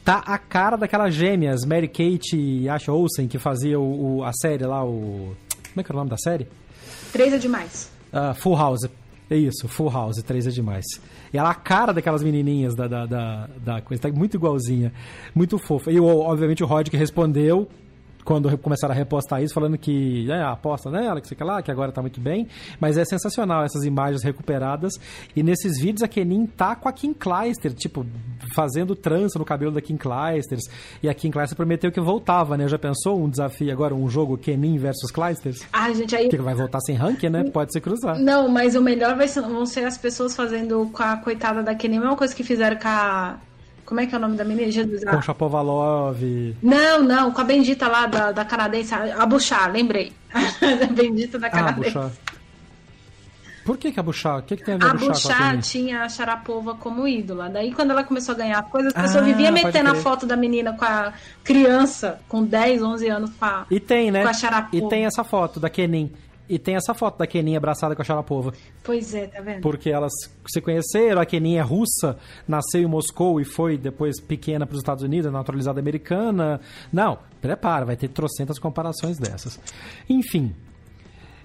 tá 0.03 0.23
a 0.26 0.38
cara 0.38 0.76
daquelas 0.76 1.13
gêmeas, 1.13 1.65
Mary 1.65 1.88
Kate 1.88 2.38
e 2.38 2.69
Ash 2.69 2.88
Olsen, 2.89 3.27
que 3.27 3.39
fazia 3.39 3.80
o, 3.80 4.17
o, 4.17 4.23
a 4.23 4.31
série 4.34 4.65
lá, 4.65 4.84
o... 4.84 5.35
Como 5.69 5.81
é 5.81 5.84
que 5.84 5.91
é 5.91 5.93
o 5.93 5.97
nome 5.97 6.09
da 6.09 6.17
série? 6.17 6.47
Três 7.11 7.34
é 7.34 7.38
demais. 7.38 7.91
Uh, 8.11 8.34
Full 8.35 8.55
House. 8.55 8.89
É 9.30 9.35
isso, 9.35 9.67
Full 9.67 9.89
House, 9.89 10.22
três 10.23 10.45
é 10.45 10.51
demais. 10.51 10.85
E 11.34 11.38
ela 11.38 11.49
a 11.49 11.55
cara 11.55 11.91
daquelas 11.91 12.22
menininhas 12.22 12.76
da, 12.76 12.88
da, 12.88 13.05
da, 13.05 13.49
da 13.57 13.81
coisa, 13.81 14.03
tá 14.03 14.09
muito 14.09 14.38
igualzinha, 14.38 14.93
muito 15.34 15.57
fofa. 15.57 15.91
E 15.91 15.99
obviamente 15.99 16.63
o 16.63 16.67
Rod 16.67 16.89
que 16.89 16.97
respondeu 16.97 17.67
quando 18.26 18.57
começaram 18.57 18.93
a 18.93 18.97
repostar 18.97 19.41
isso, 19.41 19.53
falando 19.53 19.77
que 19.77 20.30
é, 20.30 20.41
aposta 20.41 20.89
nela, 20.89 21.22
que 21.22 21.27
sei 21.27 21.38
lá, 21.41 21.61
que 21.61 21.72
agora 21.72 21.91
tá 21.91 22.02
muito 22.02 22.19
bem. 22.19 22.47
Mas 22.80 22.97
é 22.97 23.06
sensacional 23.06 23.64
essas 23.64 23.85
imagens 23.85 24.23
recuperadas. 24.23 24.93
E 25.35 25.43
nesses 25.43 25.80
vídeos 25.80 26.02
a 26.02 26.07
Kenin 26.07 26.47
tá 26.47 26.76
com 26.76 26.89
a 26.89 26.91
Kim 26.91 27.14
Kleister, 27.14 27.73
tipo, 27.73 28.06
fazendo 28.53 28.95
trança 28.95 29.38
no 29.38 29.45
cabelo 29.45 29.72
da 29.72 29.80
Kim 29.80 29.95
Kleisters. 29.95 30.64
E 31.03 31.07
a 31.07 31.14
Kim 31.14 31.30
Kleister 31.30 31.56
prometeu 31.56 31.91
que 31.91 32.02
voltava, 32.02 32.57
né? 32.57 32.68
Já 32.68 32.80
pensou 32.80 33.22
um 33.22 33.30
desafio 33.30 33.72
agora, 33.72 33.93
um 33.93 34.10
jogo 34.10 34.38
Kenin 34.38 34.77
versus 34.77 35.11
Kleisters? 35.11 35.65
Ah, 35.72 35.93
gente, 35.93 36.15
aí. 36.15 36.27
Que 36.27 36.38
vai 36.38 36.56
voltar 36.56 36.80
sem 36.81 36.95
ranking, 36.95 37.30
né? 37.30 37.43
Pode 37.52 37.72
se 37.72 37.80
cruzar. 37.80 38.18
Não, 38.19 38.49
mas 38.49 38.76
o 38.76 38.81
melhor 38.81 39.15
vai 39.15 39.27
ser, 39.27 39.41
vão 39.41 39.65
ser 39.65 39.85
as 39.85 39.97
pessoas 39.97 40.35
fazendo 40.35 40.89
com 40.91 41.03
a 41.03 41.18
coitada 41.18 41.61
da 41.61 41.76
Kenin, 41.76 41.97
a 41.97 42.02
mesma 42.02 42.18
coisa 42.18 42.35
que 42.35 42.43
fizeram 42.43 42.77
com 42.77 42.88
a 42.88 43.38
como 43.86 43.99
é 43.99 44.07
que 44.07 44.16
é 44.16 44.18
o 44.18 44.22
nome 44.22 44.36
da 44.36 44.44
menina? 44.44 44.72
Jesus. 44.72 45.03
Com 45.03 45.22
Chapovalov. 45.22 46.20
Não, 46.62 47.03
não, 47.03 47.32
com 47.32 47.41
a 47.41 47.44
bendita 47.44 47.88
lá 47.88 48.07
da, 48.07 48.32
da 48.32 48.44
canadense, 48.44 48.94
a 48.94 49.26
Buchar, 49.26 49.72
lembrei. 49.72 50.12
a 50.34 50.91
bendita 50.91 51.38
da 51.38 51.49
canadense. 51.49 51.98
Ah, 51.98 52.10
Por 53.64 53.78
que, 53.78 53.91
que 53.91 53.99
a 53.99 54.03
Buchar? 54.03 54.40
O 54.40 54.41
que, 54.41 54.57
que 54.57 54.64
tem 54.64 54.74
a 54.74 54.78
ver 54.78 54.90
a 54.90 54.94
Buchar? 54.95 55.56
A 55.56 55.57
tinha 55.60 56.02
a 56.02 56.10
Sharapova 56.10 56.74
como 56.74 57.07
ídola. 57.07 57.48
Daí, 57.48 57.74
quando 57.74 57.91
ela 57.91 58.03
começou 58.03 58.34
a 58.34 58.38
ganhar 58.38 58.64
coisas, 58.64 58.91
as 58.95 59.03
pessoas 59.03 59.24
ah, 59.24 59.28
viviam 59.28 59.52
metendo 59.52 59.91
a 59.91 59.95
foto 59.95 60.26
da 60.26 60.36
menina 60.36 60.74
com 60.74 60.86
a 60.86 61.14
criança, 61.44 62.20
com 62.28 62.44
10, 62.44 62.82
11 62.82 63.07
anos, 63.07 63.32
com 63.38 63.45
a, 63.45 63.68
e 63.70 63.80
tem, 63.80 64.10
né? 64.10 64.24
com 64.24 64.30
a 64.30 64.34
Sharapova. 64.34 64.76
E 64.76 64.90
tem 64.90 65.06
essa 65.06 65.24
foto 65.24 65.60
da 65.60 65.70
Kenin. 65.70 66.12
E 66.47 66.59
tem 66.59 66.76
essa 66.76 66.93
foto 66.93 67.17
da 67.17 67.27
Kenin 67.27 67.55
abraçada 67.55 67.95
com 67.95 68.01
a 68.01 68.05
Sharapova. 68.05 68.53
Pois 68.84 69.13
é, 69.13 69.27
tá 69.27 69.41
vendo? 69.41 69.61
Porque 69.61 69.89
elas 69.89 70.11
se 70.47 70.61
conheceram, 70.61 71.22
a 71.22 71.26
Kenin 71.26 71.55
é 71.55 71.61
russa, 71.61 72.17
nasceu 72.47 72.81
em 72.81 72.85
Moscou 72.85 73.41
e 73.41 73.45
foi 73.45 73.77
depois 73.77 74.19
pequena 74.19 74.65
para 74.65 74.73
os 74.73 74.80
Estados 74.80 75.03
Unidos, 75.03 75.31
naturalizada 75.31 75.80
americana. 75.80 76.59
Não, 76.93 77.17
prepara, 77.41 77.85
vai 77.85 77.95
ter 77.95 78.09
trocentas 78.09 78.59
comparações 78.59 79.17
dessas. 79.17 79.59
Enfim, 80.07 80.53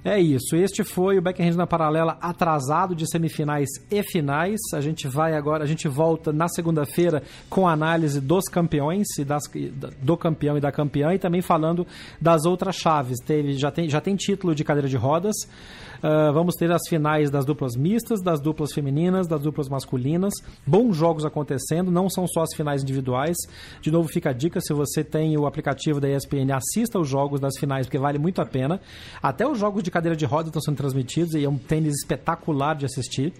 é 0.04 0.18
isso. 0.18 0.56
Este 0.56 0.82
foi 0.82 1.18
o 1.18 1.22
Backhand 1.22 1.56
na 1.56 1.66
paralela 1.66 2.16
atrasado 2.22 2.94
de 2.94 3.06
semifinais 3.10 3.68
e 3.90 4.02
finais. 4.02 4.58
A 4.72 4.80
gente 4.80 5.06
vai 5.06 5.34
agora, 5.34 5.62
a 5.64 5.66
gente 5.66 5.86
volta 5.88 6.32
na 6.32 6.48
segunda-feira 6.48 7.22
com 7.50 7.68
a 7.68 7.72
análise 7.72 8.20
dos 8.20 8.44
campeões 8.44 9.06
e 9.18 9.24
das, 9.24 9.42
do 10.00 10.16
campeão 10.16 10.56
e 10.56 10.60
da 10.60 10.72
campeã 10.72 11.12
e 11.12 11.18
também 11.18 11.42
falando 11.42 11.86
das 12.20 12.46
outras 12.46 12.76
chaves. 12.76 13.18
Teve, 13.20 13.52
já, 13.54 13.70
tem, 13.70 13.88
já 13.90 14.00
tem 14.00 14.16
título 14.16 14.54
de 14.54 14.64
cadeira 14.64 14.88
de 14.88 14.96
rodas. 14.96 15.36
Uh, 16.02 16.32
vamos 16.32 16.54
ter 16.54 16.72
as 16.72 16.82
finais 16.88 17.30
das 17.30 17.44
duplas 17.44 17.76
mistas, 17.76 18.22
das 18.22 18.40
duplas 18.40 18.72
femininas, 18.72 19.28
das 19.28 19.42
duplas 19.42 19.68
masculinas. 19.68 20.32
Bons 20.66 20.96
jogos 20.96 21.24
acontecendo, 21.24 21.90
não 21.90 22.08
são 22.08 22.26
só 22.26 22.42
as 22.42 22.54
finais 22.54 22.82
individuais. 22.82 23.36
De 23.80 23.90
novo, 23.90 24.08
fica 24.08 24.30
a 24.30 24.32
dica: 24.32 24.60
se 24.60 24.72
você 24.72 25.04
tem 25.04 25.36
o 25.36 25.46
aplicativo 25.46 26.00
da 26.00 26.08
ESPN, 26.08 26.52
assista 26.54 26.98
os 26.98 27.08
jogos 27.08 27.40
das 27.40 27.58
finais, 27.58 27.86
porque 27.86 27.98
vale 27.98 28.18
muito 28.18 28.40
a 28.40 28.46
pena. 28.46 28.80
Até 29.22 29.46
os 29.46 29.58
jogos 29.58 29.82
de 29.82 29.90
cadeira 29.90 30.16
de 30.16 30.24
roda 30.24 30.48
estão 30.48 30.62
sendo 30.62 30.76
transmitidos 30.76 31.34
e 31.34 31.44
é 31.44 31.48
um 31.48 31.58
tênis 31.58 31.94
espetacular 32.00 32.74
de 32.74 32.86
assistir. 32.86 33.32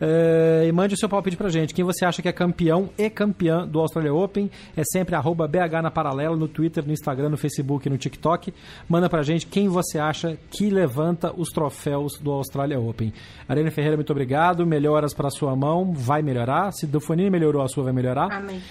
Uh, 0.00 0.66
e 0.66 0.72
mande 0.72 0.94
o 0.94 0.96
seu 0.96 1.08
palpite 1.08 1.36
pra 1.36 1.50
gente. 1.50 1.74
Quem 1.74 1.84
você 1.84 2.06
acha 2.06 2.22
que 2.22 2.28
é 2.28 2.32
campeão 2.32 2.88
e 2.96 3.10
campeã 3.10 3.66
do 3.66 3.78
Australia 3.78 4.14
Open? 4.14 4.50
É 4.74 4.82
sempre 4.82 5.14
arroba 5.14 5.46
BH 5.46 5.82
na 5.82 5.90
paralela 5.90 6.34
no 6.34 6.48
Twitter, 6.48 6.84
no 6.86 6.92
Instagram, 6.92 7.28
no 7.28 7.36
Facebook 7.36 7.86
e 7.86 7.90
no 7.90 7.98
TikTok. 7.98 8.54
Manda 8.88 9.10
pra 9.10 9.22
gente 9.22 9.46
quem 9.46 9.68
você 9.68 9.98
acha 9.98 10.38
que 10.50 10.70
levanta 10.70 11.32
os 11.36 11.50
troféus 11.50 12.18
do 12.18 12.30
Australia 12.30 12.80
Open. 12.80 13.12
Arena 13.46 13.70
Ferreira, 13.70 13.96
muito 13.96 14.10
obrigado. 14.10 14.66
Melhoras 14.66 15.12
para 15.12 15.28
sua 15.28 15.54
mão, 15.54 15.92
vai 15.92 16.22
melhorar. 16.22 16.72
Se 16.72 16.86
do 16.86 17.00
Fonini 17.00 17.28
melhorou, 17.28 17.62
a 17.62 17.68
sua 17.68 17.84
vai 17.84 17.92
melhorar. 17.92 18.32
Amém. 18.32 18.62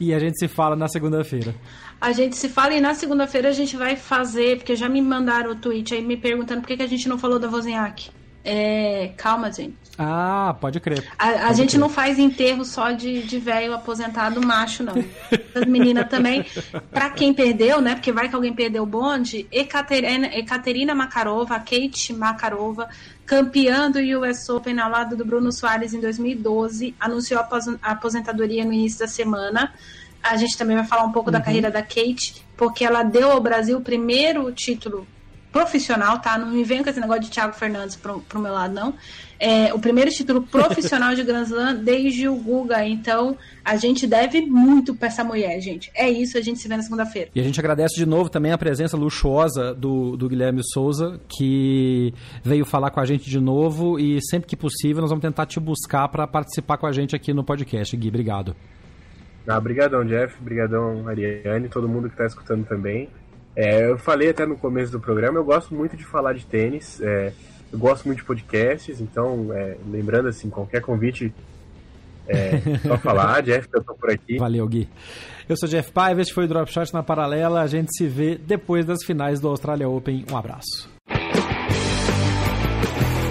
E 0.00 0.14
a 0.14 0.18
gente 0.18 0.38
se 0.38 0.48
fala 0.48 0.76
na 0.76 0.88
segunda-feira. 0.88 1.54
A 2.00 2.12
gente 2.12 2.36
se 2.36 2.48
fala 2.48 2.72
e 2.72 2.80
na 2.80 2.94
segunda-feira 2.94 3.48
a 3.48 3.52
gente 3.52 3.76
vai 3.76 3.96
fazer, 3.96 4.58
porque 4.58 4.76
já 4.76 4.88
me 4.88 5.02
mandaram 5.02 5.50
o 5.50 5.56
tweet 5.56 5.92
aí 5.92 6.02
me 6.02 6.16
perguntando 6.16 6.60
por 6.60 6.68
que, 6.68 6.76
que 6.76 6.82
a 6.82 6.86
gente 6.86 7.08
não 7.08 7.18
falou 7.18 7.38
da 7.38 7.48
Wozniak. 7.48 8.10
É, 8.44 9.12
calma, 9.16 9.52
gente. 9.52 9.76
Ah, 9.98 10.56
pode 10.60 10.78
crer. 10.78 11.04
A, 11.18 11.48
a 11.48 11.52
gente 11.52 11.70
crer. 11.70 11.80
não 11.80 11.88
faz 11.88 12.18
enterro 12.18 12.64
só 12.64 12.92
de, 12.92 13.22
de 13.22 13.38
velho 13.38 13.74
aposentado 13.74 14.40
macho, 14.44 14.84
não. 14.84 14.94
As 15.54 15.66
meninas 15.66 16.08
também. 16.08 16.46
Pra 16.90 17.10
quem 17.10 17.34
perdeu, 17.34 17.80
né? 17.80 17.94
Porque 17.94 18.12
vai 18.12 18.28
que 18.28 18.34
alguém 18.34 18.54
perdeu 18.54 18.84
o 18.84 18.86
bonde, 18.86 19.46
Ekaterina, 19.50 20.28
Ekaterina 20.28 20.94
Makarova, 20.94 21.58
Kate 21.58 22.12
Makarova, 22.12 22.88
campeã 23.26 23.90
do 23.90 23.98
US 23.98 24.48
Open 24.48 24.78
ao 24.78 24.90
lado 24.90 25.16
do 25.16 25.24
Bruno 25.24 25.50
Soares 25.50 25.92
em 25.92 26.00
2012, 26.00 26.94
anunciou 26.98 27.40
a 27.40 27.90
aposentadoria 27.90 28.64
no 28.64 28.72
início 28.72 29.00
da 29.00 29.08
semana. 29.08 29.74
A 30.22 30.36
gente 30.36 30.56
também 30.56 30.76
vai 30.76 30.86
falar 30.86 31.04
um 31.04 31.12
pouco 31.12 31.28
uhum. 31.28 31.32
da 31.32 31.40
carreira 31.40 31.70
da 31.70 31.82
Kate, 31.82 32.46
porque 32.56 32.84
ela 32.84 33.02
deu 33.02 33.32
ao 33.32 33.40
Brasil 33.40 33.78
o 33.78 33.82
primeiro 33.82 34.50
título 34.52 35.06
profissional, 35.58 36.20
tá? 36.20 36.38
Não 36.38 36.48
me 36.48 36.62
venha 36.62 36.84
com 36.84 36.90
esse 36.90 37.00
negócio 37.00 37.22
de 37.22 37.30
Thiago 37.30 37.52
Fernandes 37.52 37.96
pro, 37.96 38.20
pro 38.20 38.38
meu 38.38 38.52
lado, 38.52 38.72
não. 38.72 38.94
É 39.40 39.72
o 39.74 39.78
primeiro 39.78 40.10
título 40.10 40.42
profissional 40.42 41.14
de 41.14 41.22
Grand 41.22 41.44
Slam 41.44 41.74
desde 41.76 42.28
o 42.28 42.36
Guga. 42.36 42.86
Então, 42.86 43.36
a 43.64 43.76
gente 43.76 44.06
deve 44.06 44.42
muito 44.42 44.94
pra 44.94 45.08
essa 45.08 45.24
mulher, 45.24 45.60
gente. 45.60 45.90
É 45.94 46.08
isso, 46.08 46.38
a 46.38 46.40
gente 46.40 46.60
se 46.60 46.68
vê 46.68 46.76
na 46.76 46.82
segunda-feira. 46.82 47.30
E 47.34 47.40
a 47.40 47.42
gente 47.42 47.58
agradece 47.58 47.96
de 47.96 48.06
novo 48.06 48.28
também 48.28 48.52
a 48.52 48.58
presença 48.58 48.96
luxuosa 48.96 49.74
do, 49.74 50.16
do 50.16 50.28
Guilherme 50.28 50.60
Souza, 50.72 51.20
que 51.28 52.12
veio 52.42 52.64
falar 52.64 52.90
com 52.90 53.00
a 53.00 53.04
gente 53.04 53.28
de 53.28 53.40
novo 53.40 53.98
e 53.98 54.20
sempre 54.22 54.48
que 54.48 54.56
possível 54.56 55.00
nós 55.00 55.10
vamos 55.10 55.22
tentar 55.22 55.46
te 55.46 55.60
buscar 55.60 56.08
para 56.08 56.26
participar 56.26 56.78
com 56.78 56.86
a 56.86 56.92
gente 56.92 57.14
aqui 57.14 57.32
no 57.32 57.44
podcast. 57.44 57.96
Gui, 57.96 58.08
obrigado. 58.08 58.56
Ah, 59.46 59.58
obrigadão, 59.58 60.04
Jeff. 60.04 60.36
Obrigadão, 60.40 61.08
Ariane, 61.08 61.68
todo 61.68 61.88
mundo 61.88 62.08
que 62.08 62.14
está 62.14 62.26
escutando 62.26 62.66
também. 62.66 63.08
É, 63.58 63.90
eu 63.90 63.98
falei 63.98 64.30
até 64.30 64.46
no 64.46 64.56
começo 64.56 64.92
do 64.92 65.00
programa, 65.00 65.36
eu 65.36 65.44
gosto 65.44 65.74
muito 65.74 65.96
de 65.96 66.04
falar 66.04 66.32
de 66.32 66.46
tênis, 66.46 67.00
é, 67.00 67.32
eu 67.72 67.76
gosto 67.76 68.06
muito 68.06 68.20
de 68.20 68.24
podcasts, 68.24 69.00
então, 69.00 69.52
é, 69.52 69.76
lembrando 69.90 70.28
assim, 70.28 70.48
qualquer 70.48 70.80
convite 70.80 71.34
é 72.28 72.60
só 72.86 72.96
falar, 72.98 73.42
Jeff, 73.42 73.68
eu 73.72 73.82
tô 73.82 73.96
por 73.96 74.10
aqui. 74.10 74.38
Valeu, 74.38 74.64
Gui. 74.68 74.88
Eu 75.48 75.56
sou 75.56 75.68
Jeff 75.68 75.90
Paiva, 75.90 76.20
este 76.20 76.32
foi 76.32 76.44
o 76.44 76.48
Drop 76.48 76.72
Shot 76.72 76.94
na 76.94 77.02
Paralela, 77.02 77.60
a 77.60 77.66
gente 77.66 77.88
se 77.96 78.06
vê 78.06 78.36
depois 78.38 78.86
das 78.86 79.04
finais 79.04 79.40
do 79.40 79.48
Australia 79.48 79.88
Open. 79.88 80.24
Um 80.30 80.36
abraço. 80.36 80.88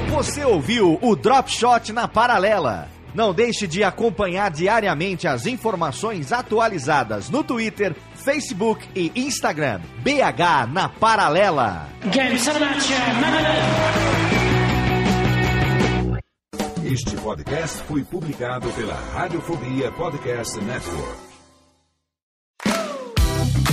Você 0.10 0.44
ouviu 0.44 1.00
o 1.02 1.16
Drop 1.16 1.50
Shot 1.50 1.94
na 1.94 2.06
Paralela. 2.06 2.90
Não 3.16 3.34
deixe 3.34 3.66
de 3.66 3.84
acompanhar 3.84 4.52
diariamente 4.52 5.26
as 5.26 5.46
informações 5.46 6.34
atualizadas 6.34 7.30
no 7.30 7.44
Twitter, 7.44 7.96
Facebook 8.28 8.86
e 8.94 9.10
Instagram. 9.16 9.80
BH 10.04 10.68
na 10.74 10.90
Paralela. 10.90 11.88
Este 16.84 17.16
podcast 17.16 17.84
foi 17.84 18.04
publicado 18.04 18.68
pela 18.72 18.96
Radiofobia 19.14 19.94
Podcast 19.94 20.60
Network. 20.60 21.27